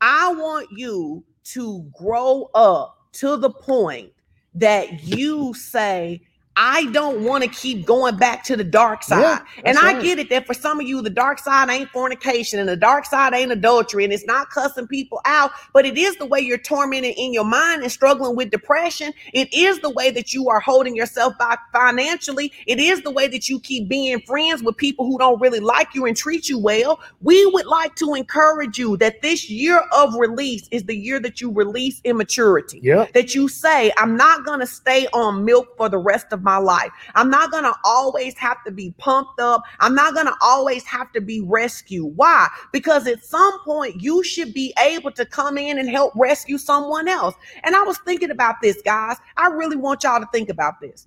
I 0.00 0.32
want 0.34 0.68
you 0.70 1.24
to 1.44 1.90
grow 1.98 2.50
up 2.54 2.96
to 3.12 3.36
the 3.36 3.50
point 3.50 4.12
that 4.54 5.02
you 5.04 5.54
say, 5.54 6.20
I 6.60 6.86
don't 6.86 7.22
want 7.22 7.44
to 7.44 7.48
keep 7.48 7.86
going 7.86 8.16
back 8.16 8.42
to 8.44 8.56
the 8.56 8.64
dark 8.64 9.04
side. 9.04 9.20
Yeah, 9.20 9.62
and 9.64 9.78
I 9.78 9.92
right. 9.92 10.02
get 10.02 10.18
it 10.18 10.28
that 10.30 10.44
for 10.44 10.54
some 10.54 10.80
of 10.80 10.88
you, 10.88 11.00
the 11.00 11.08
dark 11.08 11.38
side 11.38 11.70
ain't 11.70 11.88
fornication 11.90 12.58
and 12.58 12.68
the 12.68 12.76
dark 12.76 13.04
side 13.04 13.32
ain't 13.32 13.52
adultery 13.52 14.02
and 14.02 14.12
it's 14.12 14.26
not 14.26 14.50
cussing 14.50 14.88
people 14.88 15.20
out, 15.24 15.52
but 15.72 15.86
it 15.86 15.96
is 15.96 16.16
the 16.16 16.26
way 16.26 16.40
you're 16.40 16.58
tormented 16.58 17.14
in 17.16 17.32
your 17.32 17.44
mind 17.44 17.84
and 17.84 17.92
struggling 17.92 18.34
with 18.34 18.50
depression. 18.50 19.12
It 19.32 19.54
is 19.54 19.78
the 19.78 19.90
way 19.90 20.10
that 20.10 20.34
you 20.34 20.48
are 20.48 20.58
holding 20.58 20.96
yourself 20.96 21.38
back 21.38 21.60
financially. 21.72 22.52
It 22.66 22.80
is 22.80 23.02
the 23.02 23.12
way 23.12 23.28
that 23.28 23.48
you 23.48 23.60
keep 23.60 23.86
being 23.86 24.20
friends 24.22 24.60
with 24.60 24.76
people 24.76 25.06
who 25.06 25.16
don't 25.16 25.40
really 25.40 25.60
like 25.60 25.94
you 25.94 26.06
and 26.06 26.16
treat 26.16 26.48
you 26.48 26.58
well. 26.58 26.98
We 27.20 27.46
would 27.46 27.66
like 27.66 27.94
to 27.96 28.14
encourage 28.14 28.80
you 28.80 28.96
that 28.96 29.22
this 29.22 29.48
year 29.48 29.78
of 29.92 30.12
release 30.16 30.66
is 30.72 30.82
the 30.82 30.96
year 30.96 31.20
that 31.20 31.40
you 31.40 31.52
release 31.52 32.00
immaturity 32.02 32.80
that 33.14 33.32
you 33.36 33.46
say, 33.46 33.92
I'm 33.96 34.16
not 34.16 34.44
going 34.44 34.58
to 34.58 34.66
stay 34.66 35.06
on 35.12 35.44
milk 35.44 35.76
for 35.76 35.88
the 35.88 35.98
rest 35.98 36.32
of 36.32 36.42
my 36.42 36.47
life. 36.56 36.90
I'm 37.14 37.30
not 37.30 37.50
going 37.50 37.64
to 37.64 37.74
always 37.84 38.36
have 38.38 38.62
to 38.64 38.70
be 38.70 38.94
pumped 38.98 39.40
up. 39.40 39.62
I'm 39.80 39.94
not 39.94 40.14
going 40.14 40.26
to 40.26 40.34
always 40.40 40.84
have 40.86 41.12
to 41.12 41.20
be 41.20 41.42
rescued. 41.42 42.16
Why? 42.16 42.48
Because 42.72 43.06
at 43.06 43.24
some 43.24 43.58
point 43.64 44.00
you 44.02 44.24
should 44.24 44.54
be 44.54 44.72
able 44.80 45.12
to 45.12 45.26
come 45.26 45.58
in 45.58 45.78
and 45.78 45.88
help 45.88 46.12
rescue 46.16 46.58
someone 46.58 47.08
else. 47.08 47.34
And 47.64 47.76
I 47.76 47.82
was 47.82 47.98
thinking 47.98 48.30
about 48.30 48.56
this, 48.62 48.80
guys. 48.82 49.16
I 49.36 49.48
really 49.48 49.76
want 49.76 50.04
y'all 50.04 50.20
to 50.20 50.28
think 50.32 50.48
about 50.48 50.80
this. 50.80 51.06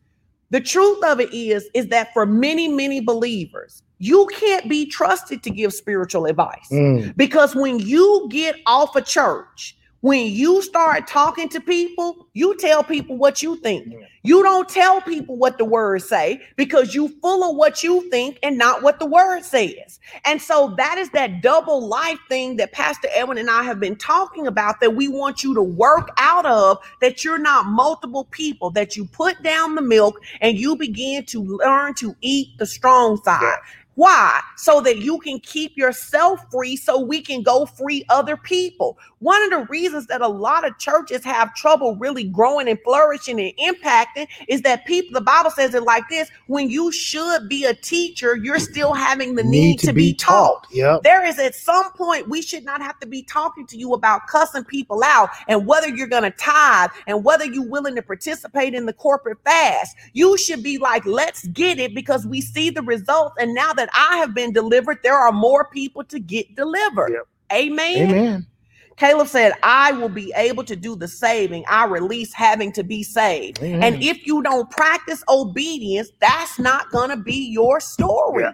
The 0.52 0.60
truth 0.60 1.02
of 1.06 1.20
it 1.20 1.34
is 1.34 1.70
is 1.74 1.88
that 1.88 2.12
for 2.14 2.26
many 2.26 2.68
many 2.68 3.00
believers, 3.00 3.84
you 4.00 4.28
can't 4.34 4.70
be 4.70 4.86
trusted 4.86 5.44
to 5.44 5.50
give 5.50 5.74
spiritual 5.74 6.26
advice. 6.26 6.68
Mm. 6.72 7.16
Because 7.16 7.56
when 7.56 7.80
you 7.80 8.28
get 8.30 8.56
off 8.66 8.96
a 8.96 9.02
church, 9.02 9.78
when 10.02 10.28
you 10.28 10.62
start 10.62 11.08
talking 11.08 11.50
to 11.50 11.62
people, 11.62 12.28
you 12.34 12.58
tell 12.58 12.84
people 12.84 13.18
what 13.18 13.42
you 13.42 13.56
think. 13.58 13.94
You 14.24 14.44
don't 14.44 14.70
tell 14.70 15.02
people 15.02 15.36
what 15.38 15.58
the 15.58 15.66
words 15.66 16.08
say 16.08 16.42
because 16.56 16.94
you 16.94 17.10
full 17.22 17.50
of 17.50 17.56
what 17.56 17.84
you 17.84 18.08
think 18.12 18.38
and 18.44 18.58
not 18.58 18.84
what 18.84 19.00
the 19.00 19.06
word 19.06 19.44
says. 19.44 20.00
And 20.26 20.42
so 20.42 20.74
that 20.78 20.98
is 21.00 21.10
that 21.12 21.42
double 21.42 21.88
life 21.88 22.20
thing 22.30 22.58
that 22.58 22.72
Pastor 22.72 23.08
Edwin 23.16 23.40
and 23.40 23.50
I 23.50 23.64
have 23.64 23.80
been 23.80 23.96
talking 23.96 24.46
about 24.46 24.80
that 24.80 24.96
we 24.96 25.08
want 25.08 25.44
you 25.44 25.56
to 25.56 25.64
work 25.64 26.10
out 26.18 26.46
of 26.46 26.78
that 27.02 27.24
you're 27.24 27.40
not 27.40 27.66
multiple 27.66 28.26
people 28.26 28.70
that 28.72 28.96
you 28.96 29.06
put 29.06 29.42
down 29.42 29.76
the 29.76 29.82
milk 29.82 30.20
and 30.40 30.58
you 30.58 30.76
begin 30.76 31.26
to 31.26 31.42
learn 31.42 31.96
to 31.96 32.16
eat 32.22 32.58
the 32.60 32.66
strong 32.66 33.18
side. 33.24 33.58
Why? 33.96 34.40
So 34.58 34.82
that 34.82 35.00
you 35.00 35.20
can 35.20 35.40
keep 35.40 35.76
yourself 35.76 36.40
free 36.52 36.76
so 36.76 37.00
we 37.00 37.22
can 37.22 37.44
go 37.44 37.66
free 37.66 38.06
other 38.10 38.38
people. 38.38 38.98
One 39.20 39.42
of 39.44 39.52
the 39.52 39.66
reasons 39.70 40.08
that 40.08 40.22
a 40.22 40.28
lot 40.28 40.66
of 40.66 40.78
churches 40.80 41.24
have 41.24 41.54
trouble 41.54 41.96
really 41.98 42.24
growing 42.24 42.68
and 42.68 42.80
flourishing 42.84 43.40
and 43.40 43.54
impacting 43.58 44.28
is 44.48 44.62
that 44.62 44.86
people, 44.86 45.14
the 45.14 45.22
Bible 45.22 45.52
says 45.52 45.76
it 45.76 45.84
like 45.84 46.08
this 46.10 46.30
when 46.48 46.70
you 46.70 46.92
should 46.92 47.48
be 47.48 47.66
a 47.66 47.74
teacher, 47.74 48.36
you're 48.36 48.60
still 48.60 48.94
having 48.94 49.36
the 49.36 49.44
need, 49.44 49.80
to, 49.80 49.94
be 49.94 50.14
taught. 50.14 50.66
Yep. 50.72 51.04
There 51.04 51.26
is 51.26 51.38
at 51.38 51.54
some 51.54 51.92
point 51.94 52.30
we 52.30 52.42
should 52.42 52.64
not 52.64 52.82
have 52.82 53.00
to 53.00 53.06
be 53.06 53.24
talking 53.24 53.68
to 53.68 53.78
you 53.78 53.94
about 53.94 54.28
cussing 54.28 54.64
people 54.64 55.04
out 55.04 55.30
and 55.48 55.68
whether 55.68 55.90
you're 55.90 56.08
going 56.08 56.24
to 56.24 56.32
tithe 56.32 56.90
and 57.08 57.24
whether 57.24 57.46
you're 57.46 57.70
willing 57.70 57.96
to 57.96 58.02
participate 58.02 58.74
in 58.74 58.86
the 58.86 58.94
corporate 58.94 59.38
fast. 59.44 59.96
You 60.14 60.38
should 60.38 60.64
be 60.64 60.78
like, 60.78 61.06
let's 61.06 61.46
get 61.48 61.78
it 61.78 61.94
because 61.94 62.26
we 62.26 62.42
see 62.42 62.70
the 62.70 62.82
results. 62.82 63.36
And 63.40 63.54
now 63.54 63.74
that 63.74 63.81
I 63.94 64.18
have 64.18 64.34
been 64.34 64.54
delivered, 64.54 65.00
there 65.04 65.18
are 65.18 65.32
more 65.32 65.66
people 65.66 66.04
to 66.06 66.20
get 66.20 66.56
delivered. 66.56 67.12
Yep. 67.14 67.28
Amen. 67.54 68.10
Amen. 68.10 68.48
Caleb 68.98 69.28
said, 69.28 69.54
I 69.64 69.94
will 69.94 70.10
be 70.10 70.32
able 70.36 70.64
to 70.66 70.76
do 70.76 70.96
the 70.96 71.08
saving. 71.08 71.64
I 71.68 71.86
release 71.86 72.34
having 72.34 72.72
to 72.74 72.84
be 72.84 73.02
saved. 73.02 73.60
Amen. 73.60 73.82
And 73.82 74.04
if 74.04 74.28
you 74.28 74.44
don't 74.44 74.70
practice 74.70 75.24
obedience, 75.28 76.12
that's 76.20 76.60
not 76.60 76.92
going 76.92 77.10
to 77.10 77.18
be 77.18 77.50
your 77.52 77.80
story. 77.80 78.44
Yeah. 78.44 78.54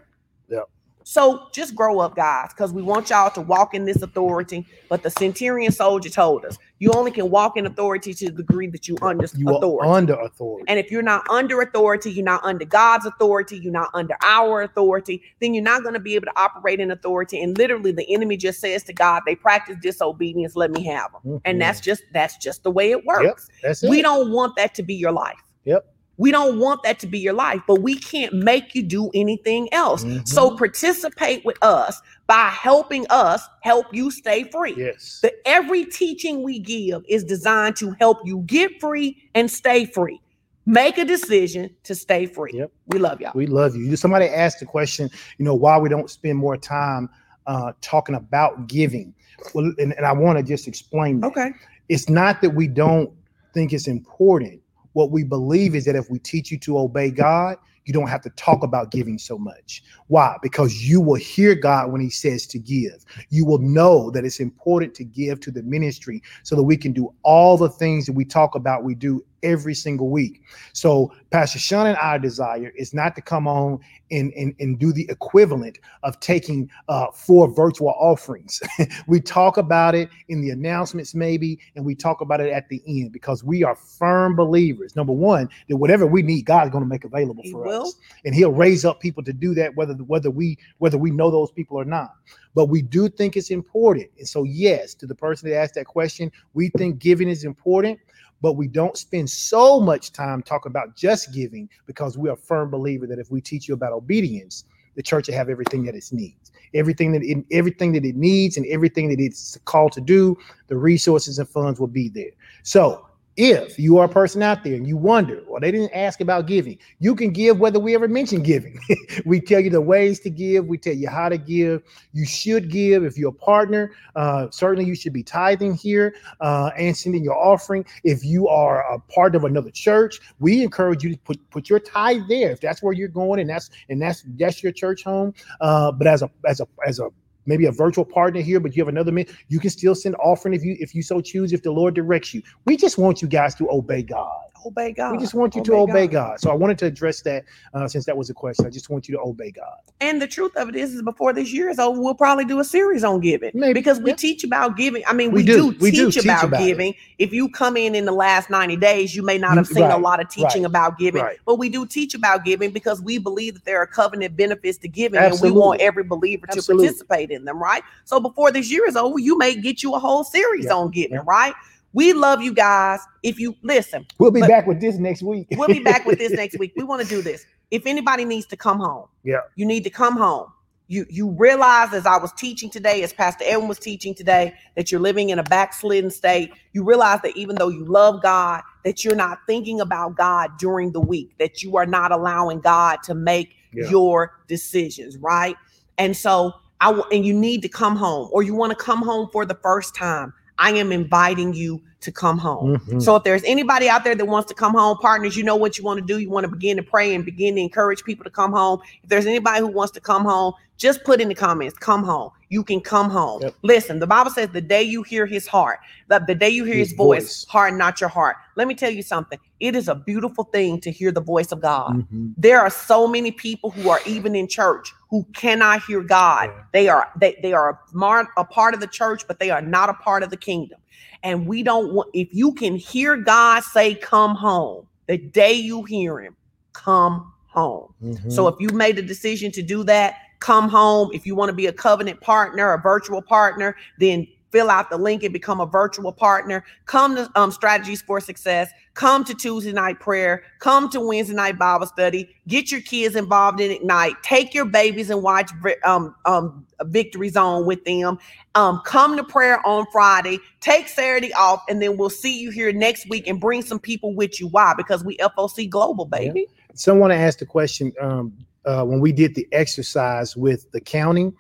So 1.10 1.48
just 1.54 1.74
grow 1.74 2.00
up, 2.00 2.18
guys, 2.18 2.50
because 2.50 2.74
we 2.74 2.82
want 2.82 3.12
y'all 3.12 3.32
to 3.32 3.40
walk 3.40 3.74
in 3.74 3.86
this 3.86 4.02
authority. 4.02 4.68
But 4.90 5.04
the 5.04 5.10
centurion 5.10 5.72
soldier 5.72 6.10
told 6.10 6.44
us 6.44 6.58
you 6.80 6.92
only 6.92 7.12
can 7.12 7.30
walk 7.30 7.56
in 7.56 7.66
authority 7.66 8.14
to 8.14 8.26
the 8.26 8.44
degree 8.44 8.68
that 8.68 8.90
you 8.90 8.98
under 9.02 9.26
you 9.34 9.48
authority. 9.48 9.88
are 9.90 9.96
under 9.96 10.16
authority. 10.16 10.66
And 10.68 10.78
if 10.78 10.92
you're 10.92 11.02
not 11.02 11.26
under 11.30 11.62
authority, 11.62 12.12
you're 12.12 12.26
not 12.26 12.44
under 12.44 12.66
God's 12.66 13.06
authority, 13.06 13.58
you're 13.58 13.72
not 13.72 13.90
under 13.94 14.18
our 14.22 14.64
authority, 14.64 15.22
then 15.40 15.54
you're 15.54 15.64
not 15.64 15.82
going 15.82 15.94
to 15.94 16.02
be 16.02 16.16
able 16.16 16.26
to 16.26 16.38
operate 16.38 16.82
in 16.82 16.92
authority. 16.92 17.42
And 17.42 17.58
literally, 17.58 17.94
the 17.94 18.14
enemy 18.14 18.36
just 18.36 18.60
says 18.60 18.84
to 18.84 18.94
God, 18.94 19.24
"They 19.26 19.36
practice 19.36 19.78
disobedience. 19.82 20.58
Let 20.58 20.72
me 20.72 20.84
have 20.88 21.14
them." 21.14 21.22
Mhm. 21.26 21.42
And 21.46 21.62
that's 21.62 21.80
just 21.80 22.04
that's 22.12 22.36
just 22.36 22.64
the 22.64 22.72
way 22.72 22.92
it 22.92 23.06
works. 23.06 23.48
It. 23.64 23.90
We 23.90 24.02
don't 24.02 24.34
want 24.34 24.58
that 24.58 24.76
to 24.76 24.84
be 24.84 24.96
your 24.96 25.14
life. 25.14 25.40
Yep. 25.64 25.86
We 26.18 26.32
don't 26.32 26.60
want 26.60 26.84
that 26.84 27.00
to 27.00 27.08
be 27.08 27.20
your 27.20 27.34
life, 27.34 27.62
but 27.68 27.82
we 27.82 27.96
can't 27.96 28.34
make 28.34 28.74
you 28.74 28.84
do 28.84 29.10
anything 29.14 29.72
else. 29.72 30.04
Mhm. 30.04 30.28
So 30.28 30.56
participate 30.58 31.46
with 31.46 31.58
us 31.62 32.02
by 32.26 32.50
helping 32.50 33.06
us 33.10 33.48
help 33.62 33.86
you 33.94 34.12
stay 34.12 34.44
free. 34.44 34.74
Yes. 34.76 35.20
The 35.22 35.32
every 35.48 35.86
teaching 35.86 36.44
we 36.44 36.60
give 36.60 37.04
is 37.08 37.24
designed 37.24 37.76
to 37.78 37.96
help 38.00 38.20
you 38.26 38.44
get 38.48 38.80
free 38.82 39.18
and 39.36 39.50
stay 39.50 39.86
free. 39.86 40.20
Make 40.66 40.98
a 40.98 41.06
decision 41.06 41.70
to 41.84 41.96
stay 41.96 42.26
free. 42.26 42.52
Yep. 42.54 42.72
We 42.88 43.00
love 43.00 43.22
y'all. 43.22 43.32
We 43.34 43.46
love 43.46 43.76
you. 43.76 43.96
Somebody 43.96 44.26
asked 44.26 44.60
the 44.60 44.66
question, 44.66 45.10
you 45.38 45.46
know, 45.46 45.56
why 45.56 45.78
we 45.78 45.88
don't 45.88 46.10
spend 46.10 46.38
more 46.38 46.58
time 46.58 47.10
uh, 47.46 47.72
talking 47.80 48.16
about 48.16 48.68
giving. 48.68 49.14
Well, 49.54 49.72
and, 49.78 49.94
and 49.94 50.06
I 50.06 50.12
want 50.12 50.38
to 50.38 50.44
just 50.44 50.68
explain 50.68 51.22
that. 51.22 51.28
Okay. 51.28 51.52
It's 51.88 52.10
not 52.10 52.42
that 52.42 52.50
we 52.50 52.68
don't 52.68 53.10
think 53.54 53.72
it's 53.72 53.88
important. 53.88 54.60
What 54.98 55.12
we 55.12 55.24
believe 55.24 55.76
is 55.76 55.86
that 55.86 55.96
if 55.96 56.10
we 56.10 56.18
teach 56.18 56.50
you 56.50 56.58
to 56.58 56.80
obey 56.80 57.12
God, 57.12 57.58
you 57.86 57.94
don't 57.94 58.08
have 58.08 58.24
to 58.24 58.32
talk 58.32 58.64
about 58.64 58.90
giving 58.90 59.20
so 59.20 59.38
much. 59.38 59.84
Why? 60.08 60.38
Because 60.42 60.90
you 60.90 61.00
will 61.00 61.20
hear 61.20 61.54
God 61.54 61.92
when 61.92 62.02
He 62.02 62.10
says 62.10 62.48
to 62.48 62.58
give. 62.58 63.06
You 63.30 63.46
will 63.46 63.60
know 63.60 64.10
that 64.10 64.26
it's 64.26 64.40
important 64.40 64.96
to 64.96 65.04
give 65.04 65.40
to 65.42 65.52
the 65.52 65.62
ministry 65.62 66.24
so 66.42 66.56
that 66.56 66.64
we 66.64 66.78
can 66.78 66.94
do 66.94 67.14
all 67.22 67.58
the 67.58 67.70
things 67.70 68.08
that 68.08 68.14
we 68.14 68.26
talk 68.26 68.56
about, 68.56 68.84
we 68.84 68.96
do 68.96 69.24
every 69.48 69.74
single 69.74 70.10
week. 70.10 70.42
So, 70.74 71.14
Pastor 71.32 71.58
Sean 71.60 71.88
and 71.88 71.98
our 71.98 72.20
desire 72.20 72.72
is 72.76 72.94
not 72.94 73.16
to 73.16 73.22
come 73.22 73.48
on 73.48 73.80
and, 74.12 74.32
and, 74.34 74.54
and 74.60 74.78
do 74.78 74.92
the 74.92 75.08
equivalent 75.10 75.80
of 76.04 76.20
taking 76.20 76.70
uh, 76.90 77.08
four 77.12 77.50
virtual 77.54 77.94
offerings. 77.98 78.62
we 79.08 79.20
talk 79.20 79.58
about 79.58 79.96
it 79.96 80.10
in 80.28 80.42
the 80.42 80.50
announcements, 80.50 81.16
maybe, 81.16 81.60
and 81.76 81.86
we 81.86 81.96
talk 81.96 82.22
about 82.22 82.42
it 82.42 82.52
at 82.52 82.68
the 82.70 82.82
end 82.88 83.12
because 83.12 83.44
we 83.44 83.64
are 83.64 83.76
firm 83.76 84.36
believers. 84.36 84.96
Number 84.96 85.14
one, 85.14 85.50
that 85.70 85.78
whatever 85.78 86.06
we 86.06 86.22
need, 86.22 86.46
God's 86.46 86.72
going 86.72 86.84
to 86.84 86.90
make 86.90 87.06
available 87.06 87.44
He 87.44 87.52
for 87.52 87.64
will. 87.64 87.88
us, 87.88 87.96
and 88.26 88.36
He'll 88.36 88.52
raise 88.52 88.86
up 88.86 89.00
people 89.00 89.24
to 89.24 89.34
do 89.34 89.54
that, 89.56 89.76
whether 89.76 89.94
whether 89.94 90.30
we 90.30 90.58
whether 90.78 90.98
we 90.98 91.12
know 91.12 91.32
those 91.32 91.52
people 91.52 91.78
or 91.78 91.86
not. 91.86 92.14
But 92.56 92.70
we 92.70 92.82
do 92.82 93.08
think 93.08 93.38
it's 93.38 93.52
important, 93.52 94.10
and 94.18 94.28
so 94.28 94.44
yes, 94.44 94.94
to 94.96 95.06
the 95.06 95.16
person 95.16 95.50
that 95.50 95.58
asked 95.58 95.76
that 95.76 95.86
question, 95.86 96.32
we 96.54 96.70
think 96.78 97.00
giving 97.00 97.30
is 97.30 97.44
important. 97.44 98.00
But 98.42 98.54
we 98.54 98.68
don't 98.68 98.98
spend 98.98 99.30
so 99.30 99.80
much 99.80 100.12
time 100.12 100.44
talking 100.44 100.70
about 100.70 100.96
just 100.96 101.34
giving 101.34 101.70
because 101.86 102.18
we 102.18 102.30
are 102.30 102.34
a 102.34 102.38
firm 102.38 102.70
believer 102.70 103.08
that 103.08 103.20
if 103.20 103.32
we 103.32 103.42
teach 103.42 103.68
you 103.68 103.74
about 103.74 103.94
obedience, 103.94 104.66
the 104.96 105.04
church 105.04 105.28
will 105.28 105.36
have 105.36 105.50
everything 105.50 105.84
that 105.86 105.96
it 105.96 106.06
needs, 106.12 106.52
everything 106.74 107.12
that 107.14 107.24
it, 107.24 107.46
everything 107.52 107.94
that 107.94 108.06
it 108.06 108.16
needs, 108.16 108.58
and 108.58 108.66
everything 108.68 109.10
that 109.10 109.20
it's 109.20 109.58
called 109.66 109.92
to 109.94 110.02
do. 110.02 110.38
The 110.68 110.78
resources 110.78 111.40
and 111.40 111.48
funds 111.48 111.80
will 111.80 111.88
be 111.88 112.10
there. 112.10 112.32
So 112.64 113.07
if 113.38 113.78
you 113.78 114.00
are 114.00 114.06
a 114.06 114.10
person 114.10 114.42
out 114.42 114.64
there 114.64 114.74
and 114.74 114.88
you 114.88 114.98
wonder, 114.98 115.44
well, 115.48 115.62
they 115.62 115.72
didn't 115.72 115.94
ask 115.94 116.22
about 116.22 116.48
giving, 116.48 116.78
you 117.00 117.16
can 117.16 117.32
give 117.32 117.60
whether 117.60 117.80
we 117.80 117.94
ever 117.94 118.08
mention 118.08 118.42
giving. 118.42 118.80
we 119.26 119.40
tell 119.40 119.60
you 119.60 119.70
the 119.70 119.80
ways 119.80 120.20
to 120.22 120.32
give, 120.32 120.66
we 120.66 120.78
tell 120.78 120.94
you 120.94 121.08
how 121.08 121.30
to 121.30 121.38
give. 121.38 121.84
You 122.14 122.26
should 122.26 122.72
give 122.72 123.06
if 123.06 123.16
you're 123.16 123.30
a 123.30 123.34
partner. 123.34 123.94
Uh, 124.16 124.48
certainly, 124.50 124.86
you 124.86 124.96
should 124.96 125.14
be 125.14 125.22
tithing 125.22 125.76
here 125.76 126.16
uh, 126.42 126.72
and 126.78 126.98
sending 126.98 127.24
your 127.24 127.38
offering. 127.38 127.86
If 128.04 128.26
you 128.26 128.48
are 128.48 128.92
a 128.92 129.00
part 129.00 129.36
of 129.36 129.44
another 129.44 129.72
church, 129.72 130.20
we 130.40 130.64
encourage 130.64 131.04
you 131.04 131.12
to 131.12 131.18
put 131.20 131.50
put 131.52 131.70
your 131.70 131.80
tithe 131.80 132.24
there 132.28 132.52
if 132.52 132.60
that's 132.60 132.82
where 132.82 132.94
you're 132.94 133.08
going 133.08 133.40
and 133.40 133.50
that's 133.50 133.70
and 133.90 134.02
that's 134.02 134.26
that's 134.38 134.64
your 134.64 134.72
church 134.72 135.04
home. 135.04 135.34
Uh, 135.62 135.92
but 135.92 136.08
as 136.08 136.24
a 136.24 136.32
as 136.48 136.60
a 136.60 136.68
as 136.88 137.00
a 137.00 137.10
maybe 137.48 137.66
a 137.66 137.72
virtual 137.72 138.06
partner 138.06 138.42
here, 138.42 138.60
but 138.60 138.76
you 138.76 138.82
have 138.82 138.90
another 138.90 139.12
man, 139.12 139.26
you 139.48 139.60
can 139.60 139.70
still 139.70 139.96
send 139.96 140.16
offering 140.18 140.54
if 140.54 140.64
you 140.64 140.78
if 140.80 140.94
you 140.94 141.02
so 141.02 141.22
choose, 141.22 141.54
if 141.54 141.64
the 141.64 141.72
Lord 141.72 141.96
directs 141.96 142.34
you. 142.34 142.42
We 142.66 142.78
just 142.78 142.98
want 142.98 143.22
you 143.22 143.28
guys 143.28 143.56
to 143.56 143.70
obey 143.72 144.04
God. 144.04 144.47
Obey 144.68 144.92
God. 144.92 145.14
We 145.14 145.18
just 145.20 145.34
want 145.34 145.56
you 145.56 145.64
to 145.64 145.74
obey 145.76 146.08
God. 146.08 146.42
So 146.42 146.52
I 146.52 146.54
wanted 146.54 146.78
to 146.80 146.86
address 146.88 147.22
that 147.22 147.46
uh, 147.74 147.88
since 147.88 148.06
that 148.06 148.18
was 148.18 148.30
a 148.30 148.34
question. 148.34 148.66
I 148.66 148.70
just 148.70 148.90
want 148.90 149.08
you 149.08 149.16
to 149.16 149.22
obey 149.22 149.50
God. 149.50 149.78
And 150.02 150.22
the 150.22 150.28
truth 150.28 150.56
of 150.58 150.68
it 150.68 150.76
is, 150.76 150.94
is 150.94 151.02
before 151.02 151.32
this 151.32 151.54
year 151.54 151.70
is 151.70 151.80
over, 151.80 152.00
we'll 152.00 152.14
probably 152.14 152.44
do 152.44 152.60
a 152.60 152.66
series 152.66 153.04
on 153.06 153.22
giving. 153.22 153.52
Maybe, 153.54 153.74
because 153.74 154.02
we 154.02 154.10
yeah. 154.10 154.18
teach 154.18 154.44
about 154.44 154.76
giving. 154.76 155.04
I 155.08 155.14
mean, 155.14 155.32
We 155.32 155.40
we, 155.42 155.46
do. 155.46 155.72
do, 155.72 155.78
We 155.80 155.92
do 155.92 156.06
teach, 156.08 156.16
teach 156.16 156.24
about, 156.26 156.44
about 156.44 156.62
it. 156.62 156.66
giving. 156.66 156.96
If 157.18 157.32
you 157.32 157.48
come 157.50 157.78
in 157.78 157.96
in 157.96 158.04
the 158.04 158.12
last 158.12 158.50
90 158.50 158.76
days, 158.76 159.16
you 159.16 159.24
may 159.24 159.38
not 159.38 159.56
have 159.56 159.68
seen 159.68 159.84
right, 159.84 159.94
a 159.94 159.98
lot 159.98 160.20
of 160.20 160.28
teaching 160.30 160.64
right, 160.64 160.70
about 160.70 160.98
giving, 160.98 161.24
right. 161.24 161.38
but 161.46 161.56
we 161.56 161.70
do 161.70 161.86
teach 161.86 162.14
about 162.14 162.44
giving 162.44 162.72
because 162.72 163.02
we 163.02 163.18
believe 163.18 163.54
that 163.54 163.64
there 163.64 163.80
are 163.80 163.88
covenant 163.88 164.36
benefits 164.36 164.78
to 164.80 164.90
giving 164.90 165.18
Absolutely. 165.20 165.48
and 165.48 165.56
we 165.56 165.62
want 165.62 165.80
every 165.82 166.04
believer 166.04 166.46
to 166.48 166.58
Absolutely. 166.58 166.88
participate 166.88 167.32
in 167.32 167.46
them, 167.46 167.58
right? 167.58 167.84
So 168.04 168.20
before 168.20 168.52
this 168.52 168.70
year 168.70 168.86
is 168.86 168.98
over, 168.98 169.18
you 169.18 169.38
may 169.38 169.56
get 169.56 169.82
you 169.82 169.96
a 169.96 170.00
whole 170.00 170.26
series 170.26 170.66
Yeah, 170.66 170.74
on 170.74 170.92
giving, 170.92 171.14
yeah. 171.16 171.24
right? 171.26 171.54
We 171.98 172.14
love 172.14 172.44
you 172.44 172.54
guys. 172.54 173.00
If 173.24 173.40
you 173.40 173.56
listen, 173.64 174.06
We'll 174.20 174.30
be 174.30 174.42
back 174.42 174.68
with 174.68 174.80
this 174.80 174.98
next 175.00 175.24
week. 175.24 175.48
we'll 175.58 175.68
be 175.68 175.80
back 175.80 176.06
with 176.06 176.20
this 176.20 176.32
next 176.42 176.60
week. 176.60 176.74
We 176.78 176.84
want 176.84 177.02
to 177.02 177.08
do 177.08 177.24
this. 177.24 177.44
If 177.72 177.88
anybody 177.88 178.24
needs 178.24 178.46
to 178.48 178.56
come 178.56 178.78
home, 178.80 179.08
Yeah. 179.24 179.40
you 179.56 179.66
need 179.66 179.84
to 179.84 179.90
come 179.90 180.16
home. 180.16 180.46
You 180.90 181.08
you 181.10 181.32
realize 181.32 181.94
as 181.96 182.06
I 182.06 182.18
was 182.18 182.32
teaching 182.34 182.70
today, 182.70 183.02
as 183.02 183.14
Pastor 183.14 183.46
Edwin 183.48 183.68
was 183.68 183.80
teaching 183.80 184.14
today, 184.14 184.54
that 184.76 184.92
you're 184.92 185.02
living 185.02 185.32
in 185.32 185.40
a 185.40 185.44
backslidden 185.44 186.12
state. 186.12 186.52
You 186.72 186.84
realize 186.84 187.20
that 187.24 187.36
even 187.36 187.56
though 187.56 187.70
you 187.70 187.84
love 187.84 188.22
God, 188.22 188.62
that 188.86 189.04
you're 189.04 189.16
not 189.16 189.40
thinking 189.48 189.82
about 189.82 190.16
God 190.16 190.52
during 190.60 190.92
the 190.92 191.02
week, 191.02 191.36
that 191.40 191.64
you 191.64 191.78
are 191.78 191.88
not 191.88 192.12
allowing 192.12 192.60
God 192.60 193.00
to 193.06 193.16
make 193.16 193.56
Yeah. 193.74 193.90
your 193.90 194.34
decisions, 194.48 195.18
right? 195.18 195.56
And 195.98 196.16
so 196.16 196.54
I 196.80 196.92
w- 196.92 197.06
and 197.12 197.26
you 197.26 197.34
need 197.34 197.64
to 197.64 197.70
come 197.70 197.96
home, 197.96 198.30
or 198.32 198.44
you 198.44 198.54
want 198.54 198.70
to 198.78 198.78
come 198.78 199.02
home 199.02 199.30
for 199.34 199.48
the 199.48 199.56
first 199.64 199.96
time. 199.96 200.32
I 200.60 200.72
am 200.72 200.92
inviting 200.92 201.54
you 201.54 201.82
to 202.02 202.12
come 202.12 202.38
home. 202.38 202.78
Mhm. 202.78 203.02
So 203.02 203.16
if 203.16 203.24
there's 203.24 203.44
anybody 203.44 203.90
out 203.90 204.04
there 204.04 204.16
that 204.16 204.26
wants 204.26 204.48
to 204.50 204.54
come 204.54 204.74
home, 204.74 204.98
partners, 204.98 205.36
you 205.36 205.44
know 205.44 205.56
what 205.56 205.78
you 205.78 205.84
want 205.84 206.00
to 206.00 206.06
do. 206.06 206.20
You 206.20 206.30
want 206.30 206.44
to 206.46 206.52
begin 206.52 206.78
to 206.78 206.84
pray 206.84 207.14
and 207.16 207.26
begin 207.26 207.56
to 207.56 207.62
encourage 207.62 208.04
people 208.04 208.24
to 208.24 208.30
come 208.30 208.52
home. 208.52 208.80
If 209.04 209.10
there's 209.10 209.26
anybody 209.26 209.60
who 209.60 209.68
wants 209.68 209.92
to 209.94 210.00
come 210.00 210.24
home, 210.24 210.54
just 210.78 211.04
put 211.04 211.20
in 211.20 211.28
the 211.28 211.36
comments, 211.36 211.78
come 211.78 212.04
home. 212.04 212.30
You 212.50 212.64
can 212.64 212.80
come 212.80 213.10
home. 213.10 213.42
Yep. 213.42 213.56
Listen, 213.62 214.00
the 214.00 214.08
Bible 214.08 214.32
says 214.32 214.50
the 214.50 214.62
day 214.62 214.82
you 214.84 215.04
hear 215.04 215.26
his 215.26 215.48
heart, 215.48 215.80
the, 216.08 216.20
the 216.26 216.36
day 216.36 216.50
you 216.50 216.64
hear 216.64 216.76
his, 216.78 216.90
His 216.90 216.98
voice, 216.98 217.24
voice. 217.24 217.46
harden 217.50 217.78
not 217.78 218.00
your 218.00 218.10
heart. 218.10 218.38
Let 218.56 218.68
me 218.68 218.74
tell 218.76 218.90
you 218.92 219.02
something. 219.02 219.38
It 219.60 219.76
is 219.76 219.88
a 219.88 219.96
beautiful 219.96 220.46
thing 220.46 220.80
to 220.82 220.92
hear 220.92 221.12
the 221.12 221.22
voice 221.22 221.52
of 221.52 221.62
God. 221.62 222.06
Mhm. 222.12 222.34
There 222.38 222.60
are 222.62 222.70
so 222.70 223.08
many 223.08 223.32
people 223.32 223.72
who 223.72 223.90
are 223.90 224.00
even 224.06 224.36
in 224.36 224.48
church 224.48 224.94
who 225.10 225.26
cannot 225.34 225.84
hear 225.84 226.02
God. 226.02 226.50
Yeah. 226.50 226.64
They 226.74 226.88
are 226.90 227.12
they, 227.20 227.38
they 227.42 227.54
are 227.54 227.72
a, 227.72 227.80
mar- 227.98 228.30
a 228.38 228.46
part 228.46 228.74
of 228.74 228.80
the 228.80 228.88
church, 228.88 229.28
but 229.28 229.40
they 229.40 229.50
are 229.50 229.62
not 229.62 229.90
a 229.90 229.94
part 229.96 230.24
of 230.24 230.30
the 230.30 230.38
kingdom. 230.38 230.80
And 231.24 231.48
we 231.48 231.64
don't 231.64 231.94
want 231.94 232.10
if 232.14 232.30
you 232.32 232.54
can 232.54 232.76
hear 232.78 233.18
God 233.18 233.64
say, 233.64 233.96
Come 233.96 234.36
home, 234.36 234.88
the 235.08 235.18
day 235.18 235.54
you 235.54 235.84
hear 235.84 236.20
him, 236.22 236.36
come 236.74 237.34
home. 237.48 237.94
Mhm. 238.04 238.32
So 238.32 238.48
if 238.48 238.56
you 238.60 238.70
made 238.70 238.98
a 239.00 239.02
decision 239.02 239.52
to 239.54 239.62
do 239.64 239.84
that, 239.86 240.16
come 240.40 240.70
home. 240.70 241.10
If 241.14 241.26
you 241.26 241.36
want 241.36 241.50
to 241.50 241.56
be 241.56 241.68
a 241.68 241.74
covenant 241.74 242.22
partner, 242.22 242.74
a 242.74 242.82
virtual 242.82 243.22
partner, 243.22 243.76
then 244.00 244.28
fill 244.52 244.70
out 244.70 244.90
the 244.90 244.98
link 244.98 245.24
and 245.24 245.34
become 245.34 245.60
a 245.60 245.66
virtual 245.66 246.12
partner. 246.12 246.64
Come 246.86 247.16
to 247.16 247.30
um, 247.36 247.52
Strategies 247.52 248.02
for 248.02 248.20
Success. 248.20 248.70
Come 248.94 249.24
to 249.26 249.36
Tuesday 249.36 249.72
night 249.72 250.00
prayer. 250.00 250.44
Come 250.60 250.90
to 250.90 251.00
Wednesday 251.00 251.36
night 251.36 251.60
Bible 251.60 251.86
study. 251.86 252.36
Get 252.48 252.72
your 252.72 252.82
kids 252.82 253.16
involved 253.16 253.60
in 253.60 253.70
Ignite. 253.70 254.16
Take 254.24 254.54
your 254.54 254.66
babies 254.66 255.10
and 255.10 255.22
watch 255.22 255.52
um, 255.84 256.16
um, 256.26 256.66
Victory 256.86 257.30
Zone 257.30 257.66
with 257.66 257.84
them. 257.86 258.18
Um, 258.56 258.82
come 258.86 259.16
to 259.18 259.24
prayer 259.24 259.66
on 259.68 259.86
Friday. 259.92 260.40
Take 260.62 260.88
Saturday 260.88 261.32
off, 261.34 261.64
and 261.70 261.82
then 261.82 261.98
we'll 261.98 262.10
see 262.10 262.40
you 262.40 262.50
here 262.50 262.72
next 262.72 263.08
week 263.10 263.28
and 263.28 263.40
bring 263.40 263.62
some 263.62 263.80
people 263.80 264.16
with 264.16 264.40
you. 264.40 264.48
Why? 264.48 264.74
Because 264.76 265.04
we 265.04 265.18
FOC 265.18 265.70
Global, 265.70 266.06
baby. 266.06 266.48
someone 266.74 267.12
asked 267.12 267.40
the 267.40 267.46
question 267.46 267.94
um, 268.02 268.34
uh, 268.68 268.84
when 268.84 269.00
we 269.00 269.12
did 269.12 269.34
the 269.36 269.48
exercise 269.52 270.36
with 270.36 270.70
the 270.72 270.82
counting. 270.82 271.34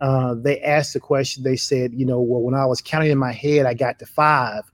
Uh, 0.00 0.34
they 0.34 0.60
asked 0.62 0.94
the 0.94 1.00
question. 1.00 1.44
They 1.44 1.56
said, 1.56 1.92
you 1.94 2.04
know, 2.04 2.20
well, 2.20 2.42
when 2.42 2.54
I 2.54 2.66
was 2.66 2.80
counting 2.80 3.12
in 3.12 3.18
my 3.18 3.30
head, 3.32 3.66
I 3.66 3.74
got 3.74 4.00
to 4.00 4.06
five, 4.06 4.64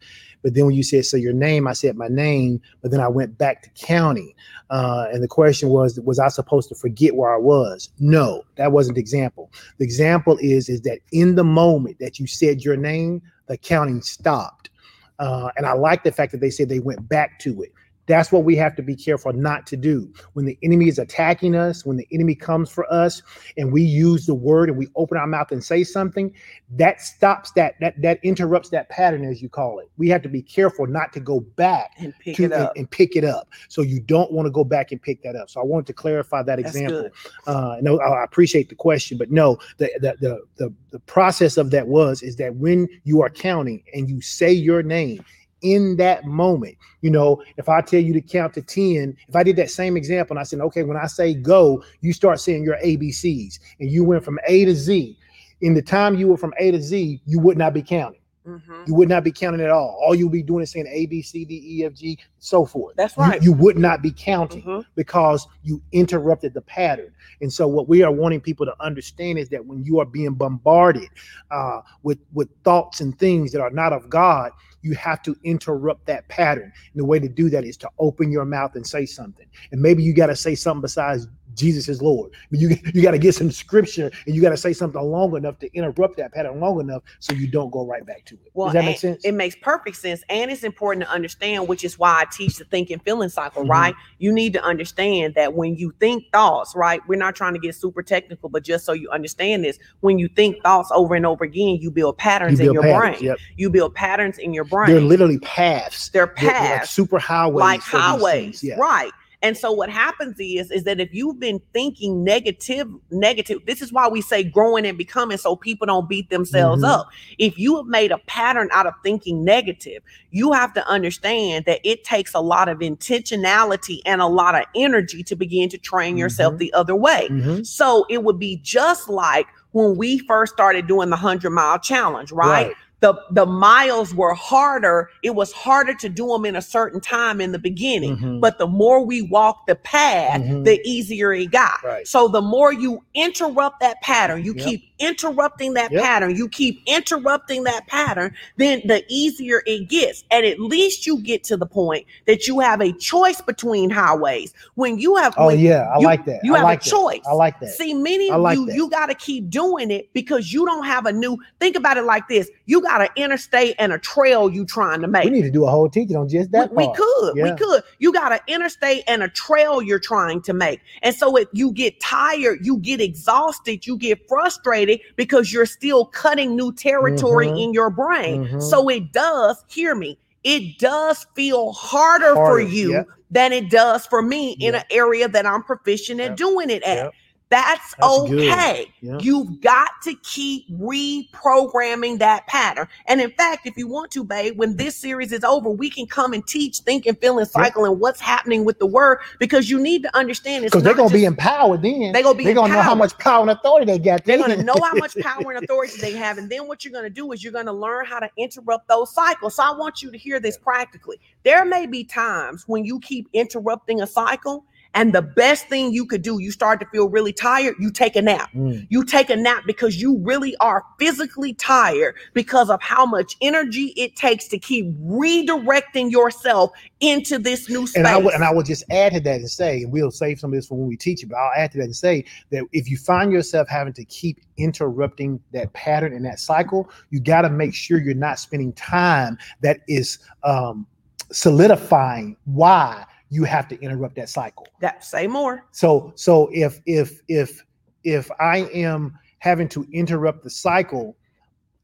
but 0.42 0.54
then 0.54 0.64
when 0.64 0.74
you 0.74 0.82
said, 0.82 1.04
"So 1.04 1.18
your 1.18 1.34
name," 1.34 1.68
I 1.68 1.74
said 1.74 1.96
my 1.96 2.08
name, 2.08 2.62
but 2.80 2.90
then 2.90 3.00
I 3.00 3.08
went 3.08 3.36
back 3.36 3.62
to 3.64 3.70
counting. 3.86 4.32
Uh, 4.70 5.06
and 5.12 5.22
the 5.22 5.28
question 5.28 5.68
was, 5.68 6.00
was 6.00 6.18
I 6.18 6.28
supposed 6.28 6.68
to 6.70 6.74
forget 6.74 7.14
where 7.16 7.34
I 7.34 7.38
was? 7.38 7.90
No, 7.98 8.44
that 8.56 8.72
wasn't 8.72 8.96
the 8.96 9.00
example. 9.00 9.50
The 9.78 9.84
example 9.84 10.38
is, 10.40 10.68
is 10.68 10.82
that 10.82 11.00
in 11.12 11.34
the 11.34 11.44
moment 11.44 11.98
that 12.00 12.18
you 12.18 12.26
said 12.26 12.64
your 12.64 12.76
name, 12.76 13.22
the 13.46 13.56
counting 13.56 14.02
stopped. 14.02 14.70
Uh, 15.18 15.50
and 15.56 15.66
I 15.66 15.72
like 15.72 16.04
the 16.04 16.12
fact 16.12 16.32
that 16.32 16.40
they 16.40 16.50
said 16.50 16.68
they 16.68 16.78
went 16.78 17.08
back 17.08 17.38
to 17.40 17.62
it. 17.62 17.72
That's 18.08 18.32
what 18.32 18.42
we 18.42 18.56
have 18.56 18.74
to 18.76 18.82
be 18.82 18.96
careful 18.96 19.32
not 19.32 19.66
to 19.68 19.76
do. 19.76 20.12
When 20.32 20.46
the 20.46 20.58
enemy 20.62 20.88
is 20.88 20.98
attacking 20.98 21.54
us, 21.54 21.84
when 21.86 21.96
the 21.96 22.08
enemy 22.10 22.34
comes 22.34 22.70
for 22.70 22.90
us, 22.92 23.22
and 23.56 23.70
we 23.70 23.82
use 23.82 24.26
the 24.26 24.34
word 24.34 24.70
and 24.70 24.78
we 24.78 24.88
open 24.96 25.18
our 25.18 25.26
mouth 25.26 25.52
and 25.52 25.62
say 25.62 25.84
something, 25.84 26.32
that 26.76 27.00
stops 27.00 27.52
that 27.52 27.74
that 27.80 28.00
that 28.02 28.18
interrupts 28.22 28.70
that 28.70 28.88
pattern, 28.88 29.24
as 29.24 29.40
you 29.42 29.48
call 29.48 29.78
it. 29.78 29.90
We 29.98 30.08
have 30.08 30.22
to 30.22 30.28
be 30.28 30.42
careful 30.42 30.86
not 30.86 31.12
to 31.12 31.20
go 31.20 31.40
back 31.40 31.92
And 31.98 32.14
pick 32.18 32.36
to 32.36 32.44
it 32.44 32.52
up. 32.52 32.72
and 32.76 32.90
pick 32.90 33.14
it 33.14 33.24
up. 33.24 33.48
So 33.68 33.82
you 33.82 34.00
don't 34.00 34.32
want 34.32 34.46
to 34.46 34.50
go 34.50 34.64
back 34.64 34.90
and 34.90 35.00
pick 35.00 35.22
that 35.22 35.36
up. 35.36 35.50
So 35.50 35.60
I 35.60 35.64
wanted 35.64 35.86
to 35.88 35.92
clarify 35.92 36.42
that 36.42 36.56
That's 36.56 36.70
example. 36.74 37.10
Uh, 37.46 37.76
no, 37.82 37.98
I 38.00 38.08
I 38.20 38.24
appreciate 38.24 38.68
the 38.70 38.74
question, 38.74 39.18
but 39.18 39.30
no, 39.30 39.58
the, 39.76 39.90
the 40.00 40.16
the 40.20 40.40
the 40.56 40.74
the 40.90 40.98
process 41.00 41.56
of 41.58 41.70
that 41.72 41.86
was 41.86 42.22
is 42.22 42.36
that 42.36 42.54
when 42.56 42.88
you 43.04 43.20
are 43.22 43.28
counting 43.30 43.82
and 43.94 44.08
you 44.08 44.20
say 44.22 44.50
your 44.50 44.82
name 44.82 45.24
in 45.62 45.96
that 45.96 46.24
moment, 46.24 46.76
you 47.00 47.10
know, 47.10 47.42
if 47.56 47.68
I 47.68 47.80
tell 47.80 48.00
you 48.00 48.12
to 48.14 48.20
count 48.20 48.54
to 48.54 48.62
ten, 48.62 49.16
if 49.28 49.36
I 49.36 49.42
did 49.42 49.56
that 49.56 49.70
same 49.70 49.96
example 49.96 50.34
and 50.36 50.40
I 50.40 50.44
said, 50.44 50.60
okay, 50.60 50.82
when 50.82 50.96
I 50.96 51.06
say 51.06 51.34
go, 51.34 51.82
you 52.00 52.12
start 52.12 52.40
saying 52.40 52.64
your 52.64 52.76
ABCs, 52.84 53.58
and 53.80 53.90
you 53.90 54.04
went 54.04 54.24
from 54.24 54.38
A 54.46 54.64
to 54.64 54.74
Z. 54.74 55.16
In 55.60 55.74
the 55.74 55.82
time 55.82 56.14
you 56.16 56.28
were 56.28 56.36
from 56.36 56.54
A 56.58 56.70
to 56.70 56.80
Z, 56.80 57.20
you 57.26 57.40
would 57.40 57.58
not 57.58 57.74
be 57.74 57.82
counting. 57.82 58.20
Mhm. 58.46 58.86
You 58.86 58.94
would 58.94 59.08
not 59.10 59.24
be 59.24 59.32
counting 59.32 59.60
at 59.60 59.68
all. 59.68 60.00
All 60.02 60.14
you'll 60.14 60.30
be 60.30 60.42
doing 60.42 60.62
is 60.62 60.70
saying 60.70 60.86
A, 60.88 61.04
B, 61.06 61.20
C, 61.20 61.44
D, 61.44 61.60
E, 61.80 61.84
F, 61.84 61.92
G, 61.92 62.18
so 62.38 62.64
forth. 62.64 62.96
That's 62.96 63.14
You- 63.16 63.22
right. 63.22 63.42
you 63.42 63.52
would 63.52 63.76
not 63.76 64.00
be 64.00 64.10
counting 64.10 64.62
Mhm. 64.62 64.84
because 64.94 65.46
you 65.64 65.82
interrupted 65.92 66.54
the 66.54 66.62
pattern. 66.62 67.12
And 67.42 67.52
so, 67.52 67.68
what 67.68 67.88
we 67.88 68.02
are 68.02 68.12
wanting 68.12 68.40
people 68.40 68.64
to 68.64 68.74
understand 68.80 69.38
is 69.38 69.50
that 69.50 69.66
when 69.66 69.84
you 69.84 69.98
are 70.00 70.06
being 70.06 70.32
bombarded 70.34 71.08
uh, 71.50 71.80
with 72.02 72.18
with 72.32 72.48
thoughts 72.64 73.00
and 73.00 73.18
things 73.18 73.52
that 73.52 73.60
are 73.60 73.70
not 73.70 73.92
of 73.92 74.08
God, 74.08 74.52
you 74.82 74.94
have 74.94 75.22
to 75.22 75.36
interrupt 75.44 76.06
that 76.06 76.28
pattern. 76.28 76.72
And 76.92 77.00
the 77.00 77.04
way 77.04 77.18
to 77.18 77.28
do 77.28 77.50
that 77.50 77.64
is 77.64 77.76
to 77.78 77.90
open 77.98 78.30
your 78.30 78.44
mouth 78.44 78.74
and 78.74 78.86
say 78.86 79.06
something. 79.06 79.46
And 79.72 79.80
maybe 79.80 80.02
you 80.02 80.14
got 80.14 80.26
to 80.26 80.36
say 80.36 80.54
something 80.54 80.82
besides 80.82 81.26
Jesus 81.58 81.88
is 81.88 82.00
Lord. 82.00 82.30
But 82.50 82.60
you 82.60 82.76
you 82.94 83.02
got 83.02 83.10
to 83.10 83.18
get 83.18 83.34
some 83.34 83.50
scripture 83.50 84.10
and 84.26 84.34
you 84.34 84.40
got 84.40 84.50
to 84.50 84.56
say 84.56 84.72
something 84.72 85.00
long 85.02 85.36
enough 85.36 85.58
to 85.58 85.72
interrupt 85.74 86.16
that 86.18 86.32
pattern 86.32 86.60
long 86.60 86.80
enough 86.80 87.02
so 87.20 87.32
you 87.34 87.46
don't 87.48 87.70
go 87.70 87.84
right 87.86 88.04
back 88.06 88.24
to 88.26 88.34
it. 88.34 88.50
Well, 88.54 88.68
Does 88.68 88.74
that 88.74 88.84
make 88.84 88.98
sense? 88.98 89.24
It 89.24 89.32
makes 89.32 89.56
perfect 89.56 89.96
sense. 89.96 90.22
And 90.28 90.50
it's 90.50 90.62
important 90.64 91.04
to 91.04 91.10
understand, 91.10 91.68
which 91.68 91.84
is 91.84 91.98
why 91.98 92.20
I 92.22 92.24
teach 92.32 92.56
the 92.56 92.64
think 92.64 92.90
and 92.90 93.02
feeling 93.02 93.28
cycle, 93.28 93.64
Mhm. 93.64 93.68
right? 93.70 93.94
You 94.18 94.32
need 94.32 94.52
to 94.54 94.62
understand 94.62 95.34
that 95.34 95.54
when 95.54 95.74
you 95.76 95.92
think 96.00 96.24
thoughts, 96.32 96.74
right? 96.76 97.00
We're 97.08 97.16
not 97.18 97.34
trying 97.34 97.54
to 97.54 97.58
get 97.58 97.74
super 97.74 98.02
technical, 98.02 98.48
but 98.48 98.62
just 98.62 98.84
so 98.84 98.92
you 98.92 99.10
understand 99.10 99.64
this, 99.64 99.78
when 100.00 100.18
you 100.18 100.28
think 100.28 100.62
thoughts 100.62 100.90
over 100.94 101.14
and 101.14 101.26
over 101.26 101.44
again, 101.44 101.76
you 101.80 101.90
build 101.90 102.16
patterns 102.18 102.60
in 102.60 102.66
build 102.66 102.74
your 102.74 102.82
patterns, 102.84 103.16
brain. 103.18 103.24
Yep. 103.26 103.38
You 103.56 103.70
build 103.70 103.94
patterns 103.94 104.38
in 104.38 104.54
your 104.54 104.64
brain. 104.64 104.90
They're 104.90 105.00
literally 105.00 105.38
paths. 105.40 106.08
They're 106.10 106.26
They're- 106.26 106.34
they're 106.36 106.52
like 106.60 106.60
paths. 106.78 106.90
super 106.90 107.18
highways. 107.18 107.60
like 107.60 107.80
highways. 107.80 108.62
Yeah. 108.62 108.76
right 108.78 109.10
and 109.42 109.56
so 109.56 109.70
what 109.70 109.88
happens 109.88 110.36
is 110.40 110.70
is 110.70 110.84
that 110.84 110.98
if 111.00 111.12
you've 111.14 111.38
been 111.38 111.60
thinking 111.72 112.24
negative 112.24 112.88
negative 113.10 113.58
this 113.66 113.80
is 113.80 113.92
why 113.92 114.08
we 114.08 114.20
say 114.20 114.42
growing 114.42 114.84
and 114.86 114.98
becoming 114.98 115.38
so 115.38 115.54
people 115.54 115.86
don't 115.86 116.08
beat 116.08 116.28
themselves 116.30 116.82
Mhm. 116.82 116.88
up 116.88 117.08
if 117.38 117.58
you 117.58 117.76
have 117.76 117.86
made 117.86 118.10
a 118.10 118.18
pattern 118.26 118.68
out 118.72 118.86
of 118.86 118.94
thinking 119.04 119.44
negative 119.44 120.02
you 120.30 120.52
have 120.52 120.72
to 120.74 120.86
understand 120.88 121.64
that 121.66 121.80
it 121.84 122.04
takes 122.04 122.34
a 122.34 122.40
lot 122.40 122.68
of 122.68 122.78
intentionality 122.80 124.00
and 124.04 124.20
a 124.20 124.26
lot 124.26 124.54
of 124.54 124.64
energy 124.74 125.22
to 125.22 125.36
begin 125.36 125.68
to 125.68 125.78
train 125.78 126.16
yourself 126.16 126.54
Mhm. 126.54 126.58
the 126.58 126.72
other 126.72 126.96
way 126.96 127.28
Mhm. 127.30 127.66
so 127.66 128.06
it 128.10 128.24
would 128.24 128.38
be 128.38 128.56
just 128.62 129.08
like 129.08 129.46
when 129.72 129.96
we 129.96 130.18
first 130.18 130.52
started 130.54 130.86
doing 130.86 131.10
the 131.10 131.16
100 131.16 131.50
mile 131.50 131.78
challenge 131.78 132.32
right 132.32 132.74
the 133.00 133.14
the 133.30 133.46
miles 133.46 134.14
were 134.14 134.34
harder 134.34 135.10
it 135.22 135.34
was 135.34 135.52
harder 135.52 135.94
to 135.94 136.08
do 136.08 136.26
them 136.28 136.44
in 136.44 136.56
a 136.56 136.62
certain 136.62 137.00
time 137.00 137.40
in 137.40 137.52
the 137.52 137.58
beginning 137.58 138.16
Mhm. 138.16 138.40
but 138.40 138.58
the 138.58 138.66
more 138.66 139.04
we 139.04 139.22
walked 139.22 139.66
the 139.68 139.74
path 139.76 140.40
Mhm. 140.40 140.64
the 140.64 140.80
easier 140.84 141.32
it 141.32 141.50
got 141.50 141.82
Right. 141.84 142.06
so 142.08 142.28
the 142.28 142.42
more 142.42 142.72
you 142.72 143.04
interrupt 143.14 143.80
that 143.80 144.00
pattern 144.02 144.44
you 144.44 144.54
Yep. 144.54 144.66
keep 144.66 144.87
interrupting 144.98 145.74
that 145.74 145.90
Yep. 145.92 146.02
pattern 146.02 146.36
you 146.36 146.48
keep 146.48 146.82
interrupting 146.86 147.64
that 147.64 147.86
pattern 147.86 148.34
then 148.56 148.82
the 148.86 149.04
easier 149.08 149.62
it 149.66 149.88
gets 149.88 150.24
and 150.30 150.44
at 150.44 150.58
least 150.60 151.06
you 151.06 151.18
get 151.20 151.44
to 151.44 151.56
the 151.56 151.66
point 151.66 152.06
that 152.26 152.46
you 152.46 152.60
have 152.60 152.80
a 152.80 152.92
choice 152.92 153.40
between 153.40 153.90
highways 153.90 154.52
when 154.74 154.98
you 154.98 155.16
have 155.16 155.34
Oh 155.38 155.50
yeah, 155.50 155.88
I 155.94 155.98
you- 155.98 156.04
like 156.06 156.24
that. 156.26 156.40
you 156.44 156.54
I 156.54 156.58
have 156.58 156.68
a 156.68 156.70
that. 156.72 156.82
choice. 156.82 157.20
I 157.28 157.32
like 157.32 157.58
that. 157.60 157.68
See, 157.70 157.94
many 157.94 158.30
of 158.30 158.40
like 158.40 158.56
you, 158.56 158.66
that. 158.66 158.74
you 158.74 158.90
got 158.90 159.06
to 159.06 159.14
keep 159.14 159.48
doing 159.50 159.90
it 159.90 160.12
because 160.12 160.52
you 160.52 160.64
don't 160.66 160.84
have 160.84 161.06
a 161.06 161.12
new. 161.12 161.38
Think 161.60 161.76
about 161.76 161.96
it 161.96 162.04
like 162.04 162.26
this: 162.28 162.48
you 162.66 162.80
got 162.82 163.00
an 163.02 163.08
interstate 163.16 163.76
and 163.78 163.92
a 163.92 163.98
trail 163.98 164.50
you 164.50 164.64
trying 164.64 165.00
to 165.00 165.08
make. 165.08 165.24
we 165.24 165.30
need 165.30 165.42
to 165.42 165.50
do 165.50 165.64
a 165.66 165.70
whole 165.70 165.88
teaching 165.88 166.16
on 166.16 166.28
just 166.28 166.50
that 166.52 166.72
We, 166.74 166.86
we 166.86 166.94
could, 166.94 167.34
we 167.34 167.52
could. 167.56 167.82
You 167.98 168.12
got 168.12 168.32
an 168.32 168.40
interstate 168.48 169.04
and 169.06 169.22
a 169.22 169.28
trail 169.28 169.80
you're 169.82 169.98
trying 169.98 170.42
to 170.42 170.52
make, 170.52 170.80
and 171.02 171.14
so 171.14 171.36
if 171.36 171.48
you 171.52 171.70
get 171.72 172.00
tired, 172.00 172.58
you 172.64 172.78
get 172.78 173.00
exhausted, 173.00 173.86
you 173.86 173.96
get 173.96 174.26
frustrated 174.28 174.87
because 175.16 175.52
you're 175.52 175.66
still 175.66 176.06
cutting 176.06 176.56
new 176.56 176.72
territory 176.72 177.48
Mhm. 177.48 177.64
in 177.64 177.72
your 177.74 177.90
brain. 177.90 178.46
Mhm. 178.46 178.62
So 178.62 178.88
it 178.88 179.12
does. 179.12 179.64
Hear 179.68 179.94
me. 179.94 180.18
It 180.44 180.78
does 180.78 181.26
feel 181.34 181.72
harder, 181.72 182.34
for 182.34 182.60
you 182.60 182.92
yep. 182.92 183.06
than 183.30 183.52
it 183.52 183.70
does 183.70 184.06
for 184.06 184.22
me 184.22 184.56
in 184.60 184.74
an 184.74 184.84
area 184.90 185.28
that 185.28 185.44
I'm 185.44 185.62
proficient 185.62 186.20
at 186.20 186.28
Yep. 186.30 186.36
doing 186.36 186.70
it 186.70 186.82
at. 186.84 187.12
That's, 187.50 187.94
That's 187.94 188.06
okay. 188.06 188.92
Yep. 189.00 189.22
You've 189.22 189.60
got 189.60 189.90
to 190.02 190.14
keep 190.22 190.68
reprogramming 190.70 192.18
that 192.18 192.46
pattern. 192.46 192.88
And 193.06 193.20
in 193.20 193.30
fact, 193.30 193.66
if 193.66 193.76
you 193.76 193.86
want 193.86 194.10
to, 194.12 194.24
babe, 194.24 194.58
when 194.58 194.76
this 194.76 194.96
series 194.96 195.32
is 195.32 195.44
over, 195.44 195.70
we 195.70 195.88
can 195.88 196.06
come 196.06 196.32
and 196.34 196.46
teach 196.46 196.78
think 196.78 197.06
and 197.06 197.18
feel 197.18 197.38
and 197.38 197.48
cycle 197.48 197.84
and 197.84 198.00
what's 198.00 198.20
happening 198.20 198.64
with 198.64 198.78
the 198.78 198.86
word 198.86 199.20
because 199.38 199.70
you 199.70 199.80
need 199.80 200.02
to 200.02 200.16
understand 200.16 200.64
it's 200.64 200.72
Because 200.72 200.84
they're 200.84 200.94
gonna 200.94 201.08
be 201.12 201.24
empowered 201.24 201.82
then. 201.82 202.12
They're 202.12 202.22
gonna 202.22 202.36
be 202.36 202.44
They're 202.44 202.54
gonna 202.54 202.74
know 202.74 202.82
how 202.82 202.94
much 202.94 203.16
power 203.18 203.42
and 203.42 203.50
authority 203.50 203.86
they 203.86 203.98
got. 203.98 204.24
They're 204.24 204.38
then. 204.38 204.58
to 204.58 204.62
know 204.64 204.76
how 204.82 204.94
much 204.94 205.16
power 205.22 205.52
and 205.52 205.64
authority 205.64 205.98
they 206.00 206.12
have. 206.12 206.38
And 206.38 206.50
then 206.50 206.66
what 206.66 206.84
you're 206.84 206.92
going 206.92 207.04
to 207.04 207.10
do 207.10 207.32
is 207.32 207.42
you're 207.42 207.52
going 207.52 207.66
to 207.66 207.72
learn 207.72 208.04
how 208.04 208.18
to 208.18 208.30
interrupt 208.36 208.88
those 208.88 209.12
cycles. 209.12 209.56
So 209.56 209.62
I 209.62 209.72
want 209.72 210.02
you 210.02 210.10
to 210.10 210.18
hear 210.18 210.40
this 210.40 210.56
practically. 210.58 211.20
There 211.44 211.64
may 211.64 211.86
be 211.86 212.04
times 212.04 212.64
when 212.66 212.84
you 212.84 213.00
keep 213.00 213.28
interrupting 213.32 214.02
a 214.02 214.06
cycle 214.06 214.64
And 214.94 215.12
the 215.12 215.22
best 215.22 215.68
thing 215.68 215.92
you 215.92 216.06
could 216.06 216.22
do, 216.22 216.40
you 216.40 216.50
start 216.50 216.80
to 216.80 216.86
feel 216.86 217.08
really 217.08 217.32
tired, 217.32 217.76
you 217.78 217.90
take 217.90 218.16
a 218.16 218.22
nap. 218.22 218.50
Mm. 218.54 218.86
You 218.90 219.04
take 219.04 219.30
a 219.30 219.36
nap 219.36 219.64
because 219.66 220.00
you 220.00 220.18
really 220.18 220.56
are 220.60 220.84
physically 220.98 221.54
tired 221.54 222.16
because 222.34 222.70
of 222.70 222.80
how 222.82 223.06
much 223.06 223.36
energy 223.40 223.92
it 223.96 224.16
takes 224.16 224.48
to 224.48 224.58
keep 224.58 224.86
redirecting 224.98 226.10
yourself 226.10 226.70
into 227.00 227.38
this 227.38 227.68
new 227.68 227.86
space. 227.86 227.96
And 227.96 228.06
I 228.06 228.16
would 228.16 228.34
and 228.34 228.44
I 228.44 228.52
will 228.52 228.62
just 228.62 228.84
add 228.90 229.12
to 229.12 229.20
that 229.20 229.36
and 229.36 229.50
say, 229.50 229.82
and 229.82 229.92
we'll 229.92 230.10
save 230.10 230.40
some 230.40 230.52
of 230.52 230.56
this 230.56 230.66
for 230.66 230.76
when 230.76 230.88
we 230.88 230.96
teach 230.96 231.22
it, 231.22 231.26
but 231.26 231.36
I'll 231.36 231.52
add 231.56 231.72
to 231.72 231.78
that 231.78 231.84
and 231.84 231.96
say 231.96 232.24
that 232.50 232.64
if 232.72 232.90
you 232.90 232.96
find 232.96 233.30
yourself 233.32 233.68
having 233.68 233.92
to 233.94 234.04
keep 234.04 234.40
interrupting 234.56 235.40
that 235.52 235.72
pattern 235.72 236.12
and 236.12 236.24
that 236.24 236.40
cycle, 236.40 236.90
you 237.10 237.20
got 237.20 237.42
to 237.42 237.50
make 237.50 237.74
sure 237.74 238.00
you're 238.00 238.14
not 238.14 238.38
spending 238.38 238.72
time 238.72 239.38
that 239.60 239.80
is 239.86 240.18
um, 240.44 240.86
solidifying 241.30 242.36
why 242.44 243.04
you 243.30 243.44
have 243.44 243.68
to 243.68 243.80
interrupt 243.80 244.14
that 244.16 244.28
cycle. 244.28 244.66
that 244.80 245.04
say 245.04 245.26
more. 245.26 245.64
So 245.72 246.12
so 246.16 246.48
if 246.52 246.80
if 246.86 247.20
if 247.28 247.64
if 248.04 248.30
I 248.40 248.58
am 248.72 249.18
having 249.40 249.68
to 249.68 249.86
interrupt 249.92 250.44
the 250.44 250.50
cycle, 250.50 251.16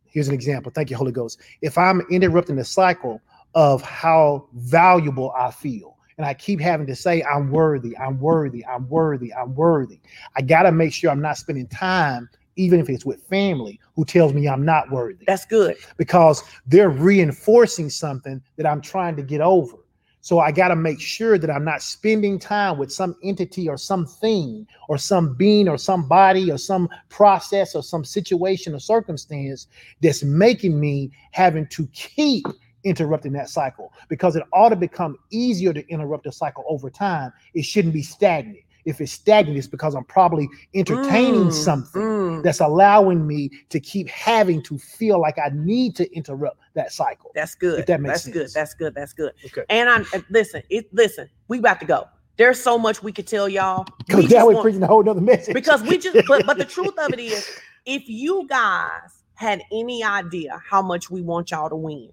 here's 0.05 0.29
an 0.29 0.35
example. 0.35 0.73
Thank 0.75 0.91
you, 0.91 0.97
Holy 0.97 1.13
Ghost. 1.13 1.41
If 1.61 1.77
I'm 1.77 2.01
interrupting 2.11 2.57
the 2.57 2.65
cycle 2.65 3.21
of 3.55 3.83
how 3.83 4.49
valuable 4.55 5.33
I 5.37 5.51
feel, 5.51 5.97
and 6.17 6.27
I 6.27 6.35
keep 6.35 6.61
having 6.61 6.87
to 6.87 6.97
say 6.97 7.23
I'm 7.23 7.51
worthy, 7.51 7.97
I'm 7.99 8.19
worthy, 8.21 8.65
I'm 8.67 8.89
worthy, 8.89 9.33
I'm 9.35 9.55
worthy, 9.55 10.01
I 10.37 10.43
gotta 10.43 10.73
make 10.73 10.93
sure 10.93 11.11
I'm 11.11 11.21
not 11.21 11.37
spending 11.37 11.67
time, 11.69 12.29
even 12.57 12.81
if 12.81 12.89
it's 12.89 13.05
with 13.05 13.23
family, 13.25 13.81
who 13.97 14.05
tells 14.05 14.33
me 14.33 14.49
I'm 14.49 14.65
not 14.65 14.91
worthy 14.91 15.25
That's 15.27 15.45
good. 15.45 15.77
because 15.97 16.43
they're 16.67 16.91
reinforcing 16.91 17.91
something 17.91 18.41
that 18.57 18.67
I'm 18.67 18.81
trying 18.81 19.17
to 19.17 19.23
get 19.23 19.41
over. 19.41 19.77
So 20.25 20.39
I 20.39 20.53
got 20.53 20.69
to 20.69 20.77
make 20.77 21.03
sure 21.03 21.37
that 21.37 21.51
I'm 21.51 21.67
not 21.67 21.83
spending 21.83 22.39
time 22.39 22.79
with 22.79 22.91
some 22.91 23.15
entity 23.23 23.69
or 23.69 23.77
something 23.77 24.67
or 24.89 24.97
some 24.97 25.35
being 25.35 25.69
or 25.69 25.77
somebody 25.77 26.51
or 26.51 26.57
some 26.57 26.89
process 27.11 27.75
or 27.75 27.83
some 27.83 28.07
situation 28.07 28.75
or 28.75 28.79
circumstance 28.79 29.67
that's 30.01 30.23
making 30.23 30.81
me 30.81 31.13
having 31.33 31.67
to 31.67 31.87
keep 31.89 32.47
interrupting 32.85 33.33
that 33.33 33.51
cycle 33.51 33.93
because 34.09 34.35
it 34.35 34.45
ought 34.55 34.71
to 34.71 34.77
become 34.77 35.19
easier 35.31 35.75
to 35.75 35.87
interrupt 35.91 36.25
the 36.25 36.33
cycle 36.33 36.65
over 36.69 36.89
time. 36.89 37.31
It 37.53 37.67
shouldn't 37.67 37.93
be 37.93 38.03
stagnant. 38.03 38.64
If 38.85 39.01
it's 39.01 39.13
stagnant, 39.13 39.57
it's 39.59 39.67
because 39.67 39.95
I'm 39.95 40.05
probably 40.05 40.49
entertaining 40.75 41.47
Mm, 41.47 41.53
something 41.53 42.03
mm. 42.03 42.43
that's 42.43 42.61
allowing 42.61 43.27
me 43.27 43.51
to 43.71 43.81
keep 43.81 44.09
having 44.09 44.63
to 44.63 44.79
feel 44.79 45.21
like 45.21 45.39
I 45.39 45.51
need 45.53 45.97
to 45.97 46.13
interrupt 46.15 46.59
that 46.75 46.93
cycle. 46.93 47.31
That's 47.35 47.55
good. 47.55 47.81
If 47.81 47.87
that 47.87 48.01
makes 48.01 48.25
That's 48.25 48.35
good. 48.35 48.51
That's 48.53 48.75
good. 48.75 48.95
That's 48.95 49.13
good. 49.13 49.33
Okay. 49.47 49.65
And 49.69 49.89
I 49.89 50.05
and 50.13 50.25
listen. 50.31 50.63
It 50.71 50.93
listen. 50.93 51.29
We 51.49 51.59
about 51.59 51.81
to 51.81 51.87
go. 51.87 52.05
There's 52.37 52.61
so 52.61 52.79
much 52.79 53.03
we 53.03 53.13
could 53.13 53.27
tell 53.27 53.49
y'all. 53.49 53.87
Because 54.07 54.29
now 54.31 54.47
we're 54.49 54.61
preaching 54.61 54.83
a 54.83 54.87
whole 54.87 55.03
nother 55.03 55.21
message. 55.21 55.55
because 55.55 55.83
we 55.83 55.99
just 55.99 56.27
but 56.27 56.45
but 56.47 56.59
the 56.59 56.65
truth 56.65 56.99
of 56.99 57.13
it 57.13 57.21
is 57.21 57.59
if 57.87 58.09
you 58.09 58.47
guys 58.49 59.23
had 59.35 59.63
any 59.73 60.03
idea 60.05 60.61
how 60.69 60.81
much 60.83 61.11
we 61.11 61.21
want 61.21 61.51
y'all 61.51 61.69
to 61.69 61.77
win 61.77 62.09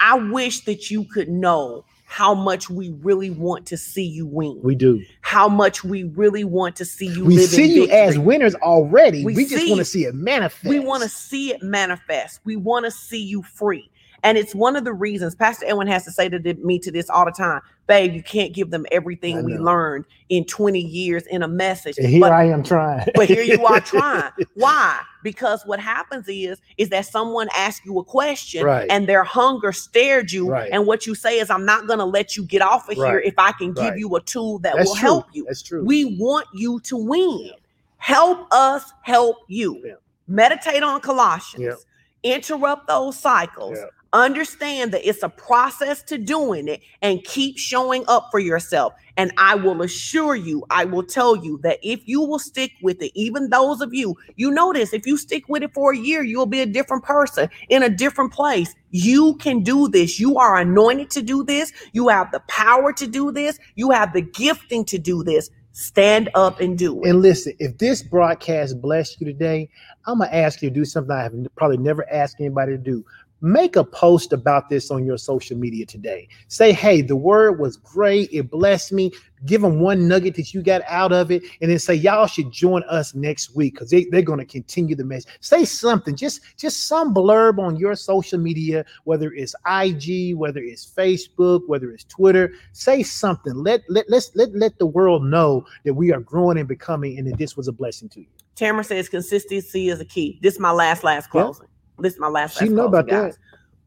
i 0.00 0.14
wish 0.14 0.64
that 0.64 0.88
you 0.90 1.04
could 1.04 1.28
know 1.28 1.84
how 2.14 2.32
much 2.32 2.70
we 2.70 2.90
really 3.02 3.30
want 3.30 3.66
to 3.66 3.76
see 3.76 4.04
you 4.04 4.24
win 4.24 4.60
we 4.62 4.76
do. 4.76 5.02
how 5.22 5.48
much 5.48 5.82
we 5.82 6.04
really 6.04 6.44
want 6.44 6.76
to 6.76 6.84
see 6.84 7.08
you 7.08 7.24
We 7.24 7.38
see 7.38 7.74
you 7.74 7.88
as 7.88 8.16
winners 8.16 8.54
already. 8.56 9.24
We 9.24 9.34
We, 9.34 9.46
just 9.46 9.68
want 9.68 9.80
to 9.80 9.84
see 9.84 10.04
it 10.04 10.14
manifest. 10.14 10.64
we 10.64 10.78
want 10.78 11.02
to 11.02 11.08
see 11.08 11.50
it 11.50 11.60
manifest 11.60 12.38
we 12.44 12.54
want 12.54 12.84
to 12.84 12.92
see 12.92 13.20
you 13.20 13.42
free 13.42 13.90
and 14.24 14.36
it's 14.36 14.54
one 14.54 14.74
of 14.74 14.84
the 14.84 14.92
reasons 14.92 15.34
pastor 15.36 15.66
edwin 15.66 15.86
has 15.86 16.04
to 16.04 16.10
say 16.10 16.28
to 16.28 16.54
me 16.64 16.78
to 16.78 16.90
this 16.90 17.08
all 17.08 17.24
the 17.24 17.30
time 17.30 17.60
babe 17.86 18.12
you 18.14 18.22
can't 18.22 18.52
give 18.54 18.70
them 18.70 18.84
everything 18.90 19.44
we 19.44 19.56
learned 19.56 20.04
in 20.30 20.44
20 20.46 20.80
years 20.80 21.24
in 21.26 21.42
a 21.42 21.48
message 21.48 21.96
And 21.98 22.08
here 22.08 22.20
but 22.20 22.32
I 22.32 22.44
am 22.44 22.62
trying. 22.64 23.06
but 23.14 23.28
here 23.28 23.42
you 23.42 23.64
are 23.66 23.78
trying. 23.80 24.32
Why? 24.54 24.98
Because 25.22 25.62
what 25.66 25.78
happens 25.78 26.26
is 26.28 26.58
is 26.78 26.88
that 26.88 27.06
someone 27.06 27.48
asks 27.54 27.84
you 27.86 27.98
a 27.98 28.04
question 28.04 28.64
Right. 28.64 28.86
and 28.90 29.06
their 29.06 29.22
hunger 29.22 29.70
stared 29.72 30.32
you, 30.32 30.48
Right. 30.48 30.70
and 30.72 30.86
what 30.86 31.06
you 31.06 31.14
say 31.14 31.38
is, 31.38 31.50
"I'm 31.50 31.64
not 31.66 31.86
going 31.86 31.98
to 31.98 32.04
let 32.06 32.36
you 32.36 32.44
get 32.44 32.62
off 32.62 32.88
of 32.88 32.96
here 32.96 33.20
if 33.20 33.34
I 33.38 33.52
can 33.52 33.72
give 33.74 33.96
you 33.98 34.16
a 34.16 34.20
tool 34.22 34.58
that 34.60 34.76
That's 34.76 34.88
will 34.88 34.96
true. 34.96 35.08
help 35.08 35.26
you." 35.34 35.44
That's 35.46 35.62
true. 35.62 35.84
We 35.84 36.16
want 36.18 36.46
you 36.54 36.80
to 36.80 36.96
win. 36.96 37.50
Help 37.98 38.48
us 38.52 38.90
help 39.02 39.36
you. 39.48 39.80
Yeah. 39.84 39.92
Meditate 40.26 40.82
on 40.82 41.00
Colossians. 41.00 41.84
Yeah. 42.24 42.32
Interrupt 42.36 42.86
those 42.88 43.18
cycles. 43.18 43.78
Understand 44.14 44.92
that 44.92 45.06
it's 45.06 45.24
a 45.24 45.28
process 45.28 46.02
to 46.04 46.18
doing 46.18 46.68
it 46.68 46.80
and 47.02 47.22
keep 47.24 47.58
showing 47.58 48.04
up 48.08 48.28
for 48.30 48.38
yourself. 48.38 48.94
And 49.16 49.32
I 49.38 49.56
will 49.56 49.82
assure 49.82 50.36
you, 50.36 50.64
I 50.70 50.84
will 50.84 51.02
tell 51.02 51.36
you 51.36 51.58
that 51.64 51.80
if 51.82 52.06
you 52.06 52.22
will 52.22 52.38
stick 52.38 52.72
with 52.80 53.02
it, 53.02 53.12
even 53.14 53.50
those 53.50 53.80
of 53.80 53.92
you, 53.92 54.16
you 54.36 54.52
notice 54.52 54.92
if 54.92 55.04
you 55.04 55.16
stick 55.16 55.48
with 55.48 55.64
it 55.64 55.74
for 55.74 55.92
a 55.92 55.98
year, 55.98 56.22
you'll 56.22 56.46
be 56.46 56.60
a 56.60 56.66
different 56.66 57.04
person 57.04 57.50
in 57.68 57.82
a 57.82 57.90
different 57.90 58.32
place. 58.32 58.72
You 58.90 59.34
can 59.36 59.64
do 59.64 59.88
this. 59.88 60.20
You 60.20 60.38
are 60.38 60.58
anointed 60.58 61.10
to 61.10 61.22
do 61.22 61.44
this. 61.44 61.72
You 61.92 62.08
have 62.08 62.30
the 62.30 62.40
power 62.48 62.92
to 62.92 63.06
do 63.08 63.32
this. 63.32 63.58
You 63.74 63.90
have 63.90 64.12
the 64.12 64.22
gifting 64.22 64.84
to 64.86 64.98
do 64.98 65.24
this. 65.24 65.50
Stand 65.72 66.30
up 66.36 66.60
and 66.60 66.78
do 66.78 67.02
it. 67.02 67.10
And 67.10 67.20
listen, 67.20 67.54
if 67.58 67.78
this 67.78 68.00
broadcast 68.00 68.80
blessed 68.80 69.20
you 69.20 69.26
today, 69.26 69.68
I'm 70.06 70.20
gonna 70.20 70.30
ask 70.30 70.62
you 70.62 70.70
to 70.70 70.74
do 70.74 70.84
something 70.84 71.10
I 71.10 71.24
have 71.24 71.34
probably 71.56 71.78
never 71.78 72.08
asked 72.12 72.36
anybody 72.38 72.72
to 72.72 72.78
do. 72.78 73.04
Make 73.44 73.76
a 73.76 73.84
post 73.84 74.32
about 74.32 74.70
this 74.70 74.90
on 74.90 75.04
your 75.04 75.18
social 75.18 75.54
media 75.54 75.84
today. 75.84 76.28
Say, 76.48 76.72
hey, 76.72 77.02
the 77.02 77.14
word 77.14 77.60
was 77.60 77.76
great. 77.76 78.30
It 78.32 78.50
blessed 78.50 78.90
me. 78.90 79.12
Give 79.44 79.60
them 79.60 79.80
one 79.80 80.08
nugget 80.08 80.34
that 80.36 80.54
you 80.54 80.62
got 80.62 80.80
out 80.88 81.12
of 81.12 81.30
it. 81.30 81.42
And 81.60 81.70
then 81.70 81.78
say, 81.78 81.92
y'all 81.92 82.26
should 82.26 82.50
join 82.50 82.82
us 82.84 83.14
next 83.14 83.54
week 83.54 83.74
because 83.74 83.90
they, 83.90 84.06
they're 84.06 84.22
going 84.22 84.38
to 84.38 84.46
continue 84.46 84.96
the 84.96 85.04
message. 85.04 85.30
Say 85.40 85.66
something, 85.66 86.16
just, 86.16 86.40
just 86.56 86.86
some 86.86 87.12
blurb 87.12 87.58
on 87.58 87.76
your 87.76 87.94
social 87.96 88.38
media, 88.38 88.82
whether 89.04 89.30
it's 89.34 89.54
IG, 89.70 90.34
whether 90.34 90.60
it's 90.60 90.90
Facebook, 90.90 91.66
whether 91.66 91.90
it's 91.90 92.04
Twitter. 92.04 92.54
Say 92.72 93.02
something. 93.02 93.52
Let, 93.56 93.82
let, 93.90 94.08
let's, 94.08 94.34
let, 94.34 94.54
let 94.54 94.78
the 94.78 94.86
world 94.86 95.22
know 95.22 95.66
that 95.84 95.92
we 95.92 96.14
are 96.14 96.20
growing 96.20 96.56
and 96.56 96.66
becoming 96.66 97.18
and 97.18 97.30
that 97.30 97.36
this 97.36 97.58
was 97.58 97.68
a 97.68 97.72
blessing 97.72 98.08
to 98.08 98.20
you. 98.20 98.26
Tamara 98.54 98.84
says 98.84 99.10
consistency 99.10 99.90
is 99.90 100.00
a 100.00 100.06
key. 100.06 100.38
This 100.40 100.54
is 100.54 100.60
my 100.60 100.70
last, 100.70 101.04
last 101.04 101.28
closing. 101.28 101.66
This 101.66 101.73
is 102.02 102.18
my 102.18 102.28
last, 102.28 102.54
She 102.58 102.64
last 102.66 102.72
know 102.72 102.86
about 102.86 103.06
that. 103.06 103.22
guys. 103.22 103.38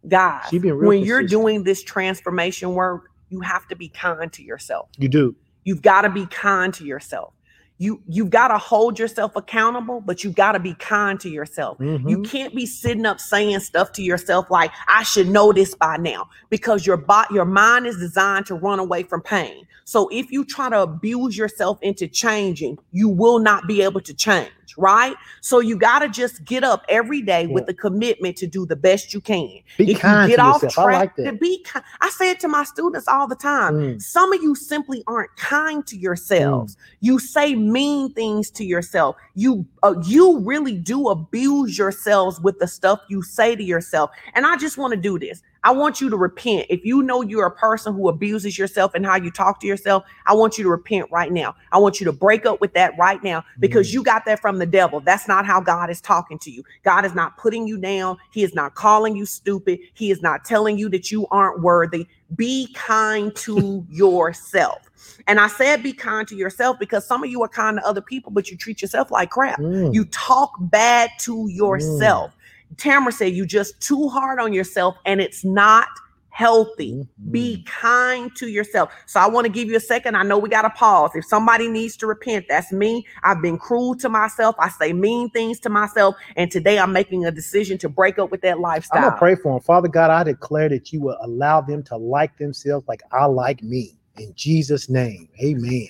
Guys, 0.07 0.45
She 0.49 0.59
being 0.59 0.75
real 0.75 0.87
when 0.89 1.03
you're 1.03 1.23
doing 1.23 1.63
this 1.63 1.83
transformation 1.83 2.73
work, 2.73 3.09
you 3.29 3.41
have 3.41 3.67
to 3.67 3.75
be 3.75 3.89
kind 3.89 4.31
to 4.33 4.43
yourself. 4.43 4.89
You 4.97 5.09
do. 5.09 5.35
You've 5.65 5.81
got 5.81 6.03
to 6.03 6.09
be 6.09 6.25
kind 6.27 6.73
to 6.75 6.85
yourself. 6.85 7.33
You 7.79 8.01
you've 8.07 8.29
got 8.31 8.47
to 8.47 8.57
hold 8.57 8.97
yourself 8.97 9.35
accountable, 9.35 10.01
but 10.01 10.23
you've 10.23 10.33
got 10.35 10.53
to 10.53 10.59
be 10.59 10.73
kind 10.75 11.19
to 11.19 11.29
yourself. 11.29 11.77
You 11.79 12.19
Mhm. 12.19 12.25
can't 12.25 12.55
be 12.55 12.65
sitting 12.65 13.05
up 13.05 13.19
saying 13.19 13.59
stuff 13.59 13.91
to 13.93 14.01
yourself 14.01 14.49
like 14.49 14.71
I 14.87 15.03
should 15.03 15.27
know 15.29 15.51
this 15.51 15.75
by 15.75 15.97
now 15.97 16.27
because 16.49 16.87
your 16.87 16.97
bot 16.97 17.29
your 17.31 17.45
mind 17.45 17.85
is 17.85 17.97
designed 17.97 18.47
to 18.47 18.55
run 18.55 18.79
away 18.79 19.03
from 19.03 19.21
pain. 19.21 19.67
So 19.83 20.07
if 20.11 20.31
you 20.31 20.43
try 20.43 20.69
to 20.69 20.81
abuse 20.81 21.37
yourself 21.37 21.77
into 21.83 22.07
changing, 22.07 22.79
you 22.93 23.09
will 23.09 23.37
not 23.39 23.67
be 23.67 23.81
able 23.83 24.01
to 24.01 24.13
change, 24.13 24.49
right? 24.77 25.15
So 25.41 25.59
you 25.59 25.77
got 25.77 25.99
to 25.99 26.09
just 26.09 26.43
get 26.43 26.63
up 26.63 26.83
every 26.89 27.21
day 27.21 27.47
with 27.47 27.65
the 27.65 27.73
commitment 27.73 28.35
to 28.37 28.47
do 28.47 28.65
the 28.65 28.75
best 28.75 29.13
you 29.13 29.21
can. 29.21 29.59
Be 29.77 29.91
if 29.91 29.99
kind 29.99 30.29
you 30.29 30.35
get 30.35 30.43
to 30.43 30.49
off 30.49 30.61
yourself. 30.63 30.87
I 30.87 30.91
track, 30.91 31.17
like 31.17 31.25
to 31.25 31.33
be 31.33 31.63
kind. 31.63 31.85
I 32.01 32.09
say 32.09 32.31
it 32.31 32.39
to 32.41 32.47
my 32.47 32.63
students 32.63 33.07
all 33.07 33.27
the 33.27 33.35
time. 33.35 33.75
Mm. 33.75 34.01
Some 34.01 34.33
of 34.33 34.41
you 34.41 34.55
simply 34.55 35.03
aren't 35.07 35.35
kind 35.37 35.85
to 35.87 35.97
yourselves. 35.97 36.75
You 37.01 37.19
say 37.19 37.55
mean 37.55 38.11
things 38.13 38.49
to 38.51 38.65
yourself. 38.65 39.15
You 39.35 39.65
uh, 39.83 39.95
you 40.05 40.39
really 40.39 40.77
do 40.77 41.09
abuse 41.09 41.77
yourselves 41.77 42.39
with 42.41 42.59
the 42.59 42.67
stuff 42.67 42.99
you 43.09 43.21
say 43.21 43.55
to 43.55 43.63
yourself. 43.63 44.11
And 44.33 44.45
I 44.45 44.57
just 44.57 44.77
want 44.77 44.91
to 44.91 44.99
do 44.99 45.19
this. 45.19 45.41
I 45.67 45.71
want 45.71 45.99
you 45.99 46.09
to 46.09 46.15
repent. 46.15 46.65
If 46.69 46.85
you 46.85 47.03
know 47.03 47.21
you're 47.21 47.45
a 47.45 47.51
person 47.51 47.93
who 47.93 48.07
abuses 48.07 48.57
yourself 48.57 48.93
and 48.95 49.05
how 49.05 49.17
you 49.17 49.29
talk 49.29 49.59
to 49.59 49.67
yourself, 49.67 50.05
I 50.25 50.33
want 50.33 50.57
you 50.57 50.63
to 50.63 50.69
repent 50.69 51.11
right 51.11 51.29
now. 51.29 51.57
I 51.73 51.77
want 51.77 51.99
you 51.99 52.05
to 52.05 52.13
break 52.13 52.45
up 52.45 52.61
with 52.61 52.73
that 52.75 52.97
right 52.97 53.21
now 53.21 53.43
because 53.59 53.89
Mm. 53.89 53.95
you 53.95 54.03
got 54.03 54.23
that 54.27 54.39
from 54.39 54.59
the 54.59 54.65
devil. 54.65 55.01
That's 55.01 55.27
not 55.27 55.45
how 55.45 55.59
God 55.59 55.89
is 55.89 55.99
talking 55.99 56.39
to 56.39 56.49
you. 56.49 56.63
God 56.85 57.03
is 57.03 57.13
not 57.13 57.35
putting 57.37 57.67
you 57.67 57.77
down. 57.77 58.15
He 58.31 58.43
is 58.43 58.55
not 58.55 58.75
calling 58.75 59.17
you 59.17 59.25
stupid. 59.25 59.79
He 59.93 60.09
is 60.09 60.21
not 60.21 60.45
telling 60.45 60.77
you 60.77 60.87
that 60.87 61.11
you 61.11 61.27
aren't 61.31 61.59
worthy. 61.59 62.07
Be 62.37 62.71
kind 62.73 63.35
to 63.35 63.85
yourself. 63.91 64.89
And 65.27 65.37
I 65.37 65.47
said 65.47 65.83
be 65.83 65.91
kind 65.91 66.25
to 66.29 66.35
yourself 66.37 66.79
because 66.79 67.05
some 67.05 67.25
of 67.25 67.29
you 67.29 67.43
are 67.43 67.49
kind 67.49 67.77
to 67.77 67.85
other 67.85 67.99
people, 68.01 68.31
but 68.31 68.49
you 68.49 68.55
treat 68.55 68.81
yourself 68.81 69.11
like 69.11 69.31
crap. 69.31 69.59
Mm. 69.59 69.93
You 69.93 70.05
talk 70.05 70.53
bad 70.61 71.09
to 71.19 71.49
yourself. 71.49 72.36
Tamara 72.75 73.11
said 73.11 73.33
you 73.33 73.45
just 73.45 73.79
too 73.79 74.09
hard 74.09 74.39
on 74.39 74.53
yourself 74.53 74.97
and 75.05 75.21
it's 75.21 75.43
not 75.45 75.87
healthy. 76.29 76.93
Mhm. 76.93 77.31
Be 77.31 77.63
kind 77.65 78.35
to 78.35 78.47
yourself. 78.47 78.91
So 79.07 79.19
I 79.19 79.27
want 79.27 79.45
to 79.45 79.51
give 79.51 79.69
you 79.69 79.75
a 79.75 79.79
second. 79.79 80.15
I 80.15 80.21
know 80.21 80.37
we 80.37 80.49
got 80.49 80.61
to 80.61 80.69
pause. 80.69 81.09
If 81.15 81.25
somebody 81.25 81.67
needs 81.67 81.97
to 81.97 82.05
repent, 82.05 82.45
that's 82.47 82.71
me. 82.71 83.07
I've 83.23 83.41
been 83.41 83.57
cruel 83.57 83.95
to 83.95 84.07
myself. 84.07 84.55
I 84.59 84.69
say 84.69 84.93
mean 84.93 85.31
things 85.31 85.59
to 85.61 85.69
myself. 85.69 86.15
And 86.35 86.51
today 86.51 86.77
I'm 86.77 86.93
making 86.93 87.25
a 87.25 87.31
decision 87.31 87.79
to 87.79 87.89
break 87.89 88.19
up 88.19 88.29
with 88.29 88.41
that 88.41 88.59
lifestyle. 88.59 88.99
I'm 88.99 89.09
gonna 89.09 89.17
pray 89.17 89.33
for 89.33 89.53
them. 89.53 89.61
Father 89.61 89.87
God, 89.87 90.11
I 90.11 90.23
declare 90.23 90.69
that 90.69 90.93
you 90.93 91.01
will 91.01 91.17
allow 91.21 91.59
them 91.59 91.81
to 91.83 91.97
like 91.97 92.37
themselves 92.37 92.87
like 92.87 93.01
I 93.11 93.25
like 93.25 93.63
me. 93.63 93.97
In 94.19 94.31
Jesus' 94.35 94.89
name. 94.89 95.29
Amen. 95.43 95.87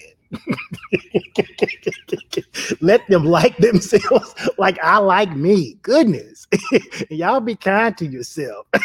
Let 2.82 3.08
them 3.08 3.26
like 3.26 3.58
themselves 3.58 4.36
like 4.58 4.78
I 4.84 4.98
like 4.98 5.36
me. 5.36 5.78
Goodness. 5.82 6.48
Y'all 7.10 7.40
be 7.40 7.56
kind 7.56 7.98
to 7.98 8.06
yourself. 8.06 8.68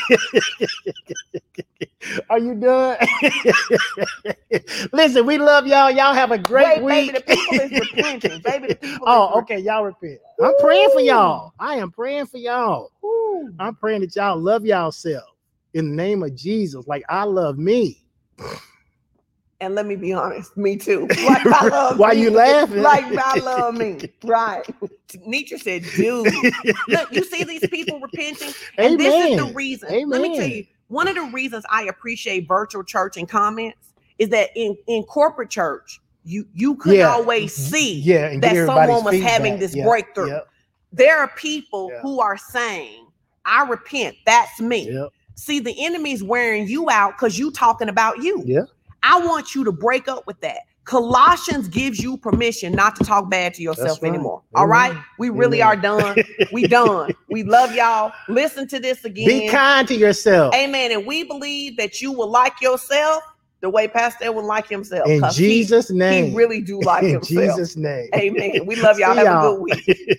Are 2.31 2.39
you 2.39 2.55
done? 2.55 2.97
Listen, 4.93 5.25
we 5.25 5.39
love 5.39 5.67
y'all. 5.67 5.91
Y'all 5.91 6.15
have 6.15 6.33
a 6.33 6.39
great 6.39 6.83
Wait, 6.83 7.13
week. 7.13 7.13
baby, 7.13 7.19
the 7.19 7.25
people 7.37 7.61
is 7.61 7.71
repenting. 7.81 8.41
Baby, 8.41 8.69
the 8.69 8.75
people 8.75 9.07
oh, 9.07 9.39
okay. 9.41 9.59
Y'all 9.59 9.85
repent. 9.85 10.19
I'm 10.43 10.55
praying 10.59 10.91
for 10.91 11.01
y'all. 11.01 11.53
I 11.61 11.77
am 11.77 11.91
praying 11.93 12.27
for 12.27 12.39
y'all. 12.39 12.91
Woo. 13.03 13.55
I'm 13.59 13.77
praying 13.77 14.01
that 14.01 14.17
y'all 14.17 14.37
love 14.39 14.65
yourself 14.67 15.33
in 15.75 15.91
the 15.91 15.97
name 15.97 16.23
of 16.23 16.35
Jesus, 16.35 16.87
like 16.87 17.05
I 17.09 17.25
love 17.25 17.59
me. 17.59 18.03
And 19.63 19.77
let 19.77 19.87
me 19.87 19.95
be 19.95 20.13
honest, 20.13 20.57
me 20.57 20.77
too. 20.77 21.07
Like 21.25 21.47
I 21.47 21.69
love 21.69 21.99
Why 21.99 22.15
me. 22.15 22.23
you 22.23 22.31
laughing? 22.31 22.83
Like 22.83 23.05
I 23.17 23.39
love 23.39 23.75
me. 23.77 24.11
Right. 24.25 24.65
Nietzsche 25.25 25.57
said, 25.57 25.85
dude. 25.95 26.27
Look, 26.89 27.13
you 27.13 27.23
see 27.25 27.45
these 27.45 27.65
people 27.69 28.01
repenting? 28.01 28.53
And 28.77 28.99
this 28.99 29.15
is 29.15 29.37
the 29.37 29.43
Amen. 29.45 29.55
reason. 29.55 30.09
Let 30.11 30.21
me 30.21 30.37
tell 30.37 30.49
you, 30.49 30.65
one 30.89 31.07
of 31.07 31.15
the 31.15 31.23
reasons 31.33 31.65
I 31.71 31.85
appreciate 31.85 32.49
virtual 32.49 32.83
church 32.83 33.17
and 33.17 33.29
comments 33.29 33.95
is 34.19 34.31
that 34.31 34.51
in, 34.57 34.77
in 34.89 35.05
corporate 35.05 35.51
church, 35.51 36.01
you 36.25 36.45
you 36.55 36.75
could 36.75 36.97
Yeah. 36.97 37.11
always 37.13 37.53
mm-hmm. 37.57 37.71
see 37.73 38.01
yeah, 38.01 38.37
that 38.41 38.67
someone 38.67 39.05
was 39.05 39.21
having 39.21 39.53
feedback. 39.55 39.61
this 39.61 39.77
Yep, 39.77 39.87
breakthrough. 39.87 40.29
Yep, 40.31 40.49
There 40.93 41.19
are 41.19 41.29
people 41.37 41.89
Yeah. 41.93 42.01
who 42.01 42.21
are 42.21 42.37
saying, 42.37 43.07
I 43.45 43.65
repent. 43.69 44.17
That's 44.27 44.61
me. 44.61 44.91
yep, 44.91 45.11
See, 45.37 45.61
the 45.61 45.75
enemy's 45.85 46.23
wearing 46.23 46.67
you 46.67 46.91
out 46.91 47.13
because 47.17 47.39
you 47.39 47.53
talking 47.53 47.89
about 47.89 48.23
you. 48.23 48.43
Yeah. 48.45 48.63
I 49.03 49.19
want 49.25 49.55
you 49.55 49.65
to 49.65 49.73
break 49.73 50.09
up 50.09 50.27
with 50.27 50.41
that. 50.41 50.59
Colossians 50.85 51.69
gives 51.69 52.01
you 52.01 52.17
permission 52.17 52.73
not 52.73 52.97
to 52.97 53.05
talk 53.05 53.31
bad 53.31 53.55
to 53.55 53.63
yourself 53.63 54.03
right. 54.03 54.09
anymore. 54.09 54.43
All 54.55 54.67
right. 54.67 54.97
We 55.19 55.31
really 55.31 55.63
Amen. 55.63 55.79
are 55.79 55.81
done. 55.81 56.25
We 56.53 56.65
done. 56.69 57.15
We 57.31 57.45
love 57.45 57.75
y'all. 57.75 58.13
Listen 58.29 58.67
to 58.69 58.81
this 58.81 59.05
again. 59.05 59.27
Be 59.29 59.49
kind 59.49 59.87
to 59.89 59.95
yourself. 59.95 60.55
Amen. 60.55 60.91
And 60.93 61.07
we 61.07 61.23
believe 61.25 61.77
that 61.77 62.01
you 62.01 62.11
will 62.13 62.29
like 62.31 62.61
yourself 62.61 63.23
the 63.61 63.71
way 63.71 63.87
Pastor 63.87 64.25
Edwin 64.25 64.47
like 64.47 64.69
himself. 64.69 65.09
In 65.09 65.21
'cause 65.21 65.37
he- 65.37 65.47
Jesus' 65.47 65.91
name. 65.91 66.31
He, 66.31 66.35
really 66.37 66.61
do 66.61 66.81
like 66.85 67.05
in 67.05 67.11
himself. 67.11 67.29
Jesus' 67.29 67.77
name. 67.77 68.11
Amen. 68.15 68.67
We 68.67 68.75
love 68.75 68.99
y'all. 68.99 69.13
See 69.13 69.19
Have 69.19 69.27
a 69.29 69.31
y'all. 69.31 69.57
good 69.57 69.63
week. 69.63 70.19